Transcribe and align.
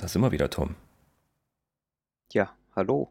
Da 0.00 0.08
sind 0.08 0.22
wir 0.22 0.32
wieder, 0.32 0.48
Tom. 0.48 0.76
Ja, 2.32 2.54
hallo. 2.74 3.10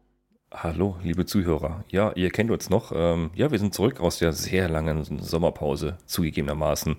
Hallo, 0.50 0.96
liebe 1.04 1.24
Zuhörer. 1.24 1.84
Ja, 1.88 2.10
ihr 2.16 2.30
kennt 2.30 2.50
uns 2.50 2.68
noch. 2.68 2.90
Ähm, 2.92 3.30
ja, 3.36 3.52
wir 3.52 3.60
sind 3.60 3.74
zurück 3.74 4.00
aus 4.00 4.18
der 4.18 4.32
sehr 4.32 4.68
langen 4.68 5.04
Sommerpause, 5.22 5.98
zugegebenermaßen. 6.06 6.96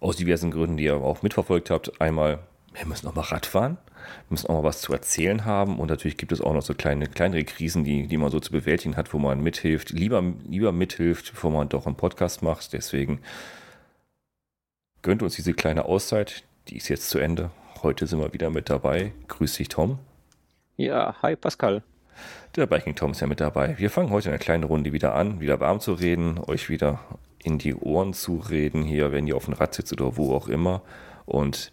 Aus 0.00 0.16
diversen 0.16 0.50
Gründen, 0.50 0.78
die 0.78 0.84
ihr 0.84 0.96
auch 0.96 1.20
mitverfolgt 1.20 1.68
habt. 1.68 2.00
Einmal, 2.00 2.38
wir 2.72 2.86
müssen 2.86 3.04
noch 3.04 3.14
mal 3.14 3.20
Rad 3.20 3.44
fahren. 3.44 3.76
Wir 3.92 4.30
müssen 4.30 4.46
auch 4.46 4.62
mal 4.62 4.68
was 4.68 4.80
zu 4.80 4.94
erzählen 4.94 5.44
haben. 5.44 5.80
Und 5.80 5.90
natürlich 5.90 6.16
gibt 6.16 6.32
es 6.32 6.40
auch 6.40 6.54
noch 6.54 6.62
so 6.62 6.72
kleine, 6.72 7.06
kleinere 7.06 7.44
Krisen, 7.44 7.84
die, 7.84 8.06
die 8.06 8.16
man 8.16 8.30
so 8.30 8.40
zu 8.40 8.52
bewältigen 8.52 8.96
hat, 8.96 9.12
wo 9.12 9.18
man 9.18 9.42
mithilft, 9.42 9.90
lieber, 9.90 10.22
lieber 10.48 10.72
mithilft, 10.72 11.32
bevor 11.32 11.50
man 11.50 11.68
doch 11.68 11.84
einen 11.84 11.96
Podcast 11.96 12.40
macht. 12.40 12.72
Deswegen 12.72 13.20
gönnt 15.02 15.22
uns 15.22 15.34
diese 15.34 15.52
kleine 15.52 15.84
Auszeit. 15.84 16.44
Die 16.68 16.78
ist 16.78 16.88
jetzt 16.88 17.10
zu 17.10 17.18
Ende. 17.18 17.50
Heute 17.84 18.06
sind 18.06 18.18
wir 18.18 18.32
wieder 18.32 18.48
mit 18.48 18.70
dabei. 18.70 19.12
Grüß 19.28 19.58
dich, 19.58 19.68
Tom. 19.68 19.98
Ja, 20.78 21.16
hi 21.20 21.36
Pascal. 21.36 21.82
Der 22.56 22.64
Biking 22.64 22.94
Tom 22.94 23.10
ist 23.10 23.20
ja 23.20 23.26
mit 23.26 23.40
dabei. 23.40 23.78
Wir 23.78 23.90
fangen 23.90 24.08
heute 24.08 24.30
eine 24.30 24.38
kleine 24.38 24.64
Runde 24.64 24.94
wieder 24.94 25.14
an, 25.14 25.38
wieder 25.38 25.60
warm 25.60 25.80
zu 25.80 25.92
reden, 25.92 26.38
euch 26.38 26.70
wieder 26.70 27.00
in 27.42 27.58
die 27.58 27.74
Ohren 27.74 28.14
zu 28.14 28.36
reden, 28.36 28.84
hier, 28.84 29.12
wenn 29.12 29.26
ihr 29.26 29.36
auf 29.36 29.44
dem 29.44 29.52
Rad 29.52 29.74
sitzt 29.74 29.92
oder 29.92 30.16
wo 30.16 30.34
auch 30.34 30.48
immer. 30.48 30.80
Und 31.26 31.72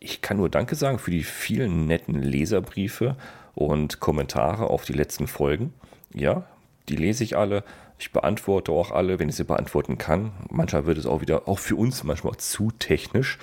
ich 0.00 0.22
kann 0.22 0.38
nur 0.38 0.48
Danke 0.48 0.74
sagen 0.74 0.98
für 0.98 1.10
die 1.10 1.22
vielen 1.22 1.86
netten 1.86 2.14
Leserbriefe 2.22 3.14
und 3.54 4.00
Kommentare 4.00 4.70
auf 4.70 4.86
die 4.86 4.94
letzten 4.94 5.26
Folgen. 5.26 5.74
Ja, 6.14 6.46
die 6.88 6.96
lese 6.96 7.24
ich 7.24 7.36
alle. 7.36 7.62
Ich 7.98 8.12
beantworte 8.12 8.72
auch 8.72 8.90
alle, 8.90 9.18
wenn 9.18 9.28
ich 9.28 9.36
sie 9.36 9.44
beantworten 9.44 9.96
kann. 9.96 10.32
Manchmal 10.50 10.84
wird 10.86 10.98
es 10.98 11.06
auch 11.06 11.22
wieder, 11.22 11.48
auch 11.48 11.58
für 11.58 11.76
uns 11.76 12.04
manchmal 12.04 12.36
zu 12.36 12.70
technisch. 12.70 13.38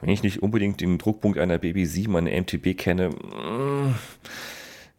Wenn 0.00 0.10
ich 0.10 0.22
nicht 0.22 0.42
unbedingt 0.42 0.80
den 0.80 0.98
Druckpunkt 0.98 1.38
einer 1.38 1.58
Baby 1.58 1.86
7 1.86 2.16
eine 2.16 2.32
MTB 2.32 2.76
kenne, 2.76 3.10
mm, 3.10 3.94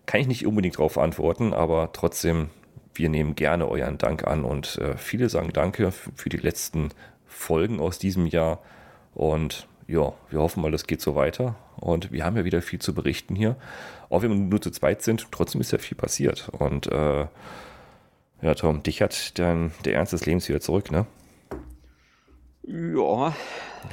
kann 0.05 0.21
ich 0.21 0.27
nicht 0.27 0.45
unbedingt 0.45 0.75
darauf 0.75 0.97
antworten, 0.97 1.53
aber 1.53 1.91
trotzdem, 1.91 2.49
wir 2.95 3.09
nehmen 3.09 3.35
gerne 3.35 3.67
euren 3.67 3.97
Dank 3.97 4.25
an 4.25 4.45
und 4.45 4.77
äh, 4.77 4.97
viele 4.97 5.29
sagen 5.29 5.51
Danke 5.51 5.91
für 5.91 6.29
die 6.29 6.37
letzten 6.37 6.89
Folgen 7.27 7.79
aus 7.79 7.99
diesem 7.99 8.25
Jahr 8.25 8.59
und 9.15 9.67
ja, 9.87 10.13
wir 10.29 10.39
hoffen 10.39 10.61
mal, 10.61 10.71
das 10.71 10.87
geht 10.87 11.01
so 11.01 11.15
weiter 11.15 11.55
und 11.77 12.11
wir 12.11 12.23
haben 12.23 12.37
ja 12.37 12.45
wieder 12.45 12.61
viel 12.61 12.79
zu 12.79 12.93
berichten 12.93 13.35
hier. 13.35 13.55
Auch 14.09 14.21
wenn 14.21 14.29
wir 14.29 14.37
nur 14.37 14.61
zu 14.61 14.71
zweit 14.71 15.01
sind, 15.01 15.27
trotzdem 15.31 15.59
ist 15.59 15.71
ja 15.71 15.77
viel 15.77 15.97
passiert 15.97 16.49
und 16.57 16.87
äh, 16.87 17.25
ja, 18.43 18.53
Tom, 18.55 18.83
dich 18.83 19.01
hat 19.01 19.39
dann 19.39 19.71
der 19.85 19.95
Ernst 19.95 20.13
des 20.13 20.25
Lebens 20.25 20.49
wieder 20.49 20.61
zurück, 20.61 20.91
ne? 20.91 21.05
Ja. 22.63 23.33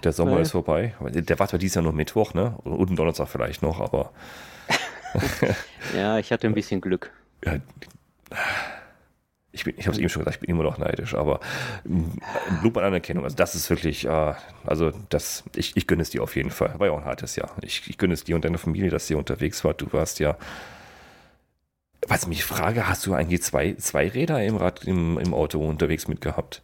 Der 0.05 0.13
Sommer 0.13 0.39
äh. 0.39 0.43
ist 0.43 0.53
vorbei. 0.53 0.95
Der 1.01 1.39
war 1.39 1.49
zwar 1.49 1.59
dieses 1.59 1.77
Jahr 1.77 1.83
nur 1.83 1.93
Mittwoch, 1.93 2.35
ne? 2.35 2.57
Und 2.65 2.97
Donnerstag 2.97 3.29
vielleicht 3.29 3.63
noch, 3.63 3.81
aber 3.81 4.13
ja, 5.97 6.19
ich 6.19 6.33
hatte 6.33 6.47
ein 6.47 6.55
bisschen 6.55 6.81
Glück. 6.81 7.13
Ja, 7.45 7.57
ich, 9.53 9.67
ich 9.67 9.87
habe 9.87 9.93
es 9.93 9.99
eben 9.99 10.09
schon 10.09 10.21
gesagt, 10.21 10.37
ich 10.37 10.41
bin 10.41 10.51
immer 10.51 10.63
noch 10.63 10.79
neidisch, 10.79 11.15
aber 11.15 11.41
ein 11.85 12.21
Lob 12.63 12.77
an 12.77 12.85
Anerkennung, 12.85 13.25
also 13.25 13.35
das 13.35 13.57
ist 13.57 13.69
wirklich, 13.69 14.07
äh, 14.07 14.35
also 14.65 14.93
das, 15.09 15.43
ich, 15.57 15.77
ich 15.77 15.87
gönne 15.89 16.03
es 16.03 16.11
dir 16.11 16.23
auf 16.23 16.37
jeden 16.37 16.51
Fall. 16.51 16.79
War 16.79 16.87
ja 16.87 16.93
auch 16.93 16.99
ein 16.99 17.05
hartes 17.05 17.35
Jahr. 17.35 17.51
Ich, 17.63 17.89
ich 17.89 17.99
gönne 17.99 18.15
es 18.15 18.23
dir 18.23 18.37
und 18.37 18.45
deiner 18.45 18.59
Familie, 18.59 18.91
dass 18.91 19.11
ihr 19.11 19.19
unterwegs 19.19 19.65
wart. 19.65 19.81
Du 19.81 19.93
warst 19.93 20.21
ja, 20.21 20.37
was 22.07 22.23
ich 22.23 22.29
mich 22.29 22.45
frage, 22.45 22.89
hast 22.89 23.07
du 23.07 23.15
eigentlich 23.15 23.43
zwei, 23.43 23.75
zwei 23.75 24.09
Räder 24.09 24.43
im 24.45 24.57
Rad, 24.57 24.85
im, 24.85 25.19
im 25.19 25.35
Auto 25.35 25.61
unterwegs 25.67 26.09
mitgehabt? 26.09 26.63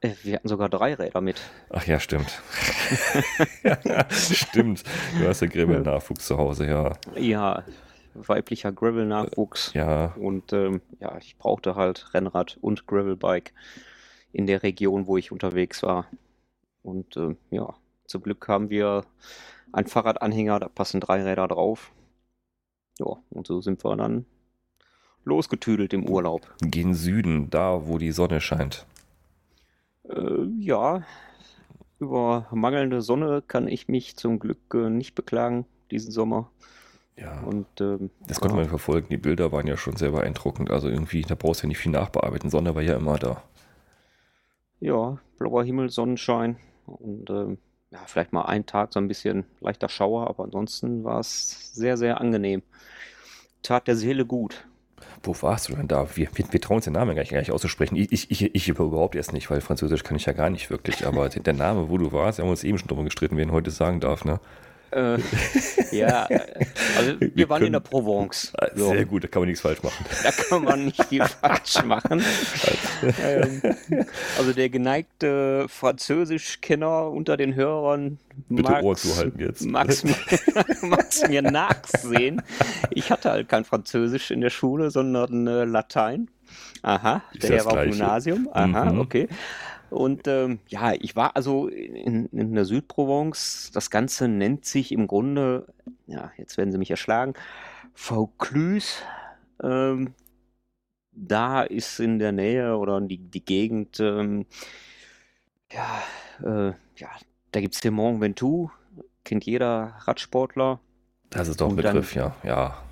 Äh, 0.00 0.14
wir 0.22 0.34
hatten 0.36 0.48
sogar 0.48 0.68
drei 0.68 0.94
Räder 0.94 1.20
mit. 1.20 1.40
Ach 1.70 1.86
ja, 1.86 2.00
stimmt. 2.00 2.42
stimmt. 4.10 4.82
Du 5.18 5.28
hast 5.28 5.40
ja 5.40 5.46
Gravel-Nachwuchs 5.46 6.26
zu 6.26 6.36
Hause, 6.36 6.66
ja. 6.66 6.92
Ja, 7.16 7.64
weiblicher 8.14 8.72
Gravel-Nachwuchs. 8.72 9.72
Ja. 9.74 10.06
Und 10.16 10.52
ähm, 10.52 10.80
ja, 10.98 11.16
ich 11.18 11.38
brauchte 11.38 11.76
halt 11.76 12.12
Rennrad 12.12 12.58
und 12.60 12.86
Gravelbike 12.86 13.52
in 14.32 14.46
der 14.46 14.62
Region, 14.62 15.06
wo 15.06 15.16
ich 15.16 15.30
unterwegs 15.30 15.82
war. 15.82 16.06
Und 16.82 17.16
ähm, 17.16 17.36
ja, 17.50 17.74
zum 18.06 18.22
Glück 18.22 18.48
haben 18.48 18.70
wir 18.70 19.04
einen 19.72 19.86
Fahrradanhänger, 19.86 20.58
da 20.58 20.68
passen 20.68 21.00
drei 21.00 21.22
Räder 21.22 21.46
drauf. 21.46 21.92
Ja, 22.98 23.16
und 23.30 23.46
so 23.46 23.60
sind 23.60 23.84
wir 23.84 23.96
dann 23.96 24.26
losgetüdelt 25.24 25.92
im 25.92 26.08
Urlaub. 26.08 26.42
Gehen 26.60 26.94
Süden, 26.94 27.50
da 27.50 27.86
wo 27.86 27.98
die 27.98 28.12
Sonne 28.12 28.40
scheint. 28.40 28.86
Äh, 30.08 30.44
ja, 30.58 31.02
über 31.98 32.46
mangelnde 32.50 33.02
Sonne 33.02 33.42
kann 33.46 33.68
ich 33.68 33.88
mich 33.88 34.16
zum 34.16 34.38
Glück 34.38 34.58
äh, 34.74 34.90
nicht 34.90 35.14
beklagen 35.14 35.66
diesen 35.90 36.10
Sommer. 36.10 36.50
Ja. 37.16 37.40
Und, 37.42 37.66
ähm, 37.80 38.10
das 38.26 38.40
konnte 38.40 38.56
man 38.56 38.68
verfolgen. 38.68 39.08
Die 39.10 39.18
Bilder 39.18 39.52
waren 39.52 39.66
ja 39.66 39.76
schon 39.76 39.96
sehr 39.96 40.10
beeindruckend. 40.10 40.70
Also 40.70 40.88
irgendwie, 40.88 41.22
da 41.22 41.34
brauchst 41.34 41.62
du 41.62 41.66
ja 41.66 41.68
nicht 41.68 41.78
viel 41.78 41.92
nachbearbeiten. 41.92 42.50
Sonne 42.50 42.74
war 42.74 42.82
ja 42.82 42.96
immer 42.96 43.18
da. 43.18 43.42
Ja, 44.80 45.18
blauer 45.38 45.62
Himmel, 45.62 45.90
Sonnenschein 45.90 46.56
und 46.86 47.30
ähm, 47.30 47.58
ja, 47.90 48.00
vielleicht 48.06 48.32
mal 48.32 48.46
einen 48.46 48.66
Tag 48.66 48.92
so 48.92 48.98
ein 48.98 49.06
bisschen 49.06 49.44
leichter 49.60 49.88
Schauer, 49.88 50.26
aber 50.28 50.44
ansonsten 50.44 51.04
war 51.04 51.20
es 51.20 51.72
sehr, 51.74 51.96
sehr 51.96 52.20
angenehm. 52.20 52.62
Tat 53.62 53.86
der 53.86 53.96
Seele 53.96 54.26
gut. 54.26 54.66
Wo 55.24 55.34
warst 55.40 55.68
du 55.68 55.76
denn 55.76 55.86
da? 55.86 56.06
Wir, 56.16 56.28
wir, 56.34 56.44
wir 56.50 56.60
trauen 56.60 56.76
uns 56.76 56.84
den 56.84 56.94
Namen 56.94 57.14
gar 57.14 57.22
nicht, 57.22 57.32
gar 57.32 57.38
nicht 57.38 57.52
auszusprechen. 57.52 57.96
Ich, 57.96 58.30
ich, 58.30 58.54
ich, 58.54 58.68
überhaupt 58.68 59.14
erst 59.14 59.32
nicht, 59.32 59.50
weil 59.50 59.60
Französisch 59.60 60.02
kann 60.02 60.16
ich 60.16 60.26
ja 60.26 60.32
gar 60.32 60.50
nicht 60.50 60.70
wirklich. 60.70 61.06
Aber 61.06 61.28
der 61.28 61.52
Name, 61.52 61.88
wo 61.88 61.98
du 61.98 62.12
warst, 62.12 62.38
wir 62.38 62.44
haben 62.44 62.50
uns 62.50 62.64
eben 62.64 62.78
schon 62.78 62.88
drüber 62.88 63.04
gestritten, 63.04 63.36
wer 63.36 63.44
ihn 63.44 63.52
heute 63.52 63.70
sagen 63.70 64.00
darf, 64.00 64.24
ne? 64.24 64.40
Äh, 64.92 65.18
ja, 65.90 66.28
also 66.96 67.20
wir, 67.20 67.34
wir 67.34 67.48
waren 67.48 67.58
können, 67.58 67.66
in 67.68 67.72
der 67.72 67.80
Provence. 67.80 68.52
Ah, 68.58 68.66
so. 68.74 68.90
Sehr 68.90 69.06
gut, 69.06 69.24
da 69.24 69.28
kann 69.28 69.42
man 69.42 69.48
nichts 69.48 69.62
falsch 69.62 69.82
machen. 69.82 70.04
Da 70.22 70.30
kann 70.30 70.64
man 70.64 70.84
nicht 70.84 71.04
viel 71.04 71.24
falsch 71.40 71.82
machen. 71.84 72.22
ähm, 73.22 73.62
also 74.36 74.52
der 74.52 74.68
geneigte 74.68 75.66
Französischkenner 75.68 77.10
unter 77.10 77.36
den 77.36 77.54
Hörern 77.54 78.18
Bitte 78.48 78.82
Ohr 78.82 78.96
zuhalten 78.96 79.40
jetzt. 79.40 79.62
Mir 81.28 81.42
nachsehen. 81.42 82.42
Ich 82.90 83.10
hatte 83.10 83.30
halt 83.30 83.48
kein 83.48 83.64
Französisch 83.64 84.30
in 84.30 84.40
der 84.40 84.50
Schule, 84.50 84.90
sondern 84.90 85.46
äh, 85.46 85.64
Latein. 85.64 86.28
Aha, 86.82 87.22
der 87.34 87.50
Herr 87.50 87.64
war 87.64 87.72
auf 87.74 87.84
Gymnasium. 87.84 88.48
Aha, 88.52 88.92
mhm. 88.92 89.00
okay. 89.00 89.28
Und 89.92 90.26
ähm, 90.26 90.60
ja, 90.68 90.94
ich 90.94 91.16
war 91.16 91.36
also 91.36 91.68
in, 91.68 92.26
in 92.26 92.54
der 92.54 92.64
Südprovence. 92.64 93.70
Das 93.74 93.90
Ganze 93.90 94.26
nennt 94.26 94.64
sich 94.64 94.90
im 94.90 95.06
Grunde, 95.06 95.66
ja, 96.06 96.32
jetzt 96.38 96.56
werden 96.56 96.72
sie 96.72 96.78
mich 96.78 96.90
erschlagen, 96.90 97.34
Vaucluse. 97.92 99.02
Ähm, 99.62 100.14
da 101.12 101.62
ist 101.62 102.00
in 102.00 102.18
der 102.18 102.32
Nähe 102.32 102.78
oder 102.78 103.02
die, 103.02 103.18
die 103.18 103.44
Gegend, 103.44 104.00
ähm, 104.00 104.46
ja, 105.70 106.02
äh, 106.42 106.72
ja, 106.96 107.08
da 107.52 107.60
gibt 107.60 107.74
es 107.74 107.82
den 107.82 107.92
Mont 107.92 108.22
Ventoux, 108.22 108.70
kennt 109.24 109.44
jeder 109.44 109.94
Radsportler. 110.00 110.80
Das 111.28 111.48
ist 111.48 111.60
doch 111.60 111.68
ein 111.68 111.76
Begriff, 111.76 112.14
dann, 112.14 112.32
ja, 112.42 112.48
ja. 112.48 112.82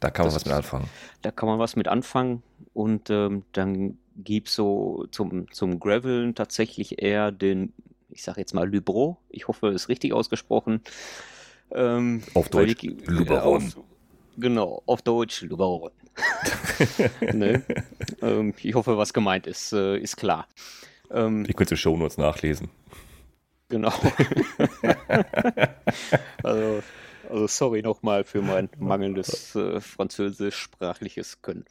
Da 0.00 0.10
kann 0.10 0.24
man 0.24 0.34
was 0.34 0.46
mit 0.46 0.54
anfangen. 0.54 0.88
Da 1.20 1.30
kann 1.30 1.48
man 1.48 1.58
was 1.58 1.76
mit 1.76 1.88
anfangen 1.88 2.42
und 2.72 3.10
ähm, 3.10 3.44
dann 3.52 3.98
gibt 4.16 4.48
so 4.48 5.06
zum, 5.10 5.50
zum 5.52 5.80
Graveln 5.80 6.34
tatsächlich 6.34 7.02
eher 7.02 7.32
den, 7.32 7.72
ich 8.10 8.22
sage 8.22 8.40
jetzt 8.40 8.54
mal 8.54 8.72
Lubro. 8.72 9.18
Ich 9.30 9.48
hoffe, 9.48 9.68
es 9.68 9.82
ist 9.82 9.88
richtig 9.88 10.12
ausgesprochen. 10.12 10.80
Ähm, 11.72 12.22
auf 12.34 12.48
Deutsch 12.48 12.82
Luberon. 12.82 13.72
genau, 14.36 14.82
auf 14.86 15.02
Deutsch 15.02 15.42
Luberon. 15.42 15.90
ne? 17.32 17.64
ähm, 18.22 18.54
ich 18.62 18.74
hoffe, 18.74 18.96
was 18.96 19.12
gemeint 19.12 19.46
ist, 19.46 19.72
äh, 19.72 19.98
ist 19.98 20.16
klar. 20.16 20.46
Ähm, 21.10 21.44
ich 21.48 21.56
könnte 21.56 21.76
Shownotes 21.76 22.18
nachlesen. 22.18 22.70
Genau. 23.68 23.92
also, 26.42 26.82
also, 27.28 27.46
sorry 27.46 27.82
nochmal 27.82 28.24
für 28.24 28.42
mein 28.42 28.68
mangelndes 28.78 29.56
äh, 29.56 29.80
französischsprachliches 29.80 31.42
Können. 31.42 31.64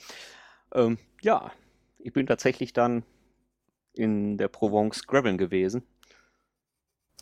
Ähm, 0.73 0.97
ja, 1.21 1.51
ich 2.03 2.11
bin 2.11 2.27
tatsächlich 2.27 2.73
dann 2.73 3.03
in 3.93 4.37
der 4.37 4.49
Provence 4.49 5.07
Graveln 5.07 5.37
gewesen 5.37 5.83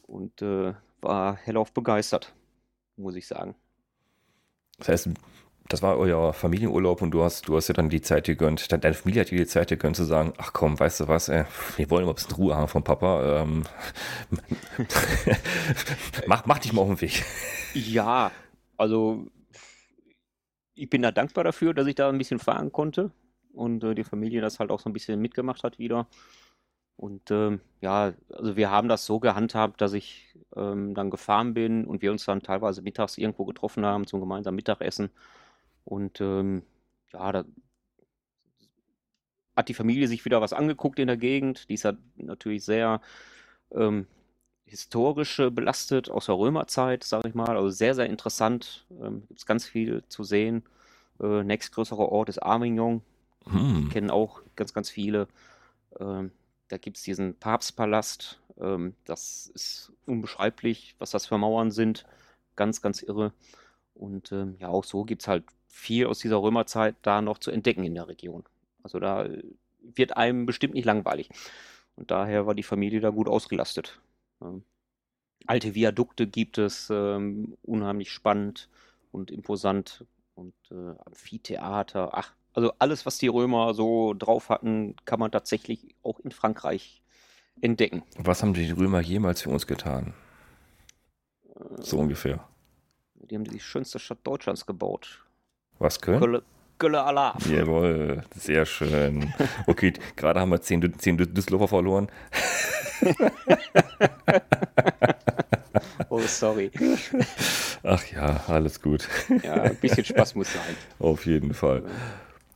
und 0.07 0.41
äh, 0.41 0.73
war 1.01 1.35
hellauf 1.37 1.71
begeistert, 1.71 2.33
muss 2.97 3.15
ich 3.15 3.27
sagen. 3.27 3.55
Das 4.79 4.89
heißt, 4.89 5.09
das 5.69 5.81
war 5.83 5.97
euer 5.97 6.33
Familienurlaub 6.33 7.01
und 7.01 7.11
du 7.11 7.23
hast, 7.23 7.47
du 7.47 7.55
hast 7.55 7.67
ja 7.67 7.73
dann 7.73 7.89
die 7.89 8.01
Zeit 8.01 8.25
gegönnt, 8.25 8.71
deine 8.71 8.93
Familie 8.95 9.21
hat 9.21 9.31
dir 9.31 9.37
die 9.37 9.45
Zeit 9.45 9.69
gegönnt 9.69 9.95
zu 9.95 10.03
sagen, 10.03 10.33
ach 10.37 10.51
komm, 10.51 10.79
weißt 10.79 11.01
du 11.01 11.07
was, 11.07 11.29
ey, 11.29 11.45
wir 11.77 11.89
wollen 11.91 12.05
mal 12.05 12.11
ein 12.11 12.15
bisschen 12.15 12.35
Ruhe 12.35 12.55
haben 12.55 12.67
vom 12.67 12.83
Papa. 12.83 13.41
Ähm, 13.41 13.63
mach, 16.27 16.45
mach 16.45 16.59
dich 16.59 16.73
mal 16.73 16.81
auf 16.81 16.87
den 16.87 17.01
Weg. 17.01 17.23
Ja, 17.73 18.31
also 18.77 19.27
ich 20.73 20.89
bin 20.89 21.03
da 21.03 21.11
dankbar 21.11 21.43
dafür, 21.43 21.75
dass 21.75 21.85
ich 21.85 21.95
da 21.95 22.09
ein 22.09 22.17
bisschen 22.17 22.39
fahren 22.39 22.71
konnte 22.71 23.11
und 23.53 23.83
äh, 23.83 23.95
die 23.95 24.03
Familie 24.03 24.41
das 24.41 24.59
halt 24.59 24.71
auch 24.71 24.79
so 24.79 24.89
ein 24.89 24.93
bisschen 24.93 25.19
mitgemacht 25.21 25.63
hat 25.63 25.79
wieder. 25.79 26.07
Und 26.97 27.31
ähm, 27.31 27.61
ja, 27.81 28.13
also 28.29 28.55
wir 28.55 28.69
haben 28.69 28.87
das 28.87 29.05
so 29.05 29.19
gehandhabt, 29.19 29.81
dass 29.81 29.93
ich 29.93 30.35
ähm, 30.55 30.93
dann 30.93 31.09
gefahren 31.09 31.53
bin 31.53 31.85
und 31.85 32.01
wir 32.01 32.11
uns 32.11 32.25
dann 32.25 32.43
teilweise 32.43 32.81
mittags 32.83 33.17
irgendwo 33.17 33.45
getroffen 33.45 33.85
haben 33.85 34.05
zum 34.05 34.19
gemeinsamen 34.19 34.55
Mittagessen. 34.55 35.09
Und 35.83 36.21
ähm, 36.21 36.63
ja, 37.11 37.31
da 37.31 37.45
hat 39.55 39.69
die 39.69 39.73
Familie 39.73 40.07
sich 40.07 40.25
wieder 40.25 40.41
was 40.41 40.53
angeguckt 40.53 40.99
in 40.99 41.07
der 41.07 41.17
Gegend. 41.17 41.69
Die 41.69 41.73
ist 41.73 41.83
ja 41.83 41.93
natürlich 42.17 42.63
sehr 42.63 43.01
ähm, 43.71 44.07
historisch 44.65 45.41
belastet 45.51 46.09
aus 46.09 46.27
der 46.27 46.37
Römerzeit, 46.37 47.03
sage 47.03 47.29
ich 47.29 47.35
mal. 47.35 47.57
Also 47.57 47.69
sehr, 47.69 47.95
sehr 47.95 48.05
interessant. 48.05 48.85
Ähm, 49.01 49.23
Gibt 49.27 49.39
es 49.39 49.45
ganz 49.45 49.65
viel 49.65 50.03
zu 50.07 50.23
sehen. 50.23 50.63
Äh, 51.19 51.43
nächstgrößerer 51.43 52.09
Ort 52.09 52.29
ist 52.29 52.39
Armignon. 52.39 53.01
Hm. 53.45 53.89
Kennen 53.89 54.11
auch 54.11 54.41
ganz, 54.55 54.73
ganz 54.73 54.89
viele. 54.89 55.27
Ähm, 55.99 56.31
da 56.67 56.77
gibt 56.77 56.97
es 56.97 57.03
diesen 57.03 57.35
Papstpalast. 57.35 58.39
Ähm, 58.59 58.95
das 59.05 59.51
ist 59.53 59.91
unbeschreiblich, 60.05 60.95
was 60.99 61.11
das 61.11 61.25
für 61.25 61.37
Mauern 61.37 61.71
sind. 61.71 62.05
Ganz, 62.55 62.81
ganz 62.81 63.01
irre. 63.01 63.33
Und 63.93 64.31
ähm, 64.31 64.55
ja, 64.59 64.69
auch 64.69 64.83
so 64.83 65.03
gibt 65.03 65.23
es 65.23 65.27
halt 65.27 65.43
viel 65.67 66.05
aus 66.05 66.19
dieser 66.19 66.41
Römerzeit 66.41 66.95
da 67.01 67.21
noch 67.21 67.37
zu 67.37 67.51
entdecken 67.51 67.83
in 67.83 67.95
der 67.95 68.07
Region. 68.07 68.43
Also 68.83 68.99
da 68.99 69.27
wird 69.81 70.17
einem 70.17 70.45
bestimmt 70.45 70.73
nicht 70.73 70.85
langweilig. 70.85 71.29
Und 71.95 72.11
daher 72.11 72.45
war 72.45 72.55
die 72.55 72.63
Familie 72.63 73.01
da 73.01 73.09
gut 73.09 73.27
ausgelastet. 73.27 73.99
Ähm, 74.41 74.63
alte 75.45 75.75
Viadukte 75.75 76.27
gibt 76.27 76.57
es, 76.57 76.89
ähm, 76.89 77.57
unheimlich 77.63 78.11
spannend 78.11 78.69
und 79.11 79.31
imposant. 79.31 80.05
Und 80.35 80.53
äh, 80.71 80.95
Amphitheater, 81.05 82.11
ach, 82.13 82.33
also 82.53 82.73
alles, 82.79 83.05
was 83.05 83.17
die 83.17 83.27
Römer 83.27 83.73
so 83.73 84.13
drauf 84.13 84.49
hatten, 84.49 84.95
kann 85.05 85.19
man 85.19 85.31
tatsächlich 85.31 85.95
auch 86.03 86.19
in 86.19 86.31
Frankreich 86.31 87.01
entdecken. 87.61 88.03
Was 88.17 88.41
haben 88.41 88.53
die 88.53 88.71
Römer 88.71 89.01
jemals 89.01 89.41
für 89.41 89.49
uns 89.49 89.67
getan? 89.67 90.13
So 91.79 91.97
äh, 91.97 92.01
ungefähr. 92.01 92.47
Die 93.15 93.35
haben 93.35 93.43
die 93.43 93.59
schönste 93.59 93.99
Stadt 93.99 94.19
Deutschlands 94.23 94.65
gebaut. 94.65 95.23
Was 95.79 96.01
können? 96.01 96.19
Gölle, 96.19 96.43
Gölle 96.79 97.03
Allah. 97.03 97.37
Jawohl, 97.49 98.23
sehr 98.35 98.65
schön. 98.65 99.33
Okay, 99.67 99.93
gerade 100.15 100.39
haben 100.39 100.49
wir 100.49 100.61
zehn, 100.61 100.97
zehn 100.99 101.17
Düsseldorfer 101.17 101.67
verloren. 101.67 102.07
oh, 106.09 106.21
sorry. 106.21 106.71
Ach 107.83 108.05
ja, 108.07 108.43
alles 108.47 108.81
gut. 108.81 109.07
Ja, 109.43 109.61
ein 109.61 109.75
bisschen 109.75 110.05
Spaß 110.05 110.35
muss 110.35 110.53
sein. 110.53 110.75
Auf 110.99 111.25
jeden 111.25 111.53
Fall. 111.53 111.83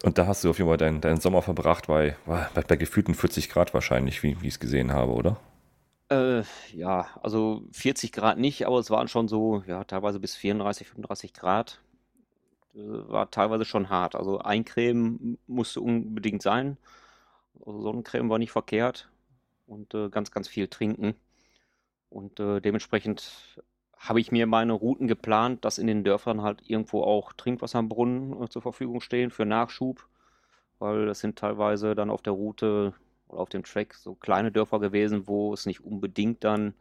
Und 0.06 0.20
da 0.20 0.28
hast 0.28 0.44
du 0.44 0.52
auf 0.52 0.60
jeden 0.60 0.70
Fall 0.70 0.78
deinen, 0.78 1.02
deinen 1.02 1.20
Sommer 1.20 1.42
verbracht 1.42 1.88
bei, 1.88 2.16
bei, 2.28 2.48
bei 2.62 2.76
gefühlten 2.76 3.16
40 3.16 3.50
Grad 3.50 3.74
wahrscheinlich, 3.74 4.22
wie, 4.22 4.40
wie 4.40 4.48
ich 4.48 4.54
es 4.54 4.60
gesehen 4.60 4.94
habe, 4.94 5.12
oder? 5.14 5.38
Äh, 6.12 6.44
ja, 6.74 7.08
also 7.24 7.64
40 7.72 8.12
Grad 8.12 8.38
nicht, 8.38 8.68
aber 8.68 8.78
es 8.78 8.92
waren 8.92 9.08
schon 9.08 9.28
so, 9.28 9.64
ja, 9.66 9.84
teilweise 9.84 10.20
bis 10.20 10.36
34, 10.36 10.90
35 10.90 11.34
Grad. 11.34 11.82
Äh, 12.76 12.82
war 12.82 13.32
teilweise 13.32 13.66
schon 13.66 13.90
hart. 13.90 14.16
Also 14.16 14.38
Eincremen 14.38 15.40
musste 15.48 15.82
unbedingt 15.82 16.44
sein. 16.44 16.78
Also 17.66 17.82
Sonnencreme 17.82 18.30
war 18.30 18.38
nicht 18.38 18.52
verkehrt. 18.52 19.10
Und 19.66 19.96
äh, 19.96 20.10
ganz, 20.10 20.30
ganz 20.30 20.48
viel 20.48 20.68
trinken. 20.68 21.16
Und 22.10 22.40
äh, 22.40 22.62
dementsprechend 22.62 23.60
habe 24.08 24.20
ich 24.20 24.32
mir 24.32 24.48
meine 24.48 24.74
Routen 24.74 25.08
geplant, 25.08 25.66
dass 25.66 25.78
in 25.78 25.88
den 25.88 26.04
Dörfern 26.04 26.42
halt 26.42 26.62
irgendwo 26.70 27.04
auch 27.04 27.34
Trinkwasserbrunnen 27.34 28.44
äh, 28.44 28.50
zur 28.50 28.62
Verfügung 28.62 29.02
stehen 29.02 29.32
für 29.32 29.46
Nachschub, 29.46 30.08
weil 30.80 31.06
das 31.06 31.20
sind 31.20 31.38
teilweise 31.40 31.96
dann 31.96 32.10
auf 32.10 32.22
der 32.22 32.34
Route 32.34 32.94
oder 33.28 33.42
auf 33.42 33.50
dem 33.50 33.64
Track 33.64 33.94
so 33.96 34.16
kleine 34.16 34.52
Dörfer 34.52 34.80
gewesen, 34.80 35.28
wo 35.28 35.54
es 35.54 35.66
nicht 35.66 35.82
unbedingt 35.84 36.44
dann 36.44 36.74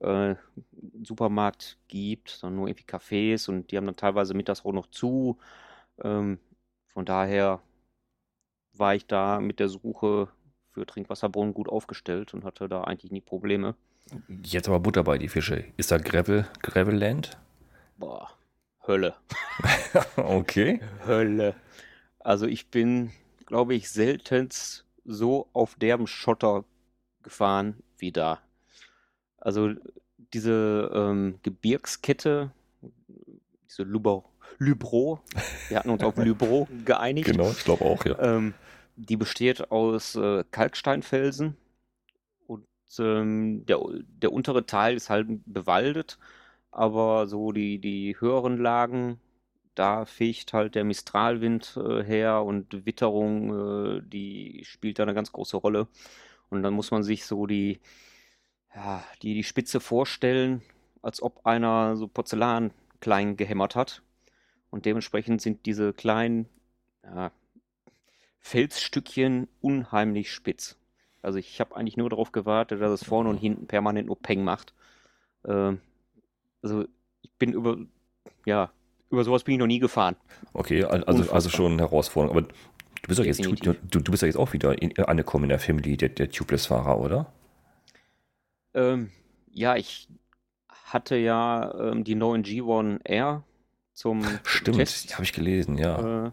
äh, 0.00 0.06
einen 0.06 1.04
Supermarkt 1.04 1.78
gibt, 1.88 2.30
sondern 2.30 2.56
nur 2.58 2.68
irgendwie 2.68 2.86
Cafés 2.86 3.48
und 3.50 3.70
die 3.72 3.76
haben 3.76 3.86
dann 3.86 3.96
teilweise 3.96 4.34
mittags 4.34 4.64
auch 4.64 4.72
noch 4.72 4.88
zu. 4.88 5.38
Ähm, 6.02 6.38
von 6.88 7.04
daher 7.06 7.62
war 8.72 8.94
ich 8.96 9.06
da 9.06 9.40
mit 9.40 9.60
der 9.60 9.68
Suche 9.68 10.28
für 10.70 10.84
Trinkwasserbrunnen 10.86 11.54
gut 11.54 11.68
aufgestellt 11.68 12.34
und 12.34 12.44
hatte 12.44 12.68
da 12.68 12.82
eigentlich 12.82 13.12
nie 13.12 13.20
Probleme. 13.20 13.76
Jetzt 14.42 14.68
aber 14.68 14.80
Butter 14.80 15.04
bei 15.04 15.18
die 15.18 15.28
Fische. 15.28 15.64
Ist 15.76 15.92
da 15.92 15.98
Gravel, 15.98 16.46
Gravelland? 16.62 17.38
Boah, 17.96 18.30
Hölle. 18.86 19.14
okay. 20.16 20.80
Hölle. 21.06 21.54
Also 22.18 22.46
ich 22.46 22.68
bin, 22.68 23.12
glaube 23.46 23.74
ich, 23.74 23.90
seltenst 23.90 24.84
so 25.04 25.48
auf 25.52 25.76
derben 25.76 26.06
Schotter 26.06 26.64
gefahren 27.22 27.76
wie 27.98 28.12
da. 28.12 28.40
Also 29.38 29.74
diese 30.32 30.90
ähm, 30.94 31.38
Gebirgskette, 31.42 32.50
diese 33.68 33.82
Lubro, 33.82 34.30
Lübro, 34.58 35.20
wir 35.68 35.78
hatten 35.78 35.90
uns 35.90 36.02
auf 36.02 36.16
Lübro 36.18 36.68
geeinigt. 36.84 37.26
Genau, 37.26 37.50
ich 37.50 37.64
glaube 37.64 37.84
auch, 37.84 38.04
ja. 38.04 38.18
Ähm, 38.18 38.54
die 38.96 39.16
besteht 39.16 39.70
aus 39.70 40.14
äh, 40.16 40.44
Kalksteinfelsen 40.50 41.56
ähm, 42.98 43.64
der, 43.66 43.80
der 44.22 44.32
untere 44.32 44.66
Teil 44.66 44.96
ist 44.96 45.10
halt 45.10 45.28
bewaldet, 45.46 46.18
aber 46.70 47.26
so 47.26 47.52
die, 47.52 47.78
die 47.78 48.16
höheren 48.18 48.58
Lagen, 48.58 49.20
da 49.74 50.04
fegt 50.04 50.52
halt 50.52 50.74
der 50.74 50.84
Mistralwind 50.84 51.76
äh, 51.76 52.02
her 52.04 52.42
und 52.42 52.86
Witterung, 52.86 53.98
äh, 53.98 54.02
die 54.04 54.62
spielt 54.64 54.98
da 54.98 55.04
eine 55.04 55.14
ganz 55.14 55.32
große 55.32 55.56
Rolle. 55.56 55.88
Und 56.50 56.62
dann 56.62 56.74
muss 56.74 56.90
man 56.90 57.02
sich 57.02 57.24
so 57.24 57.46
die, 57.46 57.80
ja, 58.74 59.04
die, 59.22 59.34
die 59.34 59.44
Spitze 59.44 59.80
vorstellen, 59.80 60.62
als 61.02 61.22
ob 61.22 61.46
einer 61.46 61.96
so 61.96 62.08
Porzellan 62.08 62.72
klein 63.00 63.36
gehämmert 63.36 63.76
hat. 63.76 64.02
Und 64.70 64.86
dementsprechend 64.86 65.40
sind 65.42 65.66
diese 65.66 65.92
kleinen 65.92 66.48
ja, 67.04 67.32
Felsstückchen 68.40 69.48
unheimlich 69.60 70.32
spitz. 70.32 70.79
Also 71.22 71.38
ich 71.38 71.60
habe 71.60 71.76
eigentlich 71.76 71.96
nur 71.96 72.10
darauf 72.10 72.32
gewartet, 72.32 72.80
dass 72.80 72.92
es 73.00 73.06
vorne 73.06 73.28
und 73.28 73.36
hinten 73.36 73.66
permanent 73.66 74.06
nur 74.06 74.18
Peng 74.18 74.42
macht. 74.42 74.74
Ähm, 75.44 75.80
also 76.62 76.84
ich 77.22 77.30
bin 77.38 77.52
über, 77.52 77.78
ja, 78.46 78.70
über 79.10 79.24
sowas 79.24 79.44
bin 79.44 79.54
ich 79.54 79.58
noch 79.58 79.66
nie 79.66 79.78
gefahren. 79.78 80.16
Okay, 80.52 80.84
also, 80.84 81.32
also 81.32 81.50
schon 81.50 81.78
herausfordernd. 81.78 82.36
Aber 82.36 82.42
du 82.42 83.08
bist 83.08 83.20
doch 83.20 83.24
jetzt, 83.24 83.44
du, 83.44 83.52
du, 83.52 84.10
bist 84.10 84.22
ja 84.22 84.26
jetzt 84.26 84.36
auch 84.36 84.52
wieder 84.52 84.80
in, 84.80 84.96
angekommen 84.98 85.44
in 85.44 85.50
der 85.50 85.58
Family 85.58 85.96
der, 85.96 86.10
der 86.10 86.30
Tubeless-Fahrer, 86.30 86.98
oder? 86.98 87.32
Ähm, 88.74 89.10
ja, 89.52 89.76
ich 89.76 90.08
hatte 90.84 91.16
ja 91.16 91.74
ähm, 91.78 92.04
die 92.04 92.14
neuen 92.14 92.44
G1 92.44 93.00
R 93.04 93.42
zum 93.92 94.24
Stimmt, 94.44 94.78
Test. 94.78 95.14
habe 95.14 95.24
ich 95.24 95.32
gelesen, 95.32 95.76
ja. 95.76 96.26
Äh, 96.26 96.30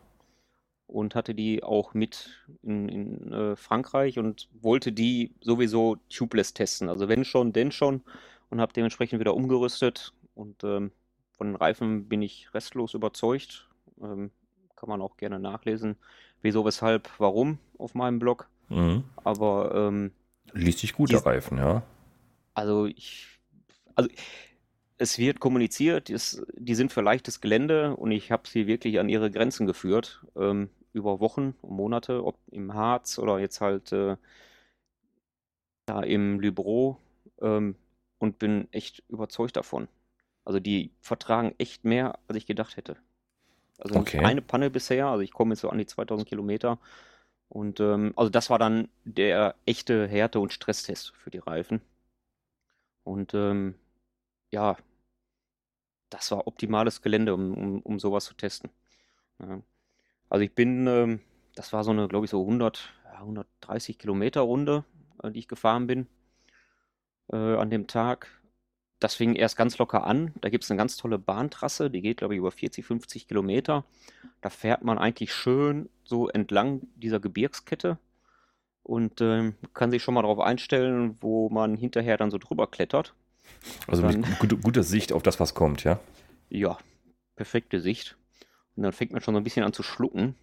und 0.88 1.16
hatte 1.16 1.36
die 1.36 1.64
auch 1.64 1.94
mit 1.94 2.30
in, 2.64 2.90
in 2.90 3.34
äh, 3.34 3.56
Frankreich 3.56 4.18
und 4.18 4.50
wollte 4.62 4.92
die 4.92 5.36
sowieso 5.42 5.98
tubeless 6.10 6.54
testen. 6.54 6.90
Also 6.90 7.08
wenn 7.10 7.26
schon, 7.26 7.54
denn 7.54 7.72
schon 7.72 8.02
und 8.50 8.62
habe 8.62 8.74
dementsprechend 8.74 9.20
wieder 9.20 9.36
umgerüstet 9.36 10.14
und 10.34 10.64
ähm, 10.64 10.92
von 11.32 11.48
den 11.48 11.56
Reifen 11.56 12.08
bin 12.08 12.22
ich 12.22 12.54
restlos 12.54 12.94
überzeugt. 12.94 13.68
Ähm, 14.02 14.32
kann 14.76 14.90
man 14.90 15.02
auch 15.02 15.18
gerne 15.18 15.40
nachlesen, 15.40 15.98
wieso, 16.42 16.64
weshalb, 16.64 17.10
warum 17.18 17.58
auf 17.78 17.96
meinem 17.96 18.20
Blog. 18.20 18.48
Mhm. 18.70 19.04
Aber 19.24 19.74
ähm, 19.76 20.12
liest 20.54 20.80
sich 20.80 20.94
gut 20.94 21.12
der 21.12 21.26
Reifen, 21.26 21.58
ja. 21.58 21.84
Also 22.54 22.86
ich, 22.86 23.28
also 23.96 24.10
es 24.98 25.18
wird 25.18 25.40
kommuniziert, 25.40 26.10
es, 26.10 26.44
die 26.56 26.76
sind 26.76 26.92
für 26.92 27.02
leichtes 27.02 27.42
Gelände 27.42 27.96
und 27.96 28.12
ich 28.12 28.32
habe 28.32 28.48
sie 28.48 28.68
wirklich 28.68 29.00
an 29.00 29.10
ihre 29.10 29.30
Grenzen 29.30 29.68
geführt. 29.68 30.24
Ähm, 30.36 30.70
über 30.98 31.20
Wochen 31.20 31.56
und 31.62 31.72
Monate, 31.72 32.26
ob 32.26 32.38
im 32.52 32.74
Harz 32.74 33.20
oder 33.20 33.40
jetzt 33.40 33.62
halt 33.62 33.92
äh, 33.92 34.18
da 35.86 36.02
im 36.02 36.40
Libro 36.40 37.00
ähm, 37.42 37.76
und 38.18 38.40
bin 38.40 38.68
echt 38.72 39.04
überzeugt 39.08 39.56
davon. 39.56 39.88
Also 40.44 40.60
die 40.60 40.92
vertragen 41.02 41.54
echt 41.58 41.86
mehr, 41.86 42.20
als 42.28 42.38
ich 42.38 42.46
gedacht 42.46 42.78
hätte. 42.78 42.98
Also 43.78 43.96
okay. 44.00 44.20
eine 44.20 44.42
Panne 44.42 44.70
bisher, 44.70 45.08
also 45.08 45.22
ich 45.22 45.32
komme 45.32 45.54
jetzt 45.54 45.62
so 45.62 45.70
an 45.70 45.78
die 45.78 45.86
2000 45.86 46.28
Kilometer. 46.28 46.80
Und 47.50 47.80
ähm, 47.80 48.14
also 48.16 48.30
das 48.30 48.50
war 48.50 48.60
dann 48.60 48.90
der 49.06 49.56
echte 49.66 50.08
Härte- 50.08 50.40
und 50.40 50.52
Stresstest 50.52 51.14
für 51.16 51.30
die 51.30 51.38
Reifen. 51.38 51.82
Und 53.04 53.34
ähm, 53.34 53.76
ja, 54.52 54.76
das 56.10 56.32
war 56.32 56.48
optimales 56.48 57.02
Gelände, 57.02 57.34
um, 57.34 57.54
um, 57.54 57.82
um 57.82 58.00
sowas 58.00 58.26
zu 58.26 58.34
testen. 58.34 58.70
Ja. 59.40 59.62
Also 60.30 60.44
ich 60.44 60.54
bin, 60.54 60.88
ähm, 60.88 61.20
das 61.56 61.74
war 61.74 61.84
so 61.84 61.92
eine, 61.92 62.08
glaube 62.08 62.26
ich, 62.26 62.32
so 62.32 62.42
100, 62.42 62.94
130 63.20 63.98
Kilometer 63.98 64.42
Runde, 64.42 64.84
äh, 65.24 65.32
die 65.32 65.40
ich 65.40 65.48
gefahren 65.48 65.88
bin 65.88 66.08
äh, 67.32 67.56
an 67.56 67.70
dem 67.70 67.88
Tag. 67.88 68.30
Das 69.00 69.14
fing 69.14 69.36
erst 69.36 69.58
ganz 69.58 69.78
locker 69.78 70.06
an. 70.06 70.34
Da 70.42 70.50
gibt 70.50 70.64
es 70.64 70.72
eine 70.72 70.78
ganz 70.80 70.98
tolle 70.98 71.20
Bahntrasse, 71.20 71.92
die 71.92 72.02
geht, 72.02 72.18
glaube 72.18 72.34
ich, 72.34 72.40
über 72.40 72.52
40, 72.52 72.84
50 72.86 73.28
Kilometer. 73.28 73.86
Da 74.42 74.50
fährt 74.50 74.84
man 74.84 74.98
eigentlich 74.98 75.34
schön 75.34 75.90
so 76.04 76.30
entlang 76.30 76.82
dieser 76.96 77.20
Gebirgskette. 77.20 78.00
und 78.84 79.22
ähm, 79.22 79.56
kann 79.74 79.92
sich 79.92 80.02
schon 80.02 80.14
mal 80.14 80.22
darauf 80.22 80.40
einstellen, 80.40 81.18
wo 81.20 81.50
man 81.50 81.76
hinterher 81.76 82.18
dann 82.18 82.32
so 82.32 82.38
drüber 82.38 82.68
klettert. 82.68 83.14
Also 83.88 84.02
dann, 84.02 84.26
gute, 84.40 84.58
gute 84.58 84.84
Sicht 84.84 85.12
auf 85.12 85.24
das, 85.24 85.40
was 85.40 85.54
kommt, 85.54 85.84
ja? 85.84 86.00
Ja, 86.50 86.78
perfekte 87.36 87.82
Sicht. 87.82 88.18
Und 88.78 88.84
dann 88.84 88.94
fängt 88.94 89.12
man 89.12 89.22
schon 89.22 89.34
so 89.34 89.40
ein 89.40 89.44
bisschen 89.44 89.66
an 89.66 89.74
zu 89.74 89.84
schlucken. 89.84 90.36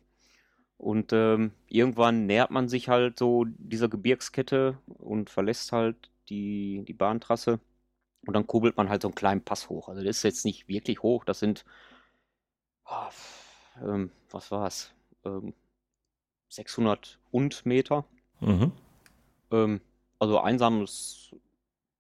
Und 0.77 1.13
ähm, 1.13 1.53
irgendwann 1.69 2.27
nähert 2.27 2.51
man 2.51 2.69
sich 2.69 2.89
halt 2.89 3.19
so 3.19 3.45
dieser 3.47 3.89
Gebirgskette 3.89 4.77
und 4.87 5.31
verlässt 5.31 5.73
halt 5.73 6.11
die, 6.29 6.85
die 6.87 6.93
Bahntrasse. 6.93 7.61
Und 8.27 8.35
dann 8.35 8.47
kurbelt 8.47 8.77
man 8.77 8.89
halt 8.89 9.03
so 9.03 9.09
einen 9.09 9.15
kleinen 9.15 9.45
Pass 9.45 9.69
hoch. 9.69 9.89
Also 9.89 10.03
das 10.03 10.19
ist 10.19 10.23
jetzt 10.25 10.45
nicht 10.45 10.69
wirklich 10.69 11.03
hoch. 11.03 11.25
Das 11.25 11.39
sind, 11.39 11.65
oh, 12.87 13.09
ähm, 13.83 14.11
was 14.31 14.51
war 14.51 14.67
es? 14.67 14.93
Ähm, 15.25 15.55
600 16.49 17.19
und 17.31 17.65
Meter. 17.65 18.05
Mhm. 18.41 18.73
Ähm, 19.53 19.81
also 20.19 20.41
einsames 20.41 21.35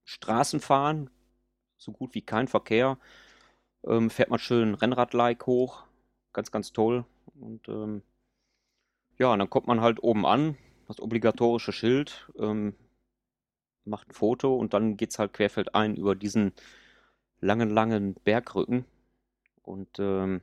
Straßenfahren, 0.04 1.10
so 1.76 1.92
gut 1.92 2.14
wie 2.14 2.22
kein 2.22 2.48
Verkehr. 2.48 2.98
Ähm, 3.86 4.10
fährt 4.10 4.30
man 4.30 4.38
schön 4.38 4.74
Rennrad-like 4.74 5.46
hoch. 5.46 5.84
Ganz, 6.34 6.50
ganz 6.50 6.72
toll. 6.72 7.06
Und 7.40 7.66
ähm, 7.68 8.02
ja, 9.18 9.32
und 9.32 9.38
dann 9.38 9.48
kommt 9.48 9.66
man 9.66 9.80
halt 9.80 10.02
oben 10.02 10.26
an, 10.26 10.58
das 10.88 11.00
obligatorische 11.00 11.72
Schild, 11.72 12.28
ähm, 12.38 12.74
macht 13.84 14.08
ein 14.08 14.14
Foto 14.14 14.56
und 14.56 14.74
dann 14.74 14.96
geht 14.96 15.10
es 15.10 15.18
halt 15.18 15.32
querfeldein 15.32 15.96
über 15.96 16.14
diesen 16.14 16.52
langen, 17.40 17.70
langen 17.70 18.14
Bergrücken. 18.14 18.84
Und 19.62 19.98
ähm, 19.98 20.40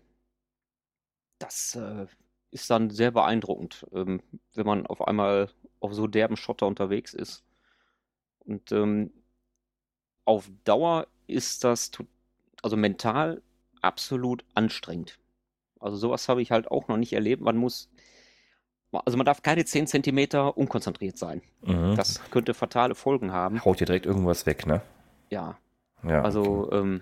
das 1.40 1.76
äh, 1.76 2.08
ist 2.52 2.70
dann 2.70 2.90
sehr 2.90 3.12
beeindruckend, 3.12 3.86
ähm, 3.94 4.22
wenn 4.54 4.66
man 4.66 4.88
auf 4.88 5.08
einmal 5.08 5.50
auf 5.80 5.94
so 5.94 6.08
derben 6.08 6.38
Schotter 6.38 6.68
unterwegs 6.68 7.14
ist. 7.14 7.44
Und 8.40 8.72
ähm, 8.72 9.12
auf 10.26 10.50
Dauer 10.64 11.08
ist 11.28 11.64
das 11.64 11.92
also 12.62 12.78
mental 12.78 13.42
absolut 13.82 14.46
anstrengend. 14.54 15.20
Also 15.82 15.98
sowas 15.98 16.30
habe 16.30 16.42
ich 16.42 16.52
halt 16.52 16.70
auch 16.70 16.88
noch 16.88 16.98
nicht 16.98 17.14
erlebt. 17.14 17.42
Man 17.42 17.58
muss, 17.58 17.90
also 18.92 19.18
man 19.18 19.26
darf 19.26 19.42
keine 19.42 19.66
10 19.66 19.88
Zentimeter 19.88 20.58
unkonzentriert 20.58 21.18
sein. 21.18 21.42
Mhm. 21.62 21.96
Das 21.96 22.22
könnte 22.30 22.54
fatale 22.54 22.96
Folgen 22.96 23.32
haben. 23.32 23.64
Haut 23.66 23.80
dir 23.80 23.86
direkt 23.86 24.06
irgendwas 24.06 24.46
weg, 24.46 24.68
ne? 24.68 24.82
Ja. 25.30 25.58
ja 26.04 26.22
also 26.22 26.68
okay. 26.68 26.78
ähm, 26.78 27.02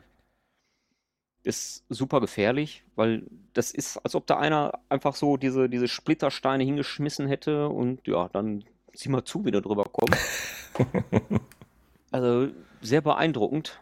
ist 1.43 1.83
super 1.89 2.21
gefährlich, 2.21 2.83
weil 2.95 3.23
das 3.53 3.71
ist, 3.71 3.97
als 3.97 4.15
ob 4.15 4.27
da 4.27 4.37
einer 4.37 4.79
einfach 4.87 5.15
so 5.15 5.37
diese, 5.37 5.69
diese 5.69 5.87
Splittersteine 5.87 6.63
hingeschmissen 6.63 7.27
hätte 7.27 7.69
und 7.69 8.07
ja, 8.07 8.29
dann 8.29 8.63
sieh 8.93 9.09
mal 9.09 9.23
zu, 9.23 9.45
wie 9.45 9.51
der 9.51 9.61
drüber 9.61 9.85
kommt. 9.85 10.15
also 12.11 12.49
sehr 12.81 13.01
beeindruckend. 13.01 13.81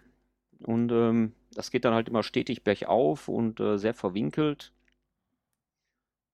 Und 0.63 0.91
ähm, 0.91 1.33
das 1.53 1.71
geht 1.71 1.85
dann 1.85 1.93
halt 1.93 2.09
immer 2.09 2.23
stetig 2.23 2.63
bergauf 2.63 3.27
und 3.27 3.59
äh, 3.59 3.77
sehr 3.77 3.93
verwinkelt. 3.93 4.71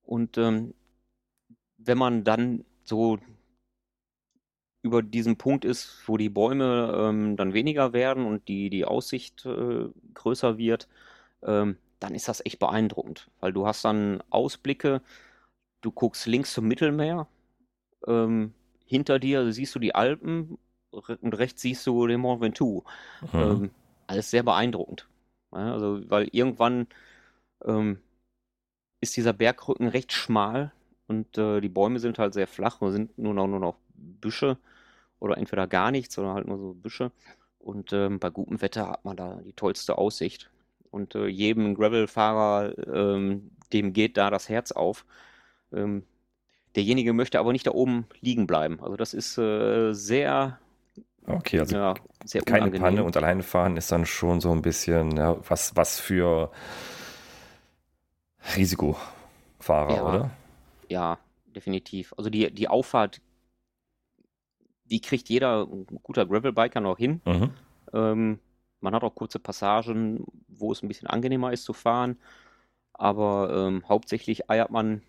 Und 0.03 0.37
ähm, 0.37 0.73
wenn 1.77 1.97
man 1.97 2.23
dann 2.23 2.65
so 2.83 3.19
über 4.81 5.01
diesen 5.01 5.37
Punkt 5.37 5.63
ist, 5.65 6.03
wo 6.07 6.17
die 6.17 6.29
Bäume 6.29 6.93
ähm, 6.97 7.37
dann 7.37 7.53
weniger 7.53 7.93
werden 7.93 8.25
und 8.25 8.47
die, 8.47 8.69
die 8.69 8.85
Aussicht 8.85 9.45
äh, 9.45 9.87
größer 10.13 10.57
wird, 10.57 10.89
ähm, 11.41 11.77
dann 11.99 12.15
ist 12.15 12.27
das 12.27 12.45
echt 12.45 12.59
beeindruckend, 12.59 13.29
weil 13.39 13.53
du 13.53 13.65
hast 13.65 13.85
dann 13.85 14.21
Ausblicke, 14.29 15.01
du 15.81 15.91
guckst 15.91 16.27
links 16.27 16.53
zum 16.53 16.67
Mittelmeer, 16.67 17.27
ähm, 18.05 18.53
hinter 18.85 19.19
dir 19.19 19.51
siehst 19.53 19.73
du 19.73 19.79
die 19.79 19.95
Alpen 19.95 20.57
und 20.91 21.33
rechts 21.33 21.61
siehst 21.61 21.87
du 21.87 22.05
den 22.05 22.19
Mont 22.19 22.41
Ventoux. 22.41 22.83
Mhm. 23.33 23.39
Ähm, 23.39 23.71
alles 24.07 24.29
sehr 24.29 24.43
beeindruckend. 24.43 25.07
Ja, 25.53 25.73
also, 25.73 26.01
weil 26.09 26.27
irgendwann 26.31 26.87
ähm, 27.65 27.99
ist 29.03 29.15
dieser 29.15 29.33
Bergrücken 29.33 29.87
recht 29.87 30.11
schmal 30.11 30.71
und 31.07 31.37
äh, 31.37 31.61
die 31.61 31.69
Bäume 31.69 31.99
sind 31.99 32.17
halt 32.17 32.33
sehr 32.33 32.47
flach 32.47 32.81
und 32.81 32.91
sind 32.91 33.17
nur 33.17 33.33
noch, 33.33 33.47
nur 33.47 33.59
noch 33.59 33.75
Büsche 33.93 34.57
oder 35.19 35.37
entweder 35.37 35.67
gar 35.67 35.91
nichts 35.91 36.17
oder 36.17 36.33
halt 36.33 36.47
nur 36.47 36.57
so 36.57 36.73
Büsche. 36.73 37.11
Und 37.59 37.93
ähm, 37.93 38.19
bei 38.19 38.29
gutem 38.29 38.61
Wetter 38.61 38.89
hat 38.89 39.05
man 39.05 39.15
da 39.15 39.39
die 39.45 39.53
tollste 39.53 39.97
Aussicht. 39.97 40.49
Und 40.89 41.15
äh, 41.15 41.27
jedem 41.27 41.75
Gravel-Fahrer, 41.75 42.77
ähm, 42.87 43.51
dem 43.71 43.93
geht 43.93 44.17
da 44.17 44.29
das 44.29 44.49
Herz 44.49 44.71
auf. 44.71 45.05
Ähm, 45.71 46.03
derjenige 46.75 47.13
möchte 47.13 47.39
aber 47.39 47.53
nicht 47.53 47.67
da 47.67 47.71
oben 47.71 48.05
liegen 48.19 48.47
bleiben. 48.47 48.79
Also 48.81 48.97
das 48.97 49.13
ist 49.13 49.37
äh, 49.37 49.93
sehr 49.93 50.59
Okay, 51.25 51.59
also 51.59 51.75
ja, 51.75 51.93
keine 52.45 52.63
unangenehm. 52.63 52.81
Panne 52.81 53.03
und 53.03 53.15
alleine 53.15 53.43
fahren 53.43 53.77
ist 53.77 53.91
dann 53.91 54.05
schon 54.05 54.41
so 54.41 54.51
ein 54.51 54.61
bisschen 54.61 55.15
ja, 55.15 55.37
was, 55.47 55.73
was 55.75 55.99
für 55.99 56.51
Risikofahrer, 58.55 59.95
ja, 59.95 60.03
oder? 60.03 60.31
Ja, 60.89 61.17
definitiv. 61.55 62.13
Also 62.17 62.29
die, 62.29 62.51
die 62.53 62.67
Auffahrt, 62.67 63.21
die 64.85 65.01
kriegt 65.01 65.29
jeder 65.29 65.65
guter 65.65 66.25
Gravelbiker 66.25 66.81
noch 66.81 66.97
hin. 66.97 67.21
Mhm. 67.25 67.51
Ähm, 67.93 68.39
man 68.79 68.93
hat 68.93 69.03
auch 69.03 69.15
kurze 69.15 69.39
Passagen, 69.39 70.25
wo 70.47 70.71
es 70.71 70.83
ein 70.83 70.87
bisschen 70.87 71.07
angenehmer 71.07 71.53
ist 71.53 71.63
zu 71.63 71.73
fahren. 71.73 72.17
Aber 72.93 73.67
ähm, 73.67 73.83
hauptsächlich 73.87 74.49
eiert 74.49 74.69
man 74.69 75.01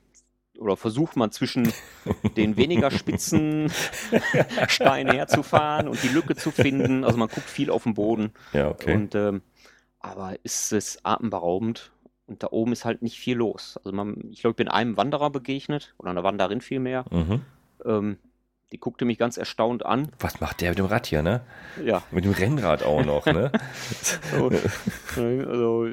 oder 0.58 0.76
versucht 0.76 1.16
man 1.16 1.32
zwischen 1.32 1.72
den 2.36 2.56
weniger 2.56 2.90
spitzen 2.90 3.70
Steinen 4.68 5.12
herzufahren 5.12 5.88
und 5.88 6.02
die 6.02 6.08
Lücke 6.08 6.36
zu 6.36 6.50
finden. 6.50 7.04
Also 7.04 7.18
man 7.18 7.28
guckt 7.28 7.50
viel 7.50 7.70
auf 7.70 7.82
den 7.82 7.94
Boden. 7.94 8.32
Ja, 8.52 8.70
okay. 8.70 8.94
Und, 8.94 9.14
ähm, 9.14 9.42
aber 9.98 10.36
ist 10.44 10.72
es 10.72 11.04
atemberaubend 11.04 11.90
und 12.26 12.42
da 12.42 12.48
oben 12.50 12.72
ist 12.72 12.84
halt 12.84 13.02
nicht 13.02 13.18
viel 13.18 13.36
los. 13.36 13.78
Also 13.84 13.94
man, 13.94 14.30
ich 14.30 14.40
glaube, 14.40 14.52
ich 14.52 14.56
bin 14.56 14.68
einem 14.68 14.96
Wanderer 14.96 15.30
begegnet 15.30 15.94
oder 15.98 16.10
einer 16.10 16.24
Wanderin 16.24 16.60
vielmehr. 16.60 17.04
Mhm. 17.10 17.42
Ähm, 17.84 18.18
die 18.72 18.78
guckte 18.78 19.04
mich 19.04 19.18
ganz 19.18 19.36
erstaunt 19.36 19.86
an. 19.86 20.08
Was 20.18 20.40
macht 20.40 20.60
der 20.60 20.70
mit 20.70 20.78
dem 20.78 20.86
Rad 20.86 21.06
hier, 21.06 21.22
ne? 21.22 21.42
Ja. 21.84 22.02
Mit 22.10 22.24
dem 22.24 22.32
Rennrad 22.32 22.82
auch 22.82 23.04
noch, 23.04 23.26
ne? 23.26 23.52
so, 24.36 24.50
also 25.16 25.86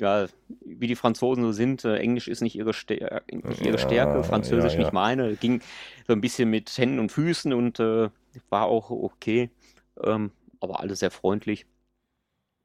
ja, 0.00 0.26
wie 0.64 0.86
die 0.86 0.96
Franzosen 0.96 1.44
so 1.44 1.52
sind, 1.52 1.84
äh, 1.84 1.96
Englisch 1.96 2.26
ist 2.26 2.40
nicht 2.40 2.56
ihre, 2.56 2.72
Stär 2.72 3.22
nicht 3.30 3.60
ihre 3.60 3.78
Stärke, 3.78 4.24
Französisch 4.24 4.72
ja, 4.72 4.78
ja. 4.78 4.84
nicht 4.84 4.92
meine. 4.92 5.36
Ging 5.36 5.60
so 6.06 6.12
ein 6.12 6.20
bisschen 6.20 6.50
mit 6.50 6.76
Händen 6.76 6.98
und 6.98 7.12
Füßen 7.12 7.52
und 7.52 7.78
äh, 7.78 8.08
war 8.48 8.66
auch 8.66 8.90
okay, 8.90 9.50
ähm, 10.02 10.32
aber 10.60 10.80
alle 10.80 10.96
sehr 10.96 11.12
freundlich. 11.12 11.66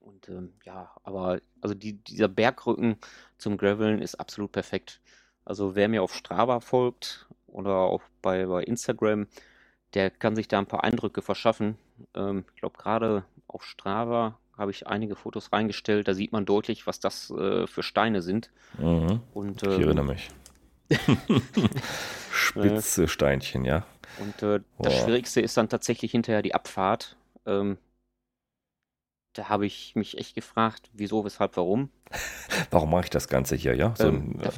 Und 0.10 0.28
ähm, 0.30 0.54
ja, 0.64 0.90
aber 1.04 1.40
also 1.62 1.76
die, 1.76 1.94
dieser 1.94 2.28
Bergrücken 2.28 2.98
zum 3.38 3.58
Graveln 3.58 4.02
ist 4.02 4.16
absolut 4.16 4.52
perfekt. 4.52 5.02
Also 5.46 5.76
wer 5.76 5.88
mir 5.88 6.02
auf 6.02 6.16
Strava 6.16 6.62
folgt 6.62 7.28
oder 7.48 7.76
auch 7.76 8.02
bei, 8.22 8.46
bei 8.46 8.64
Instagram, 8.64 9.28
der 9.94 10.10
kann 10.10 10.36
sich 10.36 10.48
da 10.48 10.58
ein 10.58 10.66
paar 10.66 10.84
Eindrücke 10.84 11.22
verschaffen. 11.22 11.78
Ähm, 12.16 12.46
ich 12.56 12.62
glaube 12.62 12.78
gerade 12.78 13.24
auf 13.48 13.64
Strava 13.64 14.38
habe 14.58 14.72
ich 14.72 14.88
einige 14.88 15.16
Fotos 15.16 15.54
reingestellt. 15.54 16.08
Da 16.08 16.14
sieht 16.14 16.32
man 16.32 16.46
deutlich, 16.46 16.88
was 16.88 17.00
das 17.00 17.30
äh, 17.30 17.68
für 17.68 17.84
Steine 17.84 18.22
sind. 18.22 18.50
Mhm. 18.78 19.22
Und, 19.34 19.64
ähm, 19.64 19.72
ich 19.72 19.80
erinnere 19.80 20.06
mich. 20.06 20.30
Spitze 22.32 23.08
Steinchen, 23.08 23.64
ja. 23.64 23.86
Und 24.20 24.42
äh, 24.42 24.60
das 24.80 24.98
Schwierigste 24.98 25.40
ist 25.40 25.56
dann 25.56 25.70
tatsächlich 25.70 26.12
hinterher 26.12 26.42
die 26.42 26.56
Abfahrt. 26.56 27.16
Ähm, 27.46 27.78
da 29.34 29.50
habe 29.50 29.66
ich 29.66 29.96
mich 29.96 30.18
echt 30.18 30.36
gefragt, 30.36 30.90
wieso, 30.94 31.24
weshalb, 31.24 31.56
warum. 31.58 31.90
warum 32.72 32.92
mache 32.92 33.06
ich 33.06 33.10
das 33.10 33.28
Ganze 33.28 33.56
hier, 33.56 33.76
ja? 33.76 33.94
So 33.98 34.08
ähm, 34.08 34.36
ein, 34.40 34.42
äh, 34.42 34.52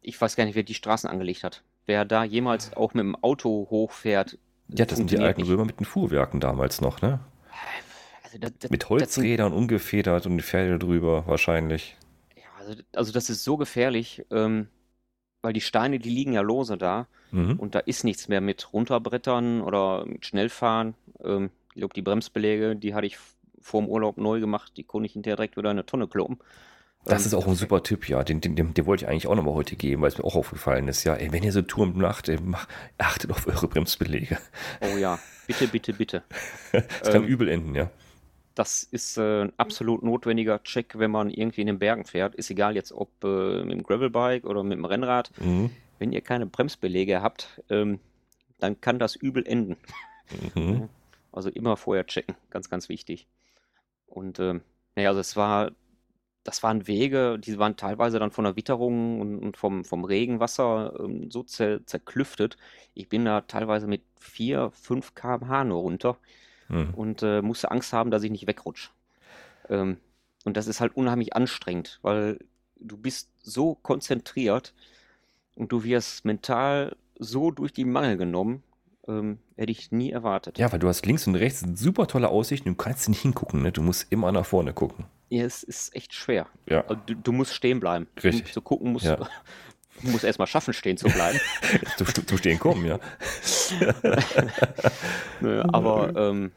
ich 0.00 0.20
weiß 0.20 0.36
gar 0.36 0.44
nicht, 0.44 0.54
wer 0.54 0.62
die 0.62 0.74
Straßen 0.74 1.08
angelegt 1.08 1.44
hat. 1.44 1.62
Wer 1.86 2.04
da 2.04 2.24
jemals 2.24 2.76
auch 2.76 2.94
mit 2.94 3.02
dem 3.02 3.16
Auto 3.16 3.66
hochfährt. 3.70 4.38
Ja, 4.68 4.84
das 4.84 4.98
sind 4.98 5.10
die 5.10 5.18
alten 5.18 5.42
Römer 5.42 5.64
mit 5.64 5.80
den 5.80 5.84
Fuhrwerken 5.84 6.40
damals 6.40 6.80
noch, 6.80 7.02
ne? 7.02 7.20
Also 8.22 8.38
das, 8.38 8.52
das, 8.60 8.70
Mit 8.70 8.88
Holzrädern 8.88 9.52
ungefedert 9.52 10.26
und 10.26 10.36
die 10.36 10.42
Pferde 10.42 10.78
drüber 10.78 11.26
wahrscheinlich. 11.26 11.96
Ja, 12.36 12.44
also, 12.58 12.74
also 12.94 13.12
das 13.12 13.28
ist 13.28 13.44
so 13.44 13.56
gefährlich, 13.56 14.24
ähm, 14.30 14.68
weil 15.42 15.52
die 15.52 15.60
Steine, 15.60 15.98
die 15.98 16.08
liegen 16.08 16.32
ja 16.32 16.40
lose 16.40 16.78
da 16.78 17.08
mhm. 17.32 17.58
und 17.58 17.74
da 17.74 17.80
ist 17.80 18.04
nichts 18.04 18.28
mehr 18.28 18.40
mit 18.40 18.72
runterbrettern 18.72 19.60
oder 19.60 20.06
mit 20.06 20.24
Schnellfahren. 20.24 20.94
Ähm, 21.22 21.50
ich 21.70 21.80
glaube, 21.80 21.94
die 21.94 22.02
Bremsbeläge, 22.02 22.76
die 22.76 22.94
hatte 22.94 23.06
ich 23.06 23.18
vor 23.62 23.80
dem 23.80 23.88
Urlaub 23.88 24.18
neu 24.18 24.40
gemacht, 24.40 24.72
die 24.76 24.84
konnte 24.84 25.06
ich 25.06 25.12
hinterher 25.12 25.36
direkt 25.36 25.56
wieder 25.56 25.70
in 25.70 25.78
eine 25.78 25.86
Tonne 25.86 26.08
kloppen. 26.08 26.38
Das 27.04 27.22
ähm, 27.22 27.26
ist 27.26 27.34
auch 27.34 27.46
ein 27.46 27.54
super 27.54 27.82
Tipp, 27.82 28.08
ja. 28.08 28.22
Den, 28.22 28.40
den, 28.40 28.54
den, 28.54 28.74
den 28.74 28.86
wollte 28.86 29.04
ich 29.04 29.10
eigentlich 29.10 29.26
auch 29.26 29.34
nochmal 29.34 29.54
heute 29.54 29.76
geben, 29.76 30.02
weil 30.02 30.08
es 30.08 30.18
mir 30.18 30.24
auch 30.24 30.36
aufgefallen 30.36 30.86
ist. 30.88 31.04
Ja, 31.04 31.14
ey, 31.14 31.32
wenn 31.32 31.42
ihr 31.42 31.52
so 31.52 31.62
Touren 31.62 31.98
macht, 31.98 32.28
ey, 32.28 32.38
mach, 32.42 32.68
achtet 32.98 33.30
auf 33.30 33.46
eure 33.46 33.66
Bremsbeläge. 33.66 34.38
Oh 34.80 34.96
ja, 34.96 35.18
bitte, 35.46 35.66
bitte, 35.68 35.92
bitte. 35.92 36.22
das 36.72 37.10
kann 37.10 37.24
ähm, 37.24 37.28
übel 37.28 37.48
enden, 37.48 37.74
ja 37.74 37.90
das 38.54 38.82
ist 38.82 39.16
äh, 39.16 39.42
ein 39.42 39.52
absolut 39.56 40.02
notwendiger 40.02 40.62
Check, 40.62 40.98
wenn 40.98 41.10
man 41.10 41.30
irgendwie 41.30 41.62
in 41.62 41.66
den 41.66 41.78
Bergen 41.78 42.04
fährt. 42.04 42.34
Ist 42.34 42.50
egal 42.50 42.74
jetzt, 42.74 42.92
ob 42.92 43.08
äh, 43.24 43.62
mit 43.62 43.72
dem 43.72 43.82
Gravelbike 43.82 44.44
oder 44.44 44.62
mit 44.62 44.78
dem 44.78 44.84
Rennrad. 44.84 45.30
Mhm. 45.40 45.70
Wenn 45.98 46.12
ihr 46.12 46.20
keine 46.20 46.46
Bremsbeläge 46.46 47.22
habt, 47.22 47.62
ähm, 47.70 48.00
dann 48.58 48.80
kann 48.80 48.98
das 48.98 49.16
übel 49.16 49.46
enden. 49.46 49.76
Mhm. 50.54 50.88
Also 51.34 51.48
immer 51.48 51.78
vorher 51.78 52.04
checken, 52.06 52.34
ganz, 52.50 52.68
ganz 52.68 52.90
wichtig. 52.90 53.26
Und 54.12 54.38
ähm, 54.40 54.60
naja, 54.94 55.08
also 55.08 55.20
es 55.20 55.36
war, 55.36 55.72
das 56.44 56.62
waren 56.62 56.86
Wege, 56.86 57.38
die 57.38 57.58
waren 57.58 57.76
teilweise 57.76 58.18
dann 58.18 58.30
von 58.30 58.44
der 58.44 58.56
Witterung 58.56 59.20
und, 59.20 59.38
und 59.38 59.56
vom, 59.56 59.84
vom 59.84 60.04
Regenwasser 60.04 60.94
ähm, 61.00 61.30
so 61.30 61.42
zer, 61.42 61.86
zerklüftet. 61.86 62.58
Ich 62.94 63.08
bin 63.08 63.24
da 63.24 63.40
teilweise 63.40 63.86
mit 63.86 64.02
4, 64.20 64.70
5 64.72 65.14
km/h 65.14 65.64
nur 65.64 65.80
runter 65.80 66.18
mhm. 66.68 66.92
und 66.94 67.22
äh, 67.22 67.40
musste 67.40 67.70
Angst 67.70 67.94
haben, 67.94 68.10
dass 68.10 68.22
ich 68.22 68.30
nicht 68.30 68.46
wegrutsche. 68.46 68.90
Ähm, 69.70 69.96
und 70.44 70.56
das 70.58 70.66
ist 70.66 70.80
halt 70.80 70.94
unheimlich 70.94 71.34
anstrengend, 71.34 71.98
weil 72.02 72.38
du 72.76 72.98
bist 72.98 73.30
so 73.40 73.76
konzentriert 73.76 74.74
und 75.54 75.72
du 75.72 75.84
wirst 75.84 76.24
mental 76.26 76.96
so 77.18 77.50
durch 77.50 77.72
die 77.72 77.84
Mangel 77.86 78.18
genommen, 78.18 78.62
ähm, 79.08 79.38
hätte 79.56 79.72
ich 79.72 79.90
nie 79.92 80.10
erwartet. 80.10 80.58
Ja, 80.58 80.70
weil 80.72 80.78
du 80.78 80.88
hast 80.88 81.06
links 81.06 81.26
und 81.26 81.34
rechts 81.34 81.64
super 81.74 82.06
tolle 82.06 82.28
Aussichten, 82.28 82.68
du 82.68 82.74
kannst 82.74 83.08
nicht 83.08 83.22
hingucken, 83.22 83.62
ne? 83.62 83.72
du 83.72 83.82
musst 83.82 84.10
immer 84.10 84.32
nach 84.32 84.46
vorne 84.46 84.72
gucken. 84.72 85.06
Ja, 85.28 85.44
es 85.44 85.62
ist 85.62 85.94
echt 85.96 86.14
schwer. 86.14 86.46
Ja. 86.68 86.82
Also 86.82 87.00
du, 87.06 87.14
du 87.14 87.32
musst 87.32 87.54
stehen 87.54 87.80
bleiben. 87.80 88.06
Richtig. 88.22 88.46
Um 88.46 88.52
zu 88.52 88.60
gucken 88.60 88.92
musst, 88.92 89.06
ja. 89.06 89.16
du 89.16 90.10
musst 90.10 90.24
erstmal 90.24 90.46
schaffen, 90.46 90.74
stehen 90.74 90.96
zu 90.96 91.08
bleiben. 91.08 91.40
zum, 91.96 92.06
zum 92.26 92.38
Stehen 92.38 92.58
kommen, 92.58 92.84
ja. 92.84 92.98
Nö, 95.40 95.62
aber 95.62 96.14
ähm, 96.16 96.52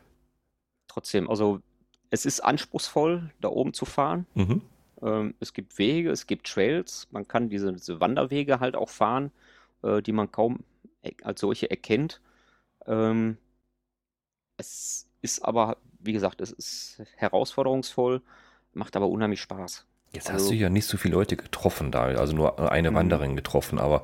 trotzdem, 0.88 1.30
also 1.30 1.62
es 2.10 2.26
ist 2.26 2.42
anspruchsvoll, 2.42 3.32
da 3.42 3.48
oben 3.48 3.74
zu 3.74 3.86
fahren. 3.86 4.26
Mhm. 4.36 4.62
Ähm, 5.02 5.36
es 5.40 5.54
gibt 5.54 5.78
Wege, 5.78 6.12
es 6.12 6.28
gibt 6.28 6.48
Trails, 6.48 7.08
man 7.12 7.28
kann 7.28 7.50
diese, 7.50 7.74
diese 7.74 8.00
Wanderwege 8.00 8.60
halt 8.60 8.76
auch 8.76 8.90
fahren, 8.90 9.32
äh, 9.84 10.02
die 10.02 10.12
man 10.12 10.32
kaum 10.32 10.60
als 11.24 11.42
solche 11.42 11.70
erkennt. 11.70 12.22
Ähm, 12.88 13.38
es 14.58 15.08
ist 15.22 15.44
aber, 15.44 15.78
wie 16.00 16.14
gesagt, 16.14 16.42
es 16.42 16.52
ist 16.52 17.02
herausforderungsvoll, 17.18 18.22
macht 18.74 18.96
aber 18.96 19.08
unheimlich 19.08 19.42
Spaß. 19.42 19.86
Jetzt 20.14 20.30
also, 20.30 20.46
hast 20.46 20.52
du 20.52 20.56
ja 20.56 20.70
nicht 20.70 20.88
so 20.88 20.98
viele 20.98 21.16
Leute 21.16 21.36
getroffen 21.36 21.92
da, 21.92 22.06
also 22.06 22.36
nur 22.36 22.72
eine 22.72 22.92
mhm. 22.92 22.96
Wanderin 22.96 23.36
getroffen, 23.36 23.80
aber 23.80 24.02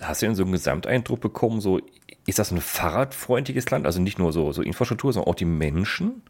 hast 0.00 0.22
du 0.22 0.26
denn 0.26 0.34
so 0.34 0.42
einen 0.44 0.52
Gesamteindruck 0.52 1.20
bekommen, 1.20 1.60
so 1.60 1.80
ist 2.26 2.38
das 2.38 2.52
ein 2.52 2.60
fahrradfreundliches 2.60 3.70
Land, 3.70 3.86
also 3.86 4.00
nicht 4.00 4.18
nur 4.18 4.32
so, 4.32 4.52
so 4.52 4.62
Infrastruktur, 4.62 5.12
sondern 5.12 5.30
auch 5.30 5.34
die 5.34 5.44
Menschen 5.44 6.22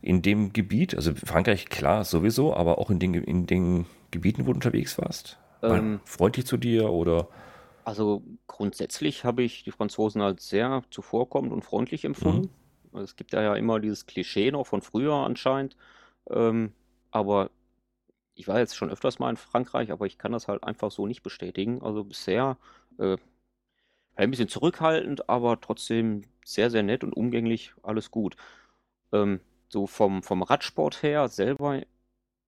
in 0.00 0.22
dem 0.22 0.52
Gebiet, 0.52 0.94
also 0.94 1.14
Frankreich 1.14 1.66
klar 1.66 2.04
sowieso, 2.04 2.54
aber 2.54 2.78
auch 2.78 2.90
in 2.90 2.98
den, 2.98 3.14
in 3.14 3.46
den 3.46 3.86
Gebieten, 4.10 4.42
wo 4.42 4.52
du 4.52 4.56
unterwegs 4.56 4.98
warst? 4.98 5.38
Ähm, 5.62 6.00
freundlich 6.04 6.46
zu 6.46 6.56
dir 6.56 6.90
oder? 6.90 7.28
Also 7.84 8.22
grundsätzlich 8.46 9.24
habe 9.24 9.42
ich 9.42 9.62
die 9.62 9.70
Franzosen 9.70 10.22
als 10.22 10.48
sehr 10.48 10.82
zuvorkommend 10.90 11.52
und 11.52 11.64
freundlich 11.64 12.04
empfunden. 12.04 12.50
Mhm. 12.92 13.00
Es 13.00 13.16
gibt 13.16 13.32
ja 13.32 13.54
immer 13.54 13.80
dieses 13.80 14.06
Klischee 14.06 14.50
noch 14.50 14.66
von 14.66 14.80
früher 14.80 15.14
anscheinend. 15.14 15.76
Ähm, 16.30 16.72
aber 17.10 17.50
ich 18.34 18.48
war 18.48 18.58
jetzt 18.58 18.76
schon 18.76 18.90
öfters 18.90 19.18
mal 19.18 19.30
in 19.30 19.36
Frankreich, 19.36 19.90
aber 19.92 20.06
ich 20.06 20.18
kann 20.18 20.32
das 20.32 20.48
halt 20.48 20.64
einfach 20.64 20.90
so 20.90 21.06
nicht 21.06 21.22
bestätigen. 21.22 21.82
Also 21.82 22.04
bisher 22.04 22.56
äh, 22.98 23.16
ein 24.16 24.30
bisschen 24.30 24.48
zurückhaltend, 24.48 25.28
aber 25.28 25.60
trotzdem 25.60 26.22
sehr, 26.44 26.70
sehr 26.70 26.82
nett 26.82 27.04
und 27.04 27.12
umgänglich, 27.12 27.74
alles 27.82 28.10
gut. 28.10 28.36
Ähm, 29.12 29.40
so 29.68 29.86
vom, 29.86 30.22
vom 30.22 30.42
Radsport 30.42 31.02
her 31.02 31.28
selber, 31.28 31.82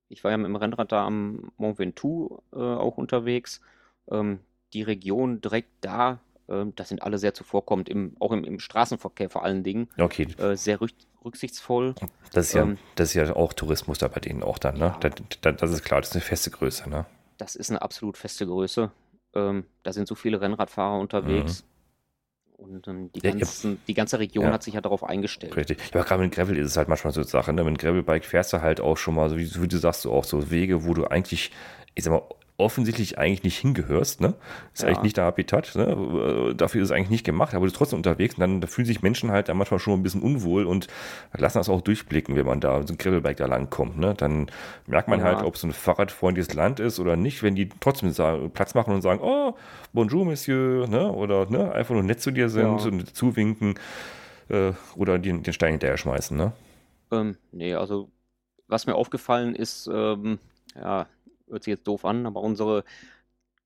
ich 0.09 0.25
war 0.25 0.31
ja 0.31 0.37
mit 0.37 0.47
dem 0.47 0.57
Rennrad 0.57 0.93
da 0.93 1.05
am 1.07 1.53
Mont 1.57 1.79
Ventoux 1.79 2.43
äh, 2.53 2.57
auch 2.59 2.97
unterwegs. 2.99 3.61
Ähm, 4.11 4.41
die 4.73 4.83
Region 4.83 5.41
direkt 5.41 5.71
da, 5.81 6.21
äh, 6.49 6.65
das 6.75 6.89
sind 6.89 7.03
alle 7.03 7.19
sehr 7.19 7.35
zuvorkommend, 7.35 7.89
im, 7.89 8.17
auch 8.21 8.33
im, 8.33 8.45
im 8.45 8.59
Straßenverkehr 8.59 9.31
vor 9.31 9.45
allen 9.45 9.63
Dingen. 9.63 9.89
Okay. 9.99 10.29
Äh, 10.39 10.57
sehr 10.57 10.81
rück, 10.81 10.93
rücksichtsvoll. 11.25 11.95
Das 12.33 12.49
ist, 12.49 12.55
ja, 12.55 12.63
ähm, 12.63 12.79
das 12.95 13.09
ist 13.09 13.15
ja 13.15 13.35
auch 13.35 13.53
Tourismus 13.53 13.99
da 13.99 14.09
bei 14.09 14.21
denen 14.21 14.43
auch 14.43 14.59
dann, 14.59 14.79
ne? 14.79 14.97
Ja. 15.03 15.11
Das, 15.41 15.57
das, 15.57 15.71
ist 15.71 15.85
klar, 15.85 16.01
das 16.01 16.11
ist 16.11 16.17
eine 16.17 16.23
feste 16.23 16.51
Größe, 16.51 16.89
ne? 16.89 17.07
Das 17.39 17.57
ist 17.57 17.71
eine 17.71 17.83
absolut 17.83 18.17
feste 18.17 18.47
Größe. 18.47 18.91
Ähm, 19.35 19.65
da 19.83 19.93
sind 19.93 20.09
so 20.09 20.15
viele 20.15 20.41
Rennradfahrer 20.41 20.99
unterwegs. 20.99 21.63
Mhm. 21.63 21.69
Und 22.57 22.89
ähm, 22.89 23.13
die, 23.13 23.21
ganzen, 23.21 23.73
ja, 23.73 23.79
die, 23.87 23.95
ganze 23.95 24.19
Region 24.19 24.47
ja. 24.47 24.53
hat 24.53 24.63
sich 24.63 24.73
ja 24.73 24.81
darauf 24.81 25.05
eingestellt. 25.05 25.55
Richtig. 25.57 25.79
Ja, 25.93 26.03
gerade 26.03 26.23
mit 26.23 26.33
Gravel 26.33 26.57
ist 26.57 26.69
es 26.69 26.77
halt 26.79 26.89
manchmal 26.89 27.13
so 27.13 27.21
eine 27.21 27.29
Sache. 27.29 27.53
Ne? 27.53 27.63
Mit 27.65 27.79
Gravelbike 27.79 28.25
fährst 28.25 28.55
du 28.55 28.63
halt 28.63 28.81
auch 28.81 28.97
schon 28.97 29.15
mal, 29.15 29.29
so 29.29 29.37
wie, 29.37 29.55
wie, 29.61 29.69
du 29.69 29.77
sagst, 29.77 30.03
so 30.03 30.13
auch 30.13 30.25
so 30.25 30.51
Wege, 30.51 30.87
wo 30.87 30.95
du 30.95 31.05
eigentlich, 31.05 31.51
ich 31.95 32.05
sag 32.05 32.13
mal, 32.13 32.23
offensichtlich 32.59 33.19
eigentlich 33.19 33.43
nicht 33.43 33.59
hingehörst, 33.59 34.21
ne? 34.21 34.35
Ist 34.73 34.83
ja. 34.83 34.89
eigentlich 34.89 35.03
nicht 35.03 35.17
der 35.19 35.25
Habitat, 35.25 35.75
ne? 35.75 36.55
Dafür 36.57 36.83
ist 36.83 36.89
es 36.89 36.93
eigentlich 36.93 37.11
nicht 37.11 37.25
gemacht, 37.25 37.55
aber 37.55 37.61
du 37.61 37.67
bist 37.67 37.77
trotzdem 37.77 37.99
unterwegs 37.99 38.37
und 38.37 38.41
dann 38.41 38.61
da 38.61 38.67
fühlen 38.67 38.87
sich 38.87 39.03
Menschen 39.03 39.31
halt 39.31 39.49
dann 39.49 39.59
manchmal 39.59 39.79
schon 39.79 40.01
ein 40.01 40.03
bisschen 40.03 40.23
unwohl 40.23 40.65
und 40.65 40.87
lassen 41.37 41.59
das 41.59 41.69
auch 41.69 41.83
durchblicken, 41.83 42.35
wenn 42.35 42.47
man 42.47 42.61
da 42.61 42.83
so 42.87 42.95
ein 42.95 42.99
Gravelbike 42.99 43.37
da 43.37 43.47
lang 43.47 43.69
kommt, 43.69 43.99
ne? 43.99 44.15
Dann 44.15 44.47
merkt 44.87 45.09
man 45.09 45.21
ja. 45.21 45.27
halt, 45.27 45.43
ob 45.43 45.57
es 45.57 45.65
ein 45.65 45.73
fahrradfreundliches 45.73 46.55
Land 46.55 46.81
ist 46.81 46.99
oder 46.99 47.17
nicht, 47.17 47.43
wenn 47.43 47.55
die 47.55 47.69
trotzdem 47.81 48.11
sagen, 48.11 48.51
Platz 48.51 48.75
machen 48.75 48.95
und 48.95 49.03
sagen, 49.03 49.21
oh, 49.23 49.55
bonjour, 49.93 50.25
Monsieur, 50.25 50.87
ne? 50.87 51.13
Oder 51.13 51.51
ne? 51.51 51.73
einfach 51.73 51.95
nur 51.95 52.05
nett 52.05 52.23
zu 52.23 52.31
dir 52.31 52.49
sind 52.49 52.81
ja. 52.81 52.87
und 52.87 53.15
zuwinken 53.15 53.75
äh, 54.49 54.73
oder 54.95 55.19
den, 55.19 55.43
den 55.43 55.53
Stein 55.53 55.73
hinterher 55.73 55.99
schmeißen, 55.99 56.37
ne? 56.37 56.53
Ähm, 57.13 57.37
nee, 57.53 57.75
also 57.75 58.11
was 58.67 58.87
mir 58.87 58.95
aufgefallen 58.95 59.55
ist, 59.55 59.89
ähm, 59.93 60.39
ja, 60.75 61.07
hört 61.49 61.65
sich 61.65 61.73
jetzt 61.73 61.87
doof 61.87 62.05
an, 62.05 62.27
aber 62.27 62.41
unsere 62.41 62.85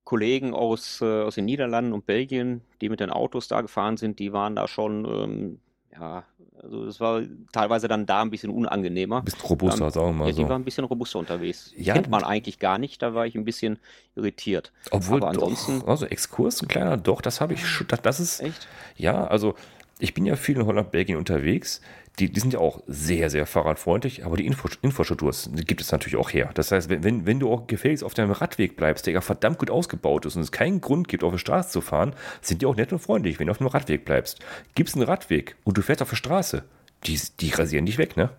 Kollegen 0.03 0.53
aus, 0.53 1.01
äh, 1.01 1.21
aus 1.23 1.35
den 1.35 1.45
Niederlanden 1.45 1.93
und 1.93 2.05
Belgien, 2.05 2.61
die 2.81 2.89
mit 2.89 2.99
den 2.99 3.11
Autos 3.11 3.47
da 3.47 3.61
gefahren 3.61 3.97
sind, 3.97 4.19
die 4.19 4.33
waren 4.33 4.55
da 4.55 4.67
schon, 4.67 5.05
ähm, 5.05 5.59
ja, 5.93 6.23
also 6.61 6.85
es 6.85 6.99
war 6.99 7.21
teilweise 7.51 7.87
dann 7.87 8.05
da 8.05 8.21
ein 8.21 8.29
bisschen 8.29 8.51
unangenehmer. 8.51 9.19
Ein 9.19 9.25
bisschen 9.25 9.41
robuster, 9.41 9.85
ähm, 9.85 9.91
sagen 9.91 10.07
wir 10.07 10.13
mal 10.13 10.27
ja, 10.27 10.33
so. 10.33 10.43
Die 10.43 10.49
waren 10.49 10.61
ein 10.61 10.65
bisschen 10.65 10.83
robuster 10.85 11.19
unterwegs. 11.19 11.73
Ja, 11.75 11.93
Kennt 11.93 12.09
man 12.09 12.23
eigentlich 12.23 12.59
gar 12.59 12.77
nicht, 12.77 13.01
da 13.01 13.13
war 13.13 13.25
ich 13.25 13.35
ein 13.35 13.45
bisschen 13.45 13.79
irritiert. 14.15 14.71
Obwohl, 14.91 15.17
aber 15.17 15.29
ansonsten. 15.29 15.79
Doch, 15.79 15.87
also 15.87 16.05
Exkurs, 16.05 16.61
ein 16.61 16.67
kleiner, 16.67 16.97
doch, 16.97 17.21
das 17.21 17.41
habe 17.41 17.53
ich 17.53 17.63
das, 17.87 18.01
das 18.01 18.19
ist. 18.19 18.41
Echt? 18.41 18.67
Ja, 18.95 19.25
also 19.25 19.55
ich 20.01 20.13
bin 20.13 20.25
ja 20.25 20.35
viel 20.35 20.57
in 20.57 20.65
Holland, 20.65 20.91
Belgien 20.91 21.17
unterwegs 21.17 21.81
die, 22.19 22.29
die 22.29 22.39
sind 22.39 22.53
ja 22.53 22.59
auch 22.59 22.81
sehr, 22.87 23.29
sehr 23.29 23.45
fahrradfreundlich, 23.45 24.25
aber 24.25 24.35
die 24.35 24.45
Infrastruktur 24.45 25.31
gibt 25.65 25.81
es 25.81 25.91
natürlich 25.91 26.17
auch 26.17 26.31
her. 26.31 26.51
Das 26.53 26.71
heißt, 26.71 26.89
wenn, 26.89 27.25
wenn 27.25 27.39
du 27.39 27.51
auch 27.51 27.67
gefälligst 27.67 28.03
auf 28.03 28.13
deinem 28.13 28.31
Radweg 28.31 28.75
bleibst, 28.75 29.05
der 29.05 29.13
ja 29.13 29.21
verdammt 29.21 29.59
gut 29.59 29.69
ausgebaut 29.69 30.25
ist 30.25 30.35
und 30.35 30.41
es 30.41 30.51
keinen 30.51 30.81
Grund 30.81 31.07
gibt, 31.07 31.23
auf 31.23 31.31
der 31.31 31.37
Straße 31.37 31.69
zu 31.69 31.81
fahren, 31.81 32.13
sind 32.41 32.61
die 32.61 32.65
auch 32.65 32.75
nett 32.75 32.91
und 32.91 32.99
freundlich, 32.99 33.39
wenn 33.39 33.47
du 33.47 33.51
auf 33.51 33.59
dem 33.59 33.67
Radweg 33.67 34.03
bleibst. 34.03 34.39
Gibt 34.75 34.89
es 34.89 34.95
einen 34.95 35.05
Radweg 35.05 35.55
und 35.63 35.77
du 35.77 35.81
fährst 35.81 36.01
auf 36.01 36.09
der 36.09 36.17
Straße, 36.17 36.63
die, 37.05 37.19
die 37.39 37.49
rasieren 37.49 37.85
dich 37.85 37.97
weg, 37.97 38.17
ne? 38.17 38.29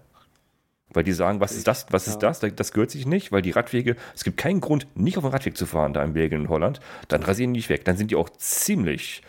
Weil 0.94 1.04
die 1.04 1.12
sagen, 1.12 1.40
was 1.40 1.52
ist 1.52 1.66
das, 1.66 1.86
was 1.88 2.06
ist 2.06 2.18
das? 2.18 2.40
Das 2.40 2.72
gehört 2.72 2.90
sich 2.90 3.06
nicht, 3.06 3.32
weil 3.32 3.40
die 3.40 3.52
Radwege, 3.52 3.96
es 4.14 4.24
gibt 4.24 4.36
keinen 4.36 4.60
Grund, 4.60 4.86
nicht 4.94 5.16
auf 5.16 5.24
dem 5.24 5.30
Radweg 5.30 5.56
zu 5.56 5.64
fahren, 5.64 5.94
da 5.94 6.04
in 6.04 6.12
Belgien 6.12 6.42
und 6.42 6.48
Holland. 6.50 6.80
Dann 7.08 7.22
rasieren 7.22 7.54
die 7.54 7.60
dich 7.60 7.70
weg. 7.70 7.86
Dann 7.86 7.96
sind 7.96 8.10
die 8.10 8.16
auch 8.16 8.28
ziemlich 8.28 9.22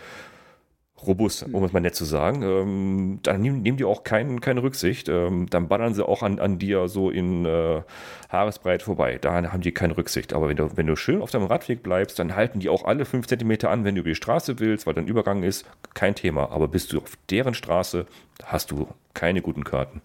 robust, 1.07 1.45
um 1.51 1.63
es 1.63 1.73
mal 1.73 1.79
nett 1.79 1.95
zu 1.95 2.05
sagen. 2.05 2.41
Ähm, 2.43 3.19
dann 3.23 3.41
nehmen, 3.41 3.61
nehmen, 3.61 3.77
die 3.77 3.85
auch 3.85 4.03
kein, 4.03 4.41
keine 4.41 4.63
Rücksicht. 4.63 5.09
Ähm, 5.09 5.47
dann 5.49 5.67
ballern 5.67 5.93
sie 5.93 6.07
auch 6.07 6.23
an, 6.23 6.39
an 6.39 6.59
dir 6.59 6.87
so 6.87 7.09
in 7.09 7.45
äh, 7.45 7.81
Haaresbreite 8.29 8.85
vorbei. 8.85 9.17
Da 9.19 9.33
haben 9.33 9.61
die 9.61 9.71
keine 9.71 9.97
Rücksicht. 9.97 10.33
Aber 10.33 10.49
wenn 10.49 10.57
du, 10.57 10.75
wenn 10.75 10.87
du 10.87 10.95
schön 10.95 11.21
auf 11.21 11.31
deinem 11.31 11.45
Radweg 11.45 11.83
bleibst, 11.83 12.19
dann 12.19 12.35
halten 12.35 12.59
die 12.59 12.69
auch 12.69 12.85
alle 12.85 13.05
fünf 13.05 13.27
Zentimeter 13.27 13.69
an, 13.69 13.83
wenn 13.83 13.95
du 13.95 14.01
über 14.01 14.09
die 14.09 14.15
Straße 14.15 14.59
willst, 14.59 14.87
weil 14.87 14.93
dein 14.93 15.07
Übergang 15.07 15.43
ist, 15.43 15.65
kein 15.93 16.15
Thema. 16.15 16.51
Aber 16.51 16.67
bist 16.67 16.91
du 16.93 16.99
auf 16.99 17.17
deren 17.29 17.53
Straße, 17.53 18.05
hast 18.43 18.71
du 18.71 18.87
keine 19.13 19.41
guten 19.41 19.63
Karten. 19.63 20.01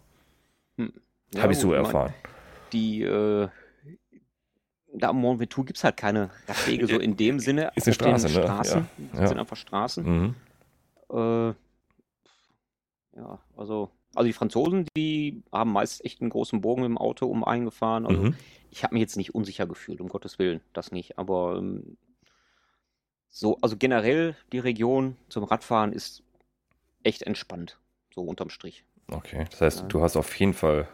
Hm. 0.76 0.92
Ja, 1.34 1.42
Habe 1.42 1.52
ich 1.52 1.58
so 1.58 1.72
erfahren. 1.72 2.14
Die, 2.72 3.02
äh, 3.02 3.48
da 4.94 5.10
am 5.10 5.20
Mont 5.20 5.40
Ventoux 5.40 5.64
gibt 5.64 5.78
es 5.78 5.84
halt 5.84 5.96
keine 5.96 6.30
Radwege 6.46 6.86
so 6.86 6.98
in 6.98 7.16
dem 7.16 7.38
Sinne. 7.38 7.70
Ist 7.74 7.86
eine 7.86 7.94
Straße, 7.94 8.26
ne? 8.26 8.32
Straßen. 8.32 8.88
Ja. 9.12 9.20
Das 9.20 9.28
sind 9.30 9.38
einfach 9.38 9.56
Straßen. 9.56 10.04
Mhm. 10.04 10.34
Äh, 11.10 11.48
ja, 13.16 13.38
also, 13.56 13.90
also 14.14 14.26
die 14.26 14.32
Franzosen, 14.32 14.86
die 14.96 15.42
haben 15.52 15.72
meist 15.72 16.04
echt 16.04 16.20
einen 16.20 16.30
großen 16.30 16.60
Bogen 16.60 16.84
im 16.84 16.98
Auto 16.98 17.26
um 17.26 17.44
eingefahren. 17.44 18.06
Also 18.06 18.22
mhm. 18.22 18.36
ich 18.70 18.84
habe 18.84 18.94
mich 18.94 19.00
jetzt 19.00 19.16
nicht 19.16 19.34
unsicher 19.34 19.66
gefühlt, 19.66 20.00
um 20.00 20.08
Gottes 20.08 20.38
Willen, 20.38 20.60
das 20.72 20.92
nicht. 20.92 21.18
Aber 21.18 21.56
ähm, 21.58 21.96
so, 23.28 23.58
also 23.60 23.76
generell 23.76 24.36
die 24.52 24.58
Region 24.58 25.16
zum 25.28 25.44
Radfahren 25.44 25.92
ist 25.92 26.22
echt 27.02 27.22
entspannt, 27.22 27.78
so 28.14 28.22
unterm 28.22 28.50
Strich. 28.50 28.84
Okay, 29.10 29.46
das 29.50 29.60
heißt, 29.60 29.80
ja. 29.80 29.86
du 29.86 30.02
hast 30.02 30.16
auf 30.16 30.38
jeden 30.38 30.54
Fall 30.54 30.88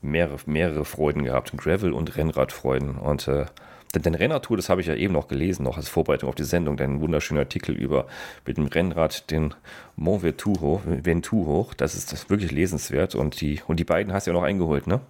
mehrere, 0.00 0.38
mehrere 0.46 0.84
Freuden 0.84 1.24
gehabt, 1.24 1.52
Gravel- 1.56 1.92
und 1.92 2.16
Rennradfreuden. 2.16 2.96
Und 2.96 3.28
äh, 3.28 3.46
Dein 3.92 4.14
Rennradtour, 4.14 4.56
das 4.56 4.70
habe 4.70 4.80
ich 4.80 4.86
ja 4.86 4.94
eben 4.94 5.12
noch 5.12 5.28
gelesen, 5.28 5.64
noch 5.64 5.76
als 5.76 5.90
Vorbereitung 5.90 6.30
auf 6.30 6.34
die 6.34 6.44
Sendung, 6.44 6.78
dein 6.78 7.02
wunderschöner 7.02 7.40
Artikel 7.40 7.74
über 7.74 8.06
mit 8.46 8.56
dem 8.56 8.64
Rennrad 8.66 9.30
den 9.30 9.54
Mont 9.96 10.22
Ventoux, 10.22 10.80
Ventoux 10.86 11.46
hoch. 11.46 11.74
Das 11.74 11.94
ist 11.94 12.10
das 12.10 12.30
wirklich 12.30 12.52
lesenswert 12.52 13.14
und 13.14 13.40
die, 13.42 13.60
und 13.66 13.78
die 13.78 13.84
beiden 13.84 14.14
hast 14.14 14.26
du 14.26 14.30
ja 14.30 14.34
noch 14.34 14.44
eingeholt, 14.44 14.86
ne? 14.86 15.00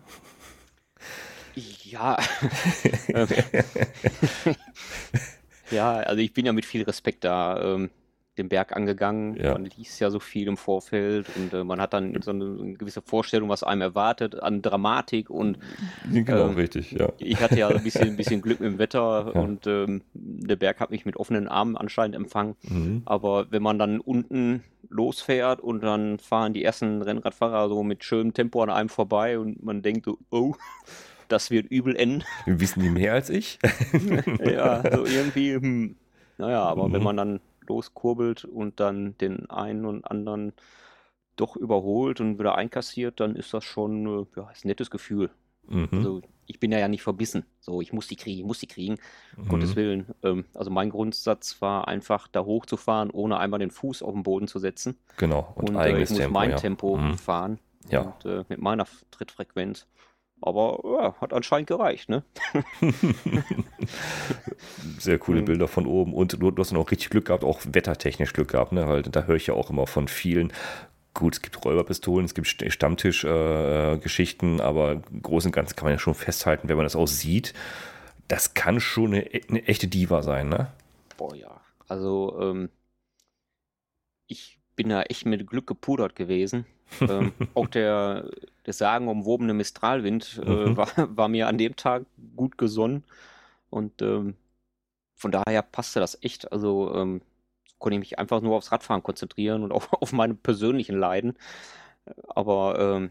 Ja. 1.55 2.16
ja, 5.71 5.92
also 5.92 6.21
ich 6.21 6.33
bin 6.33 6.47
ja 6.47 6.53
mit 6.53 6.64
viel 6.64 6.83
Respekt 6.83 7.25
da. 7.25 7.75
Ähm, 7.75 7.90
den 8.38 8.49
Berg 8.49 8.75
angegangen. 8.75 9.37
Ja. 9.37 9.53
Man 9.53 9.66
liest 9.66 10.01
ja 10.01 10.11
so 10.11 10.18
viel 10.18 10.49
im 10.49 10.57
Vorfeld 10.57 11.27
und 11.37 11.53
äh, 11.53 11.64
man 11.64 11.81
hat 11.81 11.92
dann 11.92 12.21
so 12.23 12.31
eine, 12.31 12.45
eine, 12.45 12.75
gewisse 12.75 13.03
Vorstellung, 13.03 13.49
was 13.49 13.62
einem 13.62 13.83
erwartet 13.83 14.42
an 14.42 14.62
Dramatik 14.62 15.29
und 15.29 15.59
genau 16.11 16.49
ähm, 16.49 16.55
richtig, 16.55 16.92
ja. 16.92 17.12
Ich 17.18 17.40
hatte 17.40 17.59
ja 17.59 17.68
ein 17.68 17.83
bisschen, 17.83 18.09
ein 18.09 18.16
bisschen 18.16 18.40
Glück 18.40 18.61
mit 18.61 18.73
dem 18.73 18.79
Wetter 18.79 19.33
ja. 19.35 19.40
und 19.40 19.66
ähm, 19.66 20.03
der 20.14 20.57
Berg 20.57 20.81
hat 20.81 20.90
mich 20.90 21.05
mit 21.05 21.16
offenen 21.16 21.47
Armen 21.47 21.77
anscheinend 21.77 22.16
empfangen. 22.16 22.57
Mhm. 22.62 23.03
Aber 23.05 23.51
wenn 23.51 23.62
man 23.62 23.79
dann 23.79 24.01
unten 24.01 24.62
losfährt 24.88 25.61
und 25.61 25.83
dann 25.83 26.18
fahren 26.18 26.55
die 26.55 26.64
ersten 26.64 27.03
Rennradfahrer 27.03 27.68
so 27.68 27.83
mit 27.83 28.05
schönem 28.05 28.33
Tempo 28.33 28.62
an 28.62 28.71
einem 28.71 28.88
vorbei 28.88 29.38
und 29.38 29.62
man 29.62 29.83
denkt 29.83 30.07
so, 30.07 30.18
oh, 30.31 30.55
das 31.29 31.51
wird 31.51 31.71
übel 31.71 31.97
enden. 31.97 32.25
Wissen 32.47 32.83
die 32.83 32.90
mehr 32.90 33.12
als 33.12 33.31
ich? 33.31 33.59
ja, 34.45 34.83
so 34.83 35.05
irgendwie, 35.05 35.55
hm. 35.55 35.97
naja, 36.38 36.62
aber 36.62 36.88
mhm. 36.88 36.92
wenn 36.92 37.03
man 37.03 37.16
dann 37.16 37.40
loskurbelt 37.72 38.44
und 38.44 38.80
dann 38.80 39.16
den 39.18 39.48
einen 39.50 39.87
und 39.87 40.04
anderen 40.04 40.52
doch 41.37 41.56
überholt 41.56 42.20
und 42.20 42.38
wieder 42.38 42.56
einkassiert, 42.56 43.20
dann 43.20 43.37
ist 43.37 43.54
das 43.54 43.64
schon 43.64 44.06
äh, 44.06 44.26
ja, 44.37 44.46
ein 44.46 44.54
nettes 44.64 44.90
Gefühl. 44.90 45.30
Mhm. 45.66 45.88
Also 45.90 46.22
ich 46.46 46.61
bin 46.61 46.72
ja, 46.72 46.78
ja 46.78 46.88
nicht 46.88 47.02
verbissen. 47.02 47.44
So, 47.61 47.80
ich 47.80 47.92
muss 47.92 48.08
die 48.08 48.16
kriegen, 48.16 48.40
ich 48.40 48.44
muss 48.44 48.58
die 48.58 48.66
kriegen, 48.66 48.96
um 49.37 49.44
mhm. 49.44 49.48
Gottes 49.48 49.76
Willen. 49.76 50.06
Ähm, 50.22 50.44
also 50.54 50.70
mein 50.70 50.90
Grundsatz 50.90 51.62
war 51.62 51.88
einfach, 51.88 52.28
da 52.28 52.44
hochzufahren, 52.44 53.11
ohne 53.11 53.38
einmal 53.38 53.61
den 53.61 53.70
Fuß 53.70 54.02
auf 54.02 54.12
den 54.12 54.22
Boden 54.22 54.48
zu 54.48 54.58
setzen. 54.58 54.98
Genau, 55.16 55.52
und, 55.54 55.70
und 55.70 55.76
äh, 55.76 56.02
ich 56.02 56.11
muss 56.11 56.18
Tempo, 56.18 56.32
mein 56.32 56.50
ja. 56.50 56.56
Tempo 56.56 56.96
mhm. 56.96 57.16
fahren. 57.16 57.58
Ja. 57.88 58.00
Und, 58.02 58.24
äh, 58.26 58.44
mit 58.48 58.61
meiner 58.61 58.87
Trittfrequenz. 59.11 59.87
Aber 60.42 60.81
ja, 60.85 61.14
hat 61.20 61.33
anscheinend 61.33 61.68
gereicht, 61.68 62.09
ne? 62.09 62.24
Sehr 64.98 65.18
coole 65.18 65.42
mhm. 65.42 65.46
Bilder 65.46 65.68
von 65.68 65.87
oben. 65.87 66.12
Und 66.12 66.40
du, 66.40 66.50
du 66.50 66.61
hast 66.61 66.72
dann 66.72 66.78
auch 66.78 66.90
richtig 66.90 67.11
Glück 67.11 67.26
gehabt, 67.26 67.44
auch 67.44 67.61
wettertechnisch 67.64 68.33
Glück 68.33 68.48
gehabt, 68.48 68.72
ne? 68.72 68.88
Weil 68.88 69.02
da 69.02 69.22
höre 69.22 69.37
ich 69.37 69.46
ja 69.46 69.55
auch 69.55 69.70
immer 69.70 69.87
von 69.87 70.09
vielen. 70.09 70.52
Gut, 71.14 71.35
es 71.35 71.42
gibt 71.42 71.64
Räuberpistolen, 71.64 72.24
es 72.24 72.35
gibt 72.35 72.48
Stammtischgeschichten, 72.48 74.59
äh, 74.59 74.62
aber 74.62 74.92
im 74.92 75.22
Großen 75.22 75.48
und 75.48 75.55
Ganzen 75.55 75.76
kann 75.76 75.85
man 75.85 75.92
ja 75.92 75.98
schon 75.98 76.14
festhalten, 76.14 76.68
wenn 76.68 76.76
man 76.76 76.87
das 76.87 76.96
auch 76.96 77.07
sieht, 77.07 77.52
das 78.28 78.55
kann 78.55 78.81
schon 78.81 79.14
eine, 79.14 79.28
eine 79.48 79.66
echte 79.66 79.88
Diva 79.88 80.22
sein, 80.22 80.48
ne? 80.48 80.68
Boah, 81.18 81.37
ja. 81.37 81.61
Also, 81.87 82.38
ähm, 82.40 82.70
ich 84.26 84.59
bin 84.74 84.88
da 84.88 85.02
echt 85.02 85.26
mit 85.26 85.46
Glück 85.46 85.66
gepudert 85.66 86.16
gewesen. 86.16 86.64
ähm, 87.00 87.33
auch 87.55 87.66
der, 87.66 88.31
der 88.66 88.72
sagenumwobene 88.72 89.55
Mistralwind 89.55 90.40
äh, 90.44 90.48
mhm. 90.48 90.77
war, 90.77 90.88
war, 91.16 91.29
mir 91.29 91.48
an 91.48 91.59
dem 91.59 91.77
Tag 91.77 92.05
gut 92.37 92.59
gesonnen. 92.59 93.05
Und 93.70 94.03
ähm, 94.03 94.37
von 95.16 95.33
daher 95.33 95.62
passte 95.62 96.01
das 96.01 96.18
echt. 96.22 96.53
Also 96.53 96.94
ähm, 96.94 97.22
konnte 97.79 97.94
ich 97.96 98.01
mich 98.01 98.18
einfach 98.18 98.40
nur 98.40 98.57
aufs 98.57 98.72
Radfahren 98.72 99.03
konzentrieren 99.03 99.62
und 99.62 99.72
auf, 99.72 99.92
auf 100.01 100.12
meine 100.12 100.35
persönlichen 100.35 100.98
Leiden. 100.98 101.37
Aber 102.29 102.79
ähm, 102.79 103.11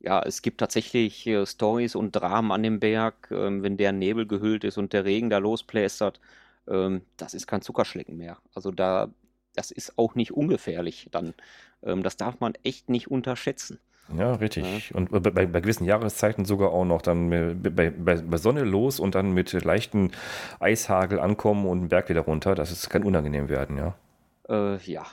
ja, 0.00 0.22
es 0.22 0.42
gibt 0.42 0.58
tatsächlich 0.58 1.26
äh, 1.26 1.46
Stories 1.46 1.94
und 1.94 2.12
Dramen 2.12 2.52
an 2.52 2.62
dem 2.62 2.80
Berg, 2.80 3.30
äh, 3.30 3.62
wenn 3.62 3.76
der 3.76 3.92
Nebel 3.92 4.26
gehüllt 4.26 4.64
ist 4.64 4.78
und 4.78 4.92
der 4.92 5.04
Regen 5.04 5.30
da 5.30 5.38
losplästert. 5.38 6.20
Ähm, 6.68 7.02
das 7.16 7.34
ist 7.34 7.46
kein 7.46 7.62
Zuckerschlecken 7.62 8.16
mehr. 8.16 8.38
Also 8.54 8.70
da 8.70 9.10
das 9.54 9.70
ist 9.70 9.98
auch 9.98 10.14
nicht 10.14 10.32
ungefährlich 10.32 11.08
dann. 11.10 11.34
Ähm, 11.82 12.02
das 12.02 12.16
darf 12.16 12.40
man 12.40 12.54
echt 12.62 12.88
nicht 12.88 13.10
unterschätzen. 13.10 13.78
Ja, 14.16 14.34
richtig. 14.34 14.90
Ja. 14.90 14.96
Und 14.96 15.10
bei, 15.10 15.18
bei, 15.18 15.46
bei, 15.46 15.60
gewissen 15.60 15.84
Jahreszeiten 15.84 16.44
sogar 16.44 16.70
auch 16.70 16.84
noch 16.84 17.02
dann 17.02 17.30
bei, 17.30 17.90
bei, 17.90 18.36
Sonne 18.36 18.64
los 18.64 19.00
und 19.00 19.14
dann 19.14 19.32
mit 19.32 19.52
leichten 19.52 20.12
Eishagel 20.60 21.18
ankommen 21.18 21.66
und 21.66 21.80
den 21.80 21.88
Berg 21.88 22.08
wieder 22.08 22.20
runter. 22.20 22.54
Das 22.54 22.70
ist, 22.70 22.90
kann 22.90 23.02
unangenehm 23.02 23.48
werden, 23.48 23.78
ja. 23.78 23.94
Äh, 24.48 24.76
ja, 24.84 25.04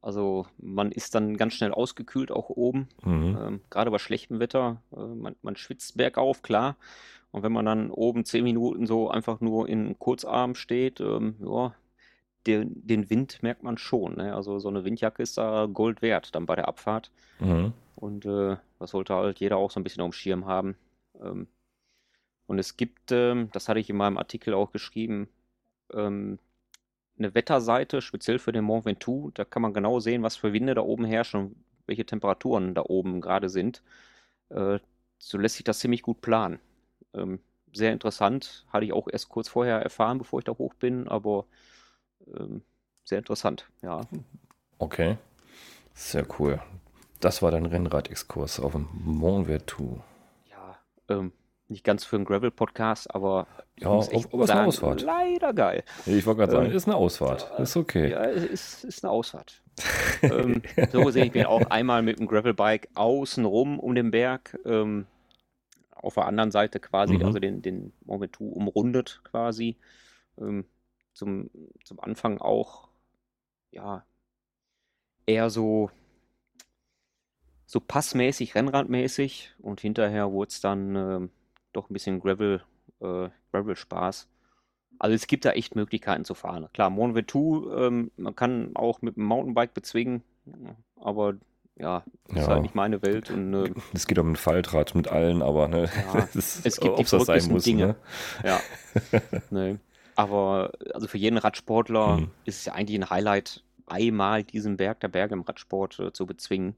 also 0.00 0.46
man 0.58 0.92
ist 0.92 1.16
dann 1.16 1.36
ganz 1.36 1.54
schnell 1.54 1.72
ausgekühlt, 1.72 2.30
auch 2.30 2.48
oben. 2.50 2.88
Mhm. 3.04 3.38
Ähm, 3.40 3.60
Gerade 3.70 3.90
bei 3.90 3.98
schlechtem 3.98 4.38
Wetter. 4.38 4.80
Äh, 4.92 5.00
man, 5.00 5.34
man, 5.42 5.56
schwitzt 5.56 5.96
bergauf, 5.96 6.42
klar. 6.42 6.76
Und 7.32 7.42
wenn 7.42 7.52
man 7.52 7.66
dann 7.66 7.90
oben 7.90 8.24
zehn 8.24 8.44
Minuten 8.44 8.86
so 8.86 9.10
einfach 9.10 9.40
nur 9.40 9.68
in 9.68 9.98
Kurzarm 9.98 10.54
steht, 10.54 11.00
ähm, 11.00 11.34
ja, 11.40 11.74
den, 12.46 12.86
den 12.86 13.10
Wind 13.10 13.42
merkt 13.42 13.62
man 13.62 13.78
schon. 13.78 14.16
Ne? 14.16 14.34
Also 14.34 14.58
so 14.58 14.68
eine 14.68 14.84
Windjacke 14.84 15.22
ist 15.22 15.38
da 15.38 15.66
Gold 15.66 16.02
wert 16.02 16.34
dann 16.34 16.46
bei 16.46 16.56
der 16.56 16.68
Abfahrt. 16.68 17.10
Mhm. 17.40 17.72
Und 17.96 18.26
äh, 18.26 18.56
das 18.78 18.90
sollte 18.90 19.14
halt 19.14 19.40
jeder 19.40 19.56
auch 19.56 19.70
so 19.70 19.80
ein 19.80 19.82
bisschen 19.82 20.02
auf 20.02 20.10
dem 20.10 20.12
Schirm 20.12 20.46
haben. 20.46 20.76
Ähm, 21.20 21.48
und 22.46 22.58
es 22.58 22.76
gibt, 22.76 23.10
ähm, 23.10 23.48
das 23.52 23.68
hatte 23.68 23.80
ich 23.80 23.90
in 23.90 23.96
meinem 23.96 24.18
Artikel 24.18 24.54
auch 24.54 24.70
geschrieben, 24.72 25.28
ähm, 25.92 26.38
eine 27.18 27.34
Wetterseite, 27.34 28.02
speziell 28.02 28.38
für 28.38 28.52
den 28.52 28.64
Mont 28.64 28.84
Ventoux. 28.84 29.30
Da 29.34 29.44
kann 29.44 29.62
man 29.62 29.72
genau 29.72 30.00
sehen, 30.00 30.22
was 30.22 30.36
für 30.36 30.52
Winde 30.52 30.74
da 30.74 30.82
oben 30.82 31.04
herrschen 31.04 31.40
und 31.40 31.56
welche 31.86 32.04
Temperaturen 32.04 32.74
da 32.74 32.82
oben 32.82 33.20
gerade 33.20 33.48
sind. 33.48 33.82
Äh, 34.50 34.78
so 35.18 35.38
lässt 35.38 35.56
sich 35.56 35.64
das 35.64 35.78
ziemlich 35.78 36.02
gut 36.02 36.20
planen. 36.20 36.60
Ähm, 37.14 37.40
sehr 37.72 37.92
interessant. 37.92 38.66
Hatte 38.68 38.84
ich 38.84 38.92
auch 38.92 39.08
erst 39.10 39.28
kurz 39.28 39.48
vorher 39.48 39.80
erfahren, 39.80 40.18
bevor 40.18 40.40
ich 40.40 40.44
da 40.44 40.52
hoch 40.52 40.74
bin, 40.74 41.08
aber 41.08 41.46
ähm, 42.26 42.62
sehr 43.04 43.18
interessant, 43.18 43.68
ja. 43.82 44.00
Okay, 44.78 45.16
sehr 45.94 46.26
cool. 46.38 46.60
Das 47.20 47.42
war 47.42 47.50
dein 47.50 47.66
Rennrad-Exkurs 47.66 48.60
auf 48.60 48.72
dem 48.72 48.88
Mont 48.92 49.48
Ventoux. 49.48 50.00
Ja, 50.50 50.78
ähm, 51.08 51.32
nicht 51.68 51.84
ganz 51.84 52.04
für 52.04 52.16
einen 52.16 52.24
Gravel-Podcast, 52.24 53.14
aber 53.14 53.46
ja, 53.78 53.88
aber 53.88 54.00
es 54.00 54.08
ist 54.08 54.32
eine 54.50 54.66
Ausfahrt. 54.66 55.02
Leider 55.02 55.52
geil. 55.52 55.82
Ich 56.06 56.26
wollte 56.26 56.40
gerade 56.40 56.52
sagen, 56.52 56.66
ähm, 56.66 56.76
ist 56.76 56.86
eine 56.86 56.96
Ausfahrt. 56.96 57.50
Ist 57.58 57.76
okay. 57.76 58.10
Ja, 58.10 58.24
ist, 58.24 58.84
ist 58.84 59.04
eine 59.04 59.10
Ausfahrt. 59.10 59.62
ähm, 60.22 60.62
so 60.92 61.10
sehe 61.10 61.26
ich 61.26 61.34
mich 61.34 61.46
auch 61.46 61.62
einmal 61.70 62.02
mit 62.02 62.18
dem 62.18 62.26
Gravelbike 62.26 62.88
außenrum 62.94 63.78
um 63.78 63.94
den 63.94 64.10
Berg. 64.10 64.58
Ähm, 64.64 65.06
auf 65.90 66.14
der 66.14 66.26
anderen 66.26 66.50
Seite 66.50 66.78
quasi, 66.78 67.14
mhm. 67.14 67.24
also 67.24 67.38
den, 67.38 67.62
den 67.62 67.92
Mont 68.04 68.22
Ventoux 68.22 68.48
umrundet 68.52 69.20
quasi. 69.24 69.76
Ähm, 70.38 70.64
zum, 71.16 71.50
zum 71.82 71.98
Anfang 72.00 72.38
auch, 72.38 72.88
ja, 73.70 74.04
eher 75.24 75.50
so, 75.50 75.90
so 77.66 77.80
passmäßig, 77.80 78.54
rennradmäßig 78.54 79.54
und 79.58 79.80
hinterher 79.80 80.30
wurde 80.30 80.50
es 80.50 80.60
dann 80.60 80.96
äh, 80.96 81.28
doch 81.72 81.88
ein 81.88 81.94
bisschen 81.94 82.20
Gravel, 82.20 82.62
äh, 83.00 83.30
Gravel-Spaß. 83.50 84.28
Also 84.98 85.14
es 85.14 85.26
gibt 85.26 85.44
da 85.44 85.50
echt 85.52 85.74
Möglichkeiten 85.74 86.24
zu 86.24 86.34
fahren. 86.34 86.68
Klar, 86.72 86.90
Mont 86.90 87.14
Ventoux, 87.14 87.70
ähm, 87.74 88.10
man 88.16 88.36
kann 88.36 88.76
auch 88.76 89.02
mit 89.02 89.16
dem 89.16 89.24
Mountainbike 89.24 89.74
bezwingen, 89.74 90.22
aber 90.96 91.34
ja, 91.78 92.04
das 92.28 92.36
ja. 92.36 92.42
ist 92.42 92.48
halt 92.48 92.62
nicht 92.62 92.74
meine 92.74 93.02
Welt. 93.02 93.30
Und, 93.30 93.54
äh, 93.54 93.74
es 93.94 94.06
geht 94.06 94.18
um 94.18 94.32
ein 94.32 94.36
Faltrad 94.36 94.94
mit 94.94 95.08
allen, 95.08 95.42
aber 95.42 95.68
ne, 95.68 95.88
ja, 96.14 96.28
ist, 96.34 96.64
es 96.64 96.78
gibt 96.78 96.98
die 96.98 97.04
das 97.04 97.24
sein 97.24 97.44
muss. 97.48 97.64
Dinge. 97.64 97.86
Ne? 97.86 97.96
Ja. 98.44 98.60
nee. 99.50 99.78
Aber 100.16 100.72
also 100.92 101.06
für 101.06 101.18
jeden 101.18 101.38
Radsportler 101.38 102.18
mhm. 102.18 102.30
ist 102.44 102.58
es 102.58 102.64
ja 102.64 102.72
eigentlich 102.72 102.98
ein 102.98 103.10
Highlight, 103.10 103.62
einmal 103.86 104.42
diesen 104.42 104.76
Berg 104.76 104.98
der 105.00 105.08
Berge 105.08 105.34
im 105.34 105.42
Radsport 105.42 106.00
äh, 106.00 106.12
zu 106.12 106.26
bezwingen. 106.26 106.74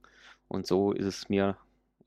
Und 0.48 0.66
so 0.66 0.92
ist 0.92 1.06
es 1.06 1.28
mir 1.28 1.56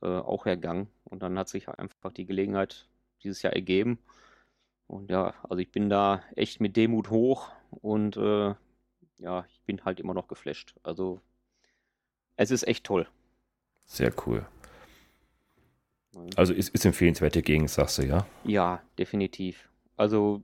äh, 0.01 0.07
auch 0.07 0.45
ergangen. 0.45 0.87
Und 1.05 1.23
dann 1.23 1.37
hat 1.39 1.49
sich 1.49 1.69
einfach 1.69 2.11
die 2.11 2.25
Gelegenheit 2.25 2.87
dieses 3.23 3.41
Jahr 3.41 3.53
ergeben. 3.53 3.97
Und 4.87 5.09
ja, 5.09 5.33
also 5.43 5.57
ich 5.57 5.71
bin 5.71 5.89
da 5.89 6.21
echt 6.35 6.59
mit 6.59 6.75
Demut 6.75 7.09
hoch 7.09 7.49
und 7.69 8.17
äh, 8.17 8.53
ja, 9.19 9.45
ich 9.49 9.61
bin 9.65 9.85
halt 9.85 10.01
immer 10.01 10.13
noch 10.13 10.27
geflasht. 10.27 10.75
Also 10.83 11.21
es 12.35 12.51
ist 12.51 12.67
echt 12.67 12.83
toll. 12.83 13.07
Sehr 13.85 14.13
cool. 14.25 14.45
Also 16.35 16.53
ist, 16.53 16.69
ist 16.69 16.85
empfehlenswerte 16.85 17.41
Gegend, 17.41 17.69
sagst 17.69 17.99
du, 17.99 18.05
ja? 18.05 18.25
Ja, 18.43 18.81
definitiv. 18.97 19.69
Also 19.95 20.43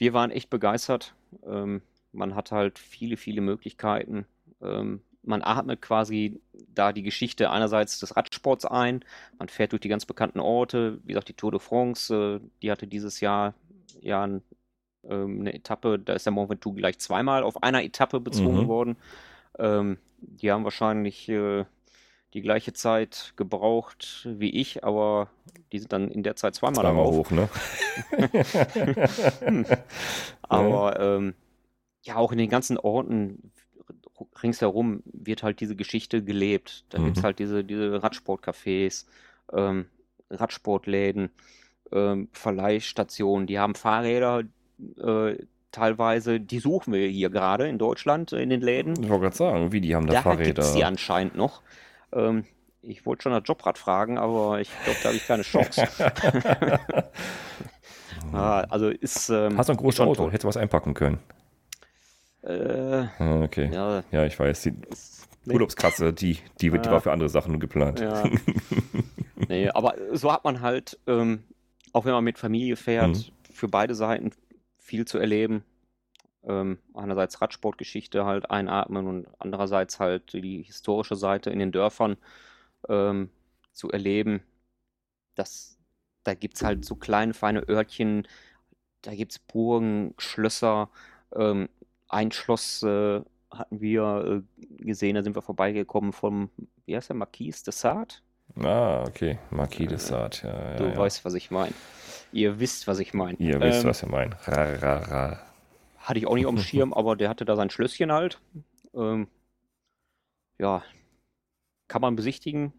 wir 0.00 0.14
waren 0.14 0.30
echt 0.30 0.48
begeistert. 0.48 1.14
Ähm, 1.46 1.82
man 2.12 2.34
hat 2.34 2.52
halt 2.52 2.78
viele, 2.78 3.18
viele 3.18 3.42
Möglichkeiten. 3.42 4.24
Ähm, 4.62 5.02
man 5.22 5.42
atmet 5.42 5.82
quasi 5.82 6.40
da 6.74 6.92
die 6.92 7.02
Geschichte 7.02 7.50
einerseits 7.50 8.00
des 8.00 8.16
Radsports 8.16 8.64
ein. 8.64 9.04
Man 9.38 9.48
fährt 9.48 9.72
durch 9.72 9.82
die 9.82 9.90
ganz 9.90 10.06
bekannten 10.06 10.40
Orte. 10.40 10.98
Wie 11.04 11.08
gesagt, 11.08 11.28
die 11.28 11.34
Tour 11.34 11.50
de 11.50 11.60
France, 11.60 12.14
äh, 12.14 12.40
die 12.62 12.70
hatte 12.70 12.86
dieses 12.86 13.20
Jahr 13.20 13.52
ja 14.00 14.24
ein, 14.24 14.42
ähm, 15.04 15.40
eine 15.40 15.52
Etappe. 15.52 15.98
Da 15.98 16.14
ist 16.14 16.24
der 16.24 16.32
Mont 16.32 16.48
Ventoux 16.48 16.72
gleich 16.74 16.98
zweimal 16.98 17.42
auf 17.42 17.62
einer 17.62 17.84
Etappe 17.84 18.20
bezogen 18.20 18.62
mhm. 18.62 18.68
worden. 18.68 18.96
Ähm, 19.58 19.98
die 20.16 20.50
haben 20.50 20.64
wahrscheinlich 20.64 21.28
äh, 21.28 21.66
die 22.34 22.42
gleiche 22.42 22.72
Zeit 22.72 23.32
gebraucht 23.36 24.28
wie 24.30 24.50
ich, 24.50 24.84
aber 24.84 25.28
die 25.72 25.78
sind 25.78 25.92
dann 25.92 26.10
in 26.10 26.22
der 26.22 26.36
Zeit 26.36 26.54
zweimal, 26.54 26.84
zweimal 26.84 27.06
hoch, 27.06 27.30
ne? 27.30 27.48
aber 30.42 31.00
ähm, 31.00 31.34
ja, 32.02 32.16
auch 32.16 32.32
in 32.32 32.38
den 32.38 32.50
ganzen 32.50 32.78
Orten 32.78 33.50
ringsherum 34.42 35.02
wird 35.04 35.42
halt 35.42 35.60
diese 35.60 35.76
Geschichte 35.76 36.22
gelebt. 36.22 36.84
Da 36.90 36.98
mhm. 36.98 37.06
gibt 37.06 37.18
es 37.18 37.24
halt 37.24 37.38
diese, 37.38 37.64
diese 37.64 38.02
Radsportcafés, 38.02 39.06
ähm, 39.52 39.86
Radsportläden, 40.30 41.30
ähm, 41.92 42.28
Verleihstationen, 42.32 43.46
die 43.46 43.58
haben 43.58 43.74
Fahrräder, 43.74 44.44
äh, 44.98 45.36
teilweise, 45.72 46.40
die 46.40 46.58
suchen 46.58 46.92
wir 46.92 47.06
hier 47.08 47.30
gerade 47.30 47.68
in 47.68 47.78
Deutschland 47.78 48.32
in 48.32 48.50
den 48.50 48.60
Läden. 48.60 48.94
Ich 49.02 49.08
wollte 49.08 49.22
gerade 49.22 49.36
sagen, 49.36 49.72
wie 49.72 49.80
die 49.80 49.94
haben 49.94 50.06
da, 50.06 50.14
da 50.14 50.22
Fahrräder. 50.22 50.62
Da 50.62 50.74
die 50.74 50.84
anscheinend 50.84 51.36
noch. 51.36 51.62
Ähm, 52.12 52.44
ich 52.82 53.04
wollte 53.04 53.24
schon 53.24 53.32
das 53.32 53.42
Jobrad 53.44 53.78
fragen, 53.78 54.18
aber 54.18 54.60
ich 54.60 54.70
glaube, 54.84 54.98
da 55.02 55.08
habe 55.08 55.16
ich 55.16 55.26
keine 55.26 55.42
Chance. 55.42 55.86
ah, 58.32 58.60
also 58.70 58.88
ist. 58.88 59.28
Ähm, 59.28 59.58
Hast 59.58 59.68
du 59.68 59.74
ein 59.74 59.76
großes 59.76 60.00
Auto? 60.00 60.26
Hättest 60.28 60.44
du 60.44 60.48
was 60.48 60.56
einpacken 60.56 60.94
können? 60.94 61.18
Äh, 62.42 63.06
ah, 63.18 63.42
okay. 63.42 63.70
Ja, 63.72 64.02
ja, 64.10 64.24
ich 64.24 64.38
weiß. 64.38 64.62
Die 64.62 64.74
Urlaubskasse, 65.46 66.12
die, 66.12 66.38
die, 66.60 66.70
die 66.70 66.90
war 66.90 67.00
für 67.00 67.12
andere 67.12 67.28
Sachen 67.28 67.60
geplant. 67.60 68.00
Ja. 68.00 68.24
nee, 69.48 69.68
aber 69.68 69.94
so 70.12 70.32
hat 70.32 70.44
man 70.44 70.60
halt, 70.60 70.98
ähm, 71.06 71.44
auch 71.92 72.04
wenn 72.04 72.12
man 72.12 72.24
mit 72.24 72.38
Familie 72.38 72.76
fährt, 72.76 73.08
mhm. 73.08 73.24
für 73.52 73.68
beide 73.68 73.94
Seiten 73.94 74.32
viel 74.78 75.06
zu 75.06 75.18
erleben. 75.18 75.64
Ähm, 76.42 76.78
einerseits 76.94 77.40
Radsportgeschichte 77.40 78.24
halt 78.24 78.50
einatmen 78.50 79.06
und 79.06 79.28
andererseits 79.38 80.00
halt 80.00 80.32
die 80.32 80.62
historische 80.62 81.16
Seite 81.16 81.50
in 81.50 81.58
den 81.58 81.72
Dörfern 81.72 82.16
ähm, 82.88 83.30
zu 83.72 83.90
erleben. 83.90 84.42
Das, 85.34 85.78
da 86.24 86.34
gibt 86.34 86.56
es 86.56 86.62
halt 86.62 86.84
so 86.84 86.96
kleine, 86.96 87.34
feine 87.34 87.68
Örtchen, 87.68 88.26
da 89.02 89.14
gibt 89.14 89.32
es 89.32 89.38
Burgen, 89.38 90.14
Schlösser. 90.18 90.90
Ähm, 91.34 91.68
ein 92.08 92.32
Schloss 92.32 92.82
äh, 92.82 93.20
hatten 93.50 93.80
wir 93.80 94.42
äh, 94.60 94.82
gesehen, 94.84 95.14
da 95.14 95.22
sind 95.22 95.34
wir 95.34 95.42
vorbeigekommen 95.42 96.12
vom, 96.12 96.50
wie 96.86 96.96
heißt 96.96 97.08
der, 97.08 97.16
Marquis 97.16 97.62
de 97.62 97.72
Sade? 97.72 98.14
Ah, 98.56 99.04
okay, 99.06 99.38
Marquis 99.50 99.88
de 99.88 99.96
äh, 99.96 99.98
Sade, 99.98 100.38
ja. 100.42 100.70
ja 100.70 100.76
du 100.76 100.84
ja. 100.84 100.96
weißt, 100.96 101.24
was 101.24 101.34
ich 101.34 101.50
meine. 101.50 101.74
Ihr 102.32 102.60
wisst, 102.60 102.86
was 102.86 102.98
ich 102.98 103.14
meine. 103.14 103.38
Ihr 103.38 103.60
wisst, 103.60 103.82
ähm, 103.82 103.90
was 103.90 104.02
ihr 104.02 104.08
meint. 104.08 104.36
Ra, 104.46 104.74
ra, 104.74 104.96
ra. 104.98 105.49
Hatte 106.00 106.18
ich 106.18 106.26
auch 106.26 106.34
nicht 106.34 106.46
auf 106.46 106.54
dem 106.54 106.62
Schirm, 106.64 106.92
aber 106.92 107.14
der 107.14 107.28
hatte 107.28 107.44
da 107.44 107.54
sein 107.56 107.70
Schlösschen 107.70 108.10
halt. 108.10 108.40
Ähm, 108.94 109.28
ja, 110.58 110.82
kann 111.88 112.02
man 112.02 112.16
besichtigen. 112.16 112.72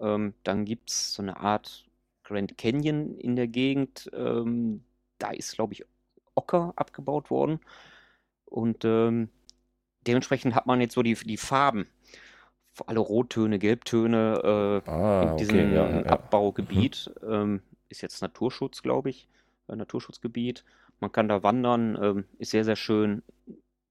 Ähm, 0.00 0.34
dann 0.42 0.64
gibt 0.64 0.90
es 0.90 1.14
so 1.14 1.22
eine 1.22 1.38
Art 1.38 1.84
Grand 2.22 2.56
Canyon 2.58 3.16
in 3.18 3.36
der 3.36 3.48
Gegend. 3.48 4.10
Ähm, 4.14 4.84
da 5.18 5.30
ist, 5.30 5.54
glaube 5.54 5.74
ich, 5.74 5.84
Ocker 6.34 6.72
abgebaut 6.76 7.30
worden. 7.30 7.60
Und 8.44 8.84
ähm, 8.84 9.28
dementsprechend 10.06 10.54
hat 10.54 10.66
man 10.66 10.80
jetzt 10.80 10.94
so 10.94 11.02
die, 11.02 11.14
die 11.14 11.36
Farben. 11.36 11.86
Alle 12.86 13.00
Rottöne, 13.00 13.58
Gelbtöne 13.58 14.82
äh, 14.86 14.90
ah, 14.90 15.30
in 15.30 15.36
diesem 15.38 15.58
okay, 15.58 15.74
ja, 15.74 16.00
ja. 16.00 16.06
Abbaugebiet. 16.06 17.10
Mhm. 17.22 17.32
Ähm, 17.32 17.62
ist 17.88 18.02
jetzt 18.02 18.20
Naturschutz, 18.20 18.82
glaube 18.82 19.10
ich. 19.10 19.28
Äh, 19.68 19.76
Naturschutzgebiet. 19.76 20.64
Man 21.00 21.12
kann 21.12 21.28
da 21.28 21.42
wandern, 21.42 21.98
ähm, 22.00 22.24
ist 22.38 22.50
sehr, 22.50 22.64
sehr 22.64 22.76
schön. 22.76 23.22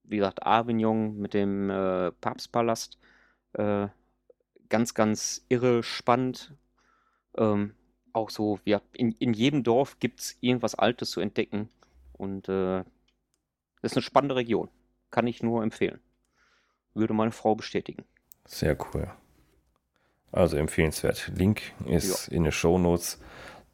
Wie 0.04 0.16
gesagt, 0.16 0.44
Avignon 0.44 1.16
mit 1.18 1.34
dem 1.34 1.70
äh, 1.70 2.12
Papstpalast. 2.12 2.98
Äh, 3.54 3.88
ganz, 4.68 4.94
ganz 4.94 5.44
irre, 5.48 5.82
spannend. 5.82 6.54
Ähm, 7.36 7.74
auch 8.12 8.30
so, 8.30 8.58
ja, 8.64 8.80
in, 8.92 9.12
in 9.12 9.34
jedem 9.34 9.62
Dorf 9.62 9.98
gibt 9.98 10.20
es 10.20 10.38
irgendwas 10.40 10.74
Altes 10.74 11.10
zu 11.10 11.20
entdecken. 11.20 11.68
Und 12.12 12.48
äh, 12.48 12.82
das 13.82 13.92
ist 13.92 13.96
eine 13.96 14.02
spannende 14.02 14.36
Region. 14.36 14.68
Kann 15.10 15.26
ich 15.26 15.42
nur 15.42 15.62
empfehlen. 15.62 16.00
Würde 16.94 17.14
meine 17.14 17.32
Frau 17.32 17.54
bestätigen. 17.54 18.04
Sehr 18.46 18.76
cool. 18.86 19.10
Also 20.32 20.56
empfehlenswert. 20.56 21.30
Link 21.34 21.62
ist 21.86 22.28
ja. 22.28 22.34
in 22.36 22.44
den 22.44 22.52
Show 22.52 22.78
Notes. 22.78 23.20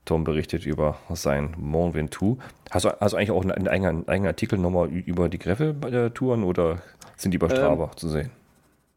Tom 0.05 0.25
berichtet 0.25 0.67
über 0.67 0.99
sein 1.11 1.55
Mont 1.59 1.95
Ventoux. 1.95 2.39
Hast 2.71 2.85
du 2.85 3.01
also 3.01 3.17
eigentlich 3.17 3.31
auch 3.31 3.43
einen 3.43 3.69
eigenen, 3.69 4.09
eigenen 4.09 4.29
Artikel 4.29 4.59
nochmal 4.59 4.89
über 4.89 5.29
die 5.29 5.39
Greffe-Touren 5.39 6.43
oder 6.43 6.83
sind 7.17 7.33
die 7.33 7.39
bei 7.39 7.49
Strava 7.49 7.85
ähm, 7.85 7.97
zu 7.97 8.09
sehen? 8.09 8.31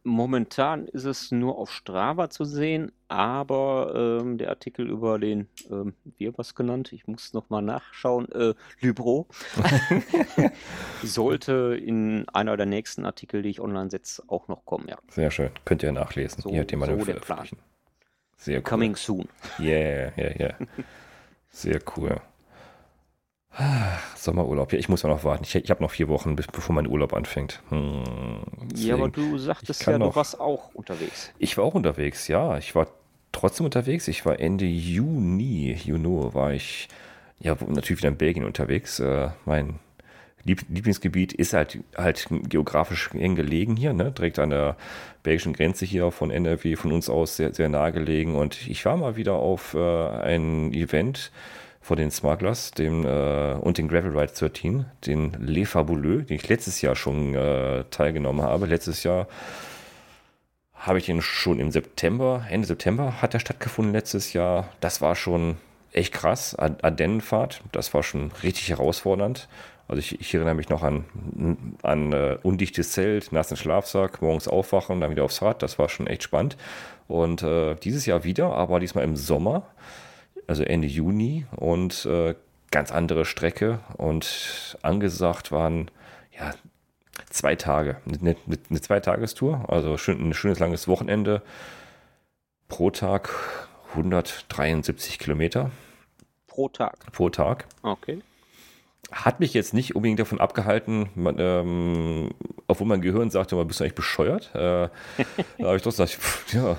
Momentan 0.08 0.88
ist 0.88 1.06
es 1.06 1.32
nur 1.32 1.58
auf 1.58 1.72
Strava 1.72 2.30
zu 2.30 2.46
sehen, 2.46 2.92
aber 3.08 4.20
ähm, 4.22 4.38
der 4.38 4.50
Artikel 4.50 4.88
über 4.88 5.18
den, 5.18 5.48
ähm, 5.72 5.94
wie 6.18 6.32
was 6.38 6.54
genannt, 6.54 6.94
ich 6.94 7.08
muss 7.08 7.34
nochmal 7.34 7.64
nachschauen, 7.64 8.32
äh, 8.32 8.54
Libro, 8.82 9.26
sollte 11.04 11.80
in 11.84 12.30
einer 12.30 12.56
der 12.56 12.68
nächsten 12.68 13.04
Artikel, 13.04 13.42
die 13.42 13.50
ich 13.50 13.62
online 13.62 13.90
setze, 13.90 14.24
auch 14.28 14.48
noch 14.48 14.66
kommen, 14.66 14.88
ja. 14.88 14.98
Sehr 15.10 15.32
schön, 15.32 15.50
könnt 15.66 15.82
ihr 15.82 15.92
nachlesen. 15.92 16.42
So, 16.44 16.52
Hier 16.52 16.62
hat 16.62 16.72
jemand 16.72 17.00
so 17.00 17.06
der 17.06 17.20
Plan. 17.20 17.48
Sehr 18.38 18.58
cool. 18.58 18.64
Coming 18.64 18.96
soon. 18.96 19.28
Yeah, 19.60 20.12
yeah, 20.18 20.40
yeah. 20.40 20.54
Sehr 21.50 21.80
cool. 21.96 22.20
Sommerurlaub. 24.16 24.74
Ja, 24.74 24.80
ich 24.80 24.90
muss 24.90 25.04
ja 25.04 25.10
noch 25.10 25.24
warten. 25.24 25.44
Ich, 25.46 25.56
ich 25.56 25.70
habe 25.70 25.82
noch 25.82 25.92
vier 25.92 26.08
Wochen, 26.08 26.36
bis, 26.36 26.48
bevor 26.48 26.76
mein 26.76 26.88
Urlaub 26.88 27.14
anfängt. 27.14 27.62
Hm, 27.70 28.04
ja, 28.76 28.96
aber 28.96 29.10
du 29.10 29.38
sagtest 29.38 29.86
ja, 29.86 29.98
noch, 29.98 30.12
du 30.12 30.16
warst 30.16 30.40
auch 30.40 30.74
unterwegs. 30.74 31.32
Ich 31.40 31.58
war 31.58 31.64
auch 31.64 31.74
unterwegs, 31.74 32.28
ja. 32.28 32.58
Ich 32.58 32.76
war 32.76 32.88
trotzdem 33.32 33.66
unterwegs. 33.66 34.08
Ich 34.08 34.26
war 34.26 34.40
Ende 34.40 34.66
Juni, 34.66 35.74
Juni 35.74 36.34
war 36.34 36.54
ich 36.54 36.88
ja 37.40 37.56
natürlich 37.68 38.00
wieder 38.00 38.10
in 38.10 38.18
Belgien 38.18 38.46
unterwegs. 38.46 39.00
Äh, 39.00 39.30
mein 39.46 39.80
Lieblingsgebiet 40.46 41.34
ist 41.34 41.54
halt, 41.54 41.80
halt 41.98 42.28
geografisch 42.44 43.10
eng 43.14 43.36
gelegen 43.36 43.76
hier, 43.76 43.94
ne? 43.94 44.12
direkt 44.12 44.40
an 44.40 44.52
der 44.52 44.78
belgischen 45.24 45.54
Grenze 45.54 45.86
hier 45.86 46.12
von 46.12 46.30
NRW, 46.30 46.76
von 46.76 46.92
uns 46.92 47.10
aus 47.10 47.36
sehr, 47.38 47.54
sehr 47.54 47.68
nahe 47.68 47.92
gelegen. 47.92 48.36
Und 48.36 48.68
ich 48.68 48.86
war 48.86 48.96
mal 48.96 49.16
wieder 49.16 49.34
auf 49.34 49.74
äh, 49.74 49.80
ein 49.80 50.72
Event, 50.74 51.32
vor 51.86 51.96
den 51.96 52.10
Smugglers 52.10 52.72
dem, 52.72 53.06
äh, 53.06 53.54
und 53.54 53.78
den 53.78 53.88
Gravel 53.88 54.18
Ride 54.18 54.34
13, 54.34 54.86
den 55.06 55.34
Le 55.40 55.68
Fabuleux, 55.68 56.26
den 56.26 56.38
ich 56.38 56.50
letztes 56.50 56.82
Jahr 56.82 56.96
schon 56.96 57.36
äh, 57.36 57.84
teilgenommen 57.92 58.42
habe. 58.42 58.66
Letztes 58.66 59.04
Jahr 59.04 59.28
habe 60.74 60.98
ich 60.98 61.08
ihn 61.10 61.22
schon 61.22 61.60
im 61.60 61.70
September, 61.72 62.44
Ende 62.50 62.68
September 62.68 63.22
hat 63.22 63.36
er 63.36 63.40
stattgefunden 63.40 63.94
letztes 63.94 64.34
Jahr. 64.34 64.70
Das 64.80 65.00
war 65.02 65.16
schon 65.16 65.58
echt 65.92 66.12
krass. 66.12 66.56
Ardennenfahrt, 66.56 67.62
das 67.72 67.94
war 67.94 68.02
schon 68.02 68.32
richtig 68.42 68.70
herausfordernd. 68.70 69.48
Also 69.88 70.00
ich, 70.00 70.20
ich 70.20 70.34
erinnere 70.34 70.56
mich 70.56 70.70
noch 70.70 70.82
an, 70.82 71.06
an 71.84 72.14
uh, 72.14 72.38
undichtes 72.44 72.92
Zelt, 72.92 73.32
nassen 73.32 73.56
Schlafsack, 73.56 74.22
morgens 74.22 74.48
aufwachen, 74.48 75.00
dann 75.00 75.12
wieder 75.12 75.24
aufs 75.24 75.42
Rad. 75.42 75.62
Das 75.62 75.78
war 75.78 75.90
schon 75.90 76.08
echt 76.08 76.24
spannend. 76.24 76.58
Und 77.08 77.44
äh, 77.44 77.76
dieses 77.76 78.06
Jahr 78.06 78.24
wieder, 78.24 78.52
aber 78.54 78.80
diesmal 78.80 79.04
im 79.04 79.16
Sommer 79.16 79.68
also 80.48 80.64
Ende 80.64 80.88
Juni 80.88 81.46
und 81.56 82.06
äh, 82.06 82.36
ganz 82.72 82.92
andere 82.92 83.26
Strecke 83.26 83.80
und 83.98 84.78
angesagt 84.82 85.52
waren 85.52 85.90
ja 86.38 86.54
zwei 87.30 87.56
Tage, 87.56 87.98
eine, 88.06 88.36
eine 88.48 88.82
Zweitagestour, 88.82 89.66
also 89.70 89.98
schön, 89.98 90.30
ein 90.30 90.34
schönes 90.34 90.60
langes 90.60 90.88
Wochenende 90.88 91.42
pro 92.68 92.90
Tag 92.90 93.30
173 93.92 95.20
Kilometer. 95.20 95.72
Pro 96.48 96.70
Tag. 96.70 97.12
Pro 97.12 97.30
Tag. 97.30 97.66
Okay 97.82 98.22
hat 99.12 99.40
mich 99.40 99.54
jetzt 99.54 99.74
nicht 99.74 99.96
unbedingt 99.96 100.20
davon 100.20 100.40
abgehalten, 100.40 101.10
man, 101.16 101.36
ähm, 101.38 102.32
obwohl 102.68 102.88
mein 102.88 103.02
Gehirn 103.02 103.30
sagte, 103.30 103.56
man 103.56 103.68
bist 103.68 103.80
du 103.80 103.84
eigentlich 103.84 103.96
bescheuert. 103.96 104.50
Äh, 104.56 104.58
da 105.60 105.66
habe 105.66 105.78
ich 105.78 105.84
doch 105.84 105.92
gesagt, 105.92 106.12
pff, 106.12 106.54
ja, 106.54 106.78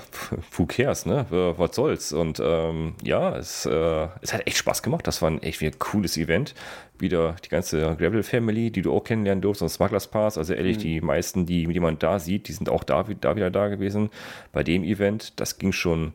who 0.55 0.65
cares, 0.65 1.05
ne? 1.05 1.25
Was 1.29 1.75
soll's? 1.75 2.11
Und 2.11 2.41
ähm, 2.43 2.95
ja, 3.03 3.35
es, 3.37 3.65
äh, 3.65 4.07
es 4.21 4.33
hat 4.33 4.45
echt 4.45 4.57
Spaß 4.57 4.83
gemacht. 4.83 5.07
Das 5.07 5.21
war 5.21 5.31
ein 5.31 5.41
echt 5.41 5.61
ein 5.61 5.79
cooles 5.79 6.17
Event. 6.17 6.53
Wieder 6.99 7.35
die 7.43 7.49
ganze 7.49 7.95
Gravel 7.95 8.23
Family, 8.23 8.71
die 8.71 8.81
du 8.81 8.93
auch 8.93 9.03
kennenlernen 9.03 9.41
durfst, 9.41 9.61
und 9.61 9.69
Smugglers 9.69 10.07
Pass. 10.07 10.37
Also 10.37 10.53
ehrlich, 10.53 10.77
mhm. 10.77 10.81
die 10.81 11.01
meisten, 11.01 11.45
die, 11.45 11.67
man 11.79 11.97
da 11.99 12.19
sieht, 12.19 12.47
die 12.47 12.53
sind 12.53 12.69
auch 12.69 12.83
da, 12.83 13.03
da 13.03 13.35
wieder 13.35 13.49
da 13.49 13.67
gewesen 13.67 14.09
bei 14.51 14.63
dem 14.63 14.83
Event. 14.83 15.39
Das 15.39 15.57
ging 15.57 15.71
schon 15.71 16.13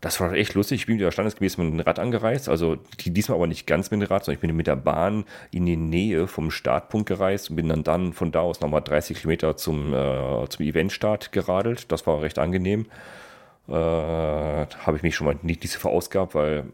das 0.00 0.18
war 0.20 0.32
echt 0.32 0.54
lustig. 0.54 0.80
Ich 0.80 0.86
bin 0.86 0.98
wieder 0.98 1.12
standesgemäß 1.12 1.58
mit 1.58 1.72
dem 1.72 1.80
Rad 1.80 1.98
angereist. 1.98 2.48
Also 2.48 2.78
diesmal 3.04 3.36
aber 3.36 3.46
nicht 3.46 3.66
ganz 3.66 3.90
mit 3.90 4.00
dem 4.00 4.06
Rad, 4.06 4.24
sondern 4.24 4.36
ich 4.36 4.40
bin 4.40 4.56
mit 4.56 4.66
der 4.66 4.76
Bahn 4.76 5.24
in 5.50 5.66
die 5.66 5.76
Nähe 5.76 6.26
vom 6.26 6.50
Startpunkt 6.50 7.06
gereist 7.06 7.50
und 7.50 7.56
bin 7.56 7.68
dann, 7.68 7.82
dann 7.82 8.12
von 8.14 8.32
da 8.32 8.40
aus 8.40 8.60
nochmal 8.60 8.80
30 8.80 9.18
Kilometer 9.18 9.56
zum, 9.56 9.92
äh, 9.92 10.48
zum 10.48 10.64
Eventstart 10.64 11.32
geradelt. 11.32 11.92
Das 11.92 12.06
war 12.06 12.22
recht 12.22 12.38
angenehm. 12.38 12.86
Äh, 13.68 13.72
Habe 13.72 14.96
ich 14.96 15.02
mich 15.02 15.14
schon 15.14 15.26
mal 15.26 15.36
nicht, 15.42 15.68
so 15.68 15.78
verausgabt, 15.78 16.34
weil 16.34 16.64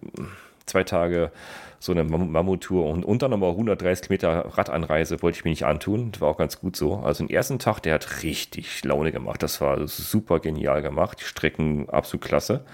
zwei 0.67 0.85
Tage 0.85 1.33
so 1.81 1.93
eine 1.93 2.05
Mammuttour 2.05 2.87
und, 2.87 3.05
und 3.05 3.23
dann 3.23 3.33
nochmal 3.33 3.51
130 3.51 4.07
Kilometer 4.07 4.57
Radanreise 4.57 5.21
wollte 5.21 5.39
ich 5.39 5.45
mir 5.45 5.51
nicht 5.51 5.67
antun. 5.67 6.12
Das 6.12 6.21
war 6.21 6.29
auch 6.29 6.39
ganz 6.39 6.61
gut 6.61 6.77
so. 6.77 6.97
Also 6.97 7.25
den 7.25 7.35
ersten 7.35 7.59
Tag, 7.59 7.81
der 7.81 7.95
hat 7.95 8.23
richtig 8.23 8.85
Laune 8.85 9.11
gemacht. 9.11 9.43
Das 9.43 9.61
war 9.61 9.87
super 9.89 10.39
genial 10.39 10.81
gemacht. 10.81 11.19
Die 11.21 11.25
Strecken 11.25 11.91
absolut 11.91 12.25
klasse. 12.25 12.65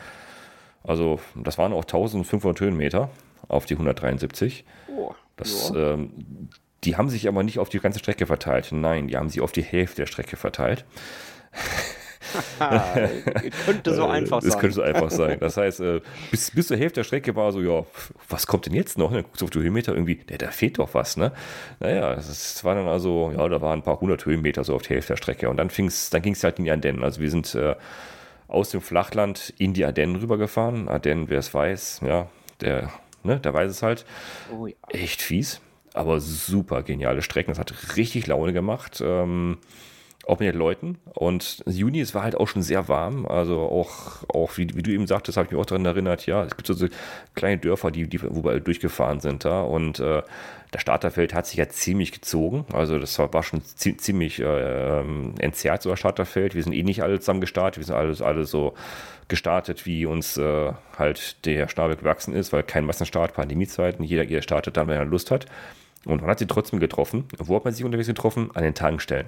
Also 0.84 1.20
das 1.34 1.58
waren 1.58 1.72
auch 1.72 1.84
1500 1.84 2.60
Höhenmeter 2.60 3.10
auf 3.48 3.66
die 3.66 3.74
173. 3.74 4.64
Oh, 4.88 5.12
das, 5.36 5.72
ähm, 5.74 6.48
die 6.84 6.96
haben 6.96 7.08
sich 7.08 7.28
aber 7.28 7.42
nicht 7.42 7.58
auf 7.58 7.68
die 7.68 7.78
ganze 7.78 7.98
Strecke 7.98 8.26
verteilt. 8.26 8.70
Nein, 8.72 9.08
die 9.08 9.16
haben 9.16 9.28
sie 9.28 9.40
auf 9.40 9.52
die 9.52 9.62
Hälfte 9.62 10.02
der 10.02 10.06
Strecke 10.06 10.36
verteilt. 10.36 10.84
könnte 13.64 13.94
so 13.94 14.06
einfach 14.08 14.40
sein. 14.40 14.50
Es 14.50 14.58
könnte 14.58 14.74
so 14.74 14.82
einfach 14.82 15.10
sein. 15.10 15.38
Das 15.40 15.56
heißt, 15.56 15.80
äh, 15.80 16.00
bis, 16.30 16.50
bis 16.50 16.68
zur 16.68 16.76
Hälfte 16.76 17.00
der 17.00 17.04
Strecke 17.04 17.36
war 17.36 17.52
so, 17.52 17.60
ja, 17.60 17.84
was 18.28 18.46
kommt 18.46 18.66
denn 18.66 18.74
jetzt 18.74 18.98
noch? 18.98 19.10
Ne? 19.10 19.22
Guckst 19.22 19.42
auf 19.42 19.50
die 19.50 19.58
Höhenmeter 19.58 19.92
irgendwie, 19.92 20.16
der, 20.16 20.38
da 20.38 20.50
fehlt 20.50 20.78
doch 20.78 20.94
was, 20.94 21.16
ne? 21.16 21.32
Naja, 21.80 22.14
das 22.14 22.64
war 22.64 22.74
dann 22.74 22.88
also, 22.88 23.32
ja, 23.36 23.48
da 23.48 23.60
waren 23.60 23.80
ein 23.80 23.82
paar 23.82 24.00
hundert 24.00 24.24
Höhenmeter 24.24 24.64
so 24.64 24.74
auf 24.74 24.82
die 24.82 24.90
Hälfte 24.90 25.12
der 25.12 25.18
Strecke. 25.18 25.48
Und 25.48 25.56
dann 25.56 25.70
fing's, 25.70 26.10
dann 26.10 26.22
ging 26.22 26.34
es 26.34 26.42
halt 26.44 26.58
in 26.58 26.64
die 26.64 26.70
Ardennen. 26.70 27.04
Also 27.04 27.20
wir 27.20 27.30
sind 27.30 27.54
äh, 27.54 27.74
aus 28.52 28.70
dem 28.70 28.80
Flachland 28.80 29.52
in 29.58 29.72
die 29.74 29.84
Ardennen 29.84 30.16
rübergefahren. 30.16 30.88
Ardennen, 30.88 31.28
wer 31.28 31.38
es 31.38 31.52
weiß, 31.52 32.02
ja, 32.06 32.28
der, 32.60 32.92
ne, 33.22 33.40
der 33.40 33.52
weiß 33.54 33.70
es 33.70 33.82
halt. 33.82 34.04
Oh, 34.52 34.66
ja. 34.66 34.74
Echt 34.90 35.22
fies 35.22 35.60
aber 35.94 36.20
super 36.20 36.82
geniale 36.82 37.22
Strecken. 37.22 37.50
Das 37.50 37.58
hat 37.58 37.96
richtig 37.96 38.26
Laune 38.26 38.52
gemacht. 38.52 39.02
Ähm, 39.04 39.58
auch 40.26 40.38
mit 40.38 40.48
den 40.48 40.58
Leuten. 40.58 40.98
Und 41.14 41.64
Juni, 41.66 42.00
es 42.00 42.14
war 42.14 42.22
halt 42.22 42.36
auch 42.36 42.46
schon 42.46 42.62
sehr 42.62 42.88
warm. 42.88 43.26
Also 43.26 43.60
auch, 43.60 44.22
auch 44.28 44.56
wie, 44.56 44.68
wie 44.74 44.82
du 44.82 44.90
eben 44.92 45.06
sagtest, 45.06 45.36
habe 45.36 45.46
ich 45.46 45.52
mich 45.52 45.60
auch 45.60 45.66
daran 45.66 45.84
erinnert, 45.84 46.26
ja, 46.26 46.44
es 46.44 46.56
gibt 46.56 46.66
so, 46.66 46.74
so 46.74 46.86
kleine 47.34 47.58
Dörfer, 47.58 47.90
die, 47.90 48.06
die 48.06 48.22
wo 48.22 48.44
wir 48.44 48.60
durchgefahren 48.60 49.20
sind 49.20 49.44
da. 49.44 49.62
Und 49.62 49.98
äh, 49.98 50.22
das 50.70 50.82
Starterfeld 50.82 51.34
hat 51.34 51.46
sich 51.46 51.56
ja 51.56 51.68
ziemlich 51.68 52.12
gezogen. 52.12 52.64
Also 52.72 52.98
das 52.98 53.18
war, 53.18 53.32
war 53.32 53.42
schon 53.42 53.62
ziemlich 53.64 54.40
äh, 54.40 55.00
entzerrt, 55.40 55.82
so 55.82 55.90
das 55.90 55.98
Starterfeld. 55.98 56.54
Wir 56.54 56.62
sind 56.62 56.72
eh 56.72 56.82
nicht 56.84 57.02
alle 57.02 57.18
zusammen 57.18 57.40
gestartet. 57.40 57.78
Wir 57.78 57.86
sind 57.86 57.96
alles, 57.96 58.22
alle 58.22 58.44
so 58.44 58.74
gestartet, 59.26 59.86
wie 59.86 60.06
uns 60.06 60.36
äh, 60.36 60.72
halt 60.98 61.44
der 61.46 61.68
Schnabel 61.68 61.96
gewachsen 61.96 62.34
ist, 62.34 62.52
weil 62.52 62.62
kein 62.62 62.84
Massenstart, 62.84 63.34
Pandemiezeiten. 63.34 64.04
Jeder, 64.04 64.22
jeder 64.22 64.42
startet 64.42 64.76
dann, 64.76 64.86
wenn 64.86 64.98
er 64.98 65.04
Lust 65.04 65.30
hat. 65.30 65.46
Und 66.04 66.20
man 66.20 66.30
hat 66.30 66.38
sie 66.38 66.46
trotzdem 66.46 66.80
getroffen. 66.80 67.24
Wo 67.38 67.56
hat 67.56 67.64
man 67.64 67.74
sich 67.74 67.84
unterwegs 67.84 68.08
getroffen? 68.08 68.50
An 68.54 68.62
den 68.62 68.74
Tankstellen. 68.74 69.26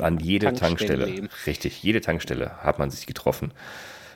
An 0.00 0.18
jede 0.18 0.52
Tankstelle. 0.52 1.06
Tankstelle. 1.06 1.28
Richtig, 1.46 1.82
jede 1.82 2.00
Tankstelle 2.00 2.62
hat 2.62 2.78
man 2.78 2.90
sich 2.90 3.06
getroffen. 3.06 3.52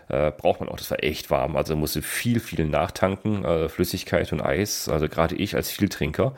Äh, 0.09 0.31
braucht 0.31 0.61
man 0.61 0.69
auch, 0.69 0.77
das 0.77 0.91
war 0.91 1.03
echt 1.03 1.31
warm. 1.31 1.57
Also 1.57 1.75
musste 1.77 2.03
viel, 2.03 2.41
viel 2.41 2.67
nachtanken, 2.67 3.45
äh, 3.45 3.69
Flüssigkeit 3.69 4.33
und 4.33 4.43
Eis. 4.43 4.89
Also 4.89 5.09
gerade 5.09 5.35
ich 5.35 5.57
als 5.57 5.71
Vieltrinker. 5.71 6.35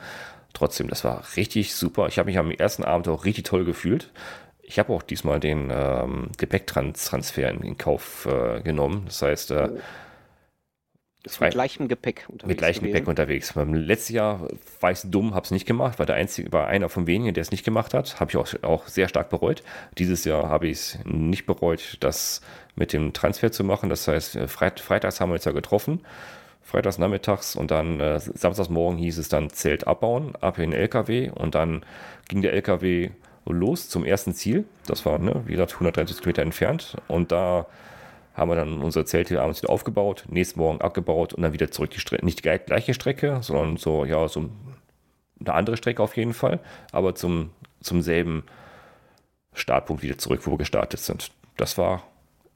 Trotzdem, 0.53 0.87
das 0.87 1.03
war 1.03 1.23
richtig 1.35 1.75
super. 1.75 2.07
Ich 2.07 2.17
habe 2.17 2.27
mich 2.27 2.37
am 2.37 2.51
ersten 2.51 2.85
Abend 2.85 3.09
auch 3.09 3.25
richtig 3.25 3.43
toll 3.43 3.65
gefühlt. 3.65 4.11
Ich 4.63 4.79
habe 4.79 4.93
auch 4.93 5.03
diesmal 5.03 5.39
den 5.39 5.69
ähm, 5.71 6.29
Gepäcktransfer 6.37 7.49
in, 7.49 7.61
in 7.61 7.77
Kauf 7.77 8.25
äh, 8.25 8.61
genommen. 8.61 9.03
Das 9.05 9.21
heißt, 9.21 9.51
äh, 9.51 9.69
ist 11.25 11.41
mit 11.41 11.51
gleichem 11.51 11.87
Gepäck 11.87 12.25
unterwegs. 12.27 12.47
Mit 12.47 12.57
gleichem 12.57 12.85
Gepäck 12.85 13.07
unterwegs. 13.07 13.53
Beim 13.53 13.73
letzten 13.73 14.13
Jahr 14.13 14.47
war 14.79 14.91
ich 14.91 14.99
dumm, 15.03 15.33
habe 15.33 15.45
es 15.45 15.51
nicht 15.51 15.65
gemacht, 15.65 15.99
war 15.99 16.05
der 16.05 16.15
einzige, 16.15 16.51
war 16.51 16.67
einer 16.67 16.89
von 16.89 17.07
wenigen, 17.07 17.33
der 17.33 17.41
es 17.41 17.51
nicht 17.51 17.63
gemacht 17.63 17.93
hat. 17.93 18.19
Habe 18.19 18.31
ich 18.31 18.37
auch, 18.37 18.47
auch 18.63 18.87
sehr 18.87 19.07
stark 19.07 19.29
bereut. 19.29 19.63
Dieses 19.97 20.25
Jahr 20.25 20.49
habe 20.49 20.67
ich 20.67 20.77
es 20.77 20.99
nicht 21.05 21.45
bereut, 21.45 21.97
das 21.99 22.41
mit 22.75 22.93
dem 22.93 23.13
Transfer 23.13 23.51
zu 23.51 23.63
machen. 23.63 23.89
Das 23.89 24.07
heißt, 24.07 24.35
äh, 24.35 24.47
Freit 24.47 24.79
freitags 24.79 25.19
haben 25.19 25.29
wir 25.29 25.35
uns 25.35 25.45
ja 25.45 25.51
getroffen. 25.51 26.01
Freitags 26.61 26.97
nachmittags 26.97 27.55
und 27.55 27.69
dann 27.69 27.99
äh, 27.99 28.19
samstags 28.19 28.69
morgen 28.69 28.97
hieß 28.97 29.19
es 29.19 29.29
dann 29.29 29.51
Zelt 29.51 29.87
abbauen, 29.87 30.35
ab 30.41 30.57
in 30.57 30.71
den 30.71 30.79
LKW 30.79 31.29
und 31.29 31.53
dann 31.53 31.85
ging 32.27 32.41
der 32.41 32.53
LKW 32.53 33.11
los 33.45 33.87
zum 33.87 34.03
ersten 34.03 34.33
Ziel. 34.33 34.65
Das 34.87 35.05
war, 35.05 35.19
ne, 35.19 35.43
wie 35.45 35.51
gesagt, 35.51 35.73
130 35.73 36.17
Kilometer 36.17 36.41
entfernt 36.41 36.97
und 37.07 37.31
da 37.31 37.67
haben 38.35 38.51
wir 38.51 38.55
dann 38.55 38.81
unser 38.81 39.05
Zelt 39.05 39.29
hier 39.29 39.41
abends 39.41 39.61
wieder 39.61 39.71
aufgebaut, 39.71 40.25
nächsten 40.29 40.59
Morgen 40.59 40.81
abgebaut 40.81 41.33
und 41.33 41.41
dann 41.41 41.53
wieder 41.53 41.71
zurück 41.71 41.91
die 41.91 41.99
Strecke. 41.99 42.25
Nicht 42.25 42.43
die 42.43 42.59
gleiche 42.59 42.93
Strecke, 42.93 43.39
sondern 43.41 43.77
so, 43.77 44.05
ja, 44.05 44.27
so 44.27 44.49
eine 45.39 45.53
andere 45.53 45.77
Strecke 45.77 46.03
auf 46.03 46.17
jeden 46.17 46.33
Fall, 46.33 46.59
aber 46.91 47.15
zum, 47.15 47.51
zum 47.81 48.01
selben 48.01 48.43
Startpunkt 49.53 50.03
wieder 50.03 50.17
zurück, 50.17 50.41
wo 50.43 50.51
wir 50.51 50.57
gestartet 50.57 50.99
sind. 50.99 51.31
Das 51.55 51.77
war 51.77 52.03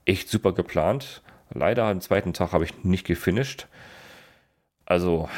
echt 0.05 0.29
super 0.29 0.51
geplant. 0.51 1.21
Leider 1.51 1.85
am 1.85 2.01
zweiten 2.01 2.33
Tag 2.33 2.51
habe 2.51 2.65
ich 2.65 2.83
nicht 2.83 3.05
gefinisht. 3.05 3.67
Also, 4.85 5.29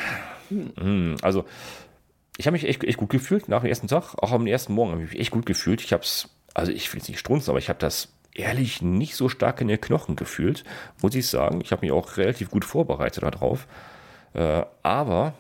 hm. 0.50 1.18
also 1.22 1.46
ich 2.38 2.48
habe 2.48 2.54
mich 2.54 2.68
echt, 2.68 2.84
echt 2.84 2.98
gut 2.98 3.10
gefühlt 3.10 3.48
nach 3.48 3.62
dem 3.62 3.70
ersten 3.70 3.88
Tag. 3.88 4.16
Auch 4.18 4.32
am 4.32 4.48
ersten 4.48 4.74
Morgen 4.74 4.92
habe 4.92 5.04
ich 5.04 5.12
mich 5.12 5.20
echt 5.20 5.32
gut 5.32 5.46
gefühlt. 5.46 5.82
Ich 5.82 5.94
habe 5.94 6.04
es, 6.04 6.30
also 6.54 6.72
ich 6.72 6.92
will 6.92 7.02
es 7.02 7.08
nicht 7.08 7.20
strunzen, 7.20 7.52
aber 7.52 7.60
ich 7.60 7.70
habe 7.70 7.80
das 7.80 8.12
ehrlich 8.36 8.82
nicht 8.82 9.16
so 9.16 9.30
stark 9.30 9.62
in 9.62 9.68
den 9.68 9.82
Knochen 9.82 10.16
gefühlt, 10.16 10.64
muss 11.02 11.16
ich 11.16 11.28
sagen. 11.28 11.62
Ich 11.62 11.72
habe 11.72 11.86
mich 11.86 11.92
auch 11.92 12.18
relativ 12.18 12.50
gut 12.50 12.66
vorbereitet 12.66 13.24
darauf. 13.24 13.68
Äh, 14.34 14.64
aber 14.84 15.34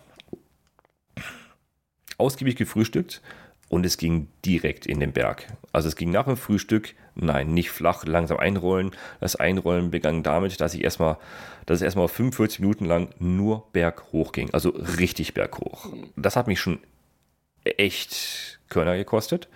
ausgiebig 2.17 2.55
gefrühstückt 2.55 3.21
und 3.69 3.85
es 3.85 3.97
ging 3.97 4.27
direkt 4.45 4.85
in 4.85 4.99
den 4.99 5.13
Berg. 5.13 5.47
Also 5.71 5.87
es 5.87 5.95
ging 5.95 6.11
nach 6.11 6.25
dem 6.25 6.37
Frühstück, 6.37 6.93
nein, 7.15 7.53
nicht 7.53 7.71
flach, 7.71 8.05
langsam 8.05 8.37
einrollen. 8.37 8.91
Das 9.21 9.37
Einrollen 9.37 9.91
begann 9.91 10.23
damit, 10.23 10.59
dass 10.59 10.73
ich 10.73 10.83
erstmal, 10.83 11.17
dass 11.65 11.77
es 11.77 11.81
erstmal 11.81 12.09
45 12.09 12.59
Minuten 12.59 12.85
lang 12.85 13.09
nur 13.19 13.67
berghoch 13.71 14.33
ging. 14.33 14.53
Also 14.53 14.69
richtig 14.69 15.33
berghoch. 15.33 15.87
Das 16.17 16.35
hat 16.35 16.47
mich 16.47 16.59
schon 16.59 16.79
echt 17.63 18.59
Körner 18.69 18.97
gekostet 18.97 19.47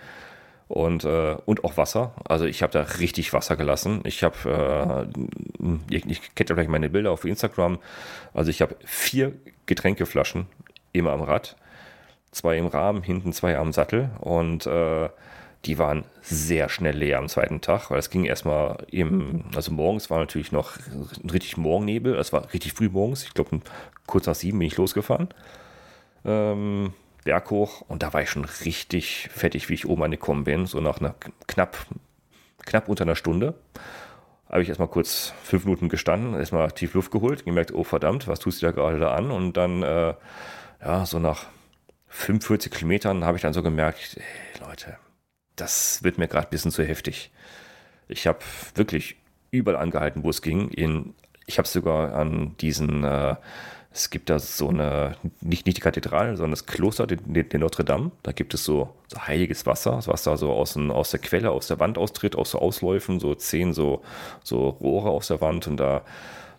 und, 0.68 1.04
äh, 1.04 1.36
und 1.44 1.64
auch 1.64 1.76
Wasser. 1.76 2.14
Also 2.24 2.44
ich 2.44 2.62
habe 2.62 2.72
da 2.72 2.82
richtig 2.82 3.32
Wasser 3.32 3.56
gelassen. 3.56 4.00
Ich 4.04 4.22
habe, 4.22 5.08
äh, 5.10 5.94
ich, 5.94 6.06
ich 6.06 6.34
kennt 6.34 6.50
ja 6.50 6.56
vielleicht 6.56 6.70
meine 6.70 6.90
Bilder 6.90 7.12
auf 7.12 7.24
Instagram. 7.24 7.78
Also 8.34 8.50
ich 8.50 8.62
habe 8.62 8.76
vier 8.84 9.32
Getränkeflaschen 9.66 10.46
immer 10.92 11.12
am 11.12 11.22
Rad, 11.22 11.56
zwei 12.32 12.58
im 12.58 12.66
Rahmen, 12.66 13.02
hinten 13.02 13.32
zwei 13.32 13.56
am 13.56 13.72
Sattel 13.72 14.10
und 14.20 14.66
äh, 14.66 15.08
die 15.64 15.78
waren 15.78 16.04
sehr 16.22 16.68
schnell 16.68 16.96
leer 16.96 17.18
am 17.18 17.28
zweiten 17.28 17.60
Tag, 17.60 17.90
weil 17.90 17.98
es 17.98 18.10
ging 18.10 18.24
erstmal 18.24 18.78
eben, 18.90 19.50
also 19.54 19.72
morgens 19.72 20.10
war 20.10 20.18
natürlich 20.18 20.52
noch 20.52 20.78
richtig 21.30 21.56
Morgennebel, 21.56 22.14
es 22.16 22.32
war 22.32 22.52
richtig 22.52 22.72
früh 22.72 22.88
morgens, 22.88 23.24
ich 23.24 23.34
glaube 23.34 23.60
kurz 24.06 24.26
nach 24.26 24.34
sieben 24.34 24.58
bin 24.58 24.68
ich 24.68 24.76
losgefahren. 24.76 25.28
Ähm, 26.24 26.92
Berg 27.26 27.50
hoch 27.50 27.82
und 27.82 28.02
da 28.02 28.14
war 28.14 28.22
ich 28.22 28.30
schon 28.30 28.44
richtig 28.44 29.28
fettig, 29.32 29.68
wie 29.68 29.74
ich 29.74 29.86
oben 29.86 30.04
angekommen 30.04 30.44
bin, 30.44 30.66
so 30.66 30.80
nach 30.80 31.00
einer 31.00 31.14
knapp, 31.48 31.76
knapp 32.64 32.88
unter 32.88 33.02
einer 33.02 33.16
Stunde. 33.16 33.54
Habe 34.48 34.62
ich 34.62 34.68
erstmal 34.68 34.88
kurz 34.88 35.34
fünf 35.42 35.64
Minuten 35.64 35.88
gestanden, 35.88 36.34
erstmal 36.34 36.70
tief 36.70 36.94
Luft 36.94 37.10
geholt, 37.10 37.44
gemerkt, 37.44 37.74
oh 37.74 37.82
verdammt, 37.82 38.28
was 38.28 38.38
tust 38.38 38.62
du 38.62 38.66
da 38.66 38.72
gerade 38.72 39.00
da 39.00 39.12
an? 39.12 39.32
Und 39.32 39.56
dann, 39.56 39.82
äh, 39.82 40.14
ja, 40.80 41.04
so 41.04 41.18
nach 41.18 41.46
45 42.06 42.70
Kilometern 42.70 43.24
habe 43.24 43.36
ich 43.36 43.42
dann 43.42 43.52
so 43.52 43.62
gemerkt, 43.62 44.16
hey, 44.16 44.64
Leute, 44.64 44.96
das 45.56 46.04
wird 46.04 46.18
mir 46.18 46.28
gerade 46.28 46.46
ein 46.46 46.50
bisschen 46.50 46.70
zu 46.70 46.84
heftig. 46.84 47.32
Ich 48.06 48.28
habe 48.28 48.38
wirklich 48.76 49.16
überall 49.50 49.78
angehalten, 49.78 50.22
wo 50.22 50.30
es 50.30 50.42
ging. 50.42 50.68
In, 50.68 51.14
ich 51.46 51.58
habe 51.58 51.66
sogar 51.66 52.14
an 52.14 52.56
diesen 52.60 53.02
äh, 53.02 53.34
es 53.96 54.10
gibt 54.10 54.28
da 54.28 54.38
so 54.38 54.68
eine, 54.68 55.16
nicht, 55.40 55.64
nicht 55.64 55.78
die 55.78 55.80
Kathedrale, 55.80 56.36
sondern 56.36 56.50
das 56.50 56.66
Kloster, 56.66 57.06
den, 57.06 57.48
den 57.48 57.60
Notre 57.60 57.82
Dame. 57.82 58.10
Da 58.22 58.32
gibt 58.32 58.52
es 58.52 58.62
so, 58.62 58.90
so 59.08 59.26
heiliges 59.26 59.64
Wasser, 59.64 60.00
was 60.04 60.22
da 60.22 60.36
so 60.36 60.52
aus, 60.52 60.76
aus 60.76 61.10
der 61.10 61.20
Quelle, 61.20 61.50
aus 61.50 61.68
der 61.68 61.80
Wand 61.80 61.96
austritt, 61.96 62.36
aus 62.36 62.50
so 62.50 62.58
Ausläufen, 62.58 63.20
so 63.20 63.34
zehn 63.34 63.72
so, 63.72 64.02
so 64.44 64.68
Rohre 64.68 65.08
aus 65.08 65.28
der 65.28 65.40
Wand 65.40 65.66
und 65.66 65.78
da, 65.78 66.02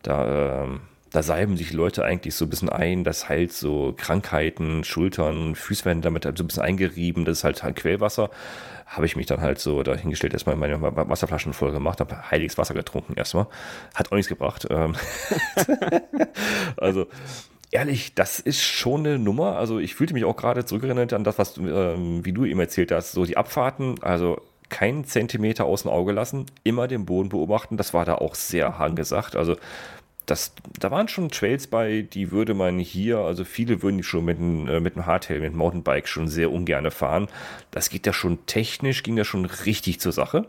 da, 0.01 0.63
ähm, 0.63 0.81
da 1.11 1.21
salben 1.21 1.57
sich 1.57 1.73
Leute 1.73 2.03
eigentlich 2.03 2.33
so 2.33 2.45
ein 2.45 2.49
bisschen 2.49 2.69
ein, 2.69 3.03
das 3.03 3.29
heilt 3.29 3.53
so 3.53 3.93
Krankheiten, 3.95 4.83
Schultern, 4.83 5.53
Füße 5.53 5.85
werden 5.85 6.01
damit 6.01 6.25
halt 6.25 6.39
so 6.39 6.43
ein 6.43 6.47
bisschen 6.47 6.63
eingerieben, 6.63 7.23
das 7.23 7.39
ist 7.39 7.43
halt, 7.43 7.61
halt 7.61 7.75
Quellwasser. 7.75 8.31
Habe 8.87 9.05
ich 9.05 9.17
mich 9.17 9.25
dann 9.25 9.41
halt 9.41 9.59
so 9.59 9.83
dahingestellt, 9.83 10.33
erstmal 10.33 10.55
meine 10.55 10.81
Wasserflaschen 10.81 11.53
voll 11.53 11.71
gemacht, 11.71 11.99
habe 11.99 12.31
heiliges 12.31 12.57
Wasser 12.57 12.73
getrunken 12.73 13.15
erstmal. 13.15 13.47
Hat 13.93 14.11
auch 14.11 14.15
nichts 14.15 14.29
gebracht. 14.29 14.65
Ähm. 14.69 14.95
also, 16.77 17.05
ehrlich, 17.69 18.15
das 18.15 18.39
ist 18.39 18.63
schon 18.63 19.05
eine 19.05 19.19
Nummer. 19.19 19.57
Also, 19.57 19.79
ich 19.79 19.93
fühlte 19.93 20.13
mich 20.13 20.23
auch 20.23 20.37
gerade 20.37 20.63
zurückerinnert 20.63 21.11
an 21.11 21.25
das, 21.25 21.37
was, 21.37 21.57
ähm, 21.57 22.25
wie 22.25 22.31
du 22.31 22.45
eben 22.45 22.61
erzählt 22.61 22.93
hast, 22.93 23.11
so 23.11 23.25
die 23.25 23.35
Abfahrten, 23.35 24.01
also 24.01 24.41
keinen 24.69 25.03
Zentimeter 25.03 25.65
aus 25.65 25.83
dem 25.83 25.91
Auge 25.91 26.13
lassen, 26.13 26.45
immer 26.63 26.87
den 26.87 27.05
Boden 27.05 27.29
beobachten. 27.29 27.75
Das 27.77 27.93
war 27.93 28.05
da 28.05 28.15
auch 28.15 28.35
sehr 28.35 28.79
angesagt. 28.79 29.35
Also 29.35 29.57
das, 30.27 30.53
da 30.79 30.91
waren 30.91 31.07
schon 31.07 31.29
Trails 31.29 31.67
bei, 31.67 32.01
die 32.01 32.31
würde 32.31 32.53
man 32.53 32.79
hier, 32.79 33.19
also 33.19 33.45
viele 33.45 33.81
würden 33.81 33.97
die 33.97 34.03
schon 34.03 34.25
mit 34.25 34.37
einem, 34.37 34.67
äh, 34.67 34.79
mit 34.79 34.95
einem 34.95 35.05
Hardtail, 35.05 35.39
mit 35.39 35.49
einem 35.49 35.57
Mountainbike 35.57 36.07
schon 36.07 36.27
sehr 36.27 36.51
ungern 36.51 36.91
fahren. 36.91 37.27
Das 37.71 37.89
geht 37.89 38.05
ja 38.05 38.13
schon 38.13 38.45
technisch, 38.45 39.03
ging 39.03 39.17
ja 39.17 39.23
schon 39.23 39.45
richtig 39.45 39.99
zur 39.99 40.11
Sache. 40.11 40.47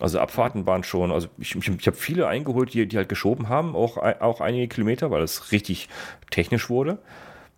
Also 0.00 0.18
Abfahrten 0.18 0.66
waren 0.66 0.82
schon, 0.82 1.12
also 1.12 1.28
ich, 1.38 1.54
ich, 1.54 1.68
ich 1.68 1.86
habe 1.86 1.96
viele 1.96 2.26
eingeholt, 2.26 2.74
die, 2.74 2.86
die 2.86 2.96
halt 2.96 3.08
geschoben 3.08 3.48
haben, 3.48 3.76
auch, 3.76 3.98
auch 3.98 4.40
einige 4.40 4.68
Kilometer, 4.68 5.10
weil 5.10 5.22
es 5.22 5.52
richtig 5.52 5.88
technisch 6.30 6.68
wurde. 6.68 6.98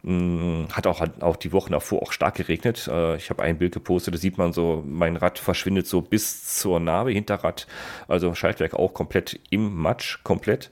Hm, 0.04 0.68
hat 0.72 0.86
auch, 0.86 1.04
auch 1.20 1.36
die 1.36 1.52
Wochen 1.52 1.72
davor 1.72 2.02
auch 2.02 2.12
stark 2.12 2.36
geregnet. 2.36 2.88
Äh, 2.90 3.16
ich 3.16 3.30
habe 3.30 3.42
ein 3.42 3.58
Bild 3.58 3.74
gepostet, 3.74 4.14
da 4.14 4.18
sieht 4.18 4.38
man 4.38 4.52
so, 4.52 4.84
mein 4.86 5.16
Rad 5.16 5.38
verschwindet 5.38 5.86
so 5.86 6.00
bis 6.00 6.58
zur 6.58 6.78
Narbe, 6.78 7.10
Hinterrad, 7.10 7.66
also 8.06 8.34
Schaltwerk 8.34 8.74
auch 8.74 8.94
komplett 8.94 9.40
im 9.50 9.74
Matsch, 9.76 10.18
komplett. 10.22 10.70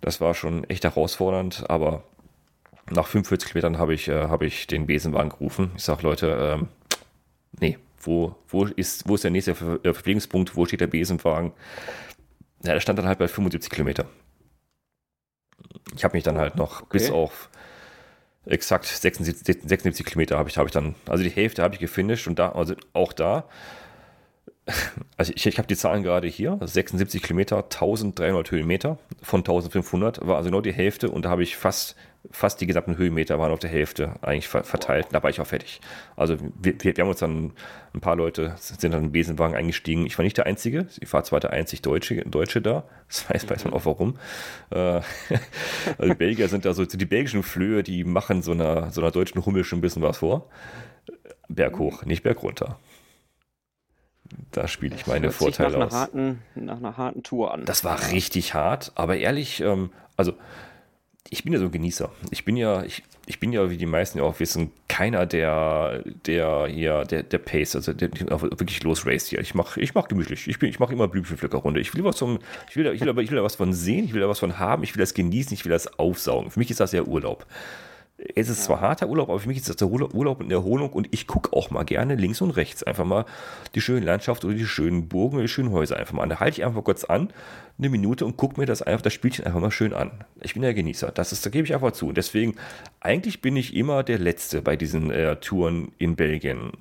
Das 0.00 0.20
war 0.20 0.34
schon 0.34 0.64
echt 0.64 0.84
herausfordernd, 0.84 1.68
aber 1.68 2.04
nach 2.90 3.06
45 3.06 3.50
Kilometern 3.50 3.78
habe 3.78 3.94
ich, 3.94 4.08
äh, 4.08 4.28
hab 4.28 4.42
ich 4.42 4.66
den 4.66 4.86
Besenwagen 4.86 5.30
gerufen. 5.30 5.72
Ich 5.76 5.84
sage, 5.84 6.02
Leute, 6.02 6.58
ähm, 6.60 6.68
nee, 7.60 7.78
wo, 8.00 8.34
wo, 8.48 8.64
ist, 8.64 9.08
wo 9.08 9.14
ist 9.16 9.24
der 9.24 9.30
nächste 9.30 9.54
Ver 9.54 9.80
Verpflegungspunkt, 9.82 10.56
wo 10.56 10.64
steht 10.64 10.80
der 10.80 10.86
Besenwagen. 10.86 11.52
Ja, 12.64 12.72
der 12.72 12.80
stand 12.80 12.98
dann 12.98 13.06
halt 13.06 13.18
bei 13.18 13.28
75 13.28 13.70
Kilometer. 13.70 14.06
Ich 15.94 16.04
habe 16.04 16.16
mich 16.16 16.24
dann 16.24 16.38
halt 16.38 16.56
noch 16.56 16.82
okay. 16.82 16.88
bis 16.92 17.10
auf 17.10 17.50
exakt 18.46 18.86
76, 18.86 19.62
76 19.64 20.06
Kilometer 20.06 20.38
habe 20.38 20.48
ich, 20.48 20.58
hab 20.58 20.66
ich 20.66 20.72
dann, 20.72 20.94
also 21.06 21.22
die 21.22 21.30
Hälfte 21.30 21.62
habe 21.62 21.74
ich 21.74 21.80
gefinisht 21.80 22.26
und 22.26 22.38
da, 22.38 22.52
also 22.52 22.74
auch 22.92 23.12
da, 23.12 23.44
also 25.16 25.32
ich, 25.34 25.46
ich 25.46 25.58
habe 25.58 25.68
die 25.68 25.76
Zahlen 25.76 26.02
gerade 26.02 26.28
hier, 26.28 26.58
76 26.60 27.22
Kilometer, 27.22 27.58
1300 27.64 28.50
Höhenmeter 28.50 28.98
von 29.22 29.40
1500, 29.40 30.26
war 30.26 30.36
also 30.36 30.50
nur 30.50 30.62
die 30.62 30.72
Hälfte 30.72 31.10
und 31.10 31.24
da 31.24 31.30
habe 31.30 31.42
ich 31.42 31.56
fast 31.56 31.96
fast 32.30 32.60
die 32.60 32.66
gesamten 32.66 32.96
Höhenmeter 32.96 33.38
waren 33.38 33.52
auf 33.52 33.58
der 33.58 33.70
Hälfte 33.70 34.14
eigentlich 34.22 34.48
verteilt. 34.48 35.06
Da 35.12 35.22
war 35.22 35.30
ich 35.30 35.40
auch 35.40 35.46
fertig. 35.46 35.80
Also 36.16 36.36
wir, 36.60 36.74
wir, 36.82 36.92
haben 36.98 37.08
uns 37.08 37.20
dann, 37.20 37.52
ein 37.94 38.00
paar 38.00 38.16
Leute 38.16 38.54
sind 38.58 38.92
dann 38.92 39.00
in 39.00 39.06
den 39.08 39.12
Besenwagen 39.12 39.56
eingestiegen. 39.56 40.04
Ich 40.04 40.18
war 40.18 40.24
nicht 40.24 40.36
der 40.36 40.46
Einzige. 40.46 40.86
Ich 41.00 41.12
war 41.12 41.24
zwar 41.24 41.40
der 41.40 41.50
einzig 41.50 41.82
Deutsche, 41.82 42.22
Deutsche 42.24 42.60
da. 42.60 42.84
Das 43.08 43.30
weiß, 43.30 43.48
weiß 43.48 43.64
man 43.64 43.72
auch 43.72 43.86
warum. 43.86 44.18
Äh, 44.68 44.76
also 45.96 46.08
die 46.10 46.14
Belgier 46.14 46.48
sind 46.48 46.66
da 46.66 46.74
so, 46.74 46.84
die 46.84 47.06
belgischen 47.06 47.42
Flöhe, 47.42 47.82
die 47.82 48.04
machen 48.04 48.42
so 48.42 48.52
einer, 48.52 48.90
so 48.90 49.00
einer 49.00 49.10
deutschen 49.10 49.46
Hummel 49.46 49.64
schon 49.64 49.78
ein 49.78 49.82
bisschen 49.82 50.02
was 50.02 50.18
vor. 50.18 50.50
Berg 51.48 51.78
hoch, 51.78 52.04
nicht 52.04 52.22
berg 52.22 52.42
runter. 52.42 52.78
Da 54.50 54.68
spiele 54.68 54.94
ich 54.96 55.06
meine 55.06 55.30
Vorteile 55.30 55.78
nach 55.78 55.86
aus. 55.86 55.92
Harten, 55.92 56.42
nach 56.54 56.78
einer 56.78 56.96
harten 56.96 57.22
Tour 57.22 57.52
an. 57.52 57.64
Das 57.64 57.84
war 57.84 58.10
richtig 58.10 58.54
hart, 58.54 58.92
aber 58.94 59.16
ehrlich, 59.16 59.60
ähm, 59.60 59.90
also 60.16 60.32
ich 61.30 61.44
bin 61.44 61.52
ja 61.52 61.58
so 61.58 61.66
ein 61.66 61.72
Genießer. 61.72 62.10
Ich 62.30 62.44
bin 62.44 62.56
ja, 62.56 62.82
ich, 62.84 63.02
ich 63.26 63.38
bin 63.38 63.52
ja, 63.52 63.68
wie 63.70 63.76
die 63.76 63.86
meisten 63.86 64.18
ja 64.18 64.24
auch 64.24 64.40
wissen, 64.40 64.70
keiner 64.88 65.26
der, 65.26 66.02
der 66.26 66.66
hier, 66.66 67.04
der, 67.04 67.22
der 67.22 67.38
Pace, 67.38 67.76
also 67.76 67.92
der, 67.92 68.08
der 68.08 68.40
wirklich 68.40 68.82
losraced 68.82 69.28
hier. 69.28 69.40
Ich 69.40 69.54
mache 69.54 69.80
ich 69.80 69.94
mach 69.94 70.08
gemütlich. 70.08 70.48
Ich, 70.48 70.62
ich 70.62 70.80
mache 70.80 70.92
immer 70.92 71.08
Blümchenpflückerrunde. 71.08 71.80
Ich 71.80 71.94
will 71.94 72.04
was 72.04 72.18
vom, 72.18 72.38
ich 72.70 72.76
will, 72.76 72.86
ich, 72.86 73.00
will, 73.00 73.18
ich 73.18 73.30
will 73.30 73.36
da 73.36 73.44
was 73.44 73.56
von 73.56 73.74
sehen, 73.74 74.06
ich 74.06 74.14
will 74.14 74.22
da 74.22 74.28
was 74.28 74.38
von 74.38 74.58
haben, 74.58 74.82
ich 74.82 74.94
will 74.94 75.00
das 75.00 75.12
genießen, 75.12 75.52
ich 75.52 75.64
will 75.64 75.72
das 75.72 75.98
aufsaugen. 75.98 76.50
Für 76.50 76.58
mich 76.58 76.70
ist 76.70 76.80
das 76.80 76.92
ja 76.92 77.02
Urlaub. 77.02 77.46
Es 78.34 78.48
ist 78.48 78.64
zwar 78.64 78.80
harter 78.80 79.08
Urlaub, 79.08 79.28
aber 79.28 79.38
für 79.38 79.48
mich 79.48 79.58
ist 79.58 79.68
das 79.68 79.76
der 79.76 79.88
Urlaub 79.88 80.40
und 80.40 80.50
Erholung 80.50 80.90
und 80.92 81.06
ich 81.12 81.28
gucke 81.28 81.52
auch 81.56 81.70
mal 81.70 81.84
gerne 81.84 82.16
links 82.16 82.40
und 82.40 82.50
rechts 82.50 82.82
einfach 82.82 83.04
mal 83.04 83.24
die 83.76 83.80
schöne 83.80 84.04
Landschaft 84.04 84.44
oder 84.44 84.54
die 84.54 84.66
schönen 84.66 85.08
Burgen 85.08 85.36
oder 85.36 85.42
die 85.42 85.48
schönen 85.48 85.70
Häuser 85.70 85.96
einfach 85.96 86.14
mal 86.14 86.24
an. 86.24 86.28
Da 86.28 86.40
halte 86.40 86.60
ich 86.60 86.66
einfach 86.66 86.82
kurz 86.82 87.04
an, 87.04 87.32
eine 87.78 87.88
Minute 87.88 88.26
und 88.26 88.36
gucke 88.36 88.58
mir 88.58 88.66
das 88.66 88.82
einfach, 88.82 89.02
das 89.02 89.12
Spielchen 89.12 89.44
einfach 89.46 89.60
mal 89.60 89.70
schön 89.70 89.94
an. 89.94 90.10
Ich 90.40 90.54
bin 90.54 90.64
ja 90.64 90.72
Genießer, 90.72 91.12
das 91.12 91.30
ist, 91.30 91.46
da 91.46 91.50
gebe 91.50 91.64
ich 91.64 91.74
einfach 91.74 91.92
zu. 91.92 92.08
Und 92.08 92.16
deswegen, 92.16 92.56
eigentlich 92.98 93.40
bin 93.40 93.56
ich 93.56 93.76
immer 93.76 94.02
der 94.02 94.18
Letzte 94.18 94.62
bei 94.62 94.74
diesen 94.74 95.12
äh, 95.12 95.36
Touren 95.36 95.92
in 95.98 96.16
Belgien. 96.16 96.72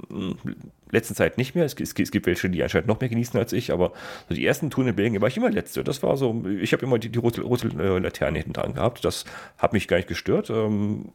Letzten 0.92 1.16
Zeit 1.16 1.38
nicht 1.38 1.56
mehr. 1.56 1.66
Es, 1.66 1.74
es, 1.74 1.94
es, 1.98 2.12
gibt 2.12 2.26
welche, 2.26 2.50
die 2.50 2.64
anscheinend 2.64 2.88
noch 2.88 3.00
mehr 3.00 3.10
genießen 3.10 3.40
als 3.40 3.54
ich, 3.54 3.72
aber 3.72 3.94
so 4.30 4.36
die 4.36 4.46
ersten 4.46 4.70
Touren 4.70 4.90
in 4.90 4.96
Belgien 4.96 5.22
war 5.22 5.28
ich 5.28 5.38
immer 5.38 5.50
Letzte. 5.50 5.84
Das 5.84 6.02
war 6.04 6.18
so, 6.18 6.44
ich 6.60 6.74
habe 6.74 6.86
immer 6.86 7.00
die, 7.00 7.10
die 7.10 7.20
rote, 7.20 7.42
rote 7.42 7.68
äh, 7.68 8.00
Laterne 8.00 8.40
hinten 8.40 8.54
dran 8.54 8.74
gehabt. 8.74 9.04
Das 9.06 9.26
hat 9.58 9.74
mich 9.74 9.88
gar 9.88 9.98
nicht 9.98 10.10
gestört. 10.10 10.50
Ähm, 10.50 11.10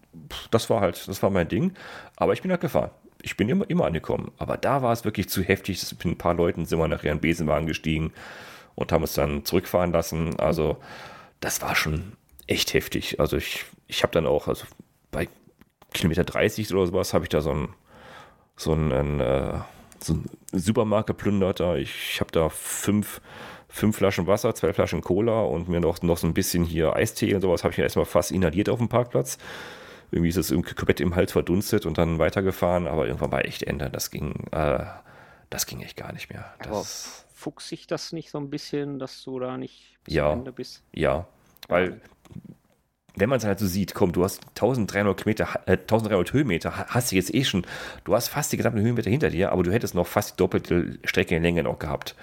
das 0.51 0.71
war 0.71 0.81
halt, 0.81 1.07
das 1.09 1.23
war 1.23 1.31
mein 1.31 1.49
Ding. 1.49 1.73
Aber 2.17 2.33
ich 2.33 2.43
bin 2.43 2.51
halt 2.51 2.61
gefahren 2.61 2.91
ich 3.23 3.37
bin 3.37 3.49
immer, 3.49 3.69
immer 3.71 3.87
angekommen. 3.87 4.33
Aber 4.37 4.57
da 4.57 4.83
war 4.83 4.93
es 4.93 5.05
wirklich 5.05 5.29
zu 5.29 5.43
heftig. 5.43 5.81
Mit 5.93 6.05
ein 6.05 6.19
paar 6.19 6.35
Leuten 6.35 6.67
sind 6.67 6.79
wir 6.79 6.89
nachher 6.89 7.13
in 7.13 7.19
den 7.19 7.23
Besenwagen 7.23 7.67
gestiegen 7.67 8.13
und 8.75 8.93
haben 8.93 9.03
uns 9.03 9.15
dann 9.15 9.45
zurückfahren 9.45 9.93
lassen. 9.93 10.39
Also 10.39 10.79
das 11.41 11.63
war 11.63 11.75
schon 11.75 12.13
echt 12.47 12.75
heftig. 12.75 13.21
Also 13.21 13.37
ich, 13.37 13.65
ich 13.87 14.03
habe 14.03 14.13
dann 14.13 14.27
auch, 14.27 14.49
also 14.49 14.67
bei 15.11 15.29
Kilometer 15.93 16.25
30 16.25 16.73
oder 16.75 16.87
sowas, 16.87 17.15
habe 17.15 17.25
ich 17.25 17.29
da 17.29 17.41
so 17.41 17.51
einen, 17.51 17.69
so 18.57 18.73
einen, 18.73 19.21
äh, 19.21 19.59
so 20.01 20.15
einen 20.15 20.31
Supermarkt 20.53 21.07
geplündert. 21.07 21.61
Ich 21.79 22.21
habe 22.21 22.31
da 22.33 22.49
fünf, 22.49 23.21
fünf 23.69 23.97
Flaschen 23.97 24.27
Wasser, 24.27 24.55
zwei 24.55 24.73
Flaschen 24.73 25.01
Cola 25.01 25.43
und 25.43 25.69
mir 25.69 25.81
noch, 25.81 26.03
noch 26.03 26.19
so 26.19 26.27
ein 26.27 26.35
bisschen 26.35 26.65
hier 26.65 26.95
Eistee 26.95 27.35
und 27.35 27.41
sowas 27.41 27.65
habe 27.65 27.73
ich 27.73 27.79
mir 27.79 27.85
erstmal 27.85 28.07
fast 28.07 28.31
inhaliert 28.31 28.69
auf 28.69 28.79
dem 28.79 28.89
Parkplatz. 28.89 29.39
Irgendwie 30.11 30.29
ist 30.29 30.37
es 30.37 30.51
komplett 30.51 31.01
im 31.01 31.17
Hals 31.17 31.33
verdunstet 31.33 31.87
und 31.87 31.97
dann 31.97 32.19
weitergefahren, 32.19 32.87
aber 32.87 33.07
irgendwann 33.07 33.33
war 33.33 33.47
echt 33.47 33.63
Ende. 33.63 33.89
Das 33.89 34.11
ging, 34.11 34.47
äh, 34.53 34.85
das 35.49 35.67
ging 35.67 35.81
echt 35.81 35.97
gar 35.97 36.13
nicht 36.13 36.29
mehr. 36.29 36.53
Das, 36.63 37.23
fuchst 37.43 37.69
sich 37.69 37.87
das 37.87 38.13
nicht 38.13 38.31
so 38.31 38.39
ein 38.39 38.51
bisschen, 38.51 38.99
dass 38.99 39.23
du 39.25 39.39
da 39.41 39.59
nicht 39.59 39.99
bis 40.05 40.15
ja, 40.15 40.33
Ende 40.33 40.53
bist? 40.53 40.83
Ja, 40.93 41.27
weil 41.69 42.01
wenn 43.15 43.29
man 43.29 43.39
es 43.39 43.45
halt 43.45 43.59
so 43.59 43.67
sieht, 43.67 43.95
komm, 43.95 44.13
du 44.13 44.25
hast 44.25 44.41
1300 44.51 45.17
Kilometer, 45.17 45.49
äh, 45.67 45.73
1300 45.73 46.33
Höhenmeter, 46.33 46.87
hast 46.89 47.13
du 47.13 47.17
jetzt 47.17 47.35
eh 47.35 47.45
schon, 47.45 47.67
du 48.05 48.15
hast 48.15 48.29
fast 48.29 48.53
die 48.53 48.57
gesamten 48.57 48.81
Höhenmeter 48.81 49.11
hinter 49.11 49.31
dir, 49.31 49.53
aber 49.53 49.63
du 49.63 49.73
hättest 49.73 49.95
noch 49.95 50.07
fast 50.07 50.33
die 50.33 50.37
doppelte 50.39 50.99
Strecke 51.05 51.37
in 51.37 51.43
Länge 51.43 51.63
noch 51.63 51.79
gehabt. 51.79 52.15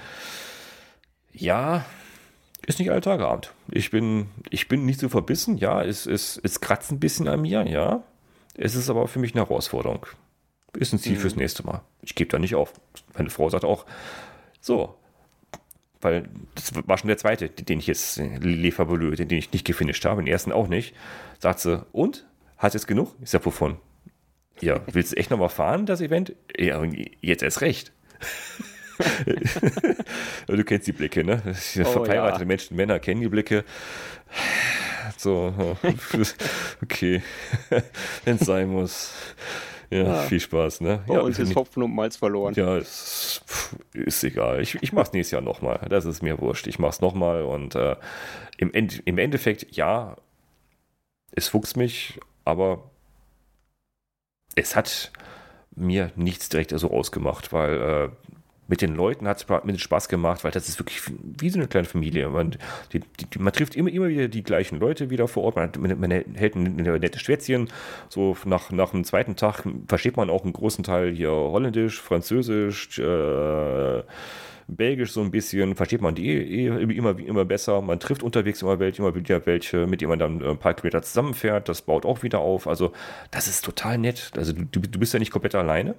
Ja, 1.32 1.86
ist 2.66 2.80
nicht 2.80 2.92
alle 2.92 3.02
Tage 3.02 3.28
Abend. 3.28 3.54
Ich 3.72 3.92
bin, 3.92 4.28
ich 4.50 4.68
bin 4.68 4.86
nicht 4.86 5.00
so 5.00 5.10
verbissen, 5.10 5.58
ja, 5.58 5.84
es, 5.84 6.06
es, 6.06 6.40
es 6.44 6.60
kratzt 6.60 6.92
ein 6.92 7.00
bisschen 7.00 7.28
an 7.28 7.42
mir, 7.42 7.68
ja. 7.68 8.04
Es 8.56 8.76
ist 8.76 8.90
aber 8.90 9.08
für 9.08 9.20
mich 9.20 9.34
eine 9.34 9.46
Herausforderung. 9.46 10.06
Ist 10.74 10.94
ein 10.94 11.00
Ziel 11.00 11.16
mhm. 11.16 11.20
fürs 11.20 11.36
nächste 11.36 11.66
Mal. 11.66 11.82
Ich 12.02 12.16
gebe 12.16 12.30
da 12.30 12.38
nicht 12.38 12.56
auf. 12.56 12.74
Meine 13.16 13.30
Frau 13.30 13.50
sagt 13.50 13.64
auch, 13.64 13.86
so, 14.60 14.96
weil 16.02 16.30
das 16.56 16.74
war 16.88 16.98
schon 16.98 17.08
der 17.08 17.18
zweite, 17.18 17.50
den 17.50 17.80
ich 17.80 17.88
jetzt, 17.88 18.18
Le 18.18 18.72
Fabuleux, 18.72 19.18
den 19.18 19.30
ich 19.32 19.52
nicht 19.52 19.66
gefinisht 19.66 20.06
habe, 20.06 20.22
den 20.22 20.32
ersten 20.32 20.52
auch 20.52 20.68
nicht, 20.68 20.96
sagt 21.40 21.60
sie, 21.60 21.86
und? 21.92 22.26
Hast 22.58 22.74
du 22.74 22.78
jetzt 22.78 22.88
genug? 22.88 23.16
Ich 23.22 23.30
sag, 23.30 23.46
wovon? 23.46 23.78
Ja, 24.62 24.82
willst 24.92 25.14
du 25.14 25.18
echt 25.18 25.32
nochmal 25.32 25.50
fahren, 25.50 25.86
das 25.86 26.02
Event? 26.02 26.36
Ja, 26.58 26.84
jetzt 27.22 27.44
erst 27.44 27.62
recht. 27.62 27.92
du 30.48 30.64
kennst 30.66 30.88
die 30.88 30.92
Blicke, 30.92 31.24
ne? 31.24 31.42
Oh, 31.46 31.84
Verheiratete 31.84 32.42
ja. 32.42 32.48
Menschen, 32.48 32.76
Männer 32.76 33.00
kennen 33.00 33.22
die 33.22 33.30
Blicke. 33.30 33.64
So, 35.18 35.76
okay, 36.84 37.22
wenn 38.26 38.36
es 38.36 38.42
sein 38.42 38.70
muss. 38.70 39.14
Ja, 39.90 40.04
ja, 40.04 40.16
viel 40.24 40.40
Spaß, 40.40 40.82
ne? 40.82 41.04
Bei 41.08 41.16
ja, 41.16 41.22
uns 41.22 41.40
ist 41.40 41.56
Hopfen 41.56 41.82
und 41.82 41.96
Malz 41.96 42.16
verloren. 42.16 42.54
Ja, 42.54 42.78
ist, 42.78 43.42
ist 43.94 44.24
egal. 44.24 44.62
Ich, 44.62 44.76
ich 44.82 44.94
mach's 44.94 45.14
nächstes 45.14 45.32
Jahr 45.32 45.42
nochmal. 45.42 45.80
Das 45.90 46.06
ist 46.06 46.22
mir 46.22 46.40
wurscht. 46.40 46.68
Ich 46.68 46.78
mach's 46.78 47.02
nochmal 47.02 47.42
und 47.42 47.74
äh, 47.74 47.96
im, 48.58 48.72
End, 48.74 49.02
im 49.06 49.18
Endeffekt, 49.18 49.76
ja, 49.76 50.16
es 51.32 51.48
fuchst 51.48 51.76
mich, 51.76 52.20
aber 52.46 52.84
es 54.56 54.76
hat 54.76 55.12
mir 55.76 56.12
nichts 56.16 56.50
direkt 56.50 56.72
so 56.78 56.92
ausgemacht, 56.92 57.52
weil 57.52 57.82
äh, 57.82 58.10
mit 58.70 58.82
den 58.84 58.96
Leuten 58.96 59.28
hat 59.28 59.38
es 59.38 59.66
mir 59.66 59.80
Spaß 59.80 60.10
gemacht, 60.10 60.44
weil 60.44 60.52
das 60.52 60.70
ist 60.70 60.80
wirklich 60.80 61.02
wie 61.40 61.50
so 61.50 61.58
eine 61.58 61.68
kleine 61.68 61.88
Familie. 61.88 62.30
Man, 62.30 62.56
die, 62.94 63.00
die, 63.00 63.40
man 63.40 63.52
trifft 63.52 63.76
immer, 63.76 63.90
immer 63.90 64.08
wieder 64.10 64.28
die 64.28 64.44
gleichen 64.44 64.80
Leute 64.80 65.10
wieder 65.10 65.28
vor 65.28 65.44
Ort. 65.44 65.76
Man, 65.76 66.00
man 66.00 66.12
hält 66.12 66.56
ein, 66.56 66.76
nettes 66.76 67.22
Schwätzchen. 67.22 67.70
So 68.10 68.38
nach, 68.46 68.72
nach 68.72 68.92
dem 68.92 69.04
zweiten 69.04 69.36
Tag 69.36 69.64
versteht 69.88 70.18
man 70.18 70.30
auch 70.30 70.44
einen 70.44 70.54
großen 70.54 70.84
Teil 70.84 71.12
hier 71.12 71.32
Holländisch, 71.32 72.00
Französisch, 72.00 73.00
äh, 73.00 74.04
Belgisch 74.68 75.14
so 75.14 75.22
ein 75.22 75.32
bisschen, 75.32 75.76
versteht 75.76 76.02
man 76.02 76.14
die 76.14 76.30
eh, 76.30 76.68
immer, 76.68 77.18
immer 77.18 77.46
besser. 77.46 77.82
Man 77.82 78.00
trifft 78.00 78.22
unterwegs 78.22 78.62
immer 78.62 78.78
welche, 78.78 79.02
immer 79.02 79.16
wieder 79.16 79.44
welche, 79.48 79.88
mit 79.88 80.02
denen 80.02 80.10
man 80.10 80.20
dann 80.20 80.44
ein 80.44 80.58
paar 80.60 80.76
Kilometer 80.76 81.02
zusammenfährt. 81.02 81.68
Das 81.70 81.82
baut 81.82 82.06
auch 82.06 82.22
wieder 82.22 82.38
auf. 82.38 82.68
Also, 82.68 82.94
das 83.32 83.48
ist 83.48 83.66
total 83.66 83.98
nett. 83.98 84.32
Also, 84.38 84.54
du, 84.54 84.80
du 84.80 85.00
bist 85.00 85.12
ja 85.12 85.18
nicht 85.18 85.32
komplett 85.32 85.56
alleine. 85.56 85.96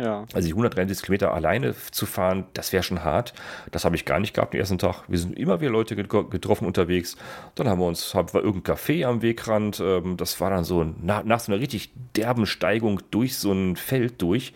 Ja. 0.00 0.24
Also 0.32 0.46
die 0.46 0.52
130 0.52 1.02
Kilometer 1.02 1.34
alleine 1.34 1.74
zu 1.90 2.06
fahren, 2.06 2.44
das 2.54 2.72
wäre 2.72 2.82
schon 2.82 3.04
hart. 3.04 3.34
Das 3.70 3.84
habe 3.84 3.96
ich 3.96 4.06
gar 4.06 4.18
nicht 4.18 4.34
gehabt 4.34 4.54
den 4.54 4.60
ersten 4.60 4.78
Tag. 4.78 5.02
Wir 5.08 5.18
sind 5.18 5.38
immer 5.38 5.60
wieder 5.60 5.70
Leute 5.70 5.94
getroffen 5.94 6.66
unterwegs. 6.66 7.16
Dann 7.54 7.68
haben 7.68 7.80
wir 7.80 7.86
uns, 7.86 8.14
haben 8.14 8.32
wir 8.32 8.42
irgendein 8.42 8.76
Café 8.76 9.04
am 9.04 9.20
Wegrand. 9.20 9.80
Ähm, 9.80 10.16
das 10.16 10.40
war 10.40 10.50
dann 10.50 10.64
so 10.64 10.84
nach, 10.84 11.24
nach 11.24 11.40
so 11.40 11.52
einer 11.52 11.60
richtig 11.60 11.92
derben 12.16 12.46
Steigung 12.46 13.00
durch 13.10 13.36
so 13.36 13.52
ein 13.52 13.76
Feld 13.76 14.22
durch. 14.22 14.54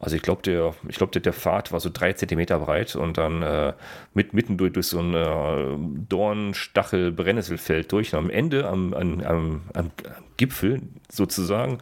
Also 0.00 0.14
ich 0.14 0.22
glaube, 0.22 0.42
der, 0.42 0.74
ich 0.88 0.96
glaube, 0.96 1.10
der, 1.10 1.22
der 1.22 1.32
Pfad 1.32 1.72
war 1.72 1.80
so 1.80 1.90
drei 1.92 2.12
Zentimeter 2.12 2.60
breit 2.60 2.94
und 2.94 3.18
dann 3.18 3.42
äh, 3.42 3.72
mit, 4.14 4.32
mitten 4.32 4.56
durch, 4.56 4.72
durch 4.72 4.86
so 4.86 5.00
ein 5.00 5.12
äh, 5.12 6.04
Dornstachel 6.08 7.10
Brennnesselfeld 7.10 7.90
durch. 7.90 8.14
Und 8.14 8.20
am 8.20 8.30
Ende, 8.30 8.68
am, 8.68 8.94
am, 8.94 9.20
am, 9.22 9.62
am 9.74 9.90
Gipfel 10.36 10.82
sozusagen, 11.10 11.78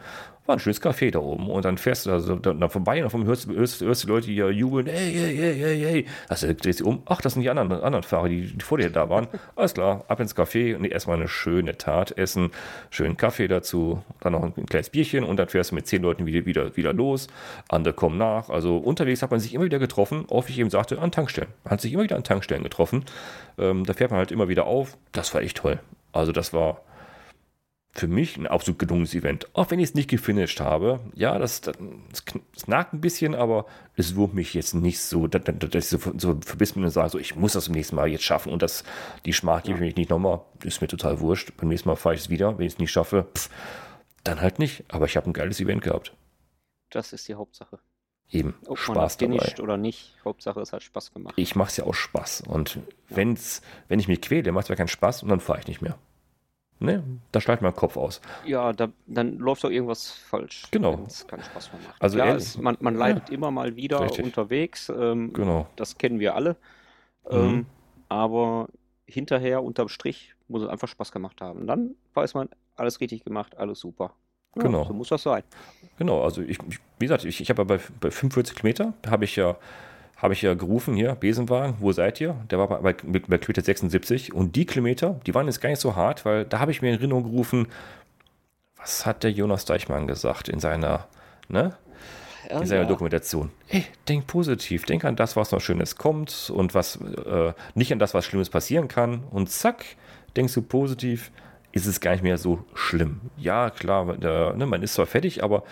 war 0.47 0.55
ein 0.55 0.59
schönes 0.59 0.81
Café 0.81 1.11
da 1.11 1.19
oben. 1.19 1.49
Und 1.49 1.65
dann 1.65 1.77
fährst 1.77 2.05
du 2.05 2.11
also 2.11 2.35
da, 2.35 2.69
vorbei 2.69 3.03
und 3.03 3.25
hörst, 3.25 3.47
hörst, 3.47 3.81
hörst 3.81 4.03
die 4.03 4.07
Leute 4.07 4.27
hier 4.27 4.49
jubeln, 4.51 4.87
hey, 4.87 5.13
hey, 5.13 5.35
hey, 5.35 5.55
hey, 5.55 5.79
hey. 5.79 6.05
Also 6.29 6.51
drehst 6.53 6.79
du 6.79 6.87
um, 6.87 7.03
ach, 7.05 7.21
das 7.21 7.33
sind 7.33 7.41
die 7.41 7.49
anderen, 7.49 7.71
anderen 7.71 8.03
Fahrer, 8.03 8.29
die, 8.29 8.53
die 8.57 8.63
vor 8.63 8.77
dir 8.77 8.89
da 8.89 9.09
waren. 9.09 9.27
Alles 9.55 9.73
klar, 9.73 10.05
ab 10.07 10.19
ins 10.19 10.35
Café 10.35 10.75
und 10.75 10.85
erstmal 10.85 11.17
eine 11.17 11.27
schöne 11.27 11.77
Tat 11.77 12.17
essen, 12.17 12.51
schönen 12.89 13.17
Kaffee 13.17 13.47
dazu, 13.47 14.03
dann 14.21 14.33
noch 14.33 14.43
ein, 14.43 14.53
ein 14.55 14.65
kleines 14.65 14.89
Bierchen 14.89 15.23
und 15.23 15.37
dann 15.37 15.49
fährst 15.49 15.71
du 15.71 15.75
mit 15.75 15.87
zehn 15.87 16.01
Leuten 16.01 16.25
wieder, 16.25 16.45
wieder, 16.45 16.75
wieder 16.77 16.93
los. 16.93 17.27
Andere 17.69 17.93
kommen 17.93 18.17
nach. 18.17 18.49
Also 18.49 18.77
unterwegs 18.77 19.21
hat 19.21 19.31
man 19.31 19.39
sich 19.39 19.53
immer 19.53 19.65
wieder 19.65 19.79
getroffen, 19.79 20.25
auch 20.29 20.47
wie 20.47 20.53
ich 20.53 20.59
eben 20.59 20.69
sagte, 20.69 20.99
an 20.99 21.11
Tankstellen. 21.11 21.49
Man 21.63 21.71
hat 21.71 21.81
sich 21.81 21.93
immer 21.93 22.03
wieder 22.03 22.15
an 22.15 22.23
Tankstellen 22.23 22.63
getroffen. 22.63 23.05
Ähm, 23.57 23.85
da 23.85 23.93
fährt 23.93 24.11
man 24.11 24.19
halt 24.19 24.31
immer 24.31 24.47
wieder 24.47 24.65
auf. 24.65 24.97
Das 25.11 25.33
war 25.33 25.41
echt 25.41 25.57
toll. 25.57 25.79
Also 26.13 26.31
das 26.31 26.53
war 26.53 26.81
für 27.97 28.07
mich 28.07 28.37
ein 28.37 28.47
absolut 28.47 28.79
gelungenes 28.79 29.15
Event. 29.15 29.47
Auch 29.53 29.71
wenn 29.71 29.79
ich 29.79 29.89
es 29.89 29.95
nicht 29.95 30.09
gefinisht 30.09 30.59
habe. 30.59 30.99
Ja, 31.15 31.37
das, 31.39 31.61
das, 31.61 31.75
das, 32.53 32.67
nagt 32.67 32.93
ein 32.93 33.01
bisschen, 33.01 33.33
aber 33.33 33.65
es 33.95 34.15
wurmt 34.15 34.35
mich 34.35 34.53
jetzt 34.53 34.73
nicht 34.73 34.99
so, 34.99 35.27
dass, 35.27 35.41
dass 35.43 35.73
ich 35.73 35.89
so, 35.89 36.13
so 36.17 36.39
verbissen 36.45 36.75
bin 36.75 36.83
und 36.85 36.91
sage, 36.91 37.09
so, 37.09 37.19
ich 37.19 37.35
muss 37.35 37.53
das 37.53 37.67
im 37.67 37.73
nächsten 37.73 37.95
Mal 37.95 38.07
jetzt 38.07 38.23
schaffen 38.23 38.51
und 38.51 38.61
das, 38.61 38.83
die 39.25 39.33
Schmach 39.33 39.63
gebe 39.63 39.75
ich 39.75 39.81
mir 39.81 39.99
nicht 39.99 40.09
nochmal. 40.09 40.41
Ist 40.63 40.81
mir 40.81 40.87
total 40.87 41.19
wurscht. 41.19 41.57
Beim 41.57 41.69
nächsten 41.69 41.89
Mal 41.89 41.95
fahre 41.95 42.15
ich 42.15 42.21
es 42.21 42.29
wieder. 42.29 42.57
Wenn 42.57 42.67
ich 42.67 42.73
es 42.73 42.79
nicht 42.79 42.91
schaffe, 42.91 43.27
pff, 43.33 43.49
dann 44.23 44.41
halt 44.41 44.59
nicht. 44.59 44.83
Aber 44.89 45.05
ich 45.05 45.17
habe 45.17 45.29
ein 45.29 45.33
geiles 45.33 45.59
Event 45.59 45.81
gehabt. 45.81 46.13
Das 46.89 47.13
ist 47.13 47.27
die 47.27 47.35
Hauptsache. 47.35 47.79
Eben, 48.29 48.55
Ob 48.67 48.77
Spaß 48.77 49.19
man 49.21 49.37
dabei. 49.37 49.61
oder 49.61 49.77
nicht, 49.77 50.15
Hauptsache 50.25 50.59
es 50.59 50.73
hat 50.73 50.83
Spaß 50.83 51.13
gemacht. 51.13 51.33
Ich 51.37 51.55
mache 51.55 51.69
es 51.69 51.77
ja 51.77 51.85
auch 51.85 51.93
Spaß. 51.93 52.41
Und 52.41 52.75
ja. 52.75 52.81
wenn's, 53.09 53.61
wenn 53.87 53.99
ich 53.99 54.09
mich 54.09 54.21
quäle, 54.21 54.51
macht 54.51 54.65
es 54.65 54.69
mir 54.69 54.75
keinen 54.75 54.89
Spaß 54.89 55.23
und 55.23 55.29
dann 55.29 55.39
fahre 55.39 55.59
ich 55.59 55.67
nicht 55.67 55.81
mehr. 55.81 55.97
Ne? 56.79 57.03
Da 57.31 57.41
schneidet 57.41 57.63
mein 57.63 57.75
Kopf 57.75 57.97
aus. 57.97 58.21
Ja, 58.45 58.71
da, 58.71 58.89
dann 59.07 59.39
läuft 59.39 59.63
doch 59.63 59.71
irgendwas 59.71 60.11
falsch. 60.11 60.67
Genau. 60.69 61.03
Es 61.07 61.25
keinen 61.25 61.43
Spaß 61.43 61.73
mehr 61.73 61.81
macht. 61.87 62.01
Also 62.01 62.17
ja, 62.19 62.35
es, 62.35 62.57
man, 62.57 62.77
man 62.79 62.95
leidet 62.95 63.29
ja. 63.29 63.35
immer 63.35 63.49
mal 63.49 63.75
wieder 63.75 64.01
Richtig. 64.01 64.25
unterwegs. 64.25 64.89
Ähm, 64.89 65.33
genau. 65.33 65.67
Das 65.75 65.97
kennen 65.97 66.19
wir 66.19 66.35
alle. 66.35 66.55
Mhm. 67.29 67.37
Ähm, 67.37 67.65
aber 68.09 68.67
hinterher, 69.07 69.63
unterm 69.63 69.89
Strich, 69.89 70.35
muss 70.47 70.61
es 70.61 70.69
einfach 70.69 70.87
Spaß 70.87 71.11
gemacht 71.11 71.41
haben. 71.41 71.65
Dann 71.65 71.95
weiß 72.13 72.35
man, 72.35 72.49
alles 72.75 72.99
richtig 73.01 73.23
gemacht, 73.23 73.57
alles 73.57 73.79
super. 73.79 74.13
Ja, 74.55 74.63
genau. 74.63 74.85
So 74.85 74.93
muss 74.93 75.09
das 75.09 75.23
sein. 75.23 75.43
Genau, 75.97 76.23
also 76.23 76.41
ich, 76.41 76.59
wie 76.99 77.05
gesagt, 77.05 77.25
ich, 77.25 77.41
ich 77.41 77.49
habe 77.49 77.61
ja 77.61 77.63
bei, 77.63 77.79
bei 77.99 78.11
45 78.11 78.55
Kilometer, 78.55 78.93
habe 79.07 79.25
ich 79.25 79.35
ja 79.35 79.57
habe 80.17 80.33
ich 80.33 80.41
ja 80.41 80.55
gerufen 80.55 80.95
hier, 80.95 81.15
Besenwagen, 81.15 81.75
wo 81.79 81.91
seid 81.91 82.19
ihr? 82.19 82.35
Der 82.49 82.57
war 82.59 82.67
bei, 82.67 82.93
bei, 82.93 82.93
bei 82.93 83.37
Kilometer 83.37 83.61
76 83.61 84.33
und 84.33 84.55
die 84.55 84.65
Kilometer, 84.65 85.19
die 85.25 85.35
waren 85.35 85.45
jetzt 85.45 85.61
gar 85.61 85.69
nicht 85.69 85.79
so 85.79 85.95
hart, 85.95 86.25
weil 86.25 86.45
da 86.45 86.59
habe 86.59 86.71
ich 86.71 86.81
mir 86.81 86.89
in 86.89 86.95
Erinnerung 86.95 87.23
gerufen, 87.23 87.67
was 88.77 89.05
hat 89.05 89.23
der 89.23 89.31
Jonas 89.31 89.65
Deichmann 89.65 90.07
gesagt 90.07 90.49
in 90.49 90.59
seiner, 90.59 91.07
ne? 91.49 91.77
in 92.49 92.65
seiner 92.65 92.83
ja. 92.83 92.87
Dokumentation. 92.87 93.51
Hey, 93.67 93.85
denk 94.07 94.27
positiv, 94.27 94.85
denk 94.85 95.05
an 95.05 95.15
das, 95.15 95.35
was 95.35 95.51
noch 95.51 95.61
Schönes 95.61 95.97
kommt 95.97 96.51
und 96.53 96.73
was 96.73 96.95
äh, 96.95 97.53
nicht 97.75 97.91
an 97.91 97.99
das, 97.99 98.13
was 98.13 98.25
Schlimmes 98.25 98.49
passieren 98.49 98.87
kann. 98.87 99.23
Und 99.29 99.51
zack, 99.51 99.85
denkst 100.35 100.53
du 100.53 100.61
positiv, 100.61 101.31
ist 101.73 101.85
es 101.85 101.99
gar 101.99 102.11
nicht 102.11 102.23
mehr 102.23 102.37
so 102.37 102.63
schlimm. 102.73 103.21
Ja, 103.37 103.69
klar, 103.69 104.17
der, 104.17 104.53
ne, 104.53 104.65
man 104.65 104.81
ist 104.81 104.93
zwar 104.93 105.05
fertig, 105.05 105.43
aber 105.43 105.63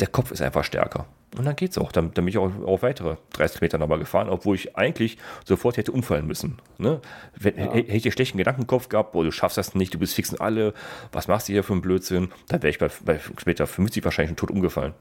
der 0.00 0.08
Kopf 0.08 0.30
ist 0.30 0.42
einfach 0.42 0.64
stärker. 0.64 1.06
Und 1.36 1.44
dann 1.44 1.56
geht 1.56 1.72
es 1.72 1.78
auch. 1.78 1.92
Dann, 1.92 2.14
dann, 2.14 2.24
bin 2.24 2.28
ich 2.28 2.38
auch, 2.38 2.50
auch 2.64 2.82
weitere 2.82 3.16
30 3.34 3.60
Meter 3.60 3.78
nochmal 3.78 3.98
gefahren, 3.98 4.28
obwohl 4.28 4.56
ich 4.56 4.76
eigentlich 4.76 5.18
sofort 5.44 5.76
hätte 5.76 5.92
umfallen 5.92 6.26
müssen. 6.26 6.58
Ne? 6.78 7.00
Wenn, 7.36 7.58
ja. 7.58 7.72
Hätte 7.72 7.96
ich 7.96 8.02
den 8.02 8.12
schlechten 8.12 8.38
Gedankenkopf 8.38 8.88
gehabt, 8.88 9.12
boah, 9.12 9.24
du 9.24 9.30
schaffst 9.30 9.58
das 9.58 9.74
nicht, 9.74 9.92
du 9.92 9.98
bist 9.98 10.14
fixen 10.14 10.40
alle, 10.40 10.72
was 11.12 11.28
machst 11.28 11.48
du 11.48 11.52
hier 11.52 11.62
für 11.62 11.74
einen 11.74 11.82
Blödsinn? 11.82 12.32
Dann 12.48 12.62
wäre 12.62 12.70
ich 12.70 12.78
bei, 12.78 12.88
bei 13.04 13.20
Meter 13.44 13.66
50 13.66 14.04
wahrscheinlich 14.04 14.30
schon 14.30 14.36
tot 14.36 14.50
umgefallen. 14.50 14.94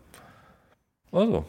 Also. 1.11 1.45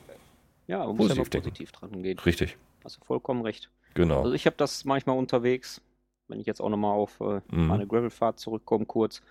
Ja, 0.68 0.86
man 0.86 0.96
muss 0.96 1.16
ja 1.16 1.24
positiv 1.24 1.72
dran 1.72 2.02
gehen. 2.02 2.18
Richtig. 2.18 2.56
Hast 2.84 3.00
du 3.00 3.04
vollkommen 3.04 3.42
recht. 3.42 3.70
Genau. 3.94 4.22
Also 4.22 4.34
ich 4.34 4.46
habe 4.46 4.56
das 4.56 4.84
manchmal 4.84 5.18
unterwegs, 5.18 5.80
wenn 6.28 6.38
ich 6.40 6.46
jetzt 6.46 6.60
auch 6.60 6.68
nochmal 6.68 6.92
auf 6.92 7.20
äh, 7.20 7.40
mhm. 7.50 7.66
meine 7.66 7.86
Gravelfahrt 7.86 8.38
zurückkomme, 8.38 8.86
kurz. 8.86 9.22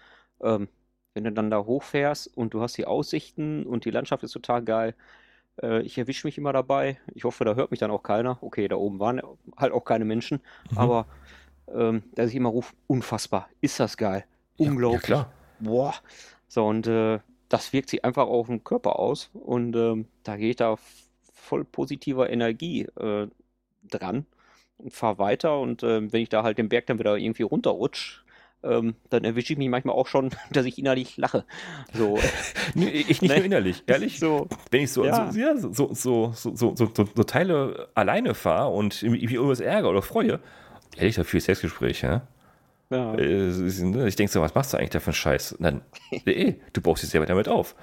Ähm, 0.42 0.68
wenn 1.14 1.24
du 1.24 1.32
dann 1.32 1.50
da 1.50 1.64
hochfährst 1.64 2.36
und 2.38 2.54
du 2.54 2.62
hast 2.62 2.78
die 2.78 2.86
Aussichten 2.86 3.66
und 3.66 3.86
die 3.86 3.90
Landschaft 3.90 4.24
ist 4.24 4.34
total 4.34 4.64
geil, 4.64 4.94
äh, 5.62 5.82
ich 5.82 5.98
erwische 5.98 6.28
mich 6.28 6.38
immer 6.38 6.54
dabei. 6.54 6.98
Ich 7.14 7.24
hoffe, 7.24 7.46
da 7.46 7.56
hört 7.56 7.72
mich 7.72 7.80
dann 7.80 7.92
auch 7.92 8.04
keiner. 8.04 8.38
Okay, 8.42 8.68
da 8.68 8.76
oben 8.76 9.00
waren 9.00 9.22
halt 9.56 9.74
auch 9.74 9.86
keine 9.86 10.06
Menschen, 10.06 10.42
mhm. 10.72 10.78
aber 10.78 11.06
ähm, 11.74 12.04
dass 12.16 12.30
ich 12.30 12.36
immer 12.36 12.50
rufe, 12.50 12.74
unfassbar, 12.88 13.50
ist 13.62 13.80
das 13.80 13.98
geil. 13.98 14.26
Unglaublich. 14.58 15.02
Ja, 15.02 15.06
klar. 15.06 15.34
Boah. 15.60 15.94
So, 16.48 16.66
und 16.66 16.88
äh, 16.88 17.20
das 17.50 17.74
wirkt 17.74 17.90
sich 17.90 18.04
einfach 18.04 18.28
auf 18.28 18.48
den 18.48 18.64
Körper 18.64 19.00
aus. 19.00 19.30
Und 19.34 19.76
ähm, 19.76 20.08
da 20.24 20.38
gehe 20.38 20.52
ich 20.52 20.56
da 20.56 20.78
voll 21.34 21.64
positiver 21.64 22.30
Energie 22.30 22.84
äh, 23.00 23.28
dran 23.90 24.26
und 24.78 24.94
fahre 24.94 25.20
weiter. 25.20 25.60
Und 25.60 25.84
äh, 25.84 26.12
wenn 26.12 26.22
ich 26.22 26.30
da 26.30 26.44
halt 26.44 26.58
den 26.58 26.70
Berg 26.70 26.88
dann 26.88 27.00
wieder 27.00 27.18
irgendwie 27.18 27.44
runterrutsche, 27.44 28.22
ähm, 28.70 28.96
dann 29.10 29.24
erwische 29.24 29.54
ich 29.54 29.60
mich 29.60 29.70
manchmal 29.70 29.96
auch 29.96 30.08
schon, 30.08 30.30
dass 30.52 30.66
ich 30.66 30.78
innerlich 30.78 31.18
lache. 31.18 31.46
So. 31.94 32.20
ich 32.76 33.22
nicht 33.22 33.22
ne? 33.22 33.36
nur 33.36 33.46
innerlich, 33.46 33.84
ehrlich. 33.88 34.20
So, 34.20 34.48
wenn 34.72 34.84
ich 34.84 34.92
so, 34.92 35.06
ja. 35.06 35.32
So, 35.32 35.40
ja, 35.40 35.58
so, 35.58 35.72
so, 35.72 35.94
so, 36.34 36.56
so, 36.56 36.76
so, 36.76 37.24
Teile 37.24 37.90
alleine 37.96 38.34
fahre 38.34 38.70
und 38.70 39.02
mich 39.04 39.32
irgendwas 39.32 39.60
ärgere 39.60 39.92
oder 39.92 40.02
freue, 40.02 40.40
ehrlich, 40.98 41.16
dafür 41.16 41.42
Selbstgespräch, 41.42 42.02
ja. 42.02 42.28
Ja. 42.90 43.16
Äh, 43.16 43.52
ne, 43.52 44.08
ich 44.08 44.16
denke 44.16 44.32
so, 44.32 44.42
was 44.42 44.56
machst 44.56 44.74
du 44.74 44.78
eigentlich 44.78 44.92
da 44.92 45.00
für 45.00 45.08
einen 45.08 45.16
Scheiß? 45.16 45.54
Und 45.54 45.64
dann, 45.64 45.82
ey, 46.26 46.62
du 46.74 46.82
baust 46.82 47.04
dich 47.04 47.10
selber 47.10 47.26
damit 47.26 47.50
auf. 47.50 47.76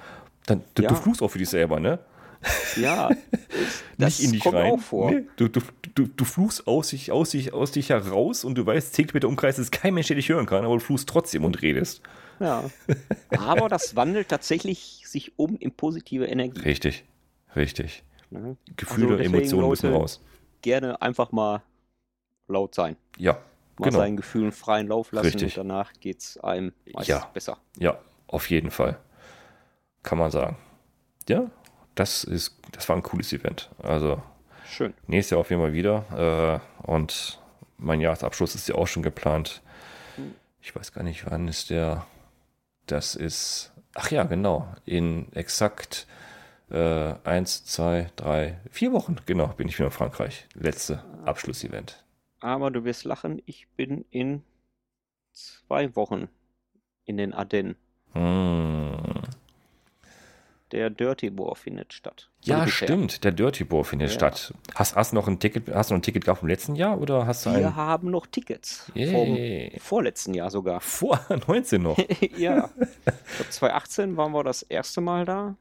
Dann, 0.47 0.63
du, 0.73 0.83
ja. 0.83 0.89
du 0.89 0.95
fluchst 0.95 1.21
auch 1.21 1.27
für 1.27 1.37
dich 1.37 1.49
selber, 1.49 1.79
ne? 1.79 1.99
Ja, 2.75 3.09
das 3.97 4.19
nicht 4.19 4.23
in 4.25 4.31
dich 4.33 4.41
kommt 4.41 4.55
rein. 4.55 4.71
auch 4.73 4.79
vor. 4.79 5.11
Nee, 5.11 5.23
du, 5.37 5.47
du, 5.47 5.61
du, 5.95 6.07
du 6.07 6.25
fluchst 6.25 6.67
aus 6.67 6.89
dich, 6.89 7.11
aus, 7.11 7.31
dich, 7.31 7.53
aus 7.53 7.71
dich 7.71 7.89
heraus 7.89 8.43
und 8.43 8.55
du 8.55 8.65
weißt, 8.65 8.93
10 8.93 9.09
Meter 9.13 9.27
Umkreis 9.27 9.59
ist 9.59 9.71
kein 9.71 9.93
Mensch, 9.93 10.07
der 10.07 10.15
dich 10.15 10.29
hören 10.29 10.45
kann, 10.45 10.65
aber 10.65 10.75
du 10.75 10.79
fluchst 10.79 11.07
trotzdem 11.09 11.43
und 11.45 11.61
redest. 11.61 12.01
Ja. 12.39 12.69
Aber 13.37 13.69
das 13.69 13.95
wandelt 13.95 14.27
tatsächlich 14.27 15.03
sich 15.05 15.39
um 15.39 15.55
in 15.57 15.71
positive 15.71 16.25
Energie. 16.25 16.59
Richtig, 16.61 17.05
richtig. 17.55 18.03
Ja. 18.31 18.39
Gefühle, 18.75 19.13
also 19.17 19.23
Emotionen 19.23 19.69
müssen 19.69 19.93
raus. 19.93 20.21
Gerne 20.61 21.01
einfach 21.01 21.31
mal 21.31 21.61
laut 22.47 22.75
sein. 22.75 22.97
Ja. 23.17 23.39
Mal 23.77 23.89
genau. 23.89 23.99
seinen 23.99 24.17
Gefühlen 24.17 24.51
freien 24.51 24.87
Lauf 24.87 25.11
lassen 25.11 25.27
richtig. 25.27 25.57
und 25.57 25.67
danach 25.67 25.93
geht 25.99 26.19
es 26.19 26.37
einem 26.37 26.73
meist 26.93 27.07
ja. 27.07 27.29
besser. 27.33 27.57
Ja, 27.77 27.97
auf 28.27 28.49
jeden 28.49 28.71
Fall. 28.71 28.99
Kann 30.03 30.17
man 30.17 30.31
sagen. 30.31 30.57
Ja, 31.27 31.49
das 31.95 32.23
ist, 32.23 32.57
das 32.71 32.87
war 32.89 32.95
ein 32.95 33.03
cooles 33.03 33.33
Event. 33.33 33.69
Also 33.81 34.21
schön. 34.67 34.93
Nächstes 35.07 35.31
Jahr 35.31 35.41
auf 35.41 35.49
jeden 35.49 35.61
Fall 35.61 35.73
wieder. 35.73 36.61
Äh, 36.83 36.87
und 36.89 37.39
mein 37.77 38.01
Jahresabschluss 38.01 38.55
ist 38.55 38.67
ja 38.67 38.75
auch 38.75 38.87
schon 38.87 39.03
geplant. 39.03 39.61
Ich 40.61 40.75
weiß 40.75 40.93
gar 40.93 41.03
nicht, 41.03 41.29
wann 41.29 41.47
ist 41.47 41.69
der. 41.69 42.05
Das 42.85 43.15
ist. 43.15 43.71
Ach 43.93 44.11
ja, 44.11 44.23
genau. 44.23 44.67
In 44.85 45.31
exakt 45.33 46.05
äh, 46.69 47.13
eins, 47.23 47.65
zwei, 47.65 48.11
drei, 48.15 48.59
vier 48.69 48.91
Wochen, 48.91 49.17
genau, 49.25 49.47
bin 49.47 49.67
ich 49.67 49.77
wieder 49.77 49.87
in 49.87 49.91
Frankreich. 49.91 50.47
Letzte 50.53 51.03
Abschlussevent. 51.23 52.03
Aber 52.39 52.71
du 52.71 52.83
wirst 52.83 53.05
lachen, 53.05 53.41
ich 53.45 53.67
bin 53.75 54.05
in 54.09 54.43
zwei 55.31 55.95
Wochen 55.95 56.27
in 57.05 57.17
den 57.17 57.33
Ardennen. 57.33 57.75
Hm 58.13 59.14
der 60.75 60.89
Dirty 60.89 61.29
Boar 61.29 61.55
findet 61.55 61.93
statt. 61.93 62.29
Ja, 62.41 62.67
stimmt, 62.67 63.23
der 63.23 63.31
Dirty 63.31 63.63
Boar 63.63 63.85
findet 63.85 64.09
ja. 64.09 64.15
statt. 64.15 64.53
Hast, 64.75 64.97
hast, 64.97 65.13
noch 65.13 65.29
ein 65.29 65.39
Ticket, 65.39 65.73
hast 65.73 65.89
du 65.89 65.93
noch 65.93 65.99
ein 65.99 66.03
Ticket 66.03 66.25
gehabt 66.25 66.41
vom 66.41 66.49
letzten 66.49 66.75
Jahr 66.75 66.99
oder 66.99 67.25
hast 67.25 67.45
du 67.45 67.51
Wir 67.51 67.67
ein... 67.67 67.75
haben 67.77 68.11
noch 68.11 68.27
Tickets. 68.27 68.91
Yeah. 68.93 69.11
Vom 69.11 69.79
vorletzten 69.79 70.33
Jahr 70.33 70.51
sogar. 70.51 70.81
Vor 70.81 71.17
19 71.47 71.81
noch. 71.81 71.97
ja. 72.37 72.69
Ich 72.77 73.35
glaube, 73.37 73.49
2018 73.49 74.17
waren 74.17 74.33
wir 74.33 74.43
das 74.43 74.63
erste 74.63 74.99
Mal 74.99 75.23
da. 75.23 75.55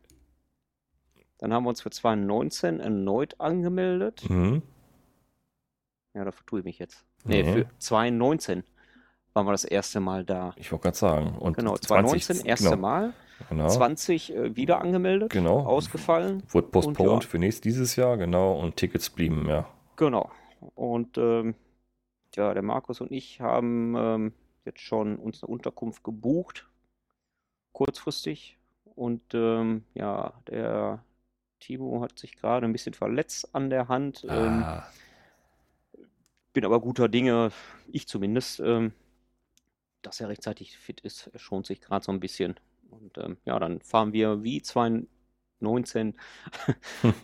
Dann 1.39 1.53
haben 1.53 1.63
wir 1.63 1.69
uns 1.69 1.83
für 1.83 1.91
2019 1.91 2.81
erneut 2.81 3.41
angemeldet. 3.41 4.29
Mhm. 4.29 4.63
Ja, 6.15 6.25
da 6.25 6.33
vertue 6.33 6.61
ich 6.61 6.65
mich 6.65 6.79
jetzt. 6.81 7.05
Nee, 7.25 7.45
mhm. 7.45 7.53
für 7.53 7.67
2019 7.79 8.65
waren 9.33 9.47
wir 9.47 9.53
das 9.53 9.65
erste 9.65 10.01
Mal 10.01 10.25
da. 10.25 10.55
Ich 10.57 10.73
wollte 10.73 10.85
gerade 10.85 10.97
sagen. 10.97 11.39
Und 11.39 11.57
genau, 11.57 11.77
2019 11.77 12.37
20, 12.37 12.47
erste 12.47 12.71
genau. 12.71 12.81
Mal. 12.81 13.15
Genau. 13.49 13.69
20 13.69 14.35
äh, 14.35 14.57
wieder 14.57 14.81
angemeldet, 14.81 15.31
genau. 15.31 15.61
ausgefallen. 15.67 16.43
Wurde 16.49 16.69
postponed 16.69 17.25
ja. 17.25 17.29
für 17.29 17.39
nächstes 17.39 17.63
dieses 17.63 17.97
Jahr, 17.97 18.17
genau, 18.17 18.59
und 18.59 18.77
Tickets 18.77 19.11
blieben, 19.11 19.49
ja. 19.49 19.69
Genau. 19.97 20.31
Und 20.75 21.19
ähm, 21.19 21.55
ja, 22.35 22.55
der 22.55 22.63
Markus 22.63 23.01
und 23.01 23.13
ich 23.13 23.41
haben 23.41 23.95
ähm, 23.97 24.33
jetzt 24.65 24.81
schon 24.81 25.17
uns 25.17 25.43
eine 25.43 25.53
Unterkunft 25.53 26.03
gebucht, 26.03 26.67
kurzfristig. 27.73 28.59
Und 28.85 29.23
ähm, 29.35 29.85
ja, 29.95 30.33
der 30.49 31.05
Timo 31.61 32.03
hat 32.03 32.19
sich 32.19 32.37
gerade 32.37 32.67
ein 32.67 32.73
bisschen 32.73 32.95
verletzt 32.95 33.55
an 33.55 33.71
der 33.71 33.89
Hand. 33.89 34.25
Ähm, 34.29 34.63
ah. 34.63 34.87
bin 36.53 36.65
aber 36.65 36.81
guter 36.81 37.09
Dinge, 37.09 37.51
ich 37.89 38.07
zumindest, 38.07 38.61
ähm, 38.61 38.93
dass 40.03 40.21
er 40.21 40.29
rechtzeitig 40.29 40.77
fit 40.77 41.01
ist. 41.01 41.29
Er 41.29 41.39
schont 41.39 41.67
sich 41.67 41.81
gerade 41.81 42.05
so 42.05 42.13
ein 42.13 42.21
bisschen. 42.21 42.55
Und 43.01 43.19
ähm, 43.19 43.37
ja, 43.45 43.59
dann 43.59 43.81
fahren 43.81 44.13
wir 44.13 44.43
wie 44.43 44.63
2019 44.63 45.09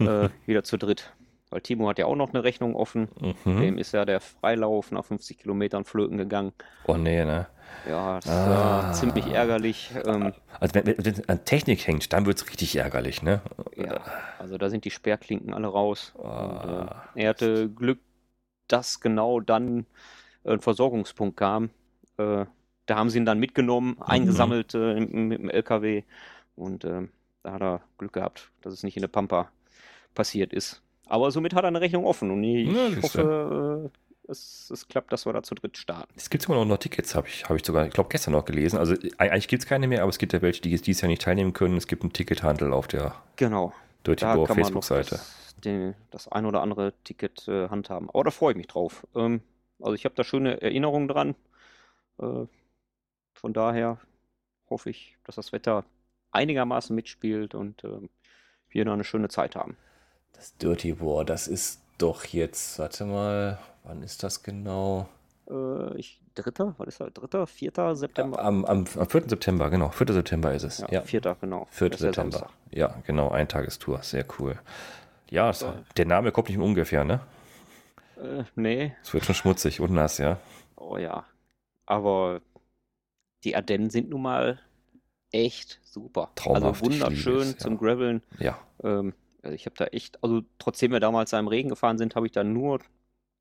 äh, 0.01 0.29
wieder 0.47 0.65
zu 0.65 0.77
dritt. 0.77 1.13
Weil 1.51 1.63
Timo 1.63 1.89
hat 1.89 1.99
ja 1.99 2.07
auch 2.07 2.15
noch 2.15 2.33
eine 2.33 2.45
Rechnung 2.45 2.77
offen. 2.77 3.09
Mhm. 3.45 3.61
Dem 3.61 3.79
ist 3.79 3.93
ja 3.93 4.05
der 4.05 4.21
Freilauf 4.21 4.93
nach 4.93 5.05
50 5.05 5.39
Kilometern 5.39 5.85
flöten 5.85 6.17
gegangen. 6.17 6.53
Oh 6.87 6.97
nee, 6.97 7.25
ne? 7.25 7.49
Ja, 7.89 8.17
das 8.21 8.29
ah. 8.29 8.49
war 8.49 8.93
ziemlich 8.93 9.27
ärgerlich. 9.27 9.91
Ähm, 10.05 10.33
also 10.61 10.75
wenn 10.75 10.87
es 10.87 11.29
an 11.29 11.45
Technik 11.45 11.87
hängt, 11.87 12.13
dann 12.13 12.27
wird 12.27 12.39
es 12.39 12.49
richtig 12.49 12.77
ärgerlich, 12.77 13.23
ne? 13.23 13.41
Ja, 13.77 14.01
also 14.39 14.59
da 14.59 14.71
sind 14.71 14.85
die 14.85 14.91
Sperrklinken 14.91 15.53
alle 15.53 15.67
raus. 15.67 16.13
Oh. 16.17 16.23
Und, 16.23 16.71
äh, 17.17 17.23
er 17.23 17.29
hatte 17.31 17.69
Glück, 17.69 17.99
dass 18.69 19.01
genau 19.01 19.41
dann 19.41 19.87
ein 20.45 20.61
Versorgungspunkt 20.61 21.37
kam. 21.37 21.71
Äh, 22.17 22.47
da 22.87 22.97
haben 22.97 23.11
sie 23.11 23.19
ihn 23.19 23.27
dann 23.27 23.39
mitgenommen, 23.39 23.97
mhm. 23.97 24.03
eingesammelt 24.03 24.75
äh, 24.75 25.01
mit 25.01 25.39
dem 25.39 25.51
LKW 25.51 26.03
und 26.57 26.85
äh, 26.85 27.09
da 27.43 27.53
hat 27.53 27.63
er 27.63 27.81
Glück 27.99 28.13
gehabt, 28.13 28.51
dass 28.63 28.73
es 28.73 28.83
nicht 28.83 28.97
in 28.97 29.03
der 29.03 29.09
Pampa 29.09 29.51
passiert 30.15 30.53
ist. 30.53 30.83
Aber 31.07 31.31
somit 31.31 31.55
hat 31.55 31.65
er 31.65 31.69
eine 31.69 31.81
Rechnung 31.81 32.05
offen 32.05 32.31
und 32.31 32.45
ich 32.45 32.69
ja, 32.69 33.03
hoffe, 33.03 33.91
äh, 33.93 34.31
es, 34.31 34.71
es, 34.73 34.87
klappt, 34.87 35.13
dass 35.13 35.27
wir 35.27 35.33
da 35.33 35.43
zu 35.43 35.55
dritt 35.55 35.77
starten. 35.77 36.13
Es 36.17 36.31
gibt 36.31 36.45
sogar 36.45 36.65
noch 36.65 36.79
Tickets, 36.79 37.15
habe 37.15 37.27
ich, 37.27 37.49
hab 37.49 37.57
ich 37.57 37.65
sogar, 37.65 37.87
ich 37.87 37.93
glaube, 37.93 38.09
gestern 38.09 38.33
noch 38.33 38.45
gelesen. 38.45 38.79
Also 38.79 38.95
eigentlich 39.19 39.49
gibt 39.49 39.65
es 39.65 39.69
keine 39.69 39.89
mehr, 39.89 40.03
aber 40.03 40.11
es 40.11 40.19
gibt 40.19 40.33
ja 40.33 40.41
welche, 40.41 40.63
die 40.63 40.71
dieses 40.81 41.01
Jahr 41.01 41.09
nicht 41.09 41.23
teilnehmen 41.23 41.53
können. 41.53 41.77
Es 41.77 41.89
gibt 41.89 42.03
einen 42.03 42.13
Tickethandel 42.13 42.73
auf 42.73 42.87
der 42.87 43.15
genau. 43.37 43.73
Dirty 44.07 44.25
Boar 44.25 44.47
Facebook-Seite. 44.47 45.21
Das, 45.63 45.95
das 46.11 46.29
ein 46.29 46.47
oder 46.47 46.63
andere 46.63 46.95
Ticket 47.05 47.47
äh, 47.49 47.69
handhaben. 47.69 48.09
Aber 48.11 48.25
da 48.25 48.31
freue 48.31 48.53
ich 48.53 48.57
mich 48.57 48.69
drauf. 48.69 49.07
Ähm, 49.15 49.43
also 49.81 49.95
ich 49.95 50.05
habe 50.05 50.15
da 50.15 50.25
schöne 50.25 50.63
Erinnerungen 50.63 51.09
dran. 51.09 51.35
Äh, 52.21 52.47
von 53.41 53.53
daher 53.53 53.99
hoffe 54.69 54.91
ich, 54.91 55.17
dass 55.25 55.37
das 55.37 55.53
Wetter 55.53 55.85
einigermaßen 56.31 56.95
mitspielt 56.95 57.55
und 57.55 57.83
äh, 57.85 58.09
wir 58.69 58.85
noch 58.85 58.93
eine 58.93 59.05
schöne 59.05 59.29
Zeit 59.29 59.57
haben. 59.57 59.77
Das 60.35 60.57
Dirty 60.59 61.01
War, 61.01 61.25
das 61.25 61.49
ist 61.49 61.83
doch 61.99 62.25
jetzt, 62.27 62.79
warte 62.79 63.05
mal, 63.05 63.59
wann 63.83 64.03
ist 64.03 64.23
das 64.23 64.43
genau? 64.43 65.09
Äh, 65.49 65.97
ich, 65.97 66.21
dritter, 66.35 66.75
was 66.79 66.89
ist 66.89 67.01
das? 67.01 67.13
Dritter, 67.15 67.47
vierter 67.47 67.97
September? 67.97 68.43
Am, 68.43 68.65
am, 68.65 68.85
am 68.97 69.09
4. 69.09 69.29
September, 69.29 69.71
genau. 69.71 69.89
4. 69.89 70.13
September 70.13 70.55
ist 70.55 70.63
es. 70.63 70.79
Ja, 70.79 70.89
ja. 70.91 71.01
vierter, 71.03 71.37
genau. 71.41 71.67
4. 71.71 71.97
September. 71.97 72.51
Ja, 72.71 72.95
genau, 73.07 73.31
Eintagestour, 73.31 74.03
sehr 74.03 74.25
cool. 74.39 74.59
Ja, 75.31 75.53
so. 75.53 75.73
der 75.97 76.07
Name 76.07 76.31
kommt 76.31 76.49
nicht 76.49 76.59
ungefähr, 76.59 77.05
ne? 77.05 77.21
Äh, 78.17 78.45
nee. 78.55 78.95
Es 79.03 79.13
wird 79.15 79.25
schon 79.25 79.35
schmutzig 79.35 79.81
und 79.81 79.93
nass, 79.93 80.19
ja. 80.19 80.39
Oh 80.77 80.97
ja. 80.97 81.25
Aber 81.87 82.41
die 83.45 83.57
Ardennen 83.57 83.91
sind 83.91 84.11
nun 84.11 84.23
mal 84.23 84.61
echt 85.33 85.81
super. 85.85 86.31
Traumhaft. 86.35 86.83
Also 86.83 86.85
wunderschön 86.85 87.41
es, 87.43 87.59
zum 87.59 87.79
Graveln. 87.79 88.23
Ja. 88.39 88.59
Ähm, 88.83 89.15
also 89.43 89.55
ich 89.55 89.67
habe 89.67 89.77
da 89.77 89.87
echt, 89.87 90.23
also 90.23 90.43
trotzdem 90.59 90.93
wir 90.93 91.01
damals 91.01 91.31
da 91.31 91.39
im 91.39 91.49
Regen 91.49 91.69
gefahren 91.69 91.99
sind, 91.99 92.15
habe 92.17 92.27
ich 92.27 92.33
da 92.33 92.45
nur 92.45 92.81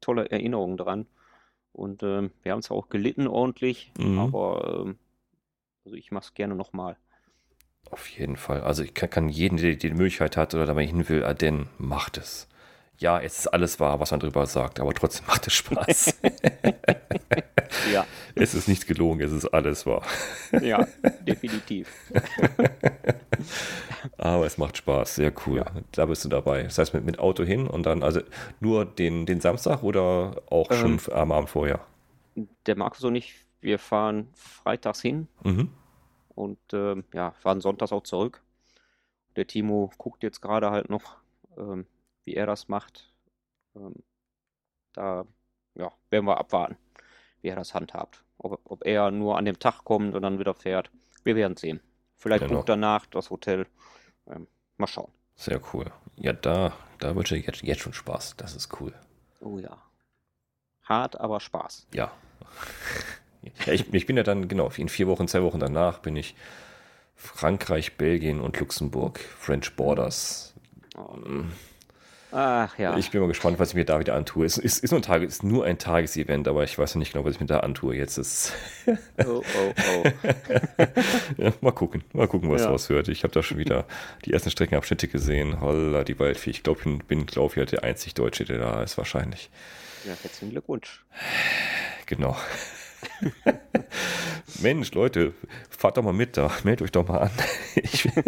tolle 0.02 0.30
Erinnerungen 0.30 0.78
dran. 0.78 1.08
Und 1.72 2.04
ähm, 2.04 2.32
wir 2.44 2.52
haben 2.52 2.60
es 2.60 2.72
auch 2.72 2.90
gelitten 2.90 3.28
ordentlich, 3.28 3.92
mhm. 3.98 4.20
aber 4.20 4.84
ähm, 4.86 5.00
also 5.86 5.96
ich 5.96 6.12
mache 6.12 6.26
es 6.26 6.34
gerne 6.34 6.56
nochmal. 6.56 6.98
Auf 7.90 8.08
jeden 8.10 8.36
Fall. 8.36 8.62
Also 8.62 8.84
ich 8.84 8.94
kann, 8.94 9.10
kann 9.10 9.30
jeden, 9.30 9.58
der 9.58 9.76
die 9.76 9.90
Möglichkeit 9.92 10.38
hat 10.38 10.54
oder 10.54 10.66
da 10.66 10.74
mal 10.74 10.86
hin 10.86 11.08
will, 11.10 11.24
Ardennen, 11.24 11.70
macht 11.78 12.18
es. 12.18 12.49
Ja, 13.00 13.20
es 13.20 13.40
ist 13.40 13.48
alles 13.48 13.80
wahr, 13.80 14.00
was 14.02 14.12
man 14.12 14.20
drüber 14.20 14.46
sagt, 14.46 14.80
aber 14.82 14.94
trotzdem 14.94 15.26
macht 15.28 15.48
es 15.48 15.54
Spaß. 15.54 16.20
ja. 17.94 18.06
Es 18.36 18.54
ist 18.54 18.68
nicht 18.68 18.88
gelogen, 18.88 19.22
es 19.22 19.32
ist 19.32 19.46
alles 19.46 19.86
wahr. 19.86 20.04
ja, 20.62 20.86
definitiv. 21.22 21.90
Aber 24.18 24.46
es 24.46 24.58
macht 24.58 24.78
Spaß, 24.78 25.16
sehr 25.16 25.34
cool. 25.46 25.60
Ja. 25.60 25.66
Da 25.94 26.06
bist 26.06 26.26
du 26.26 26.30
dabei. 26.30 26.64
Das 26.64 26.78
heißt, 26.78 26.94
mit, 26.94 27.06
mit 27.06 27.20
Auto 27.20 27.44
hin 27.44 27.68
und 27.68 27.86
dann, 27.86 28.04
also 28.04 28.20
nur 28.60 28.86
den, 28.86 29.26
den 29.26 29.40
Samstag 29.40 29.82
oder 29.82 30.42
auch 30.50 30.70
ähm, 30.72 31.00
schon 31.00 31.14
am 31.14 31.32
Abend 31.32 31.50
vorher? 31.50 31.86
Der 32.66 32.76
Markus 32.76 33.04
und 33.06 33.16
ich, 33.16 33.34
wir 33.62 33.80
fahren 33.80 34.28
freitags 34.34 35.02
hin 35.02 35.28
mhm. 35.44 35.70
und 36.36 36.60
ähm, 36.74 37.06
ja, 37.14 37.32
fahren 37.32 37.62
sonntags 37.62 37.94
auch 37.94 38.04
zurück. 38.04 38.42
Der 39.38 39.48
Timo 39.48 39.90
guckt 39.98 40.24
jetzt 40.24 40.42
gerade 40.42 40.70
halt 40.72 40.90
noch, 40.90 41.16
ähm, 41.58 41.86
wie 42.30 42.36
er 42.36 42.46
das 42.46 42.68
macht. 42.68 43.12
Ähm, 43.76 43.96
da 44.94 45.26
ja, 45.76 45.92
werden 46.10 46.26
wir 46.26 46.38
abwarten 46.38 46.78
wie 47.42 47.48
er 47.48 47.56
das 47.56 47.74
handhabt. 47.74 48.24
Ob, 48.38 48.60
ob 48.66 48.86
er 48.86 49.12
nur 49.12 49.38
an 49.38 49.46
dem 49.46 49.60
Tag 49.60 49.84
kommt 49.84 50.16
und 50.16 50.22
dann 50.22 50.40
wieder 50.40 50.54
fährt. 50.54 50.92
Wir 51.24 51.36
werden 51.36 51.58
sehen. 51.58 51.80
Vielleicht 52.16 52.44
genau. 52.44 52.56
bucht 52.58 52.70
danach 52.70 53.06
das 53.06 53.30
Hotel. 53.30 53.66
Ähm, 54.28 54.48
mal 54.78 54.88
schauen. 54.88 55.12
Sehr 55.36 55.62
cool. 55.74 55.86
Ja, 56.18 56.34
da, 56.34 56.74
da 57.00 57.16
wünsche 57.16 57.38
ich 57.38 57.48
jetzt, 57.48 57.62
jetzt 57.64 57.82
schon 57.82 57.94
Spaß. 57.94 58.36
Das 58.38 58.56
ist 58.56 58.80
cool. 58.80 58.94
Oh 59.40 59.58
ja. 59.58 59.78
Hart, 60.84 61.20
aber 61.20 61.40
Spaß. 61.40 61.88
Ja. 61.94 62.12
ja 63.66 63.74
ich, 63.74 63.94
ich 63.94 64.06
bin 64.06 64.18
ja 64.18 64.24
dann, 64.24 64.48
genau, 64.48 64.70
in 64.76 64.90
vier 64.90 65.08
Wochen, 65.08 65.28
zwei 65.28 65.44
Wochen 65.44 65.60
danach 65.60 66.00
bin 66.00 66.16
ich 66.16 66.36
Frankreich, 67.16 67.98
Belgien 67.98 68.42
und 68.42 68.60
Luxemburg. 68.60 69.20
French 69.20 69.76
Borders. 69.76 70.54
Oh. 70.98 71.16
Ach 72.32 72.78
ja. 72.78 72.96
Ich 72.98 73.10
bin 73.10 73.22
mal 73.22 73.28
gespannt, 73.28 73.58
was 73.58 73.70
ich 73.70 73.76
mir 73.76 73.86
da 73.86 74.00
wieder 74.00 74.14
antue. 74.14 74.46
Es 74.46 74.58
ist, 74.58 74.84
ist, 74.84 74.92
nur, 74.92 75.00
ein 75.00 75.04
Tag, 75.04 75.24
ist 75.24 75.44
nur 75.44 75.66
ein 75.66 75.80
Tagesevent, 75.80 76.48
aber 76.48 76.64
ich 76.64 76.78
weiß 76.78 76.94
noch 76.94 77.00
nicht 77.00 77.14
genau, 77.14 77.26
was 77.26 77.36
ich 77.36 77.40
mir 77.40 77.48
da 77.48 77.62
antue. 77.62 77.96
Jetzt 77.96 78.18
ist. 78.18 78.54
oh, 79.26 79.42
oh, 79.42 79.44
oh. 79.44 80.04
ja, 81.38 81.54
mal 81.62 81.72
gucken, 81.72 82.04
mal 82.14 82.28
gucken, 82.28 82.52
was 82.52 82.62
ja. 82.62 82.70
raushört. 82.70 83.08
Ich 83.08 83.24
habe 83.24 83.34
da 83.34 83.42
schon 83.42 83.58
wieder 83.58 83.86
die 84.26 84.34
ersten 84.34 84.52
Streckenabschnitte 84.52 85.08
gesehen. 85.08 85.60
Holla, 85.60 86.04
die 86.04 86.20
Waldvieh. 86.20 86.52
Ich 86.52 86.62
glaube, 86.62 86.82
ich 86.86 87.04
bin, 87.06 87.26
glaube 87.26 87.60
ich, 87.60 87.70
der 87.70 87.84
einzig 87.84 88.14
Deutsche, 88.14 88.46
der 88.46 88.60
da 88.60 88.84
ist, 88.84 88.98
wahrscheinlich. 88.98 89.50
Ja, 90.06 90.14
herzlichen 90.22 90.52
Glückwunsch. 90.52 91.04
Genau. 92.06 92.38
Mensch, 94.62 94.94
Leute, 94.94 95.34
fahrt 95.70 95.98
doch 95.98 96.04
mal 96.04 96.14
mit 96.14 96.38
da. 96.38 96.52
Meldet 96.64 96.84
euch 96.84 96.92
doch 96.92 97.08
mal 97.08 97.20
an. 97.20 97.32
Ich 97.76 98.06
will, 98.06 98.24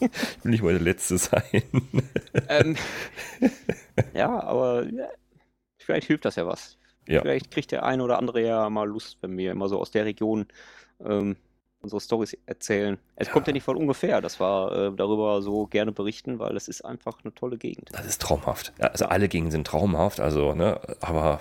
ich 0.00 0.44
will 0.44 0.50
nicht 0.50 0.62
mal 0.62 0.72
der 0.72 0.82
Letzte 0.82 1.18
sein. 1.18 1.42
Ähm, 2.48 2.76
ja, 4.12 4.42
aber 4.42 4.84
ja, 4.84 5.08
vielleicht 5.78 6.06
hilft 6.06 6.24
das 6.24 6.36
ja 6.36 6.46
was. 6.46 6.76
Ja. 7.06 7.22
Vielleicht 7.22 7.50
kriegt 7.50 7.72
der 7.72 7.84
eine 7.84 8.02
oder 8.02 8.18
andere 8.18 8.42
ja 8.42 8.68
mal 8.68 8.88
Lust, 8.88 9.18
wenn 9.22 9.36
wir 9.36 9.52
immer 9.52 9.68
so 9.68 9.78
aus 9.80 9.90
der 9.90 10.04
Region 10.04 10.46
ähm, 11.04 11.36
unsere 11.80 12.00
Stories 12.00 12.36
erzählen. 12.46 12.98
Es 13.14 13.28
ja. 13.28 13.32
kommt 13.32 13.46
ja 13.46 13.52
nicht 13.52 13.62
von 13.62 13.76
ungefähr, 13.76 14.20
dass 14.20 14.40
wir 14.40 14.72
äh, 14.92 14.96
darüber 14.96 15.42
so 15.42 15.66
gerne 15.66 15.92
berichten, 15.92 16.38
weil 16.38 16.56
es 16.56 16.66
ist 16.66 16.84
einfach 16.84 17.18
eine 17.22 17.32
tolle 17.34 17.56
Gegend. 17.56 17.90
Das 17.92 18.06
ist 18.06 18.20
traumhaft. 18.20 18.72
Also 18.80 19.06
alle 19.06 19.28
Gegenden 19.28 19.52
sind 19.52 19.66
traumhaft, 19.66 20.18
also, 20.18 20.54
ne, 20.54 20.80
aber 21.00 21.40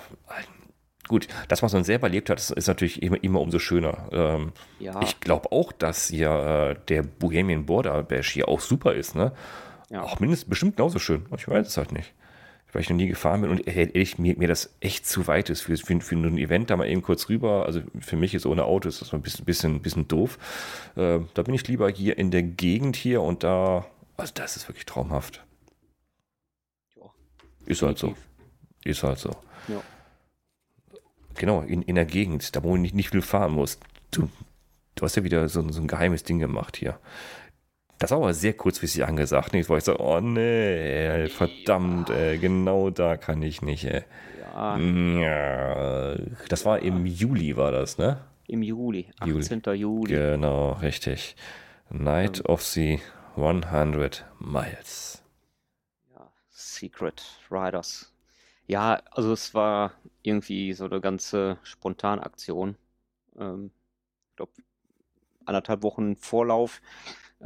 Gut, 1.07 1.27
das, 1.49 1.61
was 1.61 1.73
man 1.73 1.83
selber 1.83 2.07
erlebt 2.07 2.29
hat, 2.29 2.39
ist, 2.39 2.51
ist 2.51 2.67
natürlich 2.67 3.03
immer, 3.03 3.21
immer 3.23 3.41
umso 3.41 3.59
schöner. 3.59 4.07
Ähm, 4.11 4.53
ja. 4.79 5.01
Ich 5.01 5.19
glaube 5.19 5.51
auch, 5.51 5.73
dass 5.73 6.07
hier 6.07 6.29
äh, 6.29 6.85
der 6.87 7.03
Bohemian 7.03 7.65
Border 7.65 8.03
Bash 8.03 8.31
hier 8.31 8.47
auch 8.47 8.61
super 8.61 8.93
ist. 8.93 9.15
Ne? 9.15 9.33
Ja. 9.89 10.03
Auch 10.03 10.19
mindestens 10.19 10.49
bestimmt 10.49 10.77
genauso 10.77 10.99
schön. 10.99 11.25
Ich 11.35 11.47
weiß 11.47 11.67
es 11.67 11.77
halt 11.77 11.91
nicht. 11.91 12.13
Weil 12.71 12.81
ich 12.81 12.89
noch 12.89 12.95
nie 12.95 13.07
gefahren 13.07 13.41
bin 13.41 13.51
und 13.51 13.67
ehrlich, 13.67 14.17
mir, 14.17 14.35
mir 14.37 14.47
das 14.47 14.73
echt 14.79 15.05
zu 15.05 15.27
weit 15.27 15.51
ist 15.51 15.61
für, 15.61 15.77
für, 15.77 15.99
für 15.99 16.15
ein 16.15 16.37
Event 16.39 16.69
da 16.69 16.77
mal 16.77 16.87
eben 16.87 17.03
kurz 17.03 17.29
rüber. 17.29 17.65
Also 17.65 17.81
für 17.99 18.15
mich 18.15 18.33
ist 18.33 18.45
ohne 18.45 18.63
Auto 18.63 18.87
ist 18.87 19.01
das 19.01 19.13
ein 19.13 19.21
bisschen, 19.21 19.45
bisschen, 19.45 19.81
bisschen 19.81 20.07
doof. 20.07 20.39
Äh, 20.95 21.19
da 21.33 21.43
bin 21.43 21.53
ich 21.53 21.67
lieber 21.67 21.89
hier 21.89 22.17
in 22.17 22.31
der 22.31 22.43
Gegend 22.43 22.95
hier 22.95 23.21
und 23.21 23.43
da, 23.43 23.85
also 24.17 24.31
das 24.33 24.55
ist 24.55 24.69
wirklich 24.69 24.85
traumhaft. 24.85 25.43
Ja. 26.95 27.03
Ist 27.65 27.81
halt 27.83 27.99
so. 27.99 28.15
Ist 28.85 29.03
halt 29.03 29.19
so. 29.19 29.35
Ja 29.67 29.83
genau, 31.35 31.61
in, 31.61 31.81
in 31.81 31.95
der 31.95 32.05
Gegend, 32.05 32.55
da 32.55 32.63
wo 32.63 32.75
du 32.75 32.81
nicht, 32.81 32.95
nicht 32.95 33.09
viel 33.09 33.21
fahren 33.21 33.53
musst. 33.53 33.81
Du, 34.11 34.29
du 34.95 35.03
hast 35.03 35.15
ja 35.15 35.23
wieder 35.23 35.47
so, 35.49 35.67
so 35.71 35.81
ein 35.81 35.87
geheimes 35.87 36.23
Ding 36.23 36.39
gemacht 36.39 36.77
hier. 36.77 36.99
Das 37.99 38.11
war 38.11 38.17
aber 38.17 38.33
sehr 38.33 38.53
kurzfristig 38.53 39.05
angesagt. 39.05 39.53
Nicht, 39.53 39.69
wo 39.69 39.77
ich 39.77 39.83
so, 39.83 39.97
oh 39.97 40.19
nee, 40.19 41.27
verdammt, 41.29 42.09
ja. 42.09 42.15
ey, 42.15 42.37
genau 42.37 42.89
da 42.89 43.17
kann 43.17 43.41
ich 43.41 43.61
nicht. 43.61 43.85
Ey. 43.85 44.03
Ja. 44.55 46.15
Das 46.49 46.65
war 46.65 46.79
im 46.79 47.05
Juli, 47.05 47.57
war 47.57 47.71
das, 47.71 47.97
ne? 47.97 48.19
Im 48.47 48.61
Juli, 48.61 49.07
18. 49.19 49.61
Juli. 49.65 49.79
Juli. 49.79 50.13
Genau, 50.13 50.73
richtig. 50.73 51.35
Night 51.89 52.39
ja. 52.39 52.45
of 52.45 52.61
the 52.61 52.99
100 53.35 54.25
Miles. 54.39 55.23
Ja, 56.13 56.29
Secret 56.49 57.23
Riders. 57.49 58.13
Ja, 58.67 59.01
also 59.11 59.33
es 59.33 59.53
war 59.53 59.93
irgendwie 60.23 60.73
so 60.73 60.85
eine 60.85 61.01
ganze 61.01 61.57
Spontanaktion. 61.63 62.75
Ähm, 63.37 63.71
ich 64.29 64.35
glaube, 64.37 64.53
anderthalb 65.45 65.83
Wochen 65.83 66.15
Vorlauf. 66.15 66.81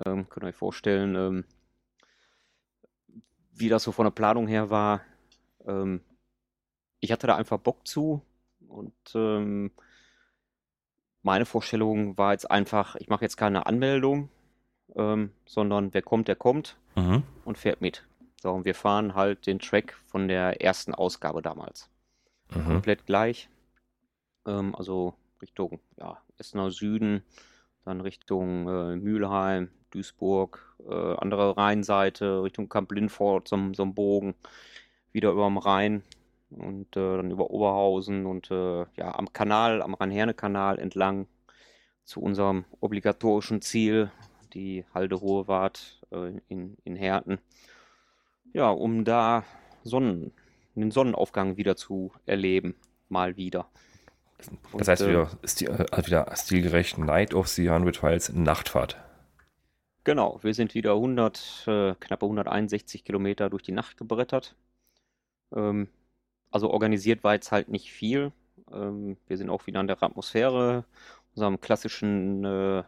Ähm, 0.06 0.30
könnt 0.30 0.46
ihr 0.46 0.50
euch 0.50 0.56
vorstellen, 0.56 1.16
ähm, 1.16 1.46
wie 3.54 3.70
das 3.70 3.84
so 3.84 3.92
von 3.92 4.06
der 4.06 4.12
Planung 4.12 4.48
her 4.48 4.70
war. 4.70 5.02
Ähm, 5.66 6.02
ich 7.00 7.12
hatte 7.12 7.28
da 7.28 7.36
einfach 7.36 7.58
Bock 7.58 7.88
zu 7.88 8.22
und 8.68 8.94
ähm, 9.16 9.72
meine 11.24 11.46
Vorstellung 11.46 12.18
war 12.18 12.32
jetzt 12.32 12.50
einfach, 12.50 12.96
ich 12.96 13.10
mache 13.10 13.26
jetzt 13.26 13.38
keine 13.38 13.66
Anmeldung, 13.66 14.30
ähm, 14.96 15.32
sondern 15.46 15.94
wer 15.94 16.02
kommt, 16.02 16.28
der 16.28 16.36
kommt 16.36 16.78
mhm. 16.96 17.24
und 17.44 17.58
fährt 17.58 17.82
mit. 17.82 18.06
So, 18.42 18.52
und 18.52 18.66
wir 18.66 18.76
fahren 18.76 19.16
halt 19.16 19.48
den 19.48 19.60
Track 19.60 19.94
von 20.06 20.28
der 20.28 20.62
ersten 20.62 20.94
Ausgabe 20.94 21.42
damals. 21.42 21.90
Mhm. 22.56 22.66
Komplett 22.66 23.06
gleich. 23.06 23.50
Ähm, 24.46 24.76
also 24.76 25.14
Richtung 25.42 25.80
ja, 25.98 26.18
Essener 26.38 26.72
Süden, 26.72 27.24
dann 27.86 28.02
Richtung 28.02 28.68
äh, 28.68 28.96
Mülheim, 28.96 29.70
Duisburg, 29.92 30.76
äh, 30.88 31.16
andere 31.16 31.58
Rheinseite, 31.58 32.44
Richtung 32.44 32.70
Kamp 32.70 32.92
Lindfort, 32.92 33.48
so, 33.48 33.56
ein 33.56 33.94
Bogen, 33.94 34.36
wieder 35.12 35.32
über 35.32 35.46
dem 35.46 35.58
Rhein 35.58 36.04
und 36.50 36.96
äh, 36.96 37.18
dann 37.18 37.32
über 37.32 37.50
Oberhausen 37.50 38.26
und 38.26 38.52
äh, 38.52 38.86
ja, 38.96 39.16
am 39.16 39.32
Kanal, 39.34 39.82
am 39.82 39.94
Rhein-Herne-Kanal 39.94 40.80
entlang 40.80 41.28
zu 42.04 42.22
unserem 42.22 42.66
obligatorischen 42.80 43.62
Ziel, 43.62 44.12
die 44.54 44.86
Halde 44.94 45.16
Ruhrwart 45.16 46.02
äh, 46.12 46.40
in, 46.48 46.78
in 46.84 46.96
Herten. 46.96 47.40
Ja, 48.54 48.70
um 48.70 49.04
da 49.04 49.44
Sonnen, 49.84 50.32
den 50.82 50.92
Sonnenaufgang 50.92 51.58
wieder 51.58 51.76
zu 51.76 52.12
erleben, 52.26 52.76
mal 53.10 53.38
wieder. 53.38 53.68
Und, 54.72 54.82
das 54.82 54.88
heißt 54.88 55.02
äh, 55.04 55.10
wieder, 55.10 55.32
stil, 55.44 55.70
äh, 55.70 56.06
wieder 56.06 56.32
stilgerecht 56.36 56.98
Night 56.98 57.34
of 57.34 57.48
the 57.48 57.70
100 57.70 57.98
Files 57.98 58.32
Nachtfahrt. 58.34 58.98
Genau, 60.04 60.40
wir 60.42 60.54
sind 60.54 60.74
wieder 60.74 60.94
100, 60.94 61.66
äh, 61.68 61.96
knappe 62.00 62.26
161 62.26 63.04
Kilometer 63.04 63.50
durch 63.50 63.64
die 63.64 63.72
Nacht 63.72 63.98
gebrettert. 63.98 64.56
Ähm, 65.54 65.90
also 66.52 66.70
organisiert 66.70 67.24
war 67.24 67.34
jetzt 67.34 67.52
halt 67.52 67.70
nicht 67.70 67.92
viel. 67.92 68.32
Ähm, 68.72 69.18
wir 69.28 69.38
sind 69.38 69.50
auch 69.50 69.68
wieder 69.68 69.80
an 69.80 69.88
der 69.88 70.02
Atmosphäre, 70.02 70.86
unserem 71.36 71.60
klassischen 71.60 72.46
äh, 72.46 72.84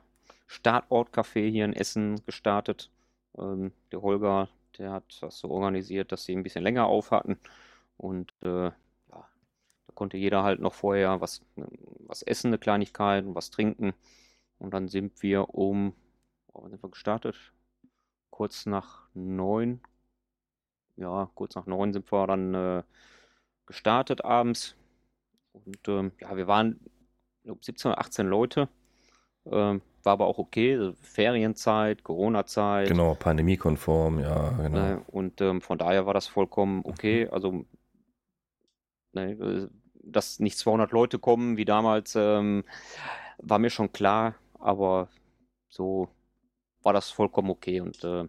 Startort-Café 0.48 1.50
hier 1.50 1.66
in 1.66 1.74
Essen 1.74 2.22
gestartet. 2.26 2.90
Ähm, 3.38 3.72
der 3.92 4.02
Holger, 4.02 4.50
der 4.78 4.92
hat 4.92 5.04
das 5.22 5.40
so 5.40 5.50
organisiert, 5.50 6.12
dass 6.12 6.26
sie 6.26 6.36
ein 6.36 6.44
bisschen 6.44 6.64
länger 6.64 6.86
auf 6.86 7.12
hatten. 7.12 7.38
Und 8.00 8.34
äh, 8.42 8.66
ja, 8.66 8.74
da 9.10 9.94
konnte 9.94 10.18
jeder 10.18 10.44
halt 10.44 10.60
noch 10.62 10.74
vorher 10.74 11.22
was, 11.22 11.42
was 11.56 12.22
essen, 12.22 12.48
eine 12.48 12.58
Kleinigkeit 12.58 13.26
und 13.26 13.36
was 13.36 13.52
trinken. 13.52 13.94
Und 14.58 14.74
dann 14.74 14.88
sind 14.88 15.22
wir 15.22 15.54
um 15.54 15.94
oh, 16.54 16.68
sind 16.68 16.82
wir 16.84 16.90
gestartet? 16.90 17.36
Kurz 18.30 18.66
nach 18.66 19.10
neun. 19.14 19.82
Ja, 20.96 21.30
kurz 21.36 21.56
nach 21.56 21.66
neun 21.66 21.94
sind 21.94 22.12
wir 22.12 22.28
dann 22.28 22.54
äh, 22.54 22.84
gestartet 23.66 24.24
abends. 24.24 24.76
Und 25.54 25.88
ähm, 25.88 26.12
ja, 26.20 26.36
wir 26.36 26.48
waren 26.48 26.80
glaub, 27.44 27.64
17 27.64 27.92
oder 27.92 28.00
18 28.00 28.28
Leute. 28.28 28.70
Ähm, 29.46 29.82
war 30.04 30.14
aber 30.14 30.28
auch 30.28 30.38
okay. 30.38 30.76
Also 30.76 30.94
Ferienzeit, 31.02 32.04
Corona-Zeit. 32.04 32.88
Genau, 32.88 33.16
pandemiekonform, 33.16 34.20
ja, 34.20 34.52
genau. 34.52 34.70
Ne, 34.70 35.04
und 35.08 35.42
ähm, 35.42 35.62
von 35.62 35.78
daher 35.78 36.06
war 36.06 36.14
das 36.14 36.28
vollkommen 36.28 36.82
okay. 36.84 37.26
Mhm. 37.26 37.34
Also, 37.34 37.66
ne, 39.26 39.70
dass 40.04 40.40
nicht 40.40 40.58
200 40.58 40.92
Leute 40.92 41.20
kommen 41.20 41.58
wie 41.58 41.66
damals, 41.66 42.16
ähm, 42.16 42.64
war 43.38 43.60
mir 43.60 43.70
schon 43.70 43.92
klar. 43.92 44.36
Aber 44.60 45.10
so 45.70 46.10
war 46.82 46.94
das 46.94 47.10
vollkommen 47.12 47.50
okay. 47.50 47.82
Und 47.82 48.04
äh, 48.04 48.28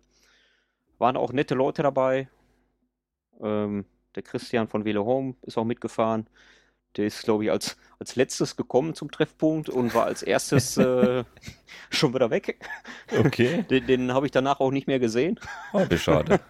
waren 0.98 1.16
auch 1.16 1.32
nette 1.32 1.54
Leute 1.54 1.82
dabei. 1.82 2.28
Ähm, 3.40 3.84
der 4.14 4.22
Christian 4.22 4.68
von 4.68 4.84
Wele 4.84 5.04
Home 5.04 5.34
ist 5.42 5.56
auch 5.56 5.64
mitgefahren. 5.64 6.28
Der 6.96 7.06
ist, 7.06 7.22
glaube 7.22 7.44
ich, 7.44 7.50
als, 7.52 7.76
als 8.00 8.16
letztes 8.16 8.56
gekommen 8.56 8.94
zum 8.94 9.10
Treffpunkt 9.12 9.68
und 9.68 9.94
war 9.94 10.06
als 10.06 10.22
erstes 10.22 10.76
äh, 10.76 11.24
schon 11.88 12.14
wieder 12.14 12.30
weg. 12.30 12.58
Okay. 13.16 13.62
Den, 13.70 13.86
den 13.86 14.12
habe 14.12 14.26
ich 14.26 14.32
danach 14.32 14.60
auch 14.60 14.72
nicht 14.72 14.88
mehr 14.88 14.98
gesehen. 14.98 15.38
Oh, 15.72 15.86
wie 15.88 15.98
schade. 15.98 16.40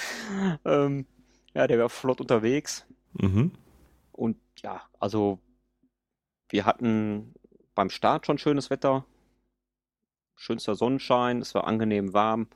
ähm, 0.64 1.06
ja, 1.54 1.66
der 1.66 1.78
war 1.78 1.88
flott 1.88 2.20
unterwegs. 2.20 2.86
Mhm. 3.14 3.52
Und 4.18 4.36
ja, 4.62 4.82
also 4.98 5.38
wir 6.48 6.66
hatten 6.66 7.34
beim 7.74 7.88
Start 7.88 8.26
schon 8.26 8.38
schönes 8.38 8.68
Wetter 8.68 9.04
schönster 10.34 10.74
Sonnenschein, 10.74 11.40
es 11.40 11.54
war 11.54 11.66
angenehm 11.66 12.14
warm, 12.14 12.48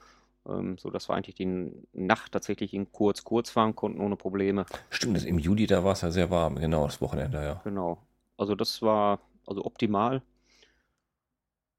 ähm, 0.47 0.79
so 0.79 0.91
dass 0.91 1.09
wir 1.09 1.15
eigentlich 1.15 1.35
die 1.35 1.73
Nacht 1.93 2.33
tatsächlich 2.33 2.73
in 2.75 2.91
kurz 2.91 3.25
kurz 3.25 3.51
fahren 3.51 3.77
konnten 3.77 4.01
ohne 4.01 4.17
Probleme. 4.17 4.67
Stimmt, 4.91 5.17
das 5.17 5.25
im 5.25 5.39
Juli 5.39 5.67
da 5.67 5.85
war 5.85 5.93
es 5.93 6.01
ja 6.01 6.11
sehr 6.11 6.31
warm, 6.31 6.57
genau 6.57 6.87
das 6.87 7.01
Wochenende, 7.01 7.45
ja. 7.45 7.61
Genau, 7.65 7.99
also 8.37 8.55
das 8.55 8.81
war 8.83 9.21
also 9.47 9.65
optimal. 9.65 10.23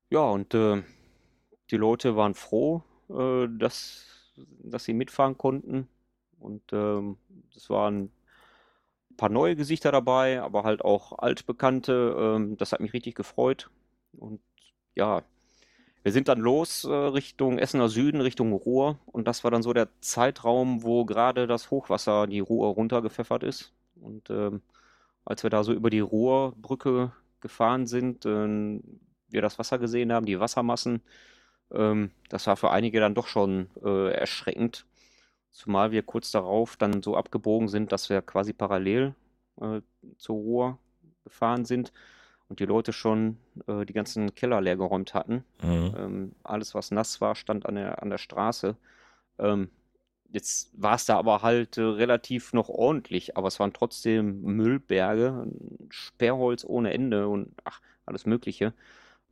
Ja 0.10 0.22
und 0.22 0.54
äh, 0.54 0.84
die 1.72 1.78
Leute 1.78 2.16
waren 2.16 2.36
froh, 2.36 2.84
äh, 3.10 3.48
dass 3.58 4.10
dass 4.60 4.84
sie 4.84 4.94
mitfahren 4.94 5.38
konnten 5.38 5.88
und 6.40 6.64
ähm, 6.74 7.18
es 7.56 7.70
waren 7.70 8.06
ein 8.06 8.12
paar 9.18 9.30
neue 9.30 9.56
Gesichter 9.56 9.92
dabei, 9.92 10.42
aber 10.42 10.64
halt 10.64 10.84
auch 10.84 11.18
altbekannte. 11.20 12.16
Ähm, 12.18 12.58
das 12.58 12.72
hat 12.72 12.80
mich 12.80 12.94
richtig 12.94 13.16
gefreut 13.16 13.70
und 14.18 14.42
ja, 14.96 15.24
wir 16.04 16.12
sind 16.12 16.28
dann 16.28 16.40
los 16.40 16.84
äh, 16.84 16.92
Richtung 16.92 17.58
Essener 17.60 17.90
Süden, 17.90 18.22
Richtung 18.22 18.52
Ruhr. 18.54 19.00
Und 19.06 19.28
das 19.28 19.44
war 19.44 19.52
dann 19.52 19.64
so 19.64 19.74
der 19.74 19.88
Zeitraum, 20.02 20.84
wo 20.84 21.06
gerade 21.06 21.48
das 21.48 21.72
Hochwasser 21.72 22.28
die 22.28 22.42
Ruhr 22.42 22.70
runtergepfeffert 22.74 23.44
ist. 23.44 23.74
Und 23.96 24.30
ähm, 24.30 24.62
als 25.26 25.44
wir 25.44 25.50
da 25.50 25.64
so 25.64 25.74
über 25.74 25.90
die 25.90 26.02
Ruhrbrücke 26.02 27.14
gefahren 27.40 27.88
sind, 27.88 28.26
äh, 28.26 28.82
wir 29.30 29.42
das 29.42 29.60
Wasser 29.60 29.80
gesehen 29.80 30.12
haben, 30.14 30.26
die 30.26 30.40
Wassermassen, 30.40 31.02
ähm, 31.72 32.12
das 32.30 32.48
war 32.48 32.58
für 32.58 32.72
einige 32.72 33.00
dann 33.00 33.16
doch 33.16 33.28
schon 33.28 33.70
äh, 33.84 34.12
erschreckend. 34.12 34.86
Zumal 35.54 35.92
wir 35.92 36.02
kurz 36.02 36.32
darauf 36.32 36.76
dann 36.78 37.04
so 37.04 37.16
abgebogen 37.16 37.68
sind, 37.68 37.92
dass 37.92 38.10
wir 38.10 38.24
quasi 38.24 38.54
parallel 38.54 39.14
äh, 39.62 39.82
zur 40.18 40.36
Ruhr 40.36 40.80
gefahren 41.24 41.64
sind 41.64 41.94
und 42.50 42.60
die 42.60 42.66
Leute 42.66 42.92
schon 42.92 43.38
äh, 43.68 43.86
die 43.86 43.94
ganzen 43.94 44.34
Keller 44.34 44.62
leer 44.62 44.78
geräumt 44.78 45.14
hatten. 45.14 45.44
Mhm. 45.62 45.96
Ähm, 45.96 46.36
alles, 46.44 46.74
was 46.74 46.90
nass 46.90 47.22
war, 47.22 47.36
stand 47.36 47.68
an 47.68 47.76
der, 47.76 48.02
an 48.02 48.10
der 48.10 48.18
Straße. 48.18 48.76
Ähm, 49.38 49.70
jetzt 50.32 50.72
war 50.74 50.96
es 50.96 51.06
da 51.06 51.18
aber 51.18 51.44
halt 51.44 51.78
äh, 51.78 51.84
relativ 51.84 52.54
noch 52.54 52.70
ordentlich, 52.70 53.38
aber 53.38 53.48
es 53.48 53.60
waren 53.60 53.74
trotzdem 53.74 54.42
Müllberge, 54.42 55.46
Sperrholz 55.90 56.66
ohne 56.66 56.94
Ende 56.94 57.28
und 57.28 57.54
ach, 57.64 57.80
alles 58.08 58.26
Mögliche. 58.26 58.74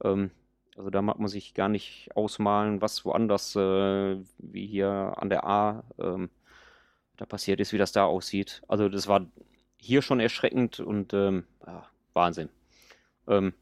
Ähm, 0.03 0.29
also 0.77 0.89
da 0.89 1.01
mag 1.01 1.19
man 1.19 1.27
sich 1.27 1.53
gar 1.53 1.69
nicht 1.69 2.09
ausmalen, 2.15 2.81
was 2.81 3.05
woanders, 3.05 3.55
äh, 3.55 4.17
wie 4.37 4.67
hier 4.67 5.13
an 5.17 5.29
der 5.29 5.45
A, 5.45 5.83
ähm, 5.99 6.29
da 7.17 7.25
passiert 7.25 7.59
ist, 7.59 7.73
wie 7.73 7.77
das 7.77 7.91
da 7.91 8.05
aussieht. 8.05 8.61
Also 8.67 8.89
das 8.89 9.07
war 9.07 9.25
hier 9.77 10.01
schon 10.01 10.19
erschreckend 10.19 10.79
und 10.79 11.13
ähm, 11.13 11.45
ja, 11.65 11.87
Wahnsinn. 12.13 12.49
Ähm, 13.27 13.53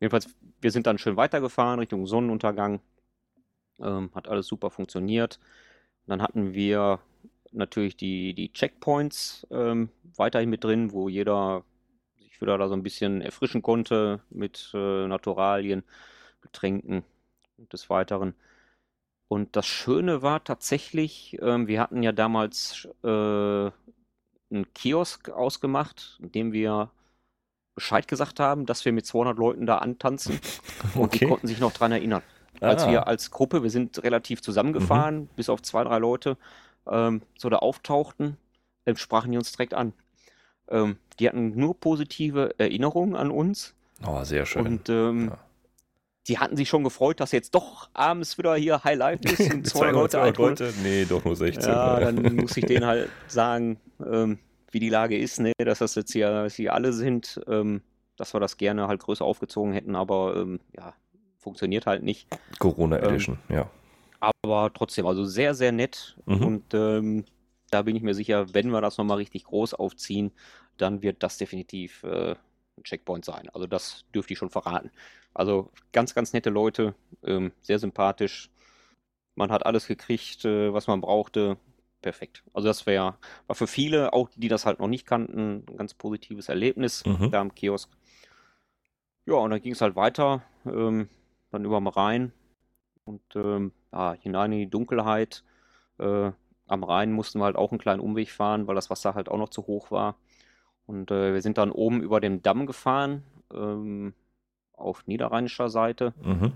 jedenfalls, 0.00 0.28
wir 0.60 0.70
sind 0.70 0.86
dann 0.86 0.98
schön 0.98 1.16
weitergefahren 1.16 1.78
Richtung 1.80 2.06
Sonnenuntergang. 2.06 2.80
Ähm, 3.80 4.10
hat 4.14 4.28
alles 4.28 4.46
super 4.46 4.70
funktioniert. 4.70 5.40
dann 6.06 6.22
hatten 6.22 6.54
wir 6.54 7.00
natürlich 7.52 7.96
die, 7.96 8.34
die 8.34 8.52
Checkpoints 8.52 9.46
ähm, 9.50 9.90
weiterhin 10.16 10.50
mit 10.50 10.64
drin, 10.64 10.92
wo 10.92 11.08
jeder 11.08 11.64
sich 12.18 12.40
wieder 12.40 12.58
da 12.58 12.68
so 12.68 12.74
ein 12.74 12.82
bisschen 12.82 13.20
erfrischen 13.20 13.62
konnte 13.62 14.20
mit 14.30 14.70
äh, 14.74 15.06
Naturalien, 15.06 15.84
Getränken 16.44 17.02
und 17.58 17.72
des 17.72 17.90
Weiteren. 17.90 18.34
Und 19.28 19.56
das 19.56 19.66
Schöne 19.66 20.22
war 20.22 20.44
tatsächlich, 20.44 21.38
ähm, 21.40 21.66
wir 21.66 21.80
hatten 21.80 22.02
ja 22.02 22.12
damals 22.12 22.86
äh, 23.02 23.08
einen 23.08 24.72
Kiosk 24.74 25.30
ausgemacht, 25.30 26.18
in 26.22 26.30
dem 26.30 26.52
wir 26.52 26.90
Bescheid 27.74 28.06
gesagt 28.06 28.38
haben, 28.38 28.66
dass 28.66 28.84
wir 28.84 28.92
mit 28.92 29.06
200 29.06 29.36
Leuten 29.36 29.66
da 29.66 29.78
antanzen. 29.78 30.38
Und 30.94 31.04
okay. 31.04 31.18
die 31.18 31.26
konnten 31.26 31.46
sich 31.48 31.58
noch 31.58 31.72
dran 31.72 31.90
erinnern. 31.90 32.22
Ah. 32.60 32.68
Als 32.68 32.86
wir 32.86 33.08
als 33.08 33.30
Gruppe, 33.30 33.62
wir 33.62 33.70
sind 33.70 34.02
relativ 34.04 34.42
zusammengefahren, 34.42 35.22
mhm. 35.22 35.28
bis 35.34 35.48
auf 35.48 35.62
zwei, 35.62 35.82
drei 35.82 35.98
Leute, 35.98 36.36
ähm, 36.86 37.22
so 37.36 37.48
da 37.48 37.56
auftauchten, 37.56 38.36
ähm, 38.86 38.96
sprachen 38.96 39.32
die 39.32 39.38
uns 39.38 39.50
direkt 39.52 39.74
an. 39.74 39.92
Ähm, 40.68 40.98
die 41.18 41.28
hatten 41.28 41.56
nur 41.56 41.78
positive 41.78 42.54
Erinnerungen 42.58 43.16
an 43.16 43.30
uns. 43.30 43.74
Oh, 44.06 44.22
sehr 44.22 44.46
schön. 44.46 44.66
Und 44.66 44.88
ähm, 44.88 45.28
ja. 45.30 45.38
Die 46.26 46.38
hatten 46.38 46.56
sich 46.56 46.68
schon 46.68 46.84
gefreut, 46.84 47.20
dass 47.20 47.32
jetzt 47.32 47.54
doch 47.54 47.90
abends 47.92 48.38
wieder 48.38 48.54
hier 48.56 48.82
High 48.82 48.96
Life 48.96 49.24
ist 49.24 49.40
und 49.54 49.66
zwei 49.66 49.90
Leute 49.90 50.18
Leute? 50.36 50.72
Nee, 50.82 51.04
doch 51.04 51.24
nur 51.24 51.36
16. 51.36 51.64
Ja, 51.64 52.00
dann 52.00 52.36
muss 52.36 52.56
ich 52.56 52.64
denen 52.64 52.86
halt 52.86 53.10
sagen, 53.26 53.78
ähm, 54.04 54.38
wie 54.70 54.80
die 54.80 54.88
Lage 54.88 55.16
ist, 55.16 55.40
ne, 55.40 55.52
dass 55.58 55.78
das 55.78 55.94
jetzt 55.94 56.12
hier, 56.12 56.48
hier 56.50 56.74
alle 56.74 56.92
sind, 56.92 57.40
ähm, 57.46 57.82
dass 58.16 58.34
wir 58.34 58.40
das 58.40 58.56
gerne 58.56 58.88
halt 58.88 59.00
größer 59.00 59.24
aufgezogen 59.24 59.72
hätten, 59.72 59.96
aber 59.96 60.36
ähm, 60.36 60.60
ja, 60.76 60.94
funktioniert 61.38 61.86
halt 61.86 62.02
nicht. 62.02 62.26
Corona 62.58 62.98
ähm, 62.98 63.04
Edition, 63.04 63.38
ja. 63.48 63.70
Aber 64.20 64.72
trotzdem, 64.72 65.06
also 65.06 65.24
sehr, 65.24 65.54
sehr 65.54 65.72
nett 65.72 66.16
mhm. 66.24 66.44
und 66.44 66.74
ähm, 66.74 67.24
da 67.70 67.82
bin 67.82 67.96
ich 67.96 68.02
mir 68.02 68.14
sicher, 68.14 68.54
wenn 68.54 68.70
wir 68.70 68.80
das 68.80 68.96
nochmal 68.96 69.18
richtig 69.18 69.44
groß 69.44 69.74
aufziehen, 69.74 70.32
dann 70.76 71.02
wird 71.02 71.22
das 71.22 71.38
definitiv 71.38 72.02
äh, 72.04 72.34
Checkpoint 72.82 73.24
sein. 73.24 73.48
Also 73.50 73.66
das 73.66 74.04
dürfte 74.14 74.32
ich 74.32 74.38
schon 74.38 74.50
verraten. 74.50 74.90
Also 75.32 75.70
ganz, 75.92 76.14
ganz 76.14 76.32
nette 76.32 76.50
Leute, 76.50 76.94
ähm, 77.22 77.52
sehr 77.60 77.78
sympathisch. 77.78 78.50
Man 79.36 79.50
hat 79.50 79.66
alles 79.66 79.86
gekriegt, 79.86 80.44
äh, 80.44 80.72
was 80.72 80.86
man 80.86 81.00
brauchte 81.00 81.56
perfekt. 82.04 82.44
Also 82.52 82.68
das 82.68 82.84
wäre, 82.86 83.16
war 83.46 83.56
für 83.56 83.66
viele, 83.66 84.12
auch 84.12 84.28
die 84.36 84.48
das 84.48 84.66
halt 84.66 84.78
noch 84.78 84.88
nicht 84.88 85.06
kannten, 85.06 85.64
ein 85.66 85.76
ganz 85.76 85.94
positives 85.94 86.48
Erlebnis 86.48 87.04
mhm. 87.06 87.30
da 87.30 87.40
am 87.40 87.54
Kiosk. 87.54 87.90
Ja, 89.26 89.36
und 89.36 89.50
dann 89.50 89.62
ging 89.62 89.72
es 89.72 89.80
halt 89.80 89.96
weiter, 89.96 90.42
ähm, 90.66 91.08
dann 91.50 91.64
über 91.64 91.78
Rhein 91.96 92.32
und 93.04 93.22
ähm, 93.34 93.72
ja, 93.90 94.12
hinein 94.20 94.52
in 94.52 94.58
die 94.58 94.70
Dunkelheit. 94.70 95.44
Äh, 95.98 96.32
am 96.66 96.84
Rhein 96.84 97.12
mussten 97.12 97.38
wir 97.38 97.46
halt 97.46 97.56
auch 97.56 97.70
einen 97.70 97.80
kleinen 97.80 98.00
Umweg 98.00 98.30
fahren, 98.30 98.66
weil 98.66 98.74
das 98.74 98.90
Wasser 98.90 99.14
halt 99.14 99.30
auch 99.30 99.38
noch 99.38 99.48
zu 99.48 99.66
hoch 99.66 99.90
war. 99.90 100.16
Und 100.86 101.10
äh, 101.10 101.32
wir 101.32 101.42
sind 101.42 101.58
dann 101.58 101.70
oben 101.70 102.02
über 102.02 102.20
dem 102.20 102.42
Damm 102.42 102.66
gefahren. 102.66 103.22
Ähm, 103.52 104.14
auf 104.76 105.06
niederrheinischer 105.06 105.68
Seite. 105.70 106.14
Mhm. 106.22 106.52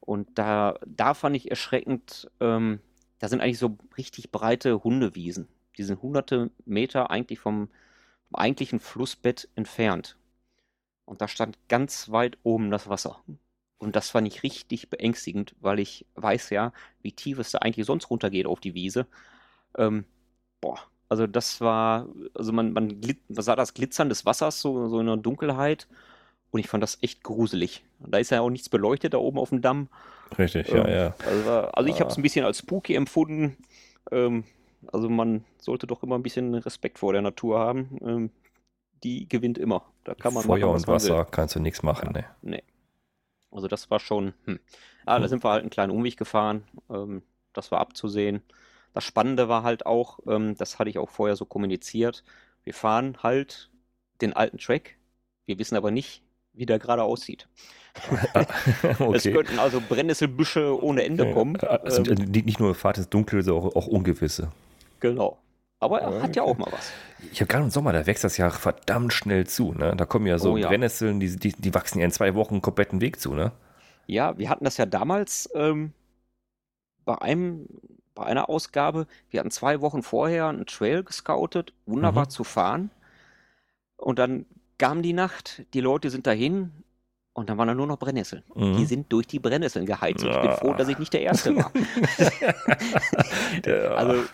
Und 0.00 0.38
da, 0.38 0.78
da 0.86 1.14
fand 1.14 1.36
ich 1.36 1.50
erschreckend, 1.50 2.30
ähm, 2.40 2.80
da 3.18 3.28
sind 3.28 3.40
eigentlich 3.40 3.58
so 3.58 3.76
richtig 3.96 4.30
breite 4.30 4.82
Hundewiesen. 4.82 5.48
Die 5.76 5.82
sind 5.82 6.02
hunderte 6.02 6.50
Meter 6.64 7.10
eigentlich 7.10 7.38
vom, 7.38 7.68
vom 8.28 8.34
eigentlichen 8.34 8.80
Flussbett 8.80 9.48
entfernt. 9.54 10.16
Und 11.04 11.20
da 11.20 11.28
stand 11.28 11.58
ganz 11.68 12.10
weit 12.10 12.38
oben 12.42 12.70
das 12.70 12.88
Wasser. 12.88 13.22
Und 13.78 13.96
das 13.96 14.10
fand 14.10 14.26
ich 14.26 14.42
richtig 14.42 14.90
beängstigend, 14.90 15.54
weil 15.60 15.78
ich 15.78 16.06
weiß 16.14 16.50
ja, 16.50 16.72
wie 17.00 17.12
tief 17.12 17.38
es 17.38 17.52
da 17.52 17.58
eigentlich 17.58 17.86
sonst 17.86 18.10
runtergeht 18.10 18.46
auf 18.46 18.60
die 18.60 18.74
Wiese. 18.74 19.06
Ähm, 19.76 20.04
boah, 20.60 20.80
also 21.08 21.26
das 21.26 21.60
war, 21.60 22.06
also 22.34 22.52
man, 22.52 22.72
man, 22.72 23.00
man 23.28 23.42
sah 23.42 23.56
das 23.56 23.74
Glitzern 23.74 24.08
des 24.08 24.26
Wassers 24.26 24.60
so, 24.60 24.88
so 24.88 25.00
in 25.00 25.06
der 25.06 25.16
Dunkelheit 25.16 25.88
und 26.50 26.60
ich 26.60 26.68
fand 26.68 26.82
das 26.82 26.98
echt 27.02 27.22
gruselig. 27.22 27.84
Da 27.98 28.18
ist 28.18 28.30
ja 28.30 28.40
auch 28.40 28.50
nichts 28.50 28.68
beleuchtet 28.68 29.14
da 29.14 29.18
oben 29.18 29.38
auf 29.38 29.50
dem 29.50 29.62
Damm. 29.62 29.88
Richtig, 30.38 30.68
ähm, 30.70 30.76
ja, 30.76 30.88
ja. 30.88 31.14
Also, 31.26 31.50
also 31.50 31.90
ich 31.90 32.00
habe 32.00 32.10
es 32.10 32.16
ein 32.16 32.22
bisschen 32.22 32.44
als 32.44 32.58
spooky 32.58 32.94
empfunden. 32.94 33.56
Ähm, 34.10 34.44
also 34.92 35.08
man 35.08 35.44
sollte 35.58 35.86
doch 35.86 36.02
immer 36.02 36.16
ein 36.16 36.22
bisschen 36.22 36.54
Respekt 36.54 36.98
vor 36.98 37.12
der 37.12 37.22
Natur 37.22 37.58
haben. 37.58 37.98
Ähm, 38.02 38.30
die 39.02 39.28
gewinnt 39.28 39.58
immer. 39.58 39.84
Da 40.04 40.14
kann 40.14 40.34
man 40.34 40.42
Feuer 40.42 40.66
machen, 40.66 40.76
und 40.76 40.88
Wasser 40.88 41.24
kannst 41.24 41.54
du 41.54 41.60
nichts 41.60 41.82
machen, 41.82 42.12
ja, 42.14 42.20
ne. 42.20 42.24
Nee. 42.42 42.62
Also 43.50 43.68
das 43.68 43.90
war 43.90 44.00
schon. 44.00 44.34
Hm. 44.44 44.58
Ah, 45.06 45.16
hm. 45.16 45.22
da 45.22 45.28
sind 45.28 45.44
wir 45.44 45.50
halt 45.50 45.62
einen 45.62 45.70
kleinen 45.70 45.92
Umweg 45.92 46.16
gefahren. 46.16 46.64
Ähm, 46.90 47.22
das 47.52 47.70
war 47.70 47.80
abzusehen. 47.80 48.42
Das 48.98 49.04
Spannende 49.04 49.48
war 49.48 49.62
halt 49.62 49.86
auch, 49.86 50.18
ähm, 50.26 50.56
das 50.56 50.80
hatte 50.80 50.90
ich 50.90 50.98
auch 50.98 51.08
vorher 51.08 51.36
so 51.36 51.44
kommuniziert. 51.44 52.24
Wir 52.64 52.74
fahren 52.74 53.16
halt 53.22 53.70
den 54.20 54.32
alten 54.32 54.58
Track. 54.58 54.96
Wir 55.46 55.56
wissen 55.60 55.76
aber 55.76 55.92
nicht, 55.92 56.24
wie 56.52 56.66
der 56.66 56.80
gerade 56.80 57.04
aussieht. 57.04 57.46
okay. 58.98 59.14
Es 59.14 59.22
könnten 59.22 59.60
also 59.60 59.80
Brennnesselbüsche 59.88 60.82
ohne 60.82 61.04
Ende 61.04 61.32
kommen. 61.32 61.56
Also 61.60 62.02
nicht 62.02 62.58
nur 62.58 62.74
Fahrt 62.74 62.98
ins 62.98 63.08
Dunkel, 63.08 63.44
sondern 63.44 63.66
auch, 63.66 63.76
auch 63.76 63.86
ungewisse. 63.86 64.50
Genau. 64.98 65.38
Aber 65.78 66.00
er 66.00 66.08
okay. 66.08 66.20
hat 66.20 66.34
ja 66.34 66.42
auch 66.42 66.58
mal 66.58 66.72
was. 66.72 66.90
Ich 67.30 67.40
habe 67.40 67.46
gerade 67.46 67.66
im 67.66 67.70
Sommer, 67.70 67.92
da 67.92 68.04
wächst 68.04 68.24
das 68.24 68.36
ja 68.36 68.50
verdammt 68.50 69.12
schnell 69.12 69.46
zu. 69.46 69.74
Ne? 69.74 69.94
Da 69.96 70.06
kommen 70.06 70.26
ja 70.26 70.40
so 70.40 70.54
oh, 70.54 70.56
ja. 70.56 70.66
Brennnesseln, 70.66 71.20
die, 71.20 71.36
die, 71.36 71.52
die, 71.52 71.72
wachsen 71.72 72.00
ja 72.00 72.04
in 72.04 72.10
zwei 72.10 72.34
Wochen 72.34 72.54
einen 72.54 72.62
kompletten 72.62 73.00
Weg 73.00 73.20
zu. 73.20 73.32
Ne? 73.34 73.52
Ja, 74.08 74.36
wir 74.38 74.50
hatten 74.50 74.64
das 74.64 74.76
ja 74.76 74.86
damals 74.86 75.48
ähm, 75.54 75.92
bei 77.04 77.16
einem, 77.22 77.68
bei 78.18 78.26
einer 78.26 78.48
Ausgabe. 78.48 79.06
Wir 79.30 79.40
hatten 79.40 79.52
zwei 79.52 79.80
Wochen 79.80 80.02
vorher 80.02 80.48
einen 80.48 80.66
Trail 80.66 81.04
gescoutet, 81.04 81.72
wunderbar 81.86 82.24
mhm. 82.24 82.30
zu 82.30 82.42
fahren. 82.42 82.90
Und 83.96 84.18
dann 84.18 84.44
kam 84.76 85.02
die 85.02 85.12
Nacht, 85.12 85.64
die 85.72 85.80
Leute 85.80 86.10
sind 86.10 86.26
dahin 86.26 86.72
und 87.32 87.48
dann 87.48 87.58
waren 87.58 87.68
da 87.68 87.74
nur 87.74 87.86
noch 87.86 87.98
Brennnesseln. 87.98 88.42
Mhm. 88.56 88.76
Die 88.76 88.86
sind 88.86 89.12
durch 89.12 89.28
die 89.28 89.38
Brennnesseln 89.38 89.86
geheizt. 89.86 90.24
Und 90.24 90.30
ich 90.32 90.40
bin 90.40 90.50
froh, 90.50 90.74
dass 90.74 90.88
ich 90.88 90.98
nicht 90.98 91.12
der 91.12 91.22
Erste 91.22 91.54
war. 91.54 91.70
ja. 93.64 93.94
Also 93.94 94.24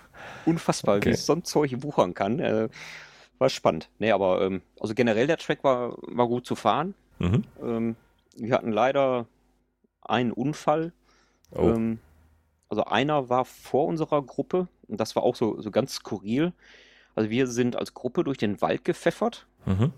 unfassbar, 0.46 0.96
okay. 0.96 1.10
wie 1.10 1.16
so 1.16 1.34
ein 1.34 1.44
Zeug 1.44 1.82
wuchern 1.82 2.14
kann. 2.14 2.38
Äh, 2.38 2.70
war 3.38 3.50
spannend. 3.50 3.90
Nee, 3.98 4.12
aber 4.12 4.40
ähm, 4.40 4.62
also 4.80 4.94
generell 4.94 5.26
der 5.26 5.36
Track 5.36 5.62
war, 5.62 5.98
war 6.00 6.26
gut 6.26 6.46
zu 6.46 6.54
fahren. 6.54 6.94
Mhm. 7.18 7.44
Ähm, 7.62 7.96
wir 8.36 8.54
hatten 8.54 8.72
leider 8.72 9.26
einen 10.00 10.32
Unfall. 10.32 10.92
Oh. 11.50 11.68
Ähm, 11.68 11.98
also 12.74 12.90
einer 12.90 13.28
war 13.28 13.44
vor 13.44 13.86
unserer 13.86 14.22
Gruppe 14.22 14.68
und 14.88 15.00
das 15.00 15.16
war 15.16 15.22
auch 15.22 15.36
so, 15.36 15.60
so 15.60 15.70
ganz 15.70 15.94
skurril. 15.94 16.52
Also 17.14 17.30
wir 17.30 17.46
sind 17.46 17.76
als 17.76 17.94
Gruppe 17.94 18.24
durch 18.24 18.38
den 18.38 18.60
Wald 18.60 18.84
gepfeffert. 18.84 19.46
Mhm 19.66 19.92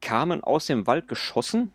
kamen 0.00 0.42
aus 0.42 0.66
dem 0.66 0.86
Wald 0.86 1.08
geschossen 1.08 1.72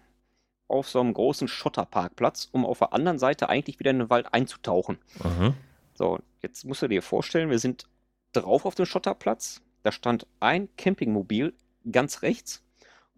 auf 0.67 0.89
so 0.89 0.99
einem 0.99 1.13
großen 1.13 1.47
Schotterparkplatz, 1.47 2.49
um 2.51 2.65
auf 2.65 2.79
der 2.79 2.93
anderen 2.93 3.19
Seite 3.19 3.49
eigentlich 3.49 3.79
wieder 3.79 3.91
in 3.91 3.99
den 3.99 4.09
Wald 4.09 4.33
einzutauchen. 4.33 4.97
Mhm. 5.23 5.53
So, 5.93 6.19
jetzt 6.41 6.65
musst 6.65 6.81
du 6.81 6.87
dir 6.87 7.01
vorstellen, 7.01 7.49
wir 7.49 7.59
sind 7.59 7.87
drauf 8.31 8.65
auf 8.65 8.75
dem 8.75 8.85
Schotterplatz. 8.85 9.61
Da 9.83 9.91
stand 9.91 10.25
ein 10.39 10.69
Campingmobil 10.77 11.53
ganz 11.91 12.21
rechts 12.21 12.63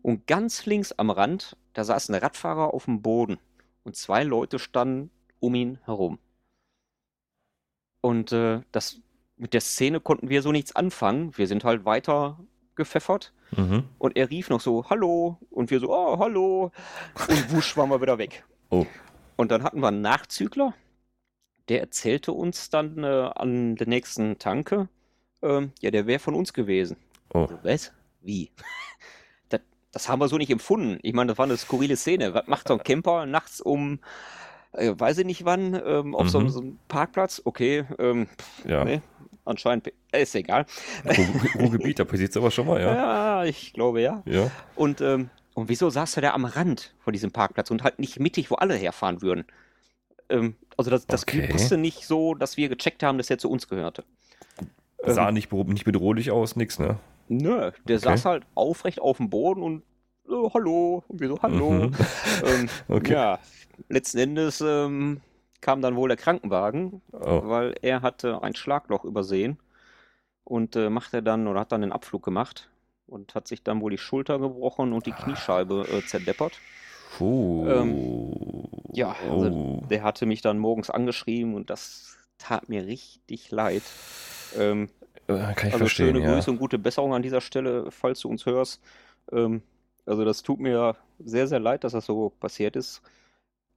und 0.01 0.27
ganz 0.27 0.65
links 0.65 0.91
am 0.91 1.09
Rand, 1.09 1.55
da 1.73 1.83
saß 1.83 2.09
ein 2.09 2.15
Radfahrer 2.15 2.73
auf 2.73 2.85
dem 2.85 3.01
Boden 3.01 3.37
und 3.83 3.95
zwei 3.95 4.23
Leute 4.23 4.59
standen 4.59 5.11
um 5.39 5.53
ihn 5.55 5.79
herum. 5.85 6.17
Und 8.05 8.31
äh, 8.33 8.61
das, 8.71 9.01
mit 9.35 9.55
der 9.55 9.61
Szene 9.61 9.99
konnten 9.99 10.29
wir 10.29 10.43
so 10.43 10.51
nichts 10.51 10.75
anfangen. 10.75 11.35
Wir 11.39 11.47
sind 11.47 11.63
halt 11.63 11.85
weiter 11.85 12.39
gepfeffert. 12.75 13.33
Mhm. 13.57 13.85
Und 13.97 14.15
er 14.15 14.29
rief 14.29 14.51
noch 14.51 14.61
so, 14.61 14.87
hallo. 14.91 15.39
Und 15.49 15.71
wir 15.71 15.79
so, 15.79 15.91
oh, 15.91 16.19
hallo. 16.19 16.71
Und 17.27 17.51
wusch 17.51 17.75
waren 17.77 17.89
wir 17.89 17.99
wieder 17.99 18.19
weg. 18.19 18.45
Oh. 18.69 18.85
Und 19.37 19.49
dann 19.49 19.63
hatten 19.63 19.79
wir 19.79 19.87
einen 19.87 20.01
Nachzügler, 20.01 20.75
der 21.67 21.79
erzählte 21.79 22.31
uns 22.31 22.69
dann 22.69 23.03
äh, 23.03 23.07
an 23.07 23.75
der 23.75 23.87
nächsten 23.87 24.37
Tanke, 24.37 24.87
äh, 25.41 25.67
ja, 25.81 25.89
der 25.89 26.05
wäre 26.05 26.19
von 26.19 26.35
uns 26.35 26.53
gewesen. 26.53 26.97
Oh. 27.33 27.39
Also, 27.39 27.57
was? 27.63 27.91
Wie? 28.21 28.51
das, 29.49 29.61
das, 29.91 30.09
haben 30.09 30.19
wir 30.19 30.27
so 30.27 30.37
nicht 30.37 30.51
empfunden. 30.51 30.99
Ich 31.01 31.15
meine, 31.15 31.29
das 31.29 31.39
war 31.39 31.45
eine 31.45 31.57
skurrile 31.57 31.97
Szene. 31.97 32.35
Was 32.35 32.45
macht 32.45 32.67
so 32.67 32.75
ein 32.75 32.83
Camper 32.83 33.25
nachts 33.25 33.61
um, 33.61 33.99
äh, 34.78 34.93
weiß 34.97 35.19
ich 35.19 35.26
nicht 35.26 35.45
wann, 35.45 35.80
ähm, 35.86 36.15
auf 36.15 36.26
mhm. 36.26 36.30
so, 36.30 36.47
so, 36.47 36.61
einem 36.61 36.80
Parkplatz? 36.88 37.41
Okay, 37.43 37.86
ähm, 37.99 38.28
ja. 38.65 38.84
Nee, 38.84 39.01
anscheinend 39.45 39.91
äh, 40.11 40.23
ist 40.23 40.36
egal. 40.36 40.65
Ruhrgebiet, 41.59 41.99
da 41.99 42.05
passiert 42.05 42.32
es 42.32 42.38
aber 42.38 42.51
schon 42.51 42.67
mal, 42.67 42.82
ja. 42.82 42.93
Ja, 42.95 43.45
ich 43.45 43.73
glaube 43.73 44.01
ja. 44.01 44.23
ja. 44.26 44.51
Und, 44.76 45.01
ähm, 45.01 45.30
und 45.53 45.69
wieso 45.69 45.89
saß 45.89 46.17
er 46.17 46.21
da 46.21 46.34
am 46.34 46.45
Rand 46.45 46.93
von 46.99 47.13
diesem 47.13 47.32
Parkplatz 47.32 47.71
und 47.71 47.84
halt 47.84 47.99
nicht 47.99 48.19
mittig, 48.19 48.51
wo 48.51 48.55
alle 48.55 48.76
herfahren 48.76 49.21
würden? 49.21 49.45
Ähm, 50.30 50.55
also 50.78 50.91
das, 50.91 51.07
das 51.07 51.23
okay. 51.23 51.51
wusste 51.53 51.78
nicht 51.78 52.05
so, 52.05 52.34
dass 52.34 52.57
wir 52.57 52.69
gecheckt 52.69 53.03
haben, 53.03 53.17
dass 53.17 53.30
er 53.30 53.38
zu 53.38 53.49
uns 53.49 53.67
gehörte. 53.67 54.03
Sah 55.05 55.30
ähm, 55.30 55.34
nicht, 55.36 55.51
nicht 55.51 55.86
bedrohlich 55.86 56.32
aus, 56.32 56.55
nix, 56.55 56.80
ne? 56.80 56.97
Nö, 57.28 57.71
der 57.88 57.97
okay. 57.97 57.97
saß 57.97 58.26
halt 58.26 58.43
aufrecht 58.55 58.99
auf 58.99 59.17
dem 59.17 59.30
Boden 59.30 59.61
und 59.63 59.84
oh, 60.28 60.51
hallo, 60.53 61.03
und 61.07 61.19
wir 61.19 61.28
so, 61.28 61.41
hallo. 61.41 61.71
Mhm. 61.71 61.95
ähm, 62.45 62.69
okay. 62.88 63.13
Ja, 63.13 63.39
letzten 63.89 64.19
Endes 64.19 64.61
ähm, 64.61 65.21
kam 65.61 65.82
dann 65.82 65.95
wohl 65.95 66.09
der 66.09 66.17
Krankenwagen, 66.17 67.01
oh. 67.11 67.41
weil 67.45 67.76
er 67.82 68.01
hatte 68.01 68.43
ein 68.43 68.55
Schlagloch 68.55 69.03
übersehen 69.03 69.59
und 70.43 70.76
äh, 70.76 70.89
machte 70.89 71.23
dann 71.23 71.47
oder 71.47 71.61
hat 71.61 71.71
dann 71.71 71.82
den 71.82 71.91
Abflug 71.91 72.23
gemacht 72.23 72.69
und 73.07 73.36
hat 73.36 73.47
sich 73.47 73.63
dann 73.63 73.82
wohl 73.82 73.91
die 73.91 73.97
Schulter 73.97 74.39
gebrochen 74.39 74.93
und 74.93 75.05
die 75.05 75.13
ah. 75.13 75.15
Kniescheibe 75.15 75.88
äh, 75.91 76.05
zerdeppert. 76.05 76.59
Puh. 77.17 77.67
Ähm, 77.67 78.67
ja, 78.91 79.15
also 79.30 79.49
oh. 79.49 79.84
der 79.89 80.03
hatte 80.03 80.26
mich 80.26 80.41
dann 80.41 80.59
morgens 80.59 80.89
angeschrieben 80.89 81.55
und 81.55 81.69
das 81.69 82.17
tat 82.38 82.69
mir 82.69 82.86
richtig 82.86 83.51
leid. 83.51 83.84
Ähm, 84.57 84.89
äh, 85.28 85.34
Kann 85.34 85.55
ich 85.55 85.63
also 85.65 85.78
verstehen, 85.80 86.13
schöne 86.13 86.26
ja. 86.26 86.34
Grüße 86.34 86.51
und 86.51 86.57
gute 86.57 86.78
Besserung 86.78 87.13
an 87.13 87.21
dieser 87.21 87.41
Stelle, 87.41 87.89
falls 87.89 88.19
du 88.19 88.30
uns 88.30 88.45
hörst. 88.45 88.82
Ähm, 89.32 89.61
also 90.05 90.25
das 90.25 90.43
tut 90.43 90.59
mir 90.59 90.95
sehr, 91.19 91.47
sehr 91.47 91.59
leid, 91.59 91.83
dass 91.83 91.93
das 91.93 92.05
so 92.05 92.29
passiert 92.29 92.75
ist 92.75 93.01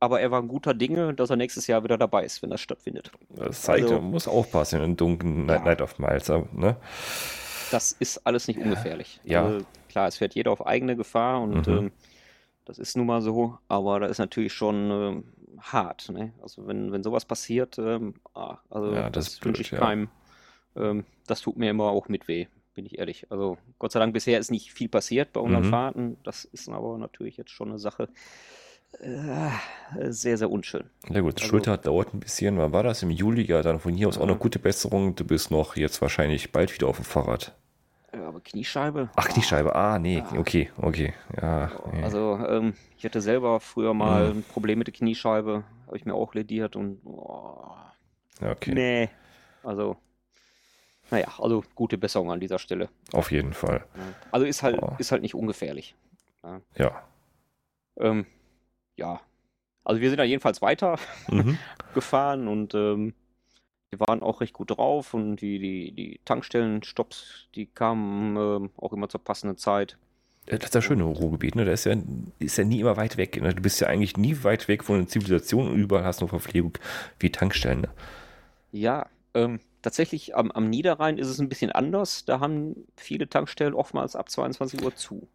aber 0.00 0.20
er 0.20 0.30
war 0.30 0.40
ein 0.40 0.48
guter 0.48 0.74
Dinge, 0.74 1.14
dass 1.14 1.30
er 1.30 1.36
nächstes 1.36 1.66
Jahr 1.66 1.82
wieder 1.82 1.98
dabei 1.98 2.24
ist, 2.24 2.42
wenn 2.42 2.50
das 2.50 2.60
stattfindet. 2.60 3.10
Das 3.30 3.62
zeigt, 3.62 3.84
also, 3.84 3.96
man 3.96 4.10
muss 4.10 4.28
aufpassen 4.28 4.80
in 4.82 4.96
dunklen 4.96 5.48
ja. 5.48 5.58
Night 5.58 5.82
of 5.82 5.98
Miles. 5.98 6.28
Ne? 6.28 6.76
Das 7.70 7.92
ist 7.92 8.26
alles 8.26 8.48
nicht 8.48 8.60
ungefährlich. 8.60 9.20
Ja. 9.24 9.44
Also, 9.44 9.66
klar, 9.88 10.08
es 10.08 10.16
fährt 10.16 10.34
jeder 10.34 10.52
auf 10.52 10.66
eigene 10.66 10.96
Gefahr 10.96 11.42
und 11.42 11.66
mhm. 11.66 11.78
ähm, 11.78 11.92
das 12.64 12.78
ist 12.78 12.96
nun 12.96 13.06
mal 13.06 13.22
so, 13.22 13.58
aber 13.68 14.00
da 14.00 14.06
ist 14.06 14.18
natürlich 14.18 14.52
schon 14.52 14.90
ähm, 14.90 15.24
hart. 15.60 16.10
Ne? 16.10 16.32
Also 16.42 16.66
wenn, 16.66 16.92
wenn 16.92 17.02
sowas 17.02 17.24
passiert, 17.24 17.78
ähm, 17.78 18.14
ah, 18.34 18.58
also 18.70 18.94
ja, 18.94 19.10
das, 19.10 19.36
das 19.36 19.44
wünsche 19.44 19.62
ich 19.62 19.70
ja. 19.70 19.78
keinem. 19.78 20.08
Ähm, 20.76 21.04
das 21.26 21.40
tut 21.40 21.56
mir 21.56 21.70
immer 21.70 21.84
auch 21.84 22.08
mit 22.08 22.28
weh, 22.28 22.46
bin 22.78 22.86
ich 22.86 22.96
ehrlich. 22.96 23.26
Also 23.28 23.58
Gott 23.80 23.90
sei 23.90 23.98
Dank 23.98 24.14
bisher 24.14 24.38
ist 24.38 24.52
nicht 24.52 24.72
viel 24.72 24.88
passiert 24.88 25.32
bei 25.32 25.40
unseren 25.40 25.66
mhm. 25.66 25.70
Fahrten. 25.70 26.16
Das 26.22 26.44
ist 26.44 26.68
aber 26.68 26.96
natürlich 26.96 27.36
jetzt 27.36 27.50
schon 27.50 27.70
eine 27.70 27.80
Sache, 27.80 28.08
äh, 29.00 29.50
sehr, 30.10 30.38
sehr 30.38 30.48
unschön. 30.48 30.84
Ja 31.08 31.20
gut, 31.22 31.40
also, 31.40 31.48
Schulter 31.48 31.76
dauert 31.76 32.14
ein 32.14 32.20
bisschen. 32.20 32.56
Wann 32.56 32.72
war 32.72 32.84
das? 32.84 33.02
Im 33.02 33.10
Juli? 33.10 33.42
Ja, 33.42 33.62
dann 33.62 33.80
von 33.80 33.94
hier 33.94 34.06
aus 34.06 34.16
auch 34.16 34.22
eine 34.22 34.36
gute 34.36 34.60
Besserung. 34.60 35.16
Du 35.16 35.24
bist 35.24 35.50
noch 35.50 35.74
jetzt 35.74 36.00
wahrscheinlich 36.00 36.52
bald 36.52 36.72
wieder 36.72 36.86
auf 36.86 36.98
dem 36.98 37.04
Fahrrad. 37.04 37.52
Aber 38.12 38.40
Kniescheibe? 38.40 39.10
Ach, 39.16 39.28
Kniescheibe. 39.28 39.74
Ah, 39.74 39.98
nee. 39.98 40.22
Okay, 40.36 40.70
okay. 40.76 41.14
Ja, 41.36 41.72
nee. 41.92 42.04
Also, 42.04 42.38
ähm, 42.48 42.74
ich 42.96 43.04
hatte 43.04 43.20
selber 43.20 43.58
früher 43.58 43.92
mal 43.92 44.30
mhm. 44.32 44.38
ein 44.38 44.42
Problem 44.44 44.78
mit 44.78 44.86
der 44.86 44.94
Kniescheibe. 44.94 45.64
Habe 45.86 45.96
ich 45.96 46.04
mir 46.04 46.14
auch 46.14 46.32
lediert 46.34 46.76
und. 46.76 47.00
Oh, 47.04 47.74
okay. 48.40 48.72
Nee. 48.72 49.08
Also, 49.64 49.96
naja, 51.10 51.28
also 51.38 51.64
gute 51.74 51.98
Besserung 51.98 52.30
an 52.30 52.40
dieser 52.40 52.58
Stelle. 52.58 52.88
Auf 53.12 53.30
jeden 53.30 53.52
Fall. 53.52 53.84
Also 54.30 54.46
ist 54.46 54.62
halt, 54.62 54.80
oh. 54.80 54.94
ist 54.98 55.12
halt 55.12 55.22
nicht 55.22 55.34
ungefährlich. 55.34 55.94
Ja. 56.42 56.60
ja. 56.76 57.02
Ähm, 57.98 58.26
ja, 58.96 59.20
also 59.84 60.00
wir 60.02 60.10
sind 60.10 60.18
da 60.18 60.24
jedenfalls 60.24 60.60
weiter 60.60 60.98
mhm. 61.28 61.58
gefahren 61.94 62.46
und 62.46 62.74
ähm, 62.74 63.14
wir 63.90 64.00
waren 64.00 64.22
auch 64.22 64.42
recht 64.42 64.52
gut 64.52 64.76
drauf 64.76 65.14
und 65.14 65.36
die, 65.36 65.58
die, 65.58 65.92
die 65.92 66.20
Tankstellenstopps, 66.26 67.48
die 67.54 67.66
kamen 67.66 68.36
ähm, 68.36 68.70
auch 68.76 68.92
immer 68.92 69.08
zur 69.08 69.24
passenden 69.24 69.56
Zeit. 69.56 69.96
Das 70.44 70.64
ist 70.64 70.74
das 70.74 70.84
schöne 70.84 71.04
Ruhrgebiet, 71.04 71.56
ne? 71.56 71.64
Da 71.64 71.72
ist 71.72 71.84
ja, 71.84 71.94
ist 72.38 72.56
ja 72.56 72.64
nie 72.64 72.80
immer 72.80 72.96
weit 72.96 73.16
weg. 73.16 73.40
Ne? 73.40 73.54
Du 73.54 73.62
bist 73.62 73.80
ja 73.80 73.86
eigentlich 73.86 74.16
nie 74.16 74.42
weit 74.44 74.68
weg 74.68 74.84
von 74.84 74.98
der 74.98 75.08
Zivilisation 75.08 75.68
und 75.68 75.76
überall 75.76 76.04
hast 76.04 76.20
du 76.20 76.26
Verpflegung 76.26 76.72
wie 77.18 77.30
Tankstellen. 77.30 77.82
Ne? 77.82 77.88
Ja, 78.72 79.06
ähm, 79.34 79.60
tatsächlich 79.82 80.36
am, 80.36 80.50
am, 80.50 80.68
Niederrhein 80.68 81.18
ist 81.18 81.28
es 81.28 81.38
ein 81.38 81.48
bisschen 81.48 81.72
anders. 81.72 82.24
Da 82.24 82.40
haben 82.40 82.86
viele 82.96 83.28
Tankstellen 83.28 83.74
oftmals 83.74 84.16
ab 84.16 84.30
22 84.30 84.82
Uhr 84.82 84.94
zu. 84.94 85.28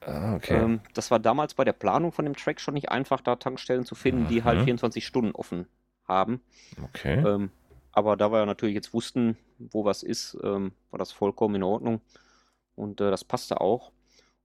Ah, 0.00 0.36
okay. 0.36 0.56
Ähm, 0.56 0.80
das 0.94 1.10
war 1.10 1.18
damals 1.18 1.54
bei 1.54 1.64
der 1.64 1.72
Planung 1.72 2.12
von 2.12 2.24
dem 2.24 2.36
Track 2.36 2.60
schon 2.60 2.74
nicht 2.74 2.90
einfach, 2.90 3.20
da 3.20 3.36
Tankstellen 3.36 3.84
zu 3.84 3.94
finden, 3.94 4.24
mhm. 4.24 4.28
die 4.28 4.44
halt 4.44 4.62
24 4.62 5.06
Stunden 5.06 5.32
offen 5.32 5.66
haben. 6.06 6.40
Okay. 6.82 7.22
Ähm, 7.26 7.50
aber 7.92 8.16
da 8.16 8.30
wir 8.30 8.46
natürlich 8.46 8.74
jetzt 8.74 8.94
wussten, 8.94 9.36
wo 9.58 9.84
was 9.84 10.02
ist, 10.02 10.36
ähm, 10.42 10.72
war 10.90 10.98
das 10.98 11.12
vollkommen 11.12 11.56
in 11.56 11.62
Ordnung. 11.62 12.00
Und 12.74 13.00
äh, 13.00 13.10
das 13.10 13.24
passte 13.24 13.60
auch. 13.60 13.92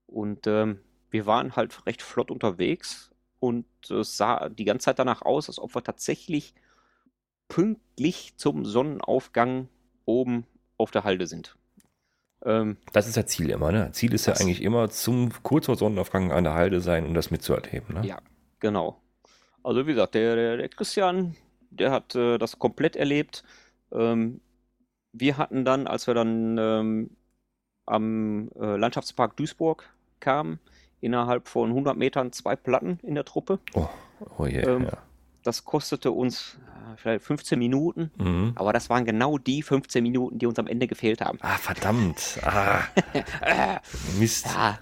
Und 0.06 0.46
ähm, 0.46 0.80
wir 1.10 1.26
waren 1.26 1.54
halt 1.54 1.86
recht 1.86 2.02
flott 2.02 2.30
unterwegs 2.30 3.12
und 3.38 3.66
es 3.90 4.16
sah 4.16 4.48
die 4.48 4.64
ganze 4.64 4.86
Zeit 4.86 4.98
danach 4.98 5.22
aus, 5.22 5.48
als 5.48 5.58
ob 5.58 5.74
wir 5.74 5.82
tatsächlich 5.84 6.54
pünktlich 7.48 8.34
zum 8.36 8.64
Sonnenaufgang 8.64 9.68
oben 10.04 10.46
auf 10.76 10.90
der 10.90 11.04
Halde 11.04 11.26
sind. 11.26 11.56
Ähm, 12.44 12.76
das 12.92 13.08
ist 13.08 13.16
ja 13.16 13.26
Ziel 13.26 13.50
immer, 13.50 13.72
ne? 13.72 13.90
Ziel 13.92 14.12
ist 14.12 14.26
ja 14.26 14.34
eigentlich 14.34 14.62
immer 14.62 14.90
zum 14.90 15.32
kurz 15.42 15.66
vor 15.66 15.76
Sonnenaufgang 15.76 16.32
an 16.32 16.44
der 16.44 16.54
Halde 16.54 16.80
sein, 16.80 17.06
um 17.06 17.14
das 17.14 17.30
mitzuerleben, 17.30 17.94
ne? 17.94 18.06
Ja, 18.06 18.18
genau. 18.60 19.00
Also 19.62 19.86
wie 19.86 19.92
gesagt, 19.92 20.14
der, 20.14 20.36
der, 20.36 20.56
der 20.58 20.68
Christian, 20.68 21.36
der 21.70 21.90
hat 21.90 22.14
äh, 22.14 22.36
das 22.38 22.58
komplett 22.58 22.96
erlebt. 22.96 23.44
Ähm, 23.92 24.40
wir 25.12 25.38
hatten 25.38 25.64
dann, 25.64 25.86
als 25.86 26.06
wir 26.06 26.14
dann 26.14 26.58
ähm, 26.58 27.10
am 27.86 28.50
äh, 28.56 28.76
Landschaftspark 28.76 29.36
Duisburg 29.36 29.88
kamen, 30.20 30.58
innerhalb 31.00 31.48
von 31.48 31.70
100 31.70 31.96
Metern 31.96 32.32
zwei 32.32 32.56
Platten 32.56 32.98
in 33.02 33.14
der 33.14 33.24
Truppe. 33.24 33.58
Oh, 33.74 33.88
oh 34.38 34.46
je, 34.46 34.60
ähm, 34.60 34.84
ja. 34.84 34.98
Das 35.42 35.64
kostete 35.64 36.10
uns 36.10 36.58
vielleicht 36.96 37.24
15 37.24 37.58
Minuten, 37.58 38.10
mhm. 38.16 38.52
aber 38.54 38.72
das 38.72 38.90
waren 38.90 39.04
genau 39.04 39.38
die 39.38 39.62
15 39.62 40.02
Minuten, 40.02 40.38
die 40.38 40.46
uns 40.46 40.58
am 40.58 40.66
Ende 40.66 40.86
gefehlt 40.86 41.20
haben. 41.20 41.38
Ah, 41.42 41.56
verdammt. 41.56 42.38
Ah. 42.42 42.82
Mist. 44.18 44.46
Ja, 44.46 44.78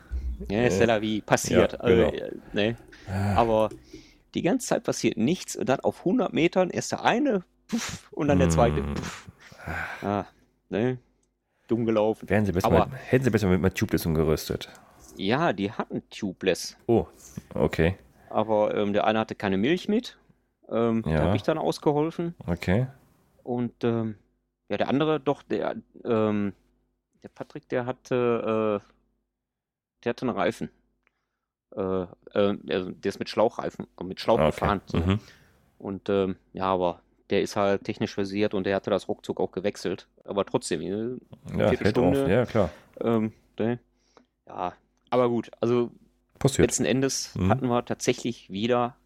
ja 0.49 0.63
ist 0.67 0.81
ja 0.81 1.03
wie 1.03 1.21
passiert. 1.21 1.73
Ja, 1.73 1.89
genau. 1.89 2.09
also, 2.09 2.37
ne? 2.53 2.77
ah. 3.09 3.35
Aber 3.35 3.71
die 4.35 4.43
ganze 4.43 4.69
Zeit 4.69 4.85
passiert 4.85 5.17
nichts 5.17 5.57
und 5.57 5.69
dann 5.69 5.81
auf 5.81 6.01
100 6.01 6.33
Metern 6.33 6.71
erst 6.71 6.93
der 6.93 7.05
eine 7.05 7.45
puff, 7.69 8.09
und 8.13 8.29
dann 8.29 8.39
der 8.39 8.51
zweite. 8.51 8.83
Mhm. 8.83 8.95
Puff. 8.95 9.29
Ah, 10.03 10.25
ne? 10.69 10.99
Dumm 11.69 11.87
gelaufen. 11.87 12.29
Wären 12.29 12.45
sie 12.45 12.53
besser 12.53 12.67
Aber, 12.67 12.87
mit, 12.87 12.95
hätten 13.11 13.25
sie 13.25 13.31
besser 13.31 13.49
mit, 13.49 13.61
mit 13.61 13.75
Tubeless 13.75 14.05
umgerüstet. 14.07 14.69
Ja, 15.17 15.53
die 15.53 15.71
hatten 15.71 16.03
Tubeless. 16.11 16.77
Oh, 16.87 17.07
okay. 17.55 17.97
Aber 18.31 18.75
ähm, 18.75 18.93
der 18.93 19.07
eine 19.07 19.19
hatte 19.19 19.35
keine 19.35 19.59
Milch 19.59 19.89
mit. 19.89 20.17
Ähm, 20.73 21.05
ja. 21.07 21.19
Da 21.19 21.25
habe 21.27 21.37
ich 21.37 21.43
dann 21.43 21.59
ausgeholfen. 21.59 22.35
Okay. 22.47 22.87
Und 23.43 23.85
ähm, 23.85 24.17
ja, 24.69 24.79
der 24.79 24.89
andere 24.89 25.21
doch, 25.21 25.43
der, 25.43 25.77
ähm, 26.05 26.55
der 27.23 27.29
Patrick, 27.29 27.69
der 27.69 27.85
hatte, 27.85 28.81
äh, 28.83 28.87
der 30.03 30.11
hatte 30.11 30.27
einen 30.27 30.37
Reifen. 30.37 30.71
Äh, 31.77 32.03
äh, 32.33 32.57
der 32.65 33.09
ist 33.09 33.19
mit 33.19 33.29
Schlauchreifen, 33.29 33.87
mit 34.03 34.21
Schlauch 34.21 34.39
okay. 34.39 34.51
gefahren. 34.51 34.81
So. 34.87 34.99
Mhm. 34.99 35.21
Und 35.79 36.09
ähm, 36.09 36.37
ja, 36.53 36.67
aber 36.67 37.03
der 37.31 37.43
ist 37.43 37.57
halt 37.57 37.85
technisch 37.85 38.15
versiert 38.15 38.55
und 38.55 38.65
der 38.65 38.77
hatte 38.77 38.91
das 38.91 39.09
ruckzuck 39.09 39.41
auch 39.41 39.53
gewechselt. 39.53 40.09
Aber 40.25 40.45
trotzdem, 40.45 40.81
eine 40.81 41.19
ja, 41.59 41.69
Viertelstunde. 41.69 42.25
Auf. 42.25 42.29
Ja, 42.29 42.47
klar. 42.47 42.71
Ähm, 43.01 43.33
ne? 43.59 43.79
Ja, 44.47 44.75
aber 45.11 45.29
gut, 45.29 45.51
also 45.61 45.91
Passiert. 46.39 46.69
letzten 46.69 46.85
Endes 46.85 47.35
mhm. 47.35 47.51
hatten 47.51 47.67
wir 47.69 47.85
tatsächlich 47.85 48.51
wieder 48.51 48.97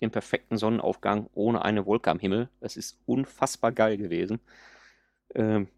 den 0.00 0.10
perfekten 0.10 0.56
Sonnenaufgang 0.56 1.28
ohne 1.34 1.64
eine 1.64 1.86
Wolke 1.86 2.10
am 2.10 2.18
Himmel. 2.18 2.48
Das 2.60 2.76
ist 2.76 2.98
unfassbar 3.06 3.72
geil 3.72 3.96
gewesen. 3.96 4.40
Ähm, 5.34 5.68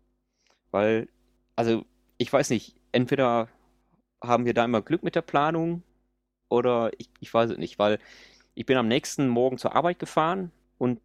weil, 0.70 1.08
also, 1.56 1.84
ich 2.18 2.32
weiß 2.32 2.50
nicht, 2.50 2.76
entweder 2.92 3.48
haben 4.22 4.44
wir 4.44 4.54
da 4.54 4.64
immer 4.64 4.82
Glück 4.82 5.02
mit 5.02 5.14
der 5.14 5.22
Planung 5.22 5.82
oder 6.48 6.90
ich, 6.98 7.10
ich 7.20 7.32
weiß 7.32 7.50
es 7.50 7.58
nicht, 7.58 7.78
weil 7.78 7.98
ich 8.54 8.66
bin 8.66 8.76
am 8.76 8.88
nächsten 8.88 9.28
Morgen 9.28 9.58
zur 9.58 9.74
Arbeit 9.74 9.98
gefahren 9.98 10.52
und 10.78 11.00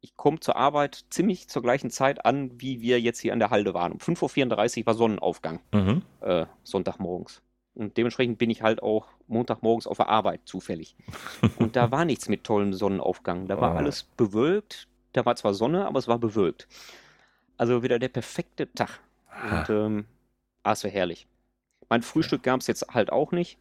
ich 0.00 0.16
komme 0.16 0.40
zur 0.40 0.56
Arbeit 0.56 1.04
ziemlich 1.10 1.48
zur 1.48 1.62
gleichen 1.62 1.90
Zeit 1.90 2.24
an, 2.24 2.60
wie 2.60 2.80
wir 2.80 3.00
jetzt 3.00 3.20
hier 3.20 3.32
an 3.32 3.38
der 3.38 3.50
Halde 3.50 3.74
waren. 3.74 3.92
Um 3.92 3.98
5.34 3.98 4.80
Uhr 4.80 4.86
war 4.86 4.94
Sonnenaufgang, 4.94 5.60
mhm. 5.72 6.02
äh, 6.20 6.46
Sonntagmorgens. 6.62 7.42
Und 7.74 7.96
dementsprechend 7.96 8.38
bin 8.38 8.50
ich 8.50 8.62
halt 8.62 8.82
auch 8.82 9.06
Montagmorgens 9.26 9.86
auf 9.86 9.96
der 9.96 10.08
Arbeit 10.08 10.42
zufällig. 10.44 10.94
Und 11.58 11.76
da 11.76 11.90
war 11.90 12.04
nichts 12.04 12.28
mit 12.28 12.44
tollem 12.44 12.72
Sonnenaufgang. 12.72 13.48
Da 13.48 13.60
war 13.60 13.74
oh. 13.74 13.76
alles 13.76 14.04
bewölkt. 14.04 14.88
Da 15.12 15.24
war 15.24 15.34
zwar 15.36 15.54
Sonne, 15.54 15.86
aber 15.86 15.98
es 15.98 16.08
war 16.08 16.18
bewölkt. 16.18 16.68
Also 17.56 17.82
wieder 17.82 17.98
der 17.98 18.08
perfekte 18.08 18.72
Tag. 18.72 19.00
Und 19.50 19.70
ähm, 19.70 20.04
ah, 20.62 20.72
es 20.72 20.84
wäre 20.84 20.94
herrlich. 20.94 21.26
Mein 21.88 22.02
Frühstück 22.02 22.42
gab 22.42 22.60
es 22.60 22.66
jetzt 22.66 22.86
halt 22.94 23.10
auch 23.12 23.32
nicht. 23.32 23.58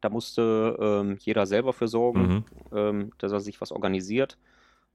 Da 0.00 0.10
musste 0.10 0.76
ähm, 0.80 1.16
jeder 1.20 1.46
selber 1.46 1.72
für 1.72 1.88
sorgen, 1.88 2.26
mhm. 2.26 2.44
ähm, 2.76 3.12
dass 3.18 3.32
er 3.32 3.40
sich 3.40 3.60
was 3.60 3.72
organisiert. 3.72 4.38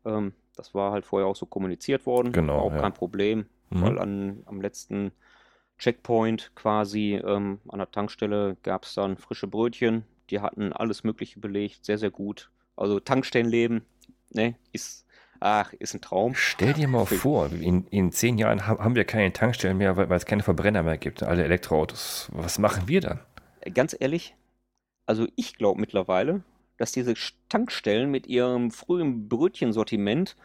Ähm, 0.05 0.33
das 0.55 0.73
war 0.73 0.91
halt 0.91 1.05
vorher 1.05 1.27
auch 1.27 1.35
so 1.35 1.45
kommuniziert 1.45 2.05
worden. 2.05 2.31
Genau. 2.31 2.57
War 2.57 2.61
auch 2.63 2.73
ja. 2.73 2.79
kein 2.79 2.93
Problem, 2.93 3.45
mhm. 3.69 3.81
weil 3.81 3.99
an, 3.99 4.43
am 4.45 4.61
letzten 4.61 5.11
Checkpoint 5.79 6.51
quasi 6.55 7.15
ähm, 7.15 7.59
an 7.69 7.79
der 7.79 7.89
Tankstelle 7.89 8.57
gab 8.63 8.83
es 8.83 8.93
dann 8.93 9.17
frische 9.17 9.47
Brötchen. 9.47 10.03
Die 10.29 10.41
hatten 10.41 10.73
alles 10.73 11.03
Mögliche 11.03 11.39
belegt, 11.39 11.85
sehr, 11.85 11.97
sehr 11.97 12.11
gut. 12.11 12.51
Also 12.75 12.99
Tankstellenleben, 12.99 13.81
ne, 14.29 14.55
ist, 14.73 15.05
ach, 15.39 15.73
ist 15.73 15.95
ein 15.95 16.01
Traum. 16.01 16.35
Stell 16.35 16.73
dir 16.73 16.87
mal 16.87 17.05
vor, 17.05 17.51
in, 17.51 17.87
in 17.87 18.11
zehn 18.11 18.37
Jahren 18.37 18.67
haben 18.67 18.95
wir 18.95 19.05
keine 19.05 19.33
Tankstellen 19.33 19.77
mehr, 19.77 19.97
weil, 19.97 20.09
weil 20.09 20.17
es 20.17 20.25
keine 20.25 20.43
Verbrenner 20.43 20.83
mehr 20.83 20.97
gibt, 20.97 21.23
alle 21.23 21.43
Elektroautos. 21.43 22.29
Was 22.33 22.59
machen 22.59 22.87
wir 22.87 23.01
dann? 23.01 23.19
Ganz 23.73 23.95
ehrlich, 23.99 24.35
also 25.05 25.27
ich 25.35 25.57
glaube 25.57 25.81
mittlerweile, 25.81 26.43
dass 26.77 26.91
diese 26.91 27.15
Tankstellen 27.49 28.11
mit 28.11 28.27
ihrem 28.27 28.71
frühen 28.71 29.27
Brötchensortiment 29.27 30.35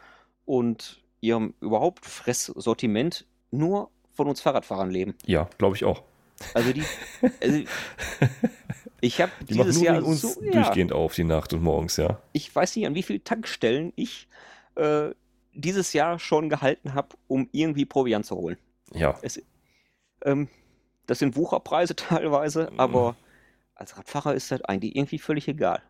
und 0.45 1.03
ihrem 1.21 1.53
überhaupt 1.61 2.05
Fresssortiment 2.05 3.25
nur 3.51 3.89
von 4.15 4.27
uns 4.27 4.41
Fahrradfahrern 4.41 4.89
leben. 4.89 5.15
Ja, 5.25 5.49
glaube 5.57 5.75
ich 5.75 5.83
auch. 5.83 6.03
Also 6.53 6.73
die, 6.73 6.83
also 7.41 7.63
ich 9.01 9.21
habe 9.21 9.31
dieses 9.47 9.81
Jahr 9.81 10.03
uns 10.03 10.21
so, 10.21 10.41
durchgehend 10.41 10.91
ja, 10.91 10.97
auf 10.97 11.13
die 11.13 11.23
Nacht 11.23 11.53
und 11.53 11.61
morgens, 11.61 11.97
ja. 11.97 12.19
Ich 12.33 12.53
weiß 12.53 12.75
nicht, 12.75 12.87
an 12.87 12.95
wie 12.95 13.03
vielen 13.03 13.23
Tankstellen 13.23 13.93
ich 13.95 14.27
äh, 14.75 15.11
dieses 15.53 15.93
Jahr 15.93 16.19
schon 16.19 16.49
gehalten 16.49 16.93
habe, 16.93 17.09
um 17.27 17.47
irgendwie 17.51 17.85
Proviant 17.85 18.25
zu 18.25 18.35
holen. 18.35 18.57
Ja. 18.93 19.17
Es, 19.21 19.41
ähm, 20.23 20.49
das 21.07 21.19
sind 21.19 21.35
Wucherpreise 21.35 21.95
teilweise, 21.95 22.69
mhm. 22.71 22.79
aber 22.79 23.15
als 23.75 23.97
Radfahrer 23.97 24.33
ist 24.33 24.51
das 24.51 24.61
eigentlich 24.61 24.95
irgendwie 24.95 25.19
völlig 25.19 25.47
egal. 25.47 25.81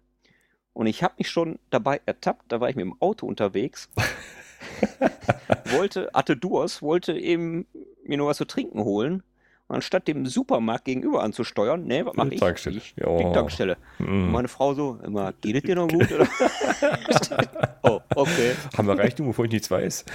Und 0.74 0.88
ich 0.88 1.04
habe 1.04 1.16
mich 1.18 1.30
schon 1.30 1.58
dabei 1.70 2.02
ertappt, 2.06 2.52
da 2.52 2.60
war 2.60 2.70
ich 2.70 2.76
mit 2.76 2.84
dem 2.84 3.02
Auto 3.02 3.26
unterwegs 3.26 3.90
wollte, 5.72 6.10
hatte 6.14 6.36
Durst, 6.36 6.82
wollte 6.82 7.18
eben 7.18 7.66
mir 8.08 8.18
nur 8.18 8.28
was 8.28 8.38
zu 8.38 8.45
trinken 8.45 8.84
holen. 8.84 9.24
Und 9.68 9.78
anstatt 9.78 10.08
dem 10.08 10.28
Supermarkt 10.28 10.86
gegenüber 10.86 11.24
anzusteuern, 11.24 11.86
ne, 11.86 12.06
was 12.06 12.14
mache 12.16 12.36
ich? 12.36 12.39
Tankstelle. 12.39 12.78
Ich, 12.78 12.93
ja. 12.97 13.18
Die 13.18 13.34
Tankstelle. 13.34 13.78
Mm. 13.97 14.30
meine 14.30 14.47
Frau 14.47 14.76
so, 14.76 14.99
immer, 15.03 15.34
geht 15.41 15.56
es 15.56 15.64
dir 15.64 15.74
noch 15.74 15.88
gut? 15.88 16.08
oh, 17.82 17.99
okay. 18.16 18.53
Haben 18.78 18.88
wir 18.88 18.99
Reichtum, 18.99 19.26
bevor 19.26 19.45
ich 19.45 19.51
nichts 19.51 19.72
weiß? 19.72 20.06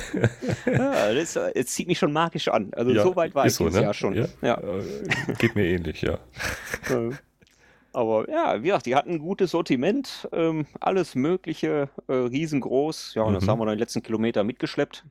ja, 0.67 1.13
das, 1.13 1.35
das, 1.35 1.67
zieht 1.67 1.89
mich 1.89 1.99
schon 1.99 2.13
magisch 2.13 2.47
an. 2.47 2.73
Also 2.75 2.93
ja, 2.93 3.03
so 3.03 3.17
weit 3.17 3.35
war 3.35 3.47
ich 3.47 3.55
so, 3.55 3.69
ne? 3.69 3.83
Jahr 3.83 3.95
schon. 3.95 4.15
Ja? 4.15 4.27
ja. 4.41 4.63
Geht 5.39 5.57
mir 5.57 5.67
ähnlich, 5.67 6.03
ja. 6.03 6.21
Aber 7.93 8.31
ja, 8.31 8.63
wie 8.63 8.67
gesagt, 8.69 8.87
die 8.87 8.95
hatten 8.95 9.11
ein 9.11 9.19
gutes 9.19 9.51
Sortiment, 9.51 10.29
ähm, 10.33 10.67
alles 10.79 11.17
Mögliche, 11.17 11.89
äh, 12.07 12.13
riesengroß. 12.13 13.15
Ja, 13.15 13.23
und 13.23 13.33
mhm. 13.33 13.41
das 13.41 13.49
haben 13.49 13.59
wir 13.59 13.67
dann 13.67 13.75
die 13.75 13.81
letzten 13.81 14.03
Kilometer 14.03 14.45
mitgeschleppt. 14.45 15.05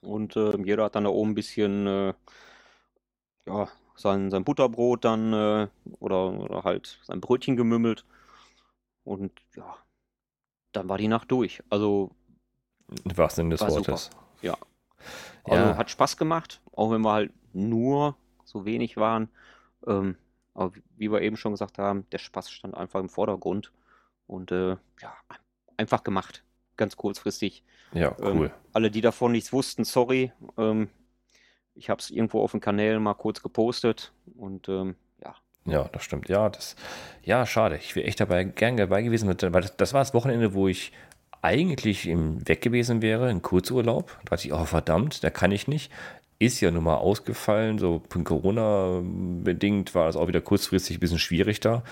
Und 0.00 0.36
äh, 0.36 0.56
jeder 0.62 0.84
hat 0.84 0.94
dann 0.94 1.04
da 1.04 1.10
oben 1.10 1.30
ein 1.30 1.34
bisschen, 1.34 1.86
äh, 1.86 2.14
ja, 3.46 3.68
sein, 3.96 4.30
sein 4.30 4.44
Butterbrot 4.44 5.04
dann 5.04 5.32
äh, 5.32 5.68
oder, 5.98 6.32
oder 6.32 6.64
halt 6.64 7.00
sein 7.02 7.20
Brötchen 7.20 7.56
gemümmelt. 7.56 8.04
Und 9.04 9.32
ja, 9.56 9.76
dann 10.72 10.88
war 10.88 10.98
die 10.98 11.08
Nacht 11.08 11.30
durch. 11.30 11.62
Also. 11.70 12.10
Was 13.04 13.34
denn 13.34 13.50
des 13.50 13.60
Wortes? 13.60 14.04
Super. 14.06 14.24
Ja. 14.42 14.56
Also 15.44 15.64
ja. 15.70 15.76
hat 15.76 15.90
Spaß 15.90 16.16
gemacht, 16.16 16.60
auch 16.72 16.90
wenn 16.90 17.02
wir 17.02 17.12
halt 17.12 17.32
nur 17.52 18.16
so 18.44 18.64
wenig 18.64 18.96
waren. 18.96 19.28
Ähm, 19.86 20.16
aber 20.54 20.72
wie 20.96 21.10
wir 21.10 21.22
eben 21.22 21.36
schon 21.36 21.52
gesagt 21.52 21.78
haben, 21.78 22.06
der 22.10 22.18
Spaß 22.18 22.50
stand 22.50 22.74
einfach 22.74 23.00
im 23.00 23.08
Vordergrund. 23.08 23.72
Und 24.26 24.52
äh, 24.52 24.76
ja, 25.00 25.14
einfach 25.76 26.04
gemacht. 26.04 26.44
Ganz 26.78 26.96
kurzfristig. 26.96 27.64
Ja, 27.92 28.16
ähm, 28.20 28.38
cool. 28.38 28.46
Ähm, 28.46 28.52
alle, 28.72 28.90
die 28.90 29.02
davon 29.02 29.32
nichts 29.32 29.52
wussten, 29.52 29.84
sorry. 29.84 30.32
Ähm, 30.56 30.88
ich 31.74 31.90
habe 31.90 32.00
es 32.00 32.10
irgendwo 32.10 32.40
auf 32.40 32.52
den 32.52 32.60
Kanälen 32.60 33.02
mal 33.02 33.14
kurz 33.14 33.42
gepostet. 33.42 34.12
Und 34.36 34.68
ähm, 34.68 34.94
ja. 35.22 35.34
Ja, 35.66 35.84
das 35.92 36.04
stimmt. 36.04 36.28
Ja, 36.28 36.48
das, 36.48 36.76
ja, 37.22 37.44
schade. 37.44 37.76
Ich 37.76 37.96
wäre 37.96 38.06
echt 38.06 38.20
dabei 38.20 38.44
gern 38.44 38.76
dabei 38.76 39.02
gewesen, 39.02 39.28
weil 39.28 39.62
das, 39.62 39.76
das 39.76 39.92
war 39.92 40.00
das 40.00 40.14
Wochenende, 40.14 40.54
wo 40.54 40.68
ich 40.68 40.92
eigentlich 41.42 42.06
im 42.06 42.46
weg 42.48 42.62
gewesen 42.62 43.02
wäre, 43.02 43.30
in 43.30 43.42
Kurzurlaub. 43.42 44.16
Da 44.24 44.36
dachte 44.36 44.48
ich, 44.48 44.52
oh 44.54 44.64
verdammt, 44.64 45.22
da 45.24 45.30
kann 45.30 45.52
ich 45.52 45.68
nicht. 45.68 45.92
Ist 46.40 46.60
ja 46.60 46.70
nun 46.70 46.84
mal 46.84 46.96
ausgefallen, 46.96 47.78
so 47.78 48.00
Corona 48.22 49.00
bedingt 49.02 49.96
war 49.96 50.06
das 50.06 50.14
auch 50.14 50.28
wieder 50.28 50.40
kurzfristig 50.40 50.98
ein 50.98 51.00
bisschen 51.00 51.18
schwierig 51.18 51.58
da. 51.58 51.82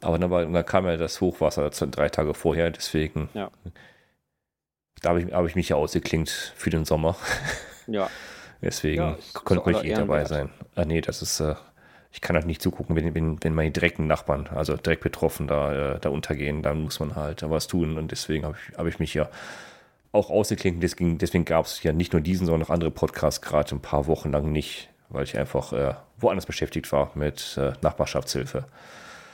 Aber 0.00 0.18
dann, 0.20 0.30
war, 0.30 0.46
dann 0.46 0.66
kam 0.66 0.86
ja 0.86 0.96
das 0.96 1.20
Hochwasser 1.20 1.68
drei 1.70 2.08
Tage 2.08 2.32
vorher, 2.34 2.70
deswegen 2.70 3.28
ja. 3.34 3.50
Da 5.02 5.10
habe 5.10 5.22
ich, 5.22 5.32
hab 5.32 5.46
ich 5.46 5.54
mich 5.54 5.68
ja 5.68 5.76
ausgeklingt 5.76 6.30
für 6.56 6.70
den 6.70 6.84
Sommer. 6.84 7.16
Ja. 7.88 8.10
deswegen 8.60 9.00
ja, 9.00 9.16
konnte 9.32 9.70
ich 9.70 9.84
eh 9.84 9.94
dabei 9.94 10.24
sein. 10.24 10.50
Ah, 10.74 10.84
nee, 10.84 11.00
das 11.00 11.22
ist, 11.22 11.38
äh, 11.38 11.54
ich 12.10 12.20
kann 12.20 12.34
halt 12.34 12.44
nicht 12.44 12.60
zugucken, 12.60 12.96
wenn, 12.96 13.14
wenn, 13.14 13.44
wenn 13.44 13.54
meine 13.54 13.70
direkten 13.70 14.08
Nachbarn, 14.08 14.48
also 14.48 14.76
direkt 14.76 15.04
betroffen, 15.04 15.46
da, 15.46 15.94
äh, 15.94 16.00
da 16.00 16.08
untergehen, 16.08 16.62
dann 16.62 16.82
muss 16.82 16.98
man 16.98 17.14
halt 17.14 17.48
was 17.48 17.68
tun. 17.68 17.96
Und 17.96 18.10
deswegen 18.10 18.44
habe 18.44 18.56
ich, 18.56 18.76
hab 18.76 18.86
ich 18.88 18.98
mich 18.98 19.14
ja 19.14 19.28
auch 20.10 20.30
ausgeklinkt. 20.30 20.82
Deswegen, 20.82 21.18
deswegen 21.18 21.44
gab 21.44 21.66
es 21.66 21.82
ja 21.84 21.92
nicht 21.92 22.12
nur 22.12 22.22
diesen, 22.22 22.46
sondern 22.46 22.66
auch 22.66 22.72
andere 22.72 22.90
Podcasts 22.90 23.40
gerade 23.40 23.74
ein 23.76 23.80
paar 23.80 24.08
Wochen 24.08 24.32
lang 24.32 24.50
nicht, 24.50 24.88
weil 25.10 25.22
ich 25.22 25.38
einfach 25.38 25.72
äh, 25.72 25.94
woanders 26.18 26.46
beschäftigt 26.46 26.90
war 26.90 27.12
mit 27.14 27.56
äh, 27.56 27.72
Nachbarschaftshilfe. 27.82 28.64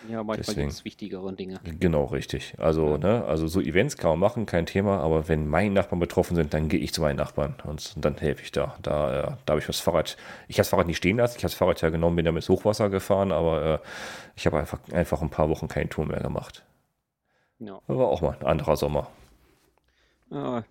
Ja, 0.09 0.23
manchmal 0.23 0.57
gibt 0.57 0.73
es 0.73 0.85
wichtigere 0.85 1.33
Dinge. 1.33 1.61
Genau, 1.79 2.05
richtig. 2.05 2.55
Also, 2.59 2.93
ja. 2.93 2.99
ne, 2.99 3.25
also 3.25 3.47
so 3.47 3.61
Events 3.61 3.97
kann 3.97 4.11
man 4.11 4.19
machen, 4.19 4.47
kein 4.47 4.67
Thema, 4.67 4.99
aber 5.01 5.29
wenn 5.29 5.47
meine 5.47 5.71
Nachbarn 5.71 6.01
betroffen 6.01 6.35
sind, 6.35 6.55
dann 6.55 6.69
gehe 6.69 6.81
ich 6.81 6.93
zu 6.93 7.01
meinen 7.01 7.17
Nachbarn 7.17 7.55
und, 7.65 7.95
dann 8.05 8.17
helfe 8.17 8.43
ich 8.43 8.53
da. 8.53 8.77
Da, 8.83 9.19
äh, 9.19 9.23
da 9.45 9.51
habe 9.53 9.61
ich 9.61 9.67
das 9.67 9.81
Fahrrad, 9.81 10.17
ich 10.49 10.57
habe 10.57 10.63
das 10.63 10.69
Fahrrad 10.69 10.87
nicht 10.87 10.97
stehen 10.97 11.19
lassen, 11.19 11.37
ich 11.37 11.45
habe 11.45 11.51
das 11.51 11.55
Fahrrad 11.55 11.81
ja 11.81 11.91
genommen, 11.91 12.17
bin 12.17 12.25
damit 12.25 12.49
Hochwasser 12.49 12.91
gefahren, 12.91 13.33
aber 13.33 13.65
äh, 13.65 13.79
ich 14.37 14.47
habe 14.47 14.59
einfach, 14.59 14.79
einfach 14.93 15.23
ein 15.23 15.31
paar 15.31 15.49
Wochen 15.49 15.69
keinen 15.69 15.91
Tour 15.91 16.07
mehr 16.07 16.21
gemacht. 16.21 16.65
Ja. 17.59 17.81
War 17.87 18.09
auch 18.09 18.23
mal 18.23 18.37
ein 18.41 18.47
anderer 18.47 18.77
Sommer. 18.77 19.09
Ja, 20.31 20.65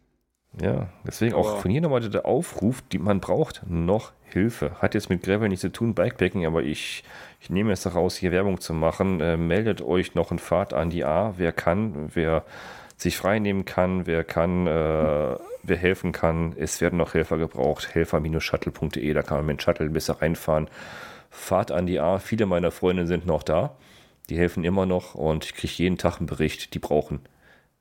ja, 0.60 0.90
deswegen 1.08 1.34
auch 1.34 1.60
von 1.60 1.72
hier 1.72 1.82
nochmal 1.82 2.02
der 2.02 2.26
Aufruf, 2.26 2.82
die 2.92 3.00
man 3.00 3.20
braucht 3.22 3.62
noch 3.68 4.12
Hilfe. 4.24 4.72
Hat 4.82 4.96
jetzt 4.96 5.10
mit 5.10 5.24
Gravel 5.24 5.50
nichts 5.50 5.62
zu 5.62 5.72
tun, 5.72 5.94
Bikepacking, 5.94 6.46
aber 6.46 6.64
ich, 6.64 7.04
ich 7.40 7.50
nehme 7.50 7.72
es 7.72 7.84
daraus, 7.84 8.16
hier 8.16 8.32
Werbung 8.32 8.60
zu 8.60 8.74
machen. 8.74 9.22
Äh, 9.22 9.38
meldet 9.38 9.82
euch 9.82 10.16
noch 10.16 10.32
ein 10.32 10.40
Fahrt 10.40 10.74
an 10.74 10.90
die 10.90 11.06
A, 11.06 11.36
wer 11.38 11.52
kann, 11.52 12.10
wer 12.14 12.44
sich 12.98 13.18
freinehmen 13.18 13.66
kann, 13.66 14.06
wer 14.08 14.24
kann, 14.24 14.68
äh, 14.68 15.36
wer 15.64 15.78
helfen 15.78 16.12
kann. 16.12 16.54
Es 16.58 16.82
werden 16.82 16.98
noch 16.98 17.14
Helfer 17.14 17.38
gebraucht. 17.38 17.94
Helfer-shuttle.de, 17.94 19.14
da 19.14 19.22
kann 19.22 19.38
man 19.38 19.46
mit 19.48 19.58
dem 19.58 19.62
Shuttle 19.62 19.90
besser 19.90 20.22
reinfahren. 20.22 20.70
Fahrt 21.30 21.72
an 21.72 21.86
die 21.86 22.00
A. 22.00 22.20
Viele 22.20 22.46
meiner 22.46 22.72
Freunde 22.72 23.08
sind 23.08 23.26
noch 23.26 23.44
da. 23.44 23.76
Die 24.30 24.38
helfen 24.38 24.64
immer 24.64 24.86
noch 24.86 25.16
und 25.16 25.46
ich 25.46 25.56
kriege 25.56 25.74
jeden 25.78 25.98
Tag 25.98 26.18
einen 26.18 26.28
Bericht. 26.28 26.74
Die 26.74 26.80
brauchen 26.80 27.22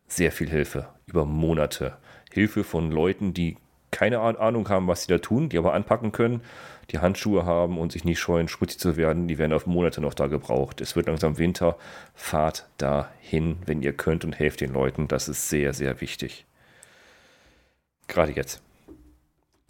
sehr 0.06 0.32
viel 0.32 0.48
Hilfe 0.48 0.88
über 1.06 1.26
Monate. 1.26 1.96
Hilfe 2.32 2.64
von 2.64 2.90
Leuten, 2.90 3.34
die 3.34 3.56
keine 3.90 4.20
Ahnung 4.20 4.68
haben, 4.68 4.86
was 4.86 5.02
sie 5.02 5.08
da 5.08 5.18
tun, 5.18 5.48
die 5.48 5.58
aber 5.58 5.74
anpacken 5.74 6.12
können, 6.12 6.42
die 6.90 7.00
Handschuhe 7.00 7.44
haben 7.44 7.78
und 7.78 7.92
sich 7.92 8.04
nicht 8.04 8.20
scheuen, 8.20 8.48
schmutzig 8.48 8.78
zu 8.78 8.96
werden, 8.96 9.28
die 9.28 9.38
werden 9.38 9.52
auf 9.52 9.66
Monate 9.66 10.00
noch 10.00 10.14
da 10.14 10.26
gebraucht. 10.26 10.80
Es 10.80 10.96
wird 10.96 11.06
langsam 11.06 11.38
Winter. 11.38 11.76
Fahrt 12.14 12.68
dahin, 12.78 13.58
wenn 13.66 13.82
ihr 13.82 13.92
könnt 13.92 14.24
und 14.24 14.38
helft 14.38 14.60
den 14.60 14.72
Leuten. 14.72 15.08
Das 15.08 15.28
ist 15.28 15.48
sehr, 15.48 15.72
sehr 15.72 16.00
wichtig. 16.00 16.46
Gerade 18.08 18.32
jetzt. 18.32 18.62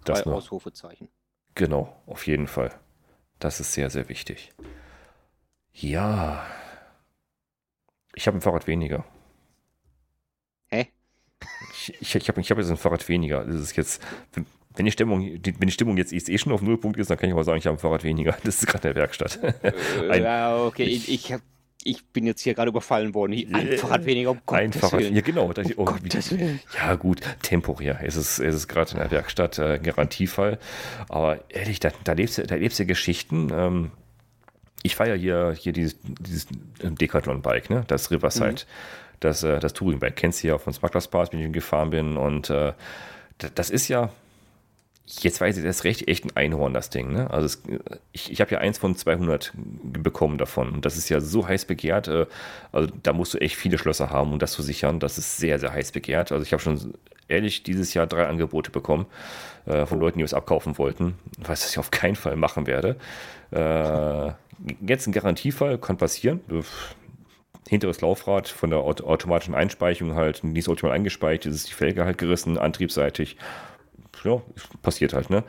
Das 0.05 0.23
Drei 0.23 0.33
Ausrufezeichen. 0.33 1.09
Genau, 1.55 1.95
auf 2.07 2.27
jeden 2.27 2.47
Fall. 2.47 2.73
Das 3.39 3.61
ist 3.61 3.73
sehr, 3.73 3.91
sehr 3.91 4.09
wichtig. 4.09 4.53
Ja. 5.73 6.45
Ich 8.15 8.27
habe 8.27 8.39
ein 8.39 8.43
Fahrrad 8.43 8.67
weniger. 8.67 9.05
Ich, 12.01 12.01
ich, 12.01 12.15
ich 12.17 12.29
habe 12.29 12.41
ich 12.41 12.51
hab 12.51 12.59
jetzt 12.59 12.71
ein 12.71 12.77
Fahrrad 12.77 13.09
weniger. 13.09 13.45
Das 13.45 13.57
ist 13.57 13.77
jetzt, 13.77 14.03
wenn 14.75 14.85
die 14.85 14.93
Stimmung, 14.93 15.21
die, 15.43 15.55
wenn 15.59 15.67
die 15.67 15.73
Stimmung 15.73 15.97
jetzt 15.97 16.13
eh 16.13 16.39
schon 16.39 16.53
auf 16.53 16.63
Nullpunkt 16.63 16.99
ist, 16.99 17.11
dann 17.11 17.19
kann 17.19 17.29
ich 17.29 17.35
mal 17.35 17.45
sagen, 17.45 17.59
ich 17.59 17.67
habe 17.67 17.77
ein 17.77 17.81
Fahrrad 17.81 18.05
weniger. 18.05 18.37
Das 18.45 18.63
ist 18.63 18.67
gerade 18.67 18.89
in 18.89 18.95
der 18.95 19.03
Werkstatt. 19.03 19.39
Äh, 19.63 20.23
ja, 20.23 20.65
okay. 20.65 20.85
Ich, 20.85 21.11
ich, 21.11 21.33
hab, 21.33 21.41
ich 21.85 22.07
bin 22.07 22.27
jetzt 22.27 22.41
hier 22.41 22.55
gerade 22.55 22.69
überfallen 22.69 23.15
worden. 23.15 23.33
Ein 23.53 23.69
äh, 23.69 23.77
Fahrrad 23.77 24.05
weniger, 24.05 24.31
um 24.31 24.41
Ein 24.47 24.73
Fahrrad, 24.73 25.03
ja 25.03 25.21
genau. 25.21 25.53
Das, 25.53 25.67
oh, 25.77 25.87
ja 26.77 26.95
gut, 26.95 27.21
temporär. 27.43 28.01
Es 28.03 28.17
ist, 28.17 28.39
es 28.39 28.55
ist 28.55 28.69
gerade 28.69 28.93
in 28.93 28.99
der 28.99 29.11
Werkstatt 29.11 29.59
äh, 29.59 29.79
Garantiefall. 29.79 30.59
Aber 31.09 31.45
ehrlich, 31.51 31.81
da, 31.81 31.91
da, 32.05 32.13
lebst, 32.13 32.39
da 32.39 32.55
lebst 32.55 32.79
du 32.79 32.87
Geschichten. 32.87 33.51
Ähm, 33.53 33.91
ich 34.83 34.97
feiere 34.97 35.17
hier, 35.17 35.55
hier 35.59 35.73
dieses, 35.73 35.99
dieses 36.21 36.47
Decathlon-Bike, 36.83 37.69
ne? 37.69 37.85
das 37.87 38.11
Riverside. 38.11 38.53
Mhm 38.53 39.01
das, 39.21 39.43
äh, 39.43 39.61
das 39.61 39.73
Touring-Bike. 39.75 40.17
Kennst 40.17 40.43
du 40.43 40.49
ja 40.49 40.59
von 40.59 40.73
Smugglers 40.73 41.09
Pass, 41.09 41.33
wenn 41.33 41.41
ich 41.41 41.53
gefahren 41.53 41.91
bin. 41.91 42.17
Und 42.17 42.51
äh, 42.51 42.73
das 43.55 43.71
ist 43.71 43.89
ja, 43.89 44.11
jetzt 45.07 45.41
weiß 45.41 45.57
ich, 45.57 45.65
das 45.65 45.77
ist 45.77 45.85
recht 45.85 46.09
echt 46.09 46.25
ein 46.25 46.37
Einhorn, 46.37 46.75
das 46.75 46.91
Ding. 46.91 47.13
Ne? 47.13 47.31
Also 47.31 47.47
es, 47.47 47.63
ich, 48.13 48.33
ich 48.33 48.41
habe 48.41 48.51
ja 48.53 48.59
eins 48.59 48.79
von 48.79 48.97
200 48.97 49.53
bekommen 49.55 50.39
davon. 50.39 50.71
Und 50.73 50.85
das 50.85 50.97
ist 50.97 51.09
ja 51.09 51.21
so 51.21 51.47
heiß 51.47 51.67
begehrt. 51.67 52.09
Äh, 52.09 52.27
also 52.73 52.91
da 53.03 53.13
musst 53.13 53.35
du 53.35 53.39
echt 53.39 53.57
viele 53.57 53.79
Schlösser 53.79 54.11
haben, 54.11 54.33
um 54.33 54.39
das 54.39 54.53
zu 54.53 54.63
sichern. 54.63 55.01
Das 55.01 55.19
ist 55.19 55.37
sehr, 55.37 55.59
sehr 55.59 55.73
heiß 55.73 55.93
begehrt. 55.93 56.33
Also 56.33 56.45
ich 56.45 56.53
habe 56.53 56.63
schon 56.63 56.95
ehrlich 57.29 57.63
dieses 57.63 57.95
Jahr 57.95 58.07
drei 58.07 58.27
Angebote 58.27 58.71
bekommen 58.71 59.07
äh, 59.67 59.87
von 59.87 60.01
Leuten, 60.01 60.19
die 60.19 60.25
es 60.25 60.35
abkaufen 60.35 60.79
wollten. 60.79 61.15
Was 61.39 61.71
ich 61.71 61.79
auf 61.79 61.91
keinen 61.91 62.17
Fall 62.17 62.37
machen 62.37 62.67
werde. 62.67 62.97
Äh, 63.51 64.33
jetzt 64.87 65.07
ein 65.07 65.13
Garantiefall, 65.13 65.79
kann 65.79 65.97
passieren 65.97 66.41
hinteres 67.71 68.01
Laufrad 68.01 68.49
von 68.49 68.71
der 68.71 68.81
automatischen 68.81 69.55
Einspeichung 69.55 70.17
halt 70.17 70.43
nicht 70.43 70.65
so 70.65 70.73
optimal 70.73 70.93
eingespeicht, 70.93 71.47
ist 71.47 71.69
die 71.69 71.73
Felge 71.73 72.05
halt 72.05 72.19
gerissen, 72.19 72.59
antriebsseitig. 72.59 73.37
Ja, 74.25 74.43
passiert 74.83 75.13
halt, 75.13 75.31
ne? 75.31 75.45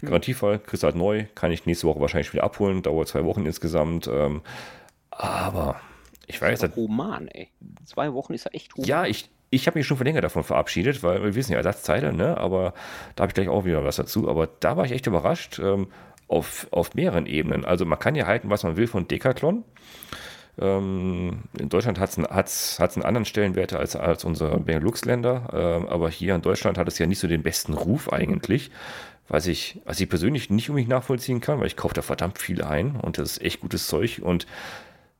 Mhm. 0.00 0.06
Garantiefall, 0.06 0.58
kriegst 0.58 0.82
halt 0.84 0.96
neu, 0.96 1.26
kann 1.34 1.52
ich 1.52 1.66
nächste 1.66 1.86
Woche 1.86 2.00
wahrscheinlich 2.00 2.32
wieder 2.32 2.44
abholen, 2.44 2.82
dauert 2.82 3.08
zwei 3.08 3.24
Wochen 3.26 3.44
insgesamt. 3.44 4.08
Ähm, 4.08 4.40
aber 5.10 5.78
ich 6.26 6.40
weiß. 6.40 6.60
Das 6.60 6.70
ist 6.70 6.76
Roman, 6.78 7.28
ey. 7.28 7.50
Zwei 7.84 8.14
Wochen 8.14 8.32
ist 8.32 8.46
ja 8.46 8.52
echt 8.52 8.74
human. 8.74 8.88
Ja, 8.88 9.04
ich, 9.04 9.28
ich 9.50 9.66
habe 9.66 9.78
mich 9.78 9.86
schon 9.86 9.98
für 9.98 10.04
länger 10.04 10.22
davon 10.22 10.44
verabschiedet, 10.44 11.02
weil 11.02 11.22
wir 11.22 11.34
wissen 11.34 11.52
ja, 11.52 11.58
Ersatzteile, 11.58 12.14
ne? 12.14 12.38
Aber 12.38 12.72
da 13.16 13.22
habe 13.22 13.30
ich 13.30 13.34
gleich 13.34 13.50
auch 13.50 13.66
wieder 13.66 13.84
was 13.84 13.96
dazu. 13.96 14.30
Aber 14.30 14.46
da 14.46 14.78
war 14.78 14.86
ich 14.86 14.92
echt 14.92 15.06
überrascht 15.06 15.58
ähm, 15.58 15.88
auf, 16.26 16.68
auf 16.70 16.94
mehreren 16.94 17.26
Ebenen. 17.26 17.66
Also 17.66 17.84
man 17.84 17.98
kann 17.98 18.14
ja 18.14 18.26
halten, 18.26 18.48
was 18.48 18.62
man 18.62 18.78
will 18.78 18.86
von 18.86 19.06
Decathlon. 19.06 19.62
Ähm, 20.58 21.42
in 21.58 21.68
Deutschland 21.68 22.00
hat 22.00 22.46
es 22.46 22.80
einen 22.80 23.04
anderen 23.04 23.24
Stellenwert 23.24 23.74
als, 23.74 23.94
als 23.94 24.24
unsere 24.24 24.58
Benelux-Länder, 24.58 25.50
ähm, 25.52 25.88
aber 25.88 26.08
hier 26.08 26.34
in 26.34 26.42
Deutschland 26.42 26.78
hat 26.78 26.88
es 26.88 26.98
ja 26.98 27.06
nicht 27.06 27.18
so 27.18 27.28
den 27.28 27.42
besten 27.42 27.74
Ruf 27.74 28.12
eigentlich, 28.12 28.70
was 29.28 29.46
ich, 29.46 29.80
was 29.84 30.00
ich 30.00 30.08
persönlich 30.08 30.48
nicht 30.50 30.70
unbedingt 30.70 30.90
nachvollziehen 30.90 31.40
kann, 31.40 31.60
weil 31.60 31.66
ich 31.66 31.76
kaufe 31.76 31.94
da 31.94 32.02
verdammt 32.02 32.38
viel 32.38 32.62
ein 32.62 32.96
und 32.96 33.18
das 33.18 33.32
ist 33.32 33.42
echt 33.42 33.60
gutes 33.60 33.86
Zeug 33.86 34.20
und 34.22 34.46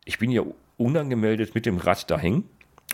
ich 0.04 0.18
bin 0.18 0.30
ja 0.30 0.42
unangemeldet 0.78 1.54
mit 1.54 1.66
dem 1.66 1.78
Rad 1.78 2.10
dahin. 2.10 2.44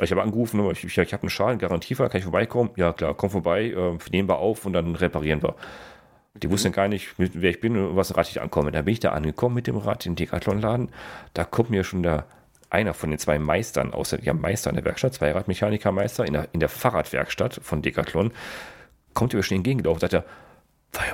Ich 0.01 0.11
habe 0.11 0.22
angerufen, 0.22 0.68
ich, 0.70 0.84
ich, 0.84 0.97
ich 0.97 1.12
habe 1.12 1.22
einen 1.22 1.30
Schal, 1.30 1.51
einen 1.51 1.59
Garantiefall, 1.59 2.09
kann 2.09 2.18
ich 2.18 2.24
vorbeikommen? 2.24 2.70
Ja 2.76 2.93
klar, 2.93 3.14
komm 3.14 3.30
vorbei, 3.30 3.66
äh, 3.66 3.99
nehmen 4.11 4.28
wir 4.28 4.38
auf 4.38 4.64
und 4.64 4.72
dann 4.72 4.97
reparieren 4.97 5.43
wir. 5.43 5.55
Die 6.35 6.51
wussten 6.51 6.72
gar 6.72 6.89
nicht, 6.89 7.14
wer 7.18 7.51
ich 7.51 7.61
bin 7.61 7.76
und 7.76 7.97
was 7.97 8.16
Rad 8.16 8.28
ich 8.28 8.40
ankomme. 8.40 8.73
Da 8.73 8.82
bin 8.82 8.94
ich 8.94 9.01
da 9.01 9.12
angekommen 9.12 9.55
mit 9.55 9.66
dem 9.66 9.77
Rad 9.77 10.06
im 10.06 10.16
Decathlon-Laden. 10.16 10.90
Da 11.35 11.44
kommt 11.44 11.70
mir 11.70 11.85
schon 11.85 12.02
der, 12.02 12.27
einer 12.70 12.94
von 12.94 13.11
den 13.11 13.19
zwei 13.19 13.39
Meistern, 13.39 13.93
außer 13.93 14.19
haben 14.19 14.40
Meister 14.40 14.70
in 14.70 14.77
der 14.77 14.85
Werkstatt, 14.85 15.15
zwei 15.15 15.32
Radmechanikermeister 15.32 16.24
in 16.24 16.32
der, 16.32 16.48
in 16.52 16.61
der 16.61 16.70
Fahrradwerkstatt 16.70 17.61
von 17.62 17.82
Decathlon, 17.82 18.32
kommt 19.12 19.35
mir 19.35 19.43
schon 19.43 19.59
entgegengelaufen 19.59 19.97
und 19.97 20.11
sagt 20.11 20.15
er, 20.15 20.24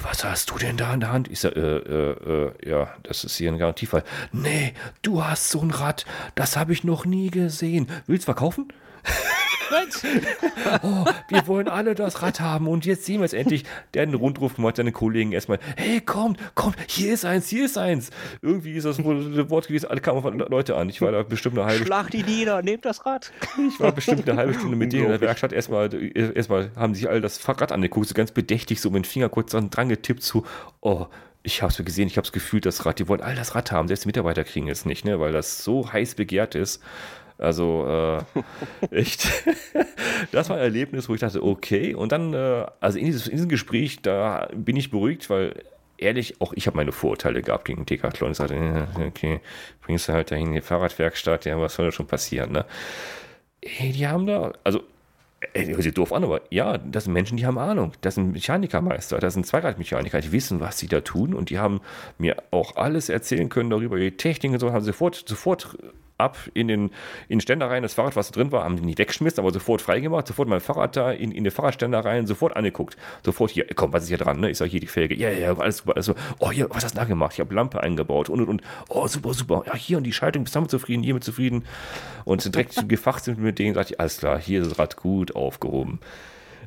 was 0.03 0.25
hast 0.25 0.51
du 0.51 0.59
denn 0.59 0.77
da 0.77 0.95
in 0.95 1.01
der 1.01 1.13
Hand? 1.13 1.29
Ich 1.29 1.41
sage, 1.41 1.55
äh, 1.61 1.93
äh, 1.93 2.69
äh, 2.69 2.71
ja, 2.71 2.95
das 3.03 3.25
ist 3.25 3.37
hier 3.37 3.51
ein 3.51 3.59
Garantiefall. 3.59 4.05
Nee, 4.33 4.75
du 5.03 5.25
hast 5.25 5.51
so 5.51 5.61
ein 5.61 5.71
Rad, 5.71 6.05
das 6.35 6.57
habe 6.57 6.73
ich 6.73 6.85
noch 6.85 7.05
nie 7.05 7.31
gesehen. 7.31 7.89
Willst 8.07 8.25
du 8.25 8.33
verkaufen? 8.33 8.73
oh, 10.83 11.05
wir 11.29 11.47
wollen 11.47 11.69
alle 11.69 11.95
das 11.95 12.23
Rad 12.23 12.41
haben 12.41 12.69
und 12.69 12.87
jetzt 12.87 13.05
sehen 13.05 13.21
wir 13.21 13.25
es 13.25 13.33
endlich. 13.33 13.65
Der 13.95 14.03
hat 14.03 14.09
einen 14.09 14.17
Rundruf 14.17 14.57
gemacht, 14.57 14.77
seine 14.77 14.93
Kollegen 14.93 15.33
erstmal, 15.33 15.59
hey, 15.77 16.01
kommt, 16.01 16.39
kommt, 16.55 16.77
hier 16.87 17.13
ist 17.13 17.25
eins, 17.25 17.49
hier 17.49 17.65
ist 17.65 17.79
eins. 17.79 18.11
Irgendwie 18.43 18.73
ist 18.73 18.85
das 18.85 19.03
Wort 19.05 19.69
gewesen, 19.69 19.87
alle 19.87 20.01
kamen 20.01 20.23
von 20.23 20.39
Leute 20.39 20.77
an. 20.77 20.89
Ich 20.89 21.01
war 21.01 21.13
da 21.13 21.23
bestimmt 21.23 21.57
eine 21.57 21.67
halbe 21.67 21.85
Stunde. 21.85 21.87
Schlag 21.87 22.11
die 22.11 22.23
nieder, 22.23 22.63
nehmt 22.63 22.85
das 22.85 23.05
Rad. 23.07 23.33
Ich 23.69 23.81
war 23.81 23.93
bestimmt 23.93 24.29
eine 24.29 24.39
halbe 24.39 24.55
Stunde 24.55 24.77
mit 24.77 24.93
denen 24.93 25.05
in 25.05 25.11
der 25.11 25.21
Werkstatt. 25.21 25.53
Erstmal, 25.53 25.91
erstmal 26.15 26.71
haben 26.77 26.95
sich 26.95 27.09
alle 27.09 27.21
das 27.21 27.47
Rad 27.49 27.73
angeguckt, 27.73 28.09
so 28.09 28.15
ganz 28.15 28.33
bedächtig, 28.33 28.81
so 28.81 28.91
mit 28.91 29.05
dem 29.05 29.09
Finger 29.09 29.29
kurz 29.29 29.53
dran 29.53 29.89
getippt, 29.89 30.23
so, 30.23 30.45
oh, 30.81 31.07
ich 31.43 31.63
habe 31.63 31.73
es 31.73 31.85
gesehen, 31.85 32.09
ich 32.09 32.17
habe 32.17 32.27
es 32.27 32.33
gefühlt, 32.33 32.67
das 32.67 32.85
Rad, 32.85 32.99
die 32.99 33.09
wollen 33.09 33.23
all 33.23 33.35
das 33.35 33.55
Rad 33.55 33.73
haben, 33.73 33.89
selbst 33.89 34.05
die 34.05 34.09
Mitarbeiter 34.09 34.45
kriegen 34.45 34.69
es 34.69 34.85
nicht, 34.85 35.05
ne, 35.05 35.19
weil 35.21 35.33
das 35.33 35.65
so 35.65 35.93
heiß 35.93 36.15
begehrt 36.15 36.55
ist. 36.55 36.83
Also 37.39 38.25
äh, 38.91 38.97
echt, 38.97 39.29
das 40.33 40.51
war 40.51 40.57
ein 40.57 40.63
Erlebnis, 40.63 41.09
wo 41.09 41.15
ich 41.15 41.21
dachte, 41.21 41.43
okay. 41.43 41.95
Und 41.95 42.13
dann, 42.13 42.35
äh, 42.35 42.67
also 42.81 42.99
in, 42.99 43.07
dieses, 43.07 43.27
in 43.27 43.33
diesem 43.33 43.49
Gespräch, 43.49 44.03
da 44.03 44.49
bin 44.55 44.77
ich 44.77 44.91
beruhigt, 44.91 45.31
weil 45.31 45.55
ehrlich, 45.99 46.41
auch 46.41 46.53
ich 46.55 46.67
habe 46.67 46.77
meine 46.77 46.93
Vorurteile 46.93 47.43
gehabt 47.43 47.65
gegen 47.65 47.87
Decathlon. 47.87 48.33
Ich 48.33 48.39
sagte, 48.39 48.89
okay, 49.07 49.41
bringst 49.83 50.09
du 50.09 50.13
halt 50.13 50.31
dahin 50.31 50.49
in 50.49 50.55
die 50.55 50.61
Fahrradwerkstatt, 50.61 51.45
ja, 51.45 51.61
was 51.61 51.75
soll 51.75 51.87
da 51.87 51.93
schon 51.93 52.07
passieren, 52.07 52.53
ne? 52.53 52.65
Hey, 53.65 53.93
die 53.93 54.07
haben 54.07 54.27
da, 54.27 54.53
also 54.63 54.83
hört 55.55 55.83
sich 55.83 55.95
doof 55.95 56.13
an, 56.13 56.25
aber 56.25 56.43
ja, 56.51 56.79
das 56.79 57.05
sind 57.05 57.13
Menschen, 57.13 57.37
die 57.37 57.47
haben 57.47 57.59
Ahnung. 57.59 57.93
Das 58.01 58.17
sind 58.17 58.33
Mechanikermeister, 58.33 59.19
das 59.19 59.35
sind 59.35 59.47
Zweiradmechaniker, 59.47 60.21
die 60.21 60.33
wissen, 60.33 60.61
was 60.61 60.79
sie 60.79 60.89
da 60.89 61.01
tun 61.01 61.35
und 61.35 61.51
die 61.51 61.59
haben 61.59 61.81
mir 62.19 62.37
auch 62.51 62.77
alles 62.77 63.09
erzählen 63.09 63.49
können 63.49 63.71
darüber, 63.71 63.99
die 63.99 64.17
Technik 64.17 64.53
und 64.53 64.61
so, 64.61 64.73
haben 64.73 64.85
sofort, 64.85 65.25
sofort 65.27 65.77
ab 66.19 66.37
in 66.53 66.69
den, 66.69 66.85
in 67.29 67.39
den 67.39 67.41
Ständer 67.41 67.71
rein. 67.71 67.83
Das 67.83 67.95
Fahrrad, 67.95 68.17
was 68.17 68.31
da 68.31 68.41
drin 68.41 68.53
war, 68.53 68.65
haben 68.65 68.77
die 68.77 68.83
nicht 68.83 68.99
weggeschmissen, 68.99 69.41
aber 69.41 69.53
sofort 69.53 69.81
freigemacht. 69.81 70.27
Sofort 70.27 70.49
mein 70.49 70.61
Fahrrad 70.61 70.97
da 70.97 71.13
in, 71.13 71.33
in 71.33 71.45
den 71.45 71.51
Fahrradständer 71.51 72.05
rein, 72.05 72.27
sofort 72.27 72.57
angeguckt. 72.57 72.97
Sofort 73.25 73.51
hier, 73.51 73.67
komm, 73.75 73.93
was 73.93 74.03
ist 74.03 74.09
hier 74.09 74.19
dran? 74.19 74.41
Ne? 74.41 74.51
Ich 74.51 74.59
sage 74.59 74.71
hier 74.71 74.81
die 74.81 74.87
Felge. 74.87 75.15
Ja, 75.15 75.31
ja, 75.31 75.57
alles 75.57 75.79
super. 75.79 75.97
Also, 75.97 76.15
oh, 76.39 76.51
hier, 76.51 76.69
was 76.71 76.85
hast 76.85 76.95
du 76.95 76.99
da 76.99 77.05
gemacht? 77.05 77.33
Ich 77.35 77.41
habe 77.41 77.55
Lampe 77.55 77.81
eingebaut 77.81 78.29
und 78.29 78.41
und 78.41 78.49
und. 78.49 78.63
Oh, 78.89 79.07
super, 79.07 79.33
super. 79.33 79.63
Ja, 79.67 79.75
hier 79.75 79.99
und 79.99 80.05
die 80.05 80.13
Schaltung, 80.13 80.45
bist 80.45 80.55
du 80.55 80.59
damit 80.59 80.71
zufrieden, 80.71 81.03
hiermit 81.03 81.25
zufrieden. 81.25 81.65
Und 82.25 82.45
direkt 82.55 82.89
gefacht 82.89 83.25
sind 83.25 83.39
mit 83.39 83.59
denen, 83.59 83.75
sagte 83.75 83.95
ich, 83.95 84.01
alles 84.01 84.19
klar, 84.19 84.39
hier 84.39 84.61
ist 84.63 84.73
das 84.73 84.79
Rad 84.79 84.97
gut 84.97 85.35
aufgehoben. 85.37 86.01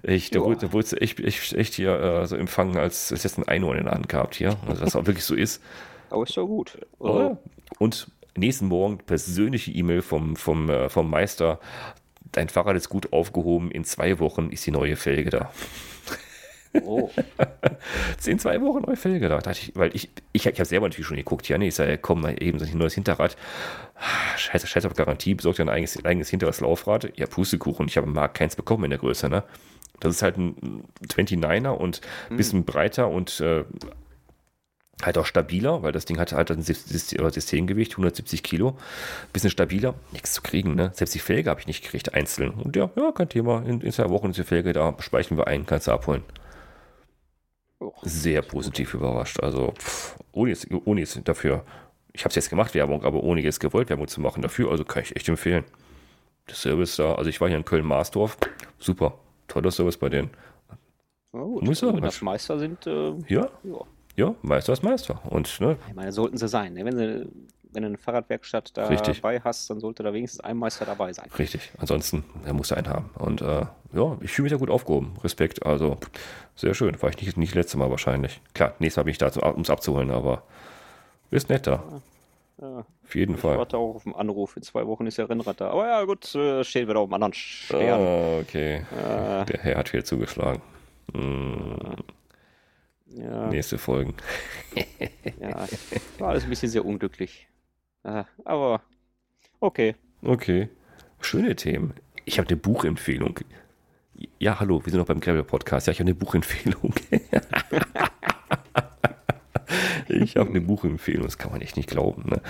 Ich, 0.03 0.31
da, 0.31 0.39
wurde, 0.39 0.57
da 0.57 0.73
wurde 0.73 0.99
echt, 0.99 1.19
echt, 1.19 1.53
echt 1.53 1.75
hier 1.75 1.99
äh, 1.99 2.25
so 2.25 2.35
empfangen, 2.35 2.77
als, 2.77 3.11
als 3.11 3.23
jetzt 3.23 3.37
ein 3.37 3.47
Einhorn 3.47 3.77
in 3.77 3.83
der 3.83 3.93
Hand 3.93 4.09
gehabt 4.09 4.35
hier. 4.35 4.57
Also, 4.67 4.83
das 4.83 4.95
auch 4.95 5.05
wirklich 5.05 5.25
so 5.25 5.35
ist. 5.35 5.61
Aber 6.09 6.23
ist 6.23 6.35
doch 6.35 6.47
gut. 6.47 6.77
Oh. 6.99 7.37
Und 7.77 8.07
nächsten 8.35 8.67
Morgen 8.67 8.97
persönliche 8.99 9.71
E-Mail 9.71 10.01
vom, 10.01 10.35
vom, 10.35 10.69
äh, 10.69 10.89
vom 10.89 11.09
Meister. 11.09 11.59
Dein 12.31 12.49
Fahrrad 12.49 12.75
ist 12.75 12.89
gut 12.89 13.11
aufgehoben. 13.11 13.71
In 13.71 13.83
zwei 13.83 14.19
Wochen 14.19 14.49
ist 14.49 14.65
die 14.65 14.71
neue 14.71 14.95
Felge 14.95 15.29
da. 15.29 15.51
Oh. 16.83 17.09
in 18.25 18.39
zwei 18.39 18.61
Wochen 18.61 18.83
neue 18.83 18.95
Felge 18.95 19.27
da. 19.27 19.39
Ich, 19.51 19.73
weil 19.75 19.93
ich, 19.93 20.09
ich, 20.31 20.45
ich 20.45 20.59
habe 20.59 20.65
selber 20.65 20.87
natürlich 20.87 21.07
schon 21.07 21.17
geguckt. 21.17 21.47
Ja, 21.49 21.57
nee, 21.57 21.67
ich 21.67 21.75
sage, 21.75 21.97
komm, 21.97 22.25
eben 22.25 22.59
so 22.59 22.65
ein 22.65 22.77
neues 22.77 22.93
Hinterrad. 22.93 23.35
Scheiße, 24.37 24.67
scheiße 24.67 24.87
auf 24.87 24.95
Garantie, 24.95 25.33
besorgt 25.33 25.59
ja 25.59 25.65
ein 25.65 25.69
eigenes, 25.69 26.03
eigenes 26.05 26.29
hinteres 26.29 26.61
Laufrad. 26.61 27.17
Ja, 27.17 27.27
Pustekuchen. 27.27 27.87
Ich 27.87 27.97
habe 27.97 28.07
im 28.07 28.13
Markt 28.13 28.37
keins 28.37 28.55
bekommen 28.55 28.85
in 28.85 28.91
der 28.91 28.99
Größe, 28.99 29.29
ne? 29.29 29.43
Das 29.99 30.15
ist 30.15 30.23
halt 30.23 30.37
ein 30.37 30.83
29er 31.05 31.69
und 31.69 32.01
ein 32.29 32.37
bisschen 32.37 32.59
hm. 32.59 32.65
breiter 32.65 33.09
und 33.09 33.39
äh, 33.39 33.65
halt 35.05 35.17
auch 35.17 35.25
stabiler, 35.25 35.83
weil 35.83 35.91
das 35.91 36.05
Ding 36.05 36.19
hat 36.19 36.31
halt 36.33 36.51
ein 36.51 36.61
Systemgewicht, 36.61 37.93
170 37.93 38.43
Kilo, 38.43 38.77
bisschen 39.33 39.49
stabiler, 39.49 39.95
nichts 40.11 40.33
zu 40.33 40.41
kriegen, 40.41 40.75
ne? 40.75 40.91
Selbst 40.93 41.15
die 41.15 41.19
Felge 41.19 41.49
habe 41.49 41.59
ich 41.59 41.67
nicht 41.67 41.83
gekriegt, 41.83 42.13
einzeln. 42.13 42.51
Und 42.51 42.75
ja, 42.75 42.89
ja, 42.95 43.11
kein 43.11 43.29
Thema, 43.29 43.63
in, 43.65 43.81
in 43.81 43.91
zwei 43.91 44.09
Wochen 44.09 44.29
ist 44.29 44.37
die 44.37 44.43
Felge 44.43 44.73
da, 44.73 44.95
speichern 44.99 45.37
wir 45.37 45.47
ein, 45.47 45.65
kannst 45.65 45.87
du 45.87 45.91
abholen. 45.91 46.23
Sehr 48.03 48.41
positiv 48.41 48.93
überrascht, 48.93 49.39
also 49.39 49.73
pff, 49.77 50.15
ohne, 50.31 50.51
jetzt, 50.51 50.67
ohne 50.85 50.99
jetzt 51.01 51.19
dafür, 51.25 51.65
ich 52.13 52.21
habe 52.23 52.29
es 52.29 52.35
jetzt 52.35 52.49
gemacht, 52.49 52.75
Werbung, 52.75 53.03
aber 53.03 53.23
ohne 53.23 53.41
jetzt 53.41 53.59
gewollt, 53.59 53.89
Werbung 53.89 54.07
zu 54.07 54.21
machen 54.21 54.41
dafür, 54.41 54.69
also 54.69 54.83
kann 54.83 55.03
ich 55.03 55.15
echt 55.15 55.27
empfehlen. 55.29 55.63
Der 56.47 56.55
Service 56.55 56.95
da, 56.97 57.15
also 57.15 57.29
ich 57.29 57.39
war 57.41 57.47
hier 57.47 57.57
in 57.57 57.65
Köln-Marsdorf, 57.65 58.37
super, 58.77 59.17
toller 59.47 59.71
Service 59.71 59.97
bei 59.97 60.09
denen. 60.09 60.29
Oh, 61.33 61.45
gut. 61.45 61.63
Muss 61.63 61.79
sagen, 61.79 61.95
wenn 61.95 62.03
das 62.03 62.21
Meister 62.21 62.59
sind, 62.59 62.85
äh, 62.85 63.13
ja. 63.27 63.49
ja 63.63 63.85
ja, 64.15 64.35
Meister 64.41 64.73
ist 64.73 64.83
Meister. 64.83 65.21
Und, 65.29 65.59
ne? 65.59 65.77
Ich 65.87 65.95
meine, 65.95 66.11
sollten 66.11 66.37
sie 66.37 66.47
sein. 66.47 66.73
Ne? 66.73 66.85
Wenn, 66.85 66.97
sie, 66.97 67.29
wenn 67.71 67.83
du 67.83 67.87
eine 67.89 67.97
Fahrradwerkstatt 67.97 68.75
da 68.75 68.87
Richtig. 68.87 69.21
dabei 69.21 69.39
hast, 69.39 69.69
dann 69.69 69.79
sollte 69.79 70.03
da 70.03 70.13
wenigstens 70.13 70.41
ein 70.41 70.57
Meister 70.57 70.85
dabei 70.85 71.13
sein. 71.13 71.29
Richtig. 71.37 71.71
Ansonsten, 71.77 72.23
er 72.45 72.53
muss 72.53 72.71
einen 72.71 72.87
haben. 72.87 73.09
Und 73.15 73.41
äh, 73.41 73.65
ja, 73.93 74.17
ich 74.21 74.31
fühle 74.31 74.43
mich 74.43 74.51
da 74.51 74.57
gut 74.57 74.69
aufgehoben. 74.69 75.13
Respekt. 75.23 75.65
Also, 75.65 75.97
sehr 76.55 76.73
schön. 76.73 77.01
War 77.01 77.09
ich 77.09 77.21
nicht, 77.21 77.37
nicht 77.37 77.55
letzte 77.55 77.77
Mal 77.77 77.89
wahrscheinlich. 77.89 78.41
Klar, 78.53 78.73
nächstes 78.79 78.97
Mal 78.97 79.03
bin 79.03 79.11
ich 79.11 79.17
da, 79.17 79.27
um 79.27 79.61
es 79.61 79.69
abzuholen, 79.69 80.11
aber 80.11 80.43
ist 81.29 81.49
netter. 81.49 81.83
Ja. 81.89 82.01
Ja. 82.61 82.85
Auf 83.03 83.15
jeden 83.15 83.35
ich 83.35 83.41
Fall. 83.41 83.53
Ich 83.53 83.57
warte 83.57 83.77
auch 83.77 83.95
auf 83.95 84.05
einen 84.05 84.15
Anruf. 84.15 84.55
In 84.55 84.63
zwei 84.63 84.85
Wochen 84.85 85.07
ist 85.07 85.17
der 85.17 85.29
Rennrad 85.29 85.59
da. 85.59 85.71
Aber 85.71 85.87
ja, 85.87 86.03
gut, 86.03 86.33
äh, 86.35 86.63
stehen 86.63 86.87
wir 86.87 86.93
da 86.93 86.99
auf 86.99 87.07
einem 87.07 87.15
anderen 87.15 87.33
Stern. 87.33 88.01
Ah, 88.01 88.39
okay. 88.39 88.85
Äh, 88.91 89.45
der 89.45 89.59
Herr 89.61 89.77
hat 89.77 89.89
viel 89.89 90.03
zugeschlagen. 90.03 90.61
Hm. 91.13 91.75
Ja. 93.15 93.47
Nächste 93.47 93.77
Folgen. 93.77 94.15
ja, 95.39 95.67
war 96.17 96.29
alles 96.29 96.43
ein 96.43 96.49
bisschen 96.49 96.69
sehr 96.69 96.85
unglücklich. 96.85 97.47
Aber 98.45 98.81
okay. 99.59 99.95
Okay. 100.21 100.69
Schöne 101.19 101.55
Themen. 101.55 101.93
Ich 102.25 102.39
habe 102.39 102.47
eine 102.47 102.57
Buchempfehlung. 102.57 103.39
Ja, 104.39 104.59
hallo, 104.59 104.83
wir 104.83 104.91
sind 104.91 104.99
noch 104.99 105.07
beim 105.07 105.19
Gravel 105.19 105.43
Podcast. 105.43 105.87
Ja, 105.87 105.91
ich 105.91 105.99
habe 105.99 106.07
eine 106.07 106.15
Buchempfehlung. 106.15 106.93
ich 110.07 110.37
habe 110.37 110.49
eine 110.49 110.61
Buchempfehlung, 110.61 111.23
das 111.23 111.37
kann 111.37 111.51
man 111.51 111.61
echt 111.61 111.77
nicht 111.77 111.89
glauben. 111.89 112.29
Ne? 112.29 112.41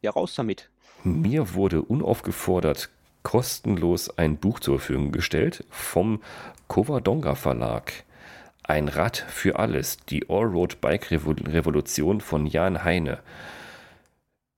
Ja, 0.00 0.10
raus 0.10 0.34
damit. 0.34 0.70
Mir 1.04 1.54
wurde 1.54 1.82
unaufgefordert 1.82 2.90
kostenlos 3.22 4.16
ein 4.18 4.36
Buch 4.36 4.60
zur 4.60 4.78
Verfügung 4.78 5.12
gestellt 5.12 5.64
vom 5.70 6.22
Covadonga 6.68 7.34
Verlag. 7.34 7.92
Ein 8.64 8.86
Rad 8.88 9.16
für 9.16 9.58
alles, 9.58 9.98
die 10.08 10.28
Allroad 10.28 10.80
Bike 10.80 11.10
Revolution 11.10 12.20
von 12.20 12.46
Jan 12.46 12.84
Heine. 12.84 13.18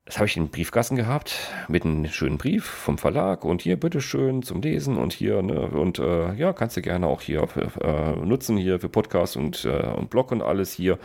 Das 0.05 0.18
habe 0.18 0.26
ich 0.26 0.36
in 0.36 0.51
den 0.51 0.97
gehabt, 0.97 1.51
mit 1.68 1.86
einem 1.86 2.06
schönen 2.09 2.36
Brief 2.36 2.66
vom 2.66 2.98
Verlag 2.98 3.43
und 3.47 3.62
hier 3.62 3.81
bitteschön 3.81 4.43
zum 4.43 4.60
Lesen 4.60 4.98
und 4.98 5.14
hier, 5.14 5.40
ne, 5.40 5.59
und 5.59 5.98
äh, 5.98 6.35
ja, 6.35 6.52
kannst 6.52 6.76
du 6.76 6.82
gerne 6.82 7.06
auch 7.06 7.22
hier 7.22 7.48
äh, 7.81 8.12
nutzen, 8.16 8.59
hier 8.59 8.78
für 8.78 8.90
Podcast 8.90 9.39
und, 9.39 9.64
äh, 9.64 9.70
und 9.70 10.10
Blog 10.10 10.32
und 10.32 10.43
alles 10.43 10.72
hier. 10.72 10.98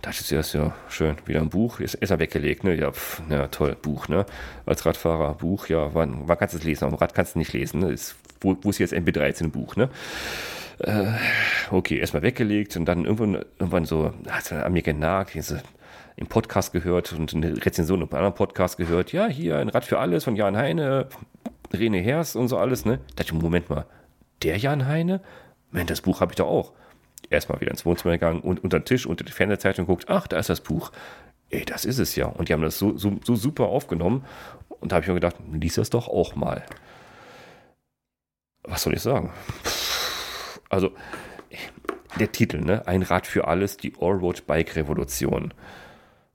Da 0.00 0.10
ist 0.10 0.30
ja, 0.30 0.40
ja 0.40 0.72
schön, 0.88 1.16
wieder 1.26 1.40
ein 1.40 1.50
Buch, 1.50 1.80
ist, 1.80 1.94
ist 1.94 2.10
er 2.10 2.20
weggelegt, 2.20 2.62
ne? 2.62 2.76
Ja, 2.76 2.92
pf, 2.92 3.22
ja, 3.28 3.48
toll, 3.48 3.76
Buch, 3.82 4.06
ne? 4.06 4.24
Als 4.64 4.86
Radfahrer, 4.86 5.34
Buch, 5.34 5.66
ja, 5.66 5.92
wann, 5.94 6.28
wann 6.28 6.38
kannst 6.38 6.54
du 6.54 6.58
es 6.58 6.64
lesen? 6.64 6.84
Am 6.84 6.94
Rad 6.94 7.14
kannst 7.14 7.34
du 7.34 7.40
nicht 7.40 7.52
lesen, 7.52 7.80
ne? 7.80 7.90
Ist, 7.90 8.14
wo, 8.40 8.56
wo 8.62 8.70
ist 8.70 8.78
jetzt 8.78 8.94
MP13 8.94 9.50
Buch, 9.50 9.74
ne? 9.74 9.90
Äh, 10.78 11.06
okay, 11.70 11.98
erstmal 11.98 12.22
weggelegt 12.22 12.76
und 12.76 12.84
dann 12.86 13.04
irgendwann, 13.04 13.44
irgendwann 13.58 13.84
so, 13.84 14.12
hat 14.28 14.50
er 14.50 14.66
an 14.66 14.72
mir 14.72 14.82
genagt, 14.82 15.34
diese, 15.34 15.62
im 16.16 16.26
Podcast 16.26 16.72
gehört 16.72 17.12
und 17.12 17.34
eine 17.34 17.64
Rezension 17.64 18.02
im 18.02 18.12
anderen 18.12 18.34
Podcast 18.34 18.76
gehört. 18.76 19.12
Ja, 19.12 19.26
hier 19.26 19.58
ein 19.58 19.68
Rad 19.68 19.84
für 19.84 19.98
alles 19.98 20.24
von 20.24 20.36
Jan 20.36 20.56
Heine, 20.56 21.08
Rene 21.72 21.98
Hers 21.98 22.36
und 22.36 22.48
so 22.48 22.58
alles, 22.58 22.84
ne? 22.84 22.98
Da 23.16 23.22
dachte 23.22 23.34
ich, 23.34 23.42
Moment 23.42 23.70
mal, 23.70 23.86
der 24.42 24.56
Jan 24.58 24.86
Heine? 24.86 25.20
Mensch, 25.70 25.88
das 25.88 26.02
Buch 26.02 26.20
habe 26.20 26.32
ich 26.32 26.36
doch 26.36 26.46
auch. 26.46 26.72
Erstmal 27.30 27.60
wieder 27.60 27.70
ins 27.70 27.84
Wohnzimmer 27.84 28.12
gegangen 28.12 28.40
und 28.40 28.62
unter 28.62 28.78
den 28.78 28.84
Tisch, 28.84 29.06
unter 29.06 29.24
die 29.24 29.32
Fernsehzeitung 29.32 29.86
guckt, 29.86 30.06
ach, 30.08 30.26
da 30.26 30.38
ist 30.38 30.50
das 30.50 30.60
Buch. 30.60 30.92
Ey, 31.50 31.64
das 31.64 31.84
ist 31.84 31.98
es 31.98 32.14
ja. 32.16 32.26
Und 32.26 32.48
die 32.48 32.52
haben 32.52 32.62
das 32.62 32.78
so, 32.78 32.96
so, 32.96 33.18
so 33.24 33.34
super 33.34 33.66
aufgenommen. 33.66 34.24
Und 34.68 34.92
da 34.92 34.96
habe 34.96 35.04
ich 35.04 35.08
mir 35.08 35.14
gedacht, 35.14 35.36
lies 35.52 35.74
das 35.74 35.90
doch 35.90 36.08
auch 36.08 36.36
mal. 36.36 36.62
Was 38.62 38.82
soll 38.82 38.94
ich 38.94 39.02
sagen? 39.02 39.32
Also 40.74 40.92
der 42.18 42.32
Titel, 42.32 42.60
ne? 42.60 42.86
Ein 42.86 43.02
Rad 43.02 43.26
für 43.26 43.46
alles, 43.46 43.76
die 43.76 43.94
Allroad 44.00 44.46
Bike 44.46 44.74
Revolution. 44.74 45.54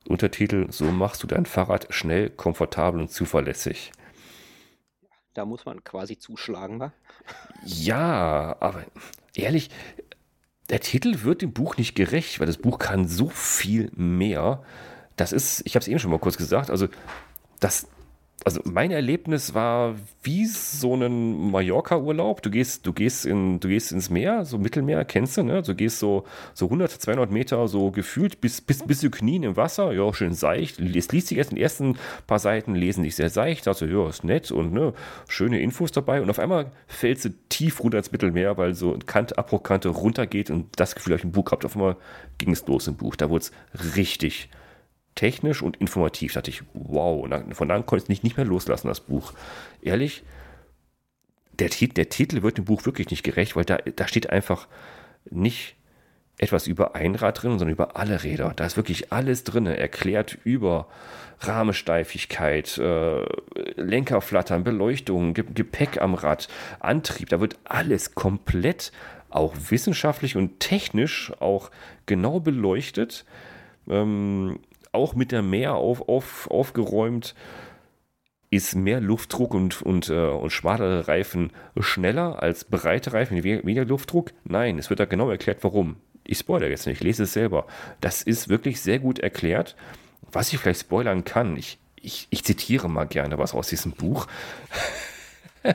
Untertitel: 0.08 0.72
So 0.72 0.86
machst 0.86 1.22
du 1.24 1.28
dein 1.28 1.46
Fahrrad 1.46 1.88
schnell, 1.90 2.30
komfortabel 2.30 3.02
und 3.02 3.12
zuverlässig. 3.12 3.92
Da 5.34 5.46
muss 5.46 5.66
man 5.66 5.84
quasi 5.84 6.18
zuschlagen, 6.18 6.80
wa? 6.80 6.94
Ja, 7.66 8.56
aber 8.60 8.86
ehrlich, 9.36 9.70
der 10.70 10.80
Titel 10.80 11.24
wird 11.24 11.42
dem 11.42 11.54
Buch 11.54 11.78
nicht 11.78 11.96
gerecht, 11.96 12.40
weil 12.40 12.48
das 12.48 12.58
Buch 12.58 12.80
kann 12.80 13.08
so 13.08 13.30
viel 13.30 13.92
mehr. 13.96 14.64
Das 15.18 15.34
ist, 15.34 15.62
ich 15.66 15.76
habe 15.76 15.82
es 15.82 15.88
eben 15.88 16.00
schon 16.00 16.12
mal 16.12 16.20
kurz 16.20 16.38
gesagt, 16.38 16.70
also 16.70 16.88
das, 17.60 17.88
also 18.46 18.62
mein 18.64 18.92
Erlebnis 18.92 19.54
war 19.54 19.96
wie 20.24 20.46
so 20.46 20.96
ein 20.96 21.52
Mallorca-Urlaub. 21.52 22.42
Du 22.42 22.50
gehst, 22.50 22.86
du 22.86 22.94
gehst 22.94 23.26
in, 23.26 23.60
du 23.60 23.68
gehst 23.68 23.92
ins 23.92 24.10
Meer, 24.10 24.46
so 24.46 24.58
Mittelmeer, 24.58 25.04
kennst 25.04 25.38
du, 25.38 25.44
ne? 25.44 25.62
Du 25.62 25.76
gehst 25.76 26.00
so, 26.00 26.26
so 26.54 26.66
100, 26.66 26.90
200 26.90 27.32
Meter 27.32 27.68
so 27.68 27.92
gefühlt 27.92 28.40
bis, 28.40 28.62
bis, 28.62 28.86
bis 28.86 29.00
zu 29.00 29.10
Knien 29.10 29.44
im 29.44 29.58
Wasser. 29.58 29.92
Ja, 29.92 30.14
schön 30.14 30.34
seicht. 30.34 30.80
Es 30.80 31.12
liest 31.12 31.28
sich 31.28 31.38
erst 31.38 31.52
in 31.52 31.58
den 31.58 31.64
ersten 31.64 31.98
paar 32.28 32.40
Seiten, 32.40 32.76
lesen 32.76 33.04
dich 33.04 33.16
sehr 33.16 33.30
seicht. 33.30 33.68
Also, 33.68 33.86
ja, 33.86 34.08
ist 34.08 34.24
nett 34.24 34.52
und, 34.52 34.74
ne, 34.74 34.94
schöne 35.28 35.60
Infos 35.60 35.92
dabei. 35.92 36.22
Und 36.22 36.30
auf 36.30 36.40
einmal 36.40 36.72
fällst 36.88 37.26
du 37.26 37.30
tief 37.50 37.84
runter 37.84 37.98
ins 37.98 38.12
Mittelmeer, 38.12 38.58
weil 38.58 38.74
so 38.74 38.98
Kante, 39.06 39.38
Abbruchkante 39.38 39.90
runtergeht 39.90 40.50
und 40.50 40.68
das 40.78 40.96
Gefühl 40.96 41.14
habe 41.14 41.20
ich 41.20 41.26
im 41.26 41.32
Buch 41.34 41.46
gehabt. 41.46 41.66
Auf 41.66 41.76
einmal 41.76 41.98
ging 42.38 42.52
es 42.52 42.66
los 42.68 42.88
im 42.88 42.96
Buch. 42.96 43.16
Da 43.16 43.30
wurde 43.30 43.46
es 43.46 43.96
richtig 43.96 44.50
technisch 45.16 45.62
und 45.62 45.78
informativ. 45.78 46.34
Da 46.34 46.40
dachte 46.40 46.52
ich, 46.52 46.64
wow, 46.74 47.24
und 47.24 47.56
von 47.56 47.68
dann 47.68 47.86
konnte 47.86 48.04
ich 48.04 48.06
es 48.06 48.10
nicht, 48.10 48.24
nicht 48.24 48.38
mehr 48.38 48.46
loslassen, 48.46 48.88
das 48.88 49.02
Buch. 49.02 49.34
Ehrlich, 49.82 50.24
der, 51.54 51.70
der 51.70 52.10
Titel 52.10 52.42
wird 52.42 52.58
dem 52.58 52.66
Buch 52.66 52.86
wirklich 52.86 53.10
nicht 53.10 53.24
gerecht, 53.24 53.56
weil 53.56 53.66
da, 53.66 53.78
da 53.78 54.08
steht 54.08 54.30
einfach 54.30 54.68
nicht 55.30 55.76
etwas 56.38 56.68
über 56.68 56.96
ein 56.96 57.16
Rad 57.16 57.44
drin, 57.44 57.52
sondern 57.52 57.70
über 57.70 57.98
alle 57.98 58.24
Räder. 58.24 58.54
Da 58.56 58.66
ist 58.66 58.78
wirklich 58.78 59.12
alles 59.12 59.44
drin, 59.44 59.66
erklärt 59.66 60.38
über 60.46 60.88
Rahmensteifigkeit, 61.42 62.78
äh, 62.78 63.26
Lenkerflattern, 63.76 64.64
Beleuchtung, 64.64 65.34
Gepäck 65.34 66.02
am 66.02 66.14
Rad, 66.14 66.48
Antrieb. 66.80 67.30
Da 67.30 67.42
wird 67.42 67.60
alles 67.66 68.16
komplett 68.16 68.92
auch 69.30 69.54
wissenschaftlich 69.70 70.38
und 70.38 70.60
technisch 70.60 71.32
auch 71.40 71.72
genau 72.06 72.40
beleuchtet, 72.40 73.26
ähm, 73.90 74.60
auch 74.92 75.16
mit 75.16 75.32
der 75.32 75.42
Meer 75.42 75.76
auf, 75.76 76.08
auf, 76.08 76.50
aufgeräumt. 76.50 77.36
Ist 78.52 78.76
mehr 78.76 79.00
Luftdruck 79.00 79.54
und, 79.54 79.82
und, 79.84 80.10
äh, 80.10 80.28
und 80.28 80.50
schmalere 80.50 81.08
Reifen 81.08 81.52
schneller 81.80 82.42
als 82.42 82.66
breite 82.66 83.14
Reifen 83.14 83.36
mit 83.36 83.44
weniger 83.44 83.86
Luftdruck? 83.86 84.32
Nein, 84.44 84.80
es 84.80 84.90
wird 84.90 85.00
da 85.00 85.06
genau 85.06 85.30
erklärt, 85.30 85.64
warum. 85.64 85.98
Ich 86.24 86.40
spoilere 86.40 86.70
jetzt 86.70 86.88
nicht, 86.88 86.98
ich 86.98 87.04
lese 87.04 87.24
es 87.24 87.34
selber. 87.34 87.68
Das 88.02 88.24
ist 88.24 88.50
wirklich 88.50 88.82
sehr 88.82 89.00
gut 89.00 89.20
erklärt. 89.20 89.76
Was 90.32 90.52
ich 90.52 90.60
vielleicht 90.60 90.82
spoilern 90.82 91.26
kann, 91.26 91.58
ich, 91.58 91.78
ich, 91.96 92.28
ich 92.32 92.44
zitiere 92.44 92.90
mal 92.90 93.06
gerne 93.06 93.38
was 93.38 93.54
aus 93.54 93.68
diesem 93.68 93.92
Buch. 93.92 94.28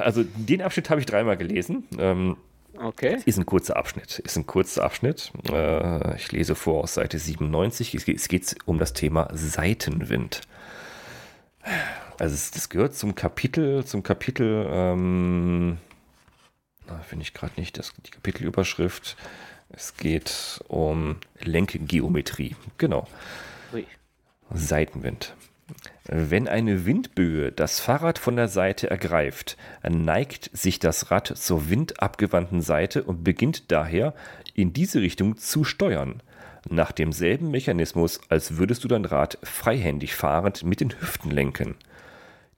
also 0.00 0.24
den 0.24 0.62
Abschnitt 0.62 0.90
habe 0.90 1.00
ich 1.00 1.06
dreimal 1.06 1.36
gelesen. 1.36 1.84
Ähm, 1.98 2.36
okay. 2.80 3.18
Ist 3.24 3.38
ein 3.38 3.46
kurzer 3.46 3.76
Abschnitt. 3.76 4.18
Ist 4.20 4.36
ein 4.36 4.46
kurzer 4.46 4.84
Abschnitt. 4.84 5.32
Äh, 5.50 6.16
ich 6.16 6.32
lese 6.32 6.54
vor 6.54 6.84
aus 6.84 6.94
Seite 6.94 7.18
97. 7.18 7.94
Es 7.94 8.04
geht, 8.04 8.16
es 8.16 8.28
geht 8.28 8.56
um 8.64 8.78
das 8.78 8.92
Thema 8.92 9.28
Seitenwind. 9.32 10.42
Also 12.18 12.34
es, 12.34 12.50
das 12.50 12.68
gehört 12.68 12.94
zum 12.94 13.14
Kapitel, 13.14 13.84
zum 13.84 14.02
Kapitel, 14.02 14.66
ähm, 14.70 15.78
finde 17.02 17.22
ich 17.24 17.34
gerade 17.34 17.52
nicht, 17.56 17.78
das, 17.78 17.92
die 18.06 18.10
Kapitelüberschrift. 18.10 19.16
Es 19.68 19.96
geht 19.96 20.60
um 20.68 21.16
Lenkgeometrie. 21.40 22.54
Genau. 22.78 23.08
Ui. 23.72 23.86
Seitenwind. 24.50 25.34
Wenn 26.08 26.46
eine 26.46 26.86
Windböe 26.86 27.50
das 27.50 27.80
Fahrrad 27.80 28.20
von 28.20 28.36
der 28.36 28.46
Seite 28.46 28.88
ergreift, 28.88 29.56
neigt 29.88 30.50
sich 30.56 30.78
das 30.78 31.10
Rad 31.10 31.26
zur 31.26 31.68
windabgewandten 31.68 32.60
Seite 32.60 33.02
und 33.02 33.24
beginnt 33.24 33.72
daher 33.72 34.14
in 34.54 34.72
diese 34.72 35.00
Richtung 35.00 35.36
zu 35.36 35.64
steuern. 35.64 36.22
Nach 36.68 36.92
demselben 36.92 37.50
Mechanismus, 37.50 38.20
als 38.28 38.56
würdest 38.56 38.84
du 38.84 38.88
dein 38.88 39.04
Rad 39.04 39.38
freihändig 39.42 40.14
fahrend 40.14 40.62
mit 40.62 40.80
den 40.80 40.90
Hüften 40.90 41.32
lenken. 41.32 41.74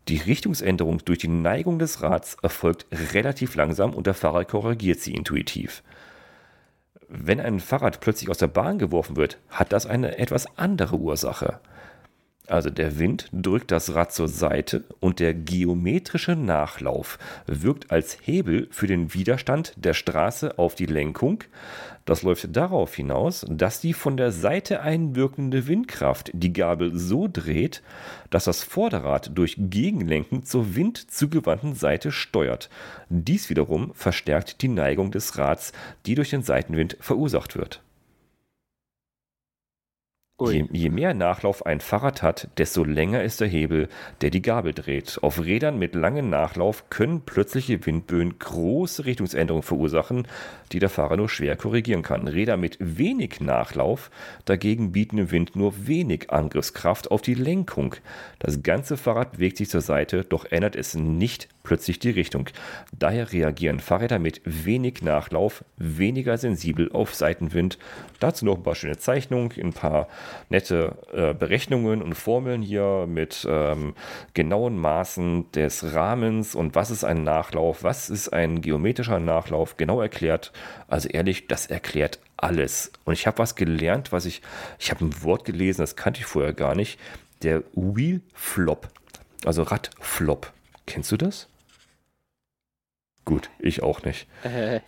Die 0.09 0.19
Richtungsänderung 0.19 0.99
durch 1.05 1.19
die 1.19 1.29
Neigung 1.29 1.79
des 1.79 2.03
Rads 2.03 2.37
erfolgt 2.43 2.87
relativ 3.15 3.55
langsam 3.55 3.95
und 3.95 4.07
der 4.07 4.15
Fahrer 4.15 4.45
korrigiert 4.45 5.01
sie 5.01 5.15
intuitiv. 5.15 5.83
Wenn 7.09 7.41
ein 7.41 7.61
Fahrrad 7.61 8.01
plötzlich 8.01 8.29
aus 8.29 8.39
der 8.39 8.49
Bahn 8.49 8.79
geworfen 8.79 9.17
wird, 9.17 9.39
hat 9.49 9.73
das 9.73 9.87
eine 9.87 10.19
etwas 10.19 10.59
andere 10.59 10.97
Ursache. 10.97 11.61
Also 12.49 12.71
der 12.71 12.99
Wind 12.99 13.29
drückt 13.31 13.71
das 13.71 13.95
Rad 13.95 14.11
zur 14.11 14.27
Seite 14.27 14.85
und 15.01 15.21
der 15.21 15.35
geometrische 15.35 16.35
Nachlauf 16.35 17.19
wirkt 17.47 17.91
als 17.91 18.17
Hebel 18.23 18.69
für 18.71 18.87
den 18.87 19.13
Widerstand 19.13 19.75
der 19.77 19.93
Straße 19.93 20.59
auf 20.59 20.75
die 20.75 20.87
Lenkung. 20.87 21.45
Das 22.07 22.23
läuft 22.23 22.57
darauf 22.57 22.95
hinaus, 22.95 23.45
dass 23.51 23.83
die 23.83 23.93
von 23.93 24.17
der 24.17 24.33
Seite 24.33 24.81
einwirkende 24.81 25.67
Windkraft 25.67 26.31
die 26.33 26.55
Gabel 26.55 26.97
so 26.97 27.29
dreht, 27.31 27.83
dass 28.31 28.45
das 28.45 28.63
Vorderrad 28.63 29.37
durch 29.37 29.57
Gegenlenken 29.59 30.43
zur 30.43 30.75
windzugewandten 30.75 31.75
Seite 31.75 32.11
steuert. 32.13 32.71
Dies 33.11 33.51
wiederum 33.51 33.93
verstärkt 33.93 34.63
die 34.63 34.69
Neigung 34.69 35.11
des 35.11 35.37
Rads, 35.37 35.73
die 36.07 36.15
durch 36.15 36.31
den 36.31 36.43
Seitenwind 36.43 36.97
verursacht 36.99 37.57
wird. 37.57 37.83
Je, 40.41 40.67
je, 40.71 40.89
mehr 40.89 41.15
Nachlauf 41.15 41.67
ein 41.67 41.81
Fahrrad 41.81 42.23
hat, 42.23 42.49
desto 42.59 42.85
länger 42.85 43.25
ist 43.25 43.41
der 43.41 43.49
Hebel, 43.49 43.89
der 44.21 44.31
die 44.31 44.41
Gabel 44.41 44.73
dreht. 44.73 45.19
Auf 45.21 45.45
Rädern 45.45 45.81
mit 45.81 45.97
langem 45.97 46.31
Nachlauf 46.31 46.89
können 46.91 47.23
plötzliche 47.23 47.85
Windböen 47.85 48.39
große 48.39 49.05
Richtungsänderungen 49.05 49.65
verursachen, 49.65 50.29
die 50.71 50.79
der 50.79 50.91
Fahrer 50.91 51.17
nur 51.17 51.29
schwer 51.29 51.57
korrigieren 51.57 52.03
kann. 52.03 52.29
Räder 52.29 52.57
mit 52.57 52.77
wenig 52.79 53.41
Nachlauf 53.41 54.13
dagegen 54.45 54.93
bieten 54.93 55.19
im 55.19 55.33
Wind 55.33 55.57
nur 55.57 55.89
wenig 55.89 56.31
Angriffskraft 56.31 57.11
auf 57.11 57.21
die 57.21 57.35
Lenkung. 57.35 57.97
Das 58.39 58.63
ganze 58.63 58.97
Fahrrad 58.97 59.33
bewegt 59.33 59.57
sich 59.57 59.69
zur 59.69 59.81
Seite, 59.81 60.23
doch 60.23 60.45
ändert 60.45 60.77
es 60.77 60.95
nicht 60.95 61.49
plötzlich 61.69 61.99
die 61.99 62.11
Richtung. 62.11 62.49
Daher 62.99 63.31
reagieren 63.31 63.79
Fahrräder 63.79 64.19
mit 64.19 64.41
wenig 64.45 65.03
Nachlauf 65.03 65.63
weniger 65.77 66.39
sensibel 66.39 66.91
auf 66.91 67.15
Seitenwind. 67.15 67.79
Dazu 68.21 68.47
noch 68.47 68.57
ein 68.57 68.63
paar 68.63 68.75
schöne 68.75 68.97
Zeichnungen, 68.97 69.53
ein 69.63 69.75
paar 69.75 70.09
nette 70.49 70.97
äh, 71.13 71.35
Berechnungen 71.35 72.01
und 72.01 72.15
Formeln 72.15 72.63
hier 72.63 73.05
mit 73.07 73.47
ähm, 73.47 73.95
genauen 74.33 74.79
Maßen 74.79 75.53
des 75.53 75.93
Rahmens 75.93 76.55
und 76.55 76.75
was 76.75 76.91
ist 76.91 77.05
ein 77.05 77.23
Nachlauf, 77.23 77.85
was 77.85 78.09
ist 78.09 78.31
ein 78.31 78.63
geometrischer 78.63 79.21
Nachlauf, 79.21 79.77
genau 79.77 80.01
erklärt. 80.01 80.53
Also 80.89 81.11
ehrlich, 81.11 81.49
das 81.49 81.67
erklärt 81.67 82.19
alles. 82.39 82.93
Und 83.05 83.13
ich 83.13 83.27
habe 83.27 83.37
was 83.37 83.57
gelernt, 83.57 84.11
was 84.11 84.25
ich, 84.25 84.41
ich 84.79 84.91
habe 84.91 85.05
ein 85.05 85.23
Wort 85.23 85.45
gelesen, 85.45 85.83
das 85.83 85.97
kannte 85.97 86.21
ich 86.21 86.27
vorher 86.27 86.55
gar 86.55 86.75
nicht. 86.75 86.99
Der 87.43 87.63
Wheel 87.75 88.23
Flop, 88.33 88.89
also 89.45 89.65
Radflop. 89.65 90.51
Kennst 90.87 91.13
du 91.13 91.19
das? 91.19 91.49
Gut, 93.29 93.51
ich 93.59 93.83
auch 93.83 94.05
nicht. 94.05 94.27
Äh, 94.43 94.81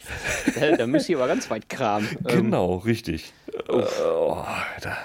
da 0.78 0.86
müsste 0.86 1.12
ich 1.12 1.18
aber 1.18 1.28
ganz 1.28 1.50
weit 1.50 1.68
kramen. 1.68 2.08
Ähm, 2.26 2.44
genau, 2.44 2.76
richtig. 2.76 3.34
Oh, 3.68 4.36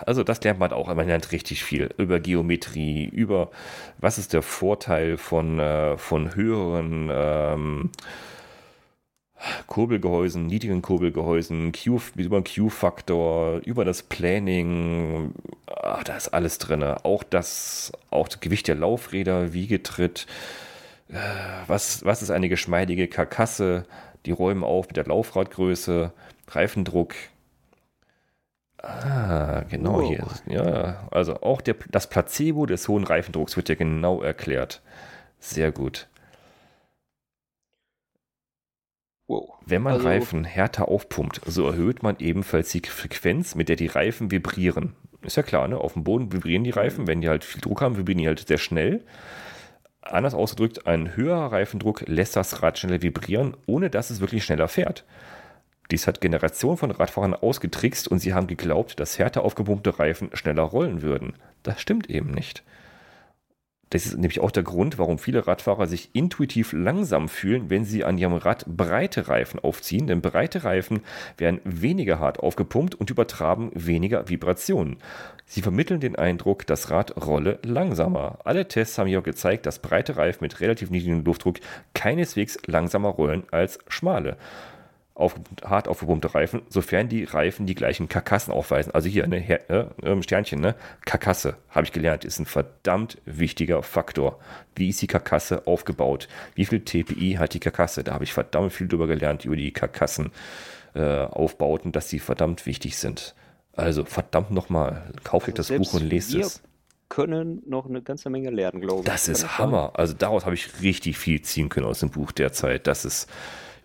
also 0.06 0.24
das 0.24 0.41
lernt 0.41 0.60
man 0.60 0.72
auch. 0.72 0.88
Man 0.94 1.06
lernt 1.06 1.34
richtig 1.34 1.66
viel 1.66 1.90
über 1.98 2.22
Geometrie, 2.22 3.03
über 3.03 3.52
was 3.98 4.18
ist 4.18 4.32
der 4.32 4.41
Vorteil 4.41 5.18
von, 5.18 5.60
äh, 5.60 5.98
von 5.98 6.34
höheren 6.34 7.10
ähm, 7.12 7.90
Kurbelgehäusen, 9.68 10.48
niedrigen 10.48 10.82
Kurbelgehäusen, 10.82 11.74
Q, 11.74 11.99
über 12.16 12.40
den 12.40 12.45
Q-Faktor, 12.45 13.60
über 13.66 13.84
das 13.84 14.02
Planning. 14.02 15.34
Ach, 15.68 16.06
da 16.06 16.16
ist 16.16 16.30
alles 16.30 16.57
drin. 16.57 16.84
Auch 16.84 17.24
das, 17.24 17.91
auch 18.12 18.30
das 18.30 18.40
Gewicht 18.40 18.70
der 18.70 18.76
Laufräder, 18.76 19.52
Wiegetritt. 19.52 20.26
Äh, 20.26 20.65
was, 21.68 22.03
was 22.03 22.22
ist 22.22 22.32
eine 22.32 22.49
geschmeidige 22.49 23.07
Karkasse? 23.07 23.86
Die 24.26 24.32
räumen 24.32 24.64
auf 24.64 24.88
mit 24.88 24.98
der 24.98 25.06
Laufradgröße, 25.06 26.11
Reifendruck. 26.48 27.14
Ah, 28.82 29.64
genau 29.69 30.02
oh. 30.02 30.07
hier. 30.07 30.27
Ja, 30.48 31.07
also 31.11 31.41
auch 31.41 31.61
der, 31.61 31.76
das 31.90 32.10
Placebo 32.10 32.65
des 32.65 32.88
hohen 32.88 33.03
Reifendrucks 33.03 33.56
wird 33.56 33.69
ja 33.69 33.76
genau 33.76 34.22
erklärt. 34.22 34.82
Sehr 35.40 35.72
gut. 35.72 36.07
Wow. 39.27 39.56
Wenn 39.65 39.82
man 39.82 39.94
also, 39.94 40.07
Reifen 40.07 40.44
härter 40.44 40.88
aufpumpt, 40.88 41.41
so 41.45 41.68
erhöht 41.68 42.03
man 42.03 42.18
ebenfalls 42.19 42.69
die 42.69 42.82
Frequenz, 42.82 43.56
mit 43.56 43.69
der 43.69 43.76
die 43.76 43.88
Reifen 43.88 44.30
vibrieren. 44.30 44.95
Ist 45.23 45.38
ja 45.38 45.44
klar, 45.44 45.68
ne? 45.68 45.80
Auf 45.80 45.94
dem 45.94 46.03
Boden 46.03 46.32
vibrieren 46.32 46.64
die 46.64 46.69
Reifen, 46.69 47.07
wenn 47.07 47.22
die 47.22 47.30
halt 47.30 47.44
viel 47.44 47.61
Druck 47.61 47.82
haben, 47.82 47.98
vibrieren 47.98 48.19
die 48.19 48.27
halt 48.27 48.48
sehr 48.48 48.60
schnell. 48.60 49.03
Anders 50.06 50.36
ausgedrückt, 50.36 50.86
ein 50.86 51.15
höherer 51.15 51.52
Reifendruck 51.52 52.03
lässt 52.07 52.36
das 52.36 52.61
Rad 52.61 52.77
schneller 52.77 53.02
vibrieren, 53.02 53.57
ohne 53.65 53.90
dass 53.90 54.11
es 54.11 54.22
wirklich 54.22 54.44
schneller 54.44 54.68
fährt. 54.68 55.03
Dies 55.91 56.07
hat 56.07 56.22
Generationen 56.22 56.77
von 56.77 56.91
Radfahrern 56.91 57.34
ausgetrickst 57.34 58.07
und 58.07 58.19
sie 58.19 58.34
haben 58.34 58.48
geglaubt, 58.48 58.99
dass 58.99 59.19
härter 59.19 59.44
aufgepumpte 59.44 59.99
Reifen 59.99 60.30
schneller 60.34 60.64
rollen 60.64 61.02
würden. 61.02 61.34
Das 61.64 61.82
stimmt 61.82 62.10
eben 62.10 62.32
nicht. 62.32 62.64
Das 63.95 64.07
ist 64.07 64.17
nämlich 64.17 64.41
auch 64.41 64.51
der 64.51 64.63
Grund, 64.63 64.99
warum 64.99 65.17
viele 65.17 65.47
Radfahrer 65.47 65.88
sich 65.88 66.09
intuitiv 66.11 66.73
langsam 66.73 67.30
fühlen, 67.30 67.69
wenn 67.69 67.85
sie 67.85 68.03
an 68.03 68.17
ihrem 68.17 68.34
Rad 68.34 68.65
breite 68.67 69.30
Reifen 69.30 69.57
aufziehen, 69.57 70.05
denn 70.07 70.19
breite 70.19 70.65
Reifen 70.65 70.99
werden 71.38 71.61
weniger 71.63 72.19
hart 72.19 72.41
aufgepumpt 72.41 72.93
und 72.93 73.09
übertragen 73.09 73.72
weniger 73.73 74.27
Vibrationen. 74.27 74.97
Sie 75.45 75.61
vermitteln 75.61 76.01
den 76.01 76.17
Eindruck, 76.17 76.67
das 76.67 76.91
Rad 76.91 77.26
rolle 77.26 77.57
langsamer. 77.63 78.39
Alle 78.43 78.67
Tests 78.67 78.97
haben 78.97 79.07
jedoch 79.07 79.23
gezeigt, 79.23 79.65
dass 79.65 79.80
breite 79.80 80.17
Reifen 80.17 80.43
mit 80.43 80.59
relativ 80.59 80.89
niedrigem 80.89 81.23
Luftdruck 81.23 81.61
keineswegs 81.93 82.59
langsamer 82.65 83.07
rollen 83.07 83.43
als 83.51 83.80
schmale 83.88 84.35
auf, 85.16 85.36
hart 85.64 85.88
aufgepumpte 85.88 86.36
Reifen, 86.36 86.62
sofern 86.70 87.08
die 87.08 87.24
Reifen 87.24 87.66
die 87.66 87.74
gleichen 87.74 88.10
Karkassen 88.10 88.54
aufweisen. 88.54 88.94
Also 88.94 89.08
hier, 89.08 89.26
ne, 89.28 89.70
äh, 89.70 90.22
Sternchen, 90.22 90.60
ne? 90.60 90.76
Karkasse, 91.06 91.56
habe 91.70 91.86
ich 91.86 91.94
gelernt, 91.94 92.26
ist 92.26 92.38
ein 92.40 92.46
verdammt 92.46 93.18
wichtiger 93.26 93.82
Faktor. 93.82 94.40
Wie 94.76 94.90
ist 94.90 95.02
die 95.02 95.08
Karkasse 95.08 95.66
aufgebaut? 95.68 96.28
Wie 96.54 96.66
viel 96.66 96.82
TPI 96.82 97.38
hat 97.40 97.54
die 97.54 97.62
Karkasse? 97.62 98.04
Da 98.04 98.14
habe 98.14 98.26
ich 98.26 98.34
verdammt 98.34 98.74
viel 98.74 98.90
drüber 98.90 99.08
gelernt, 99.08 99.46
über 99.46 99.56
die 99.56 99.72
Karkassen 99.72 100.32
äh, 100.94 101.02
aufbauten, 101.02 101.94
dass 101.94 102.10
die 102.10 102.20
verdammt 102.20 102.66
wichtig 102.66 102.98
sind. 102.98 103.36
Also 103.72 104.04
verdammt 104.04 104.52
nochmal, 104.52 105.14
kauft 105.24 105.48
euch 105.48 105.58
also 105.58 105.78
das 105.78 105.88
Buch 105.92 106.00
und 106.00 106.10
lest 106.10 106.34
es 106.34 106.62
können 107.08 107.62
noch 107.66 107.88
eine 107.88 108.02
ganze 108.02 108.30
Menge 108.30 108.50
lernen, 108.50 108.82
glaube 108.82 109.02
ich. 109.02 109.06
Das 109.06 109.28
ist 109.28 109.58
Hammer. 109.58 109.92
Also 109.94 110.14
daraus 110.14 110.46
habe 110.46 110.56
ich 110.56 110.82
richtig 110.82 111.18
viel 111.18 111.42
ziehen 111.42 111.70
können 111.70 111.86
aus 111.86 112.00
dem 112.00 112.10
Buch 112.10 112.32
derzeit. 112.32 112.88
Das 112.88 113.06
ist, 113.06 113.30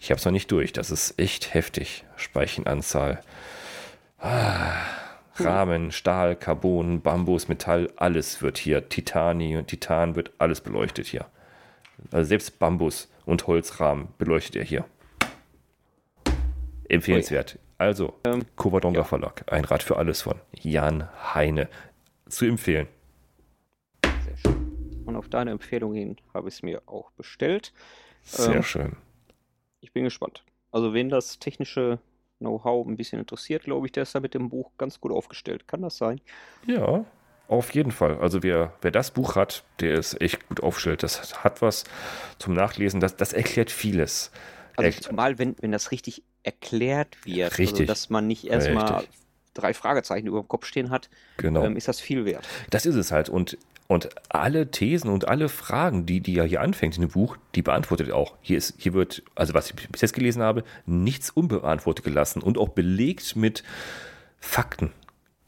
ich 0.00 0.10
habe 0.10 0.18
es 0.18 0.24
noch 0.24 0.32
nicht 0.32 0.50
durch. 0.50 0.72
Das 0.72 0.90
ist 0.90 1.18
echt 1.18 1.52
heftig. 1.52 2.04
Speichenanzahl. 2.16 3.20
Ah, 4.18 4.72
Rahmen, 5.36 5.92
Stahl, 5.92 6.36
Carbon, 6.36 7.02
Bambus, 7.02 7.48
Metall, 7.48 7.90
alles 7.96 8.40
wird 8.42 8.58
hier. 8.58 8.88
Titani 8.88 9.56
und 9.56 9.68
Titan 9.68 10.16
wird 10.16 10.32
alles 10.38 10.62
beleuchtet 10.62 11.06
hier. 11.06 11.26
Also 12.10 12.28
selbst 12.28 12.58
Bambus 12.58 13.12
und 13.26 13.46
Holzrahmen 13.46 14.08
beleuchtet 14.16 14.56
er 14.56 14.64
hier. 14.64 14.84
empfehlenswert. 16.88 17.58
Also, 17.78 18.14
ähm, 18.24 18.44
Covadonga 18.56 19.00
ja. 19.00 19.04
Verlag, 19.04 19.44
ein 19.52 19.64
Rad 19.64 19.82
für 19.82 19.96
alles 19.96 20.22
von 20.22 20.40
Jan 20.52 21.08
Heine. 21.34 21.68
Zu 22.28 22.46
empfehlen. 22.46 22.88
Sehr 24.04 24.36
schön. 24.36 25.02
Und 25.06 25.16
auf 25.16 25.28
deine 25.28 25.50
Empfehlung 25.50 25.94
hin 25.94 26.16
habe 26.34 26.48
ich 26.48 26.54
es 26.54 26.62
mir 26.62 26.82
auch 26.86 27.10
bestellt. 27.12 27.72
Sehr 28.22 28.56
ähm, 28.56 28.62
schön. 28.62 28.96
Ich 29.80 29.92
bin 29.92 30.04
gespannt. 30.04 30.44
Also, 30.72 30.94
wen 30.94 31.08
das 31.08 31.38
technische 31.38 31.98
Know-how 32.38 32.86
ein 32.86 32.96
bisschen 32.96 33.18
interessiert, 33.18 33.64
glaube 33.64 33.86
ich, 33.86 33.92
der 33.92 34.04
ist 34.04 34.14
da 34.14 34.20
mit 34.20 34.34
dem 34.34 34.48
Buch 34.48 34.70
ganz 34.78 35.00
gut 35.00 35.12
aufgestellt. 35.12 35.68
Kann 35.68 35.82
das 35.82 35.96
sein? 35.96 36.20
Ja, 36.66 37.04
auf 37.48 37.74
jeden 37.74 37.90
Fall. 37.90 38.18
Also 38.18 38.44
wer, 38.44 38.74
wer 38.80 38.92
das 38.92 39.10
Buch 39.10 39.34
hat, 39.34 39.64
der 39.80 39.94
ist 39.94 40.20
echt 40.20 40.48
gut 40.48 40.62
aufgestellt. 40.62 41.02
Das 41.02 41.42
hat 41.42 41.60
was 41.62 41.84
zum 42.38 42.54
Nachlesen. 42.54 43.00
Das, 43.00 43.16
das 43.16 43.32
erklärt 43.32 43.72
vieles. 43.72 44.30
Also 44.76 45.00
zumal, 45.00 45.38
wenn, 45.38 45.56
wenn 45.60 45.72
das 45.72 45.90
richtig 45.90 46.22
erklärt 46.44 47.26
wird, 47.26 47.50
also 47.50 47.56
richtig. 47.56 47.80
Also, 47.80 47.92
dass 47.92 48.08
man 48.08 48.28
nicht 48.28 48.44
erstmal 48.44 49.04
drei 49.52 49.74
Fragezeichen 49.74 50.28
über 50.28 50.40
dem 50.40 50.48
Kopf 50.48 50.64
stehen 50.64 50.90
hat, 50.90 51.10
genau. 51.38 51.64
ähm, 51.64 51.76
ist 51.76 51.88
das 51.88 52.00
viel 52.00 52.24
wert. 52.24 52.46
Das 52.70 52.86
ist 52.86 52.94
es 52.94 53.10
halt. 53.10 53.28
Und, 53.28 53.58
und 53.90 54.08
alle 54.28 54.70
Thesen 54.70 55.10
und 55.10 55.26
alle 55.26 55.48
Fragen, 55.48 56.06
die, 56.06 56.20
die 56.20 56.38
er 56.38 56.44
hier 56.44 56.60
anfängt 56.60 56.94
in 56.94 57.00
dem 57.00 57.10
Buch, 57.10 57.36
die 57.56 57.62
beantwortet 57.62 58.10
er 58.10 58.14
auch. 58.14 58.36
Hier, 58.40 58.56
ist, 58.56 58.74
hier 58.78 58.94
wird, 58.94 59.24
also 59.34 59.52
was 59.52 59.68
ich 59.68 59.88
bis 59.88 60.00
jetzt 60.00 60.12
gelesen 60.12 60.42
habe, 60.42 60.62
nichts 60.86 61.28
unbeantwortet 61.28 62.04
gelassen 62.04 62.40
und 62.40 62.56
auch 62.56 62.68
belegt 62.68 63.34
mit 63.34 63.64
Fakten, 64.38 64.92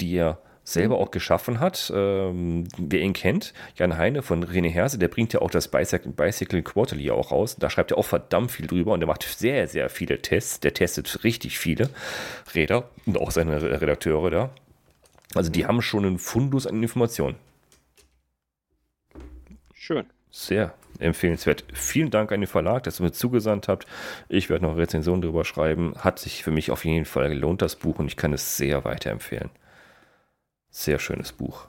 die 0.01 0.17
er 0.17 0.39
selber 0.65 0.99
auch 0.99 1.13
geschaffen 1.13 1.61
hat. 1.61 1.93
Ähm, 1.95 2.67
wer 2.77 3.03
ihn 3.03 3.13
kennt, 3.13 3.55
Jan 3.77 3.97
Heine 3.97 4.23
von 4.23 4.45
René 4.45 4.71
Herse, 4.71 4.99
der 4.99 5.07
bringt 5.07 5.33
ja 5.33 5.41
auch 5.41 5.51
das 5.51 5.69
Bicycle, 5.69 6.11
Bicycle 6.11 6.63
Quarterly 6.63 7.13
auch 7.13 7.31
raus. 7.31 7.55
Da 7.61 7.71
schreibt 7.71 7.93
er 7.93 7.99
auch 7.99 8.07
verdammt 8.07 8.51
viel 8.51 8.67
drüber 8.67 8.93
und 8.93 8.99
der 8.99 9.07
macht 9.07 9.23
sehr, 9.23 9.69
sehr 9.69 9.89
viele 9.89 10.21
Tests. 10.21 10.59
Der 10.59 10.75
testet 10.75 11.23
richtig 11.23 11.61
viele 11.61 11.91
Räder 12.57 12.91
und 13.07 13.19
auch 13.19 13.31
seine 13.31 13.63
Redakteure 13.81 14.31
da. 14.31 14.51
Also 15.37 15.53
die 15.53 15.65
haben 15.65 15.81
schon 15.81 16.05
einen 16.05 16.19
Fundus 16.19 16.67
an 16.67 16.83
Informationen. 16.83 17.37
Schön. 19.83 20.07
Sehr 20.31 20.75
empfehlenswert. 21.01 21.65
Vielen 21.73 22.11
Dank 22.11 22.31
an 22.31 22.41
den 22.41 22.47
Verlag, 22.47 22.85
dass 22.85 23.01
ihr 23.01 23.03
mir 23.03 23.11
zugesandt 23.11 23.67
habt. 23.67 23.89
Ich 24.29 24.49
werde 24.49 24.65
noch 24.65 24.77
Rezensionen 24.77 25.23
drüber 25.23 25.45
schreiben. 25.45 25.95
Hat 25.99 26.21
sich 26.21 26.45
für 26.45 26.53
mich 26.53 26.71
auf 26.71 26.85
jeden 26.85 27.05
Fall 27.05 27.31
gelohnt, 27.31 27.63
das 27.63 27.75
Buch, 27.75 27.99
und 27.99 28.07
ich 28.07 28.17
kann 28.17 28.33
es 28.33 28.57
sehr 28.57 28.85
weiterempfehlen. 28.85 29.51
Sehr 30.71 31.01
schönes 31.01 31.33
Buch. 31.33 31.67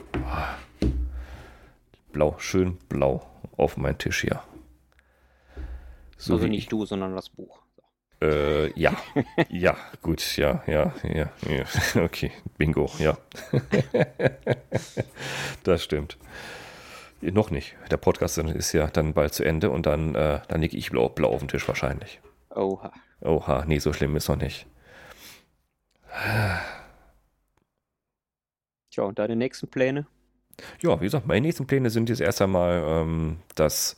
Blau, 2.11 2.35
schön 2.37 2.77
blau 2.87 3.27
auf 3.57 3.77
meinem 3.77 3.97
Tisch 3.97 4.21
hier. 4.21 4.43
So 6.15 6.35
also 6.35 6.45
nicht 6.45 6.71
du, 6.71 6.85
sondern 6.85 7.15
das 7.15 7.31
Buch. 7.31 7.63
Äh, 8.21 8.79
ja, 8.79 8.95
ja, 9.49 9.75
gut, 10.03 10.37
ja, 10.37 10.61
ja, 10.67 10.93
ja, 11.01 11.31
ja, 11.49 11.65
okay, 12.03 12.31
bingo, 12.59 12.91
ja. 12.99 13.17
das 15.63 15.83
stimmt. 15.83 16.19
Noch 17.31 17.51
nicht. 17.51 17.75
Der 17.89 17.97
Podcast 17.97 18.37
ist 18.37 18.73
ja 18.73 18.87
dann 18.87 19.13
bald 19.13 19.33
zu 19.33 19.43
Ende 19.43 19.69
und 19.69 19.85
dann, 19.85 20.13
äh, 20.13 20.41
dann 20.47 20.61
liege 20.61 20.75
ich 20.75 20.89
blau, 20.91 21.07
blau 21.09 21.29
auf 21.29 21.39
dem 21.39 21.47
Tisch 21.47 21.67
wahrscheinlich. 21.67 22.19
Oha. 22.49 22.91
Oha, 23.21 23.63
nee, 23.65 23.79
so 23.79 23.93
schlimm 23.93 24.15
ist 24.17 24.27
noch 24.27 24.35
nicht. 24.35 24.67
Tja, 28.91 29.03
und 29.03 29.17
deine 29.17 29.35
nächsten 29.35 29.67
Pläne? 29.69 30.05
Ja, 30.81 30.99
wie 30.99 31.05
gesagt, 31.05 31.25
meine 31.25 31.41
nächsten 31.47 31.65
Pläne 31.65 31.89
sind 31.89 32.09
jetzt 32.09 32.21
erst 32.21 32.41
einmal 32.41 32.83
ähm, 32.85 33.37
das 33.55 33.95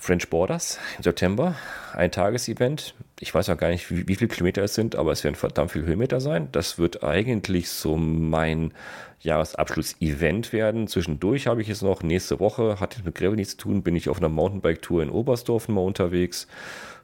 French 0.00 0.30
Borders 0.30 0.78
im 0.96 1.02
September, 1.02 1.56
ein 1.92 2.10
Tagesevent. 2.10 2.94
Ich 3.20 3.34
weiß 3.34 3.50
auch 3.50 3.58
gar 3.58 3.68
nicht, 3.68 3.90
wie, 3.90 4.08
wie 4.08 4.14
viele 4.14 4.28
Kilometer 4.28 4.62
es 4.62 4.74
sind, 4.74 4.96
aber 4.96 5.12
es 5.12 5.22
werden 5.24 5.34
verdammt 5.34 5.72
viele 5.72 5.84
Höhenmeter 5.84 6.20
sein. 6.20 6.48
Das 6.52 6.78
wird 6.78 7.04
eigentlich 7.04 7.68
so 7.68 7.98
mein 7.98 8.72
Jahresabschluss-Event 9.20 10.54
werden. 10.54 10.88
Zwischendurch 10.88 11.46
habe 11.46 11.60
ich 11.60 11.68
es 11.68 11.82
noch 11.82 12.02
nächste 12.02 12.40
Woche, 12.40 12.80
hat 12.80 13.04
mit 13.04 13.14
Gravel 13.14 13.36
nichts 13.36 13.58
zu 13.58 13.64
tun, 13.64 13.82
bin 13.82 13.94
ich 13.94 14.08
auf 14.08 14.16
einer 14.16 14.30
Mountainbike-Tour 14.30 15.02
in 15.02 15.10
Oberstdorf 15.10 15.68
mal 15.68 15.82
unterwegs. 15.82 16.48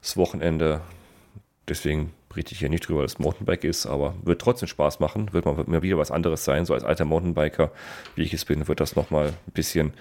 Das 0.01 0.17
Wochenende. 0.17 0.81
Deswegen 1.69 2.15
berichte 2.31 2.55
ich 2.55 2.61
hier 2.61 2.71
nicht 2.71 2.89
drüber, 2.89 3.03
dass 3.03 3.13
es 3.13 3.19
Mountainbike 3.19 3.65
ist, 3.65 3.85
aber 3.85 4.15
wird 4.23 4.41
trotzdem 4.41 4.69
Spaß 4.69 5.01
machen. 5.01 5.35
Wird 5.35 5.45
mal 5.45 5.83
wieder 5.83 5.99
was 5.99 6.11
anderes 6.11 6.47
sein. 6.47 6.65
So 6.65 6.73
als 6.73 6.85
alter 6.85 7.05
Mountainbiker, 7.05 7.73
wie 8.15 8.23
ich 8.23 8.33
es 8.33 8.47
bin, 8.47 8.67
wird 8.69 8.81
das 8.81 8.97
nochmal 8.97 9.29
ein 9.29 9.53
bisschen 9.53 9.93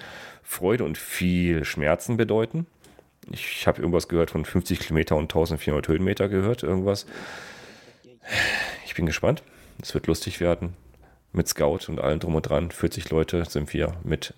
Freude 0.43 0.85
und 0.85 0.97
viel 0.97 1.65
Schmerzen 1.65 2.15
bedeuten. 2.15 2.67
Ich 3.31 3.68
habe 3.68 3.81
irgendwas 3.81 4.07
gehört 4.07 4.31
von 4.31 4.45
50 4.45 4.80
Kilometer 4.80 5.15
und 5.15 5.23
1400 5.23 5.88
Höhenmeter 5.88 6.30
gehört, 6.30 6.64
irgendwas. 6.64 7.06
Ich 8.85 8.95
bin 8.95 9.06
gespannt. 9.06 9.43
Es 9.81 9.93
wird 9.93 10.07
lustig 10.07 10.39
werden. 10.39 10.76
Mit 11.31 11.47
Scout 11.47 11.80
und 11.88 11.99
allem 11.99 12.19
drum 12.19 12.35
und 12.35 12.43
dran. 12.43 12.72
40 12.72 13.10
Leute 13.10 13.45
sind 13.45 13.73
wir 13.73 13.97
mit 14.03 14.34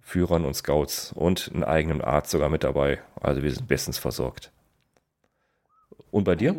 Führern 0.00 0.44
und 0.44 0.54
Scouts 0.54 1.12
und 1.12 1.50
einem 1.52 1.64
eigenen 1.64 2.00
Arzt 2.00 2.30
sogar 2.30 2.48
mit 2.48 2.64
dabei. 2.64 3.02
Also 3.20 3.42
wir 3.42 3.52
sind 3.52 3.68
bestens 3.68 3.98
versorgt. 3.98 4.50
Und 6.10 6.24
bei 6.24 6.34
dir? 6.34 6.54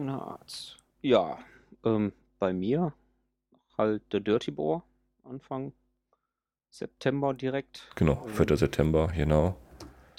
Ja, 1.02 1.40
ähm, 1.84 2.14
bei 2.38 2.53
mir 2.53 2.94
halt 3.77 4.03
der 4.14 4.19
Dirty 4.19 4.52
Boar 4.52 4.84
Anfang 5.23 5.73
September 6.69 7.34
direkt. 7.34 7.90
Genau, 7.95 8.27
4. 8.27 8.52
Ähm, 8.52 8.57
September, 8.57 9.07
genau. 9.07 9.56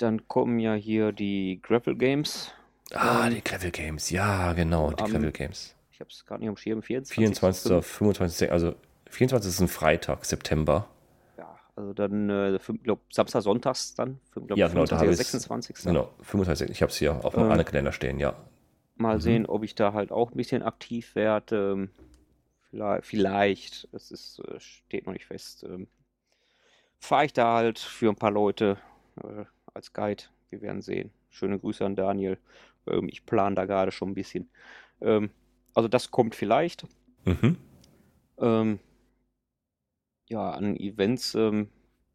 Dann 0.01 0.27
kommen 0.29 0.59
ja 0.59 0.73
hier 0.75 1.13
die 1.13 1.61
Gravel 1.63 1.95
Games. 1.95 2.53
Ah, 2.93 3.27
ähm, 3.27 3.35
die 3.35 3.45
Gravel 3.45 3.71
Games, 3.71 4.09
ja, 4.09 4.55
genau, 4.55 4.91
die 4.93 5.05
Gravel 5.05 5.31
Games. 5.31 5.75
Ich 5.93 6.01
habe 6.01 6.09
es 6.11 6.25
gerade 6.25 6.41
nicht 6.41 6.49
am 6.49 6.57
Schirm, 6.57 6.83
24. 6.83 7.15
24. 7.15 7.85
25. 7.85 8.51
Also 8.51 8.75
24. 9.11 9.51
ist 9.51 9.61
ein 9.61 9.69
Freitag, 9.69 10.25
September. 10.25 10.89
Ja, 11.37 11.55
also 11.77 11.93
dann, 11.93 12.31
äh, 12.31 12.59
glaube 12.83 13.03
Samstag, 13.11 13.43
Sonntags 13.43 13.95
dann. 13.95 14.19
Glaub, 14.33 14.57
ja, 14.57 14.69
genau, 14.69 14.87
25, 14.87 15.09
da 15.09 15.15
26. 15.15 15.77
Genau, 15.85 16.09
25. 16.23 16.71
Ich 16.71 16.81
habe 16.81 16.91
es 16.91 16.97
hier 16.97 17.23
auf 17.23 17.37
einem 17.37 17.51
ähm, 17.51 17.65
Kalender 17.67 17.93
stehen, 17.93 18.19
ja. 18.19 18.35
Mal 18.97 19.17
mhm. 19.17 19.21
sehen, 19.21 19.47
ob 19.47 19.65
ich 19.65 19.75
da 19.75 19.93
halt 19.93 20.13
auch 20.13 20.31
ein 20.31 20.37
bisschen 20.39 20.63
aktiv 20.63 21.15
werde. 21.15 21.73
Ähm, 21.73 21.91
vielleicht, 22.71 23.05
vielleicht 23.05 23.89
es 23.93 24.11
ist, 24.11 24.39
äh, 24.49 24.59
steht 24.59 25.05
noch 25.05 25.13
nicht 25.13 25.27
fest. 25.27 25.65
Ähm, 25.65 25.89
fahre 26.99 27.27
ich 27.27 27.35
da 27.35 27.57
halt 27.57 27.79
für 27.79 28.09
ein 28.09 28.17
paar 28.17 28.31
Leute 28.31 28.79
äh, 29.23 29.45
als 29.81 29.93
Guide. 29.93 30.25
Wir 30.51 30.63
werden 30.63 30.83
sehen. 30.83 31.11
Schöne 31.29 31.59
Grüße 31.59 31.85
an 31.85 31.97
Daniel. 31.97 32.39
Ähm, 32.87 33.09
ich 33.09 33.27
plane 33.27 33.55
da 33.55 33.65
gerade 33.67 33.93
schon 33.93 34.11
ein 34.11 34.15
bisschen. 34.15 34.49
Ähm, 35.01 35.31
also 35.75 35.89
das 35.89 36.11
kommt 36.11 36.35
vielleicht. 36.35 36.87
Mhm. 37.25 37.57
Ähm, 38.39 38.79
ja, 40.29 40.51
an 40.51 40.77
Events 40.77 41.35
ähm, 41.35 41.69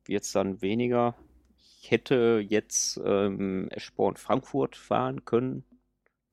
jetzt 0.07 0.35
dann 0.35 0.61
weniger. 0.61 1.15
Ich 1.57 1.91
hätte 1.91 2.43
jetzt 2.47 2.99
ähm, 3.03 3.67
Eschborn 3.69 4.15
Frankfurt 4.15 4.75
fahren 4.75 5.25
können 5.25 5.63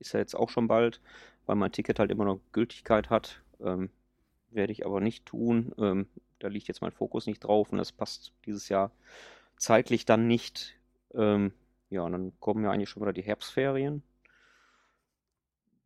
ist 0.02 0.12
ja 0.12 0.20
jetzt 0.20 0.34
auch 0.34 0.50
schon 0.50 0.68
bald, 0.68 1.00
weil 1.46 1.56
mein 1.56 1.72
Ticket 1.72 1.98
halt 1.98 2.10
immer 2.10 2.24
noch 2.24 2.40
Gültigkeit 2.52 3.08
hat. 3.08 3.42
Ähm, 3.60 3.88
werde 4.50 4.72
ich 4.72 4.84
aber 4.84 5.00
nicht 5.00 5.24
tun. 5.24 5.72
Ähm, 5.78 6.06
da 6.40 6.48
liegt 6.48 6.68
jetzt 6.68 6.82
mein 6.82 6.92
Fokus 6.92 7.26
nicht 7.26 7.40
drauf 7.40 7.72
und 7.72 7.78
das 7.78 7.92
passt 7.92 8.32
dieses 8.44 8.68
Jahr 8.68 8.90
zeitlich 9.56 10.04
dann 10.04 10.26
nicht. 10.26 10.74
Ähm, 11.14 11.52
ja, 11.90 12.02
und 12.02 12.12
dann 12.12 12.32
kommen 12.40 12.64
ja 12.64 12.70
eigentlich 12.70 12.88
schon 12.88 13.02
wieder 13.02 13.12
die 13.12 13.22
Herbstferien. 13.22 14.02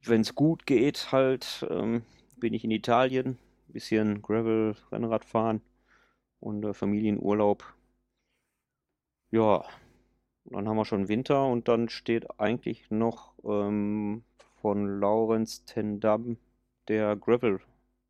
Wenn 0.05 0.20
es 0.20 0.35
gut 0.35 0.66
geht, 0.66 1.11
halt, 1.11 1.66
ähm, 1.69 2.03
bin 2.36 2.55
ich 2.55 2.65
in 2.65 2.70
Italien, 2.70 3.39
bisschen 3.69 4.23
Gravel, 4.23 4.77
Rennrad 4.93 5.24
fahren 5.24 5.62
und 6.40 6.65
äh, 6.65 6.74
Familienurlaub. 6.74 7.65
Ja, 9.31 9.65
dann 10.44 10.69
haben 10.69 10.77
wir 10.77 10.85
schon 10.85 11.09
Winter 11.09 11.47
und 11.47 11.69
dann 11.69 11.89
steht 11.89 12.39
eigentlich 12.39 12.90
noch 12.90 13.35
ähm, 13.44 14.23
von 14.61 15.01
Lawrence 15.01 15.65
Tendam 15.65 16.36
der 16.89 17.16
Gravel 17.16 17.61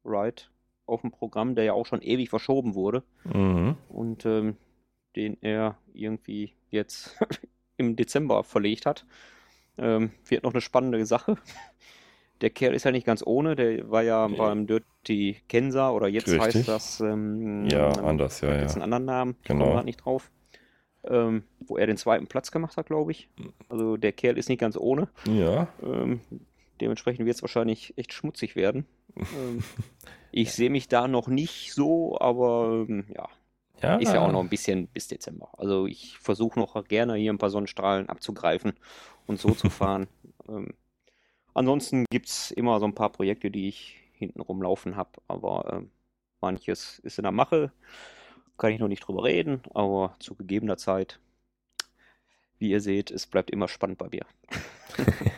Ride 0.05 0.43
auf 0.87 1.01
dem 1.01 1.11
Programm, 1.11 1.55
der 1.55 1.65
ja 1.65 1.73
auch 1.73 1.87
schon 1.87 2.03
ewig 2.03 2.29
verschoben 2.29 2.75
wurde. 2.75 3.03
Mhm. 3.25 3.77
Und 3.89 4.27
ähm, 4.27 4.57
den 5.17 5.39
er 5.41 5.79
irgendwie 5.95 6.56
jetzt 6.71 7.17
im 7.77 7.97
Dezember 7.97 8.45
verlegt 8.45 8.87
hat. 8.87 9.07
Ähm, 9.79 10.11
wird 10.27 10.45
noch 10.45 10.53
eine 10.53 10.61
spannende 10.61 11.05
Sache. 11.07 11.37
Der 12.43 12.51
Kerl 12.51 12.75
ist 12.75 12.85
ja 12.85 12.91
nicht 12.91 13.07
ganz 13.07 13.23
ohne, 13.25 13.57
der 13.57 13.91
war 13.91 14.03
ja 14.03 14.27
okay. 14.27 14.35
beim 14.37 14.67
Dirty 14.67 15.39
Kensa 15.49 15.89
oder 15.89 16.07
jetzt 16.07 16.29
Richtig. 16.29 16.43
heißt 16.43 16.69
das. 16.69 17.01
Ähm, 17.01 17.67
ja, 17.71 17.89
anders, 17.93 18.43
ja. 18.43 18.55
Jetzt 18.61 18.77
ja. 18.77 18.83
einen 18.83 18.93
anderen 18.93 19.05
Namen, 19.07 19.37
genau. 19.43 19.71
gerade 19.71 19.87
nicht 19.87 20.05
drauf 20.05 20.31
ähm, 21.09 21.45
wo 21.61 21.77
er 21.77 21.87
den 21.87 21.97
zweiten 21.97 22.27
Platz 22.27 22.51
gemacht 22.51 22.77
hat, 22.77 22.87
glaube 22.87 23.13
ich. 23.13 23.29
Also 23.69 23.97
der 23.97 24.13
Kerl 24.13 24.39
ist 24.39 24.49
nicht 24.49 24.61
ganz 24.61 24.77
ohne. 24.77 25.09
Ja. 25.27 25.69
Ähm, 25.83 26.21
dementsprechend 26.81 27.27
wird 27.27 27.37
es 27.37 27.43
wahrscheinlich 27.43 27.97
echt 27.97 28.13
schmutzig 28.13 28.57
werden. 28.57 28.87
ähm, 29.17 29.63
ich 30.33 30.53
sehe 30.53 30.71
mich 30.71 30.89
da 30.89 31.09
noch 31.09 31.29
nicht 31.29 31.73
so, 31.73 32.19
aber 32.21 32.85
ähm, 32.89 33.07
ja. 33.15 33.29
Ja. 33.83 33.97
Ist 33.97 34.13
ja 34.13 34.21
auch 34.21 34.33
noch 34.33 34.41
ein 34.41 34.49
bisschen 34.49 34.89
bis 34.89 35.09
Dezember. 35.09 35.51
Also 35.59 35.87
ich 35.87 36.19
versuche 36.19 36.59
noch 36.59 36.83
gerne 36.85 37.15
hier 37.15 37.33
ein 37.33 37.39
paar 37.39 37.51
Sonnenstrahlen 37.51 38.09
abzugreifen 38.09 38.73
und 39.27 39.41
so 39.41 39.51
zu 39.51 39.71
fahren. 39.71 40.09
Ähm, 40.49 40.75
ansonsten 41.55 42.05
gibt 42.11 42.29
es 42.29 42.51
immer 42.51 42.81
so 42.81 42.87
ein 42.87 42.95
paar 42.95 43.11
Projekte, 43.11 43.51
die 43.51 43.69
ich 43.69 44.01
hinten 44.13 44.41
rumlaufen 44.41 44.97
habe, 44.97 45.11
aber 45.29 45.73
äh, 45.73 45.87
manches 46.41 46.99
ist 47.01 47.19
in 47.19 47.25
der 47.25 47.33
Mache, 47.33 47.71
kann 48.57 48.73
ich 48.73 48.81
noch 48.81 48.89
nicht 48.89 49.07
drüber 49.07 49.25
reden, 49.25 49.61
aber 49.75 50.17
zu 50.19 50.35
gegebener 50.35 50.79
Zeit, 50.79 51.21
wie 52.59 52.71
ihr 52.71 52.81
seht, 52.81 53.11
es 53.11 53.27
bleibt 53.27 53.51
immer 53.51 53.69
spannend 53.69 53.99
bei 53.99 54.09
mir. 54.09 54.25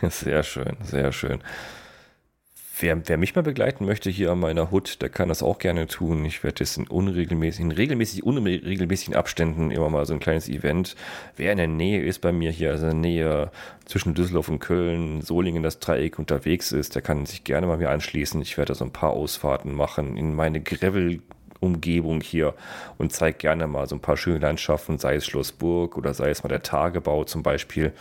sehr 0.10 0.44
schön, 0.44 0.76
sehr 0.82 1.10
schön. 1.10 1.42
Wer, 2.80 3.08
wer, 3.08 3.16
mich 3.18 3.34
mal 3.34 3.42
begleiten 3.42 3.86
möchte 3.86 4.08
hier 4.08 4.30
an 4.30 4.38
meiner 4.38 4.70
Hut, 4.70 5.02
der 5.02 5.08
kann 5.08 5.28
das 5.28 5.42
auch 5.42 5.58
gerne 5.58 5.88
tun. 5.88 6.24
Ich 6.24 6.44
werde 6.44 6.62
es 6.62 6.76
in 6.76 6.86
unregelmäßigen, 6.86 7.72
regelmäßig, 7.72 8.22
unregelmäßigen 8.22 9.16
Abständen 9.16 9.72
immer 9.72 9.90
mal 9.90 10.06
so 10.06 10.14
ein 10.14 10.20
kleines 10.20 10.48
Event. 10.48 10.94
Wer 11.36 11.50
in 11.50 11.58
der 11.58 11.66
Nähe 11.66 12.04
ist 12.04 12.20
bei 12.20 12.30
mir 12.30 12.52
hier, 12.52 12.70
also 12.70 12.86
in 12.86 13.02
der 13.02 13.10
Nähe 13.10 13.50
zwischen 13.84 14.14
Düsseldorf 14.14 14.48
und 14.48 14.60
Köln, 14.60 15.22
Solingen, 15.22 15.64
das 15.64 15.80
Dreieck 15.80 16.20
unterwegs 16.20 16.70
ist, 16.70 16.94
der 16.94 17.02
kann 17.02 17.26
sich 17.26 17.42
gerne 17.42 17.66
mal 17.66 17.78
mir 17.78 17.90
anschließen. 17.90 18.40
Ich 18.42 18.56
werde 18.56 18.76
so 18.76 18.84
ein 18.84 18.92
paar 18.92 19.10
Ausfahrten 19.10 19.74
machen 19.74 20.16
in 20.16 20.36
meine 20.36 20.60
Gravel 20.60 21.20
Umgebung 21.60 22.20
hier 22.20 22.54
und 22.96 23.12
zeige 23.12 23.38
gerne 23.38 23.66
mal 23.66 23.88
so 23.88 23.96
ein 23.96 24.00
paar 24.00 24.16
schöne 24.16 24.38
Landschaften, 24.38 24.98
sei 24.98 25.16
es 25.16 25.26
Schloss 25.26 25.50
Burg 25.50 25.96
oder 25.96 26.14
sei 26.14 26.30
es 26.30 26.44
mal 26.44 26.48
der 26.48 26.62
Tagebau 26.62 27.24
zum 27.24 27.42
Beispiel 27.42 27.92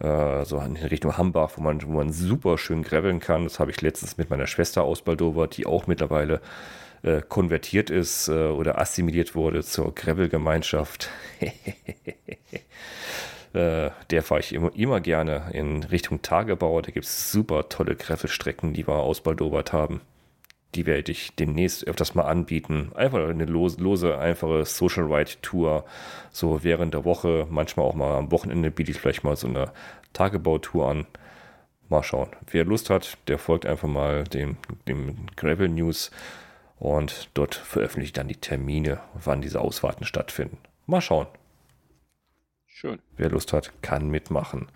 äh, 0.00 0.44
so 0.44 0.58
in 0.58 0.76
Richtung 0.76 1.16
Hambach, 1.16 1.52
wo 1.56 1.62
man, 1.62 1.82
wo 1.82 1.92
man 1.92 2.12
super 2.12 2.58
schön 2.58 2.82
graveln 2.82 3.20
kann. 3.20 3.44
Das 3.44 3.58
habe 3.58 3.70
ich 3.70 3.80
letztens 3.80 4.16
mit 4.16 4.30
meiner 4.30 4.46
Schwester 4.46 4.82
ausbaldowert, 4.84 5.56
die 5.56 5.66
auch 5.66 5.86
mittlerweile 5.86 6.40
äh, 7.02 7.20
konvertiert 7.20 7.90
ist 7.90 8.28
äh, 8.28 8.48
oder 8.48 8.80
assimiliert 8.80 9.34
wurde 9.34 9.62
zur 9.62 9.94
Gravel-Gemeinschaft. 9.94 11.10
Äh, 13.52 13.90
der 14.10 14.24
fahre 14.24 14.40
ich 14.40 14.52
immer, 14.52 14.74
immer 14.74 15.00
gerne 15.00 15.44
in 15.52 15.84
Richtung 15.84 16.22
Tagebau. 16.22 16.80
Da 16.80 16.90
gibt 16.90 17.06
es 17.06 17.30
super 17.30 17.68
tolle 17.68 17.94
Gravelstrecken, 17.94 18.72
die 18.72 18.88
wir 18.88 18.96
ausbaldowert 18.96 19.72
haben 19.72 20.00
die 20.74 20.86
werde 20.86 21.12
ich 21.12 21.34
demnächst 21.36 21.86
öfters 21.86 22.14
mal 22.14 22.24
anbieten. 22.24 22.90
Einfach 22.94 23.28
eine 23.28 23.44
lose, 23.44 23.80
lose 23.80 24.18
einfache 24.18 24.64
Social 24.64 25.04
Ride 25.04 25.32
Tour, 25.42 25.84
so 26.30 26.64
während 26.64 26.94
der 26.94 27.04
Woche, 27.04 27.46
manchmal 27.50 27.86
auch 27.86 27.94
mal 27.94 28.16
am 28.16 28.30
Wochenende 28.30 28.70
biete 28.70 28.90
ich 28.90 28.98
vielleicht 28.98 29.24
mal 29.24 29.36
so 29.36 29.46
eine 29.46 29.72
Tagebautour 30.12 30.88
an. 30.88 31.06
Mal 31.88 32.02
schauen. 32.02 32.30
Wer 32.50 32.64
Lust 32.64 32.90
hat, 32.90 33.18
der 33.28 33.38
folgt 33.38 33.66
einfach 33.66 33.88
mal 33.88 34.24
dem, 34.24 34.56
dem 34.88 35.26
Gravel 35.36 35.68
News 35.68 36.10
und 36.78 37.30
dort 37.34 37.54
veröffentliche 37.54 38.08
ich 38.08 38.12
dann 38.12 38.28
die 38.28 38.36
Termine, 38.36 39.00
wann 39.14 39.42
diese 39.42 39.60
Ausfahrten 39.60 40.06
stattfinden. 40.06 40.58
Mal 40.86 41.00
schauen. 41.00 41.26
Schön. 42.66 42.98
Wer 43.16 43.30
Lust 43.30 43.52
hat, 43.52 43.72
kann 43.82 44.08
mitmachen. 44.10 44.68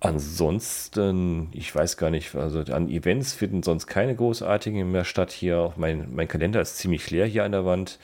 Ansonsten, 0.00 1.50
ich 1.52 1.74
weiß 1.74 1.98
gar 1.98 2.08
nicht, 2.08 2.34
also 2.34 2.60
an 2.72 2.88
Events 2.88 3.34
finden 3.34 3.62
sonst 3.62 3.86
keine 3.86 4.16
großartigen 4.16 4.90
mehr 4.90 5.04
statt 5.04 5.30
hier. 5.30 5.74
Mein, 5.76 6.14
mein 6.14 6.26
Kalender 6.26 6.62
ist 6.62 6.78
ziemlich 6.78 7.10
leer 7.10 7.26
hier 7.26 7.44
an 7.44 7.52
der 7.52 7.66
Wand. 7.66 7.98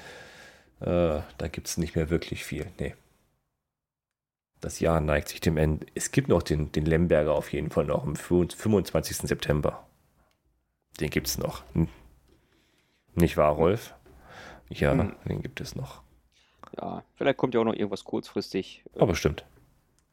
Äh, 0.80 1.20
da 1.38 1.48
gibt 1.50 1.68
es 1.68 1.78
nicht 1.78 1.96
mehr 1.96 2.10
wirklich 2.10 2.44
viel. 2.44 2.66
Nee. 2.78 2.94
Das 4.60 4.78
Jahr 4.80 5.00
neigt 5.00 5.28
sich 5.30 5.40
dem 5.40 5.56
Ende. 5.56 5.86
Es 5.94 6.10
gibt 6.12 6.28
noch 6.28 6.42
den, 6.42 6.70
den 6.70 6.84
Lemberger 6.84 7.32
auf 7.32 7.50
jeden 7.52 7.70
Fall 7.70 7.86
noch 7.86 8.04
am 8.04 8.14
25. 8.14 9.16
September. 9.18 9.86
Den 11.00 11.08
gibt 11.08 11.28
es 11.28 11.38
noch. 11.38 11.62
Hm. 11.72 11.88
Nicht 13.14 13.38
wahr, 13.38 13.52
Rolf? 13.52 13.94
Ja, 14.68 14.92
hm. 14.92 15.16
den 15.24 15.40
gibt 15.40 15.62
es 15.62 15.74
noch. 15.74 16.02
Ja, 16.78 17.04
vielleicht 17.14 17.38
kommt 17.38 17.54
ja 17.54 17.60
auch 17.60 17.64
noch 17.64 17.74
irgendwas 17.74 18.04
kurzfristig. 18.04 18.84
Aber 18.98 19.14
stimmt. 19.14 19.46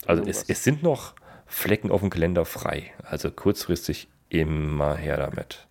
Also 0.05 0.23
es, 0.23 0.43
es 0.43 0.63
sind 0.63 0.83
noch 0.83 1.15
Flecken 1.45 1.91
auf 1.91 2.01
dem 2.01 2.09
Kalender 2.09 2.45
frei. 2.45 2.93
Also 3.03 3.31
kurzfristig 3.31 4.07
immer 4.29 4.95
her 4.95 5.17
damit. 5.17 5.67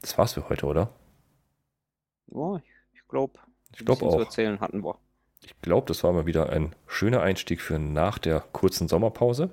Das 0.00 0.18
war's 0.18 0.34
für 0.34 0.48
heute, 0.48 0.66
oder? 0.66 0.92
Ja, 2.26 2.60
ich 2.92 3.08
glaube, 3.08 3.38
ich 3.72 3.84
glaube 3.84 4.04
auch. 4.04 4.16
Zu 4.16 4.20
erzählen 4.20 4.60
hatten 4.60 4.84
wir. 4.84 4.98
Ich 5.42 5.58
glaube, 5.60 5.86
das 5.86 6.04
war 6.04 6.12
mal 6.12 6.26
wieder 6.26 6.50
ein 6.50 6.74
schöner 6.86 7.22
Einstieg 7.22 7.60
für 7.60 7.78
nach 7.78 8.18
der 8.18 8.40
kurzen 8.40 8.88
Sommerpause. 8.88 9.50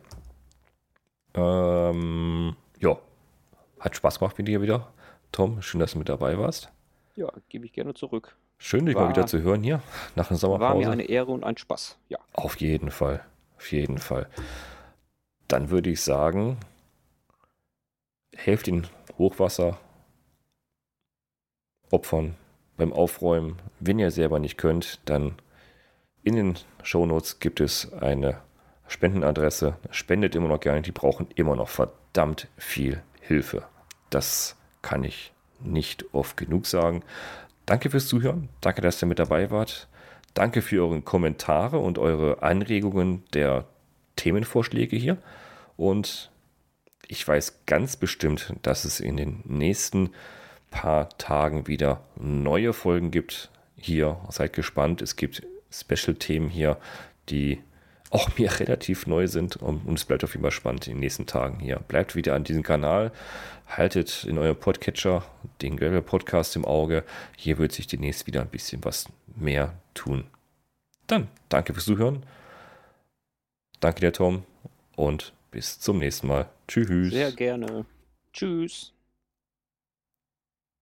Ähm, 1.34 2.56
ja, 2.80 2.98
hat 3.80 3.96
Spaß 3.96 4.20
gemacht 4.20 4.38
mit 4.38 4.48
dir 4.48 4.62
wieder. 4.62 4.94
Tom, 5.32 5.62
schön, 5.62 5.80
dass 5.80 5.94
du 5.94 6.00
mit 6.00 6.10
dabei 6.10 6.38
warst. 6.38 6.70
Ja, 7.16 7.32
gebe 7.50 7.66
ich 7.66 7.74
gerne 7.74 7.94
zurück. 7.94 8.36
Schön, 8.64 8.86
dich 8.86 8.94
war, 8.94 9.06
mal 9.06 9.10
wieder 9.10 9.26
zu 9.26 9.42
hören 9.42 9.64
hier 9.64 9.82
nach 10.16 10.28
der 10.28 10.38
Sommerpause. 10.38 10.70
War 10.70 10.76
mir 10.76 10.92
eine 10.92 11.10
Ehre 11.10 11.32
und 11.32 11.44
ein 11.44 11.58
Spaß, 11.58 11.98
ja. 12.10 12.20
Auf 12.34 12.58
jeden 12.58 12.92
Fall, 12.92 13.26
auf 13.58 13.72
jeden 13.72 13.98
Fall. 13.98 14.30
Dann 15.48 15.72
würde 15.72 15.90
ich 15.90 16.02
sagen, 16.02 16.58
helft 18.36 18.68
den 18.68 18.86
Hochwasser 19.18 19.80
Opfern 21.90 22.36
beim 22.78 22.94
Aufräumen. 22.94 23.60
Wenn 23.80 23.98
ihr 23.98 24.12
selber 24.12 24.38
nicht 24.38 24.60
könnt, 24.60 25.00
dann 25.06 25.34
in 26.22 26.36
den 26.36 26.60
Shownotes 26.84 27.40
gibt 27.40 27.62
es 27.62 27.92
eine 27.92 28.42
Spendenadresse. 28.88 29.76
Spendet 29.90 30.36
immer 30.36 30.50
noch 30.50 30.60
gerne, 30.60 30.84
die 30.84 30.92
brauchen 30.92 31.28
immer 31.34 31.56
noch 31.56 31.68
verdammt 31.68 32.48
viel 32.58 33.02
Hilfe. 33.22 33.64
Das 34.12 34.56
kann 34.84 35.04
ich 35.04 35.34
nicht 35.60 36.14
oft 36.14 36.38
genug 36.38 36.68
sagen. 36.68 37.04
Danke 37.66 37.90
fürs 37.90 38.08
Zuhören. 38.08 38.50
Danke, 38.62 38.82
dass 38.82 39.02
ihr 39.02 39.08
mit 39.08 39.20
dabei 39.20 39.52
wart. 39.52 39.88
Danke 40.34 40.62
für 40.62 40.84
eure 40.84 41.02
Kommentare 41.02 41.78
und 41.78 41.98
eure 41.98 42.42
Anregungen 42.42 43.24
der 43.34 43.66
Themenvorschläge 44.16 44.96
hier. 44.96 45.18
Und 45.78 46.32
ich 47.08 47.28
weiß 47.28 47.66
ganz 47.66 47.98
bestimmt, 47.98 48.54
dass 48.62 48.86
es 48.86 49.00
in 49.00 49.18
den 49.18 49.42
nächsten 49.46 50.12
paar 50.70 51.10
Tagen 51.18 51.68
wieder 51.68 52.02
neue 52.16 52.74
Folgen 52.74 53.12
gibt. 53.12 53.50
Hier 53.76 54.18
seid 54.30 54.54
gespannt. 54.54 55.02
Es 55.02 55.16
gibt 55.16 55.44
Special-Themen 55.72 56.50
hier, 56.50 56.78
die 57.30 57.62
auch 58.12 58.38
mir 58.38 58.52
relativ 58.60 59.08
neu 59.08 59.28
sind 59.28 59.56
und, 59.58 59.86
und 59.86 59.98
es 59.98 60.06
bleibt 60.06 60.24
auf 60.24 60.34
jeden 60.34 60.44
Fall 60.44 60.52
spannend 60.52 60.88
in 60.88 60.94
den 60.94 61.00
nächsten 61.00 61.26
Tagen 61.26 61.60
hier. 61.60 61.80
Bleibt 61.88 62.16
wieder 62.16 62.36
an 62.36 62.44
diesem 62.44 62.64
Kanal, 62.64 63.12
haltet 63.68 64.26
in 64.26 64.38
eurem 64.38 64.56
Podcatcher 64.56 65.24
den 65.62 65.78
Gravel 65.78 66.02
Podcast 66.02 66.56
im 66.56 66.66
Auge. 66.66 67.04
Hier 67.38 67.58
wird 67.58 67.72
sich 67.72 67.88
demnächst 67.88 68.28
wieder 68.28 68.42
ein 68.42 68.50
bisschen 68.50 68.84
was 68.84 69.08
mehr 69.36 69.74
tun. 69.94 70.26
Dann 71.08 71.28
danke 71.50 71.74
fürs 71.74 71.86
Zuhören. 71.86 72.24
Danke 73.80 74.02
dir, 74.02 74.14
Tom, 74.14 74.44
und 74.96 75.34
bis 75.50 75.80
zum 75.80 75.98
nächsten 75.98 76.28
Mal. 76.28 76.48
Tschüss. 76.68 77.12
Sehr 77.12 77.32
gerne. 77.32 77.86
Tschüss. 78.32 78.94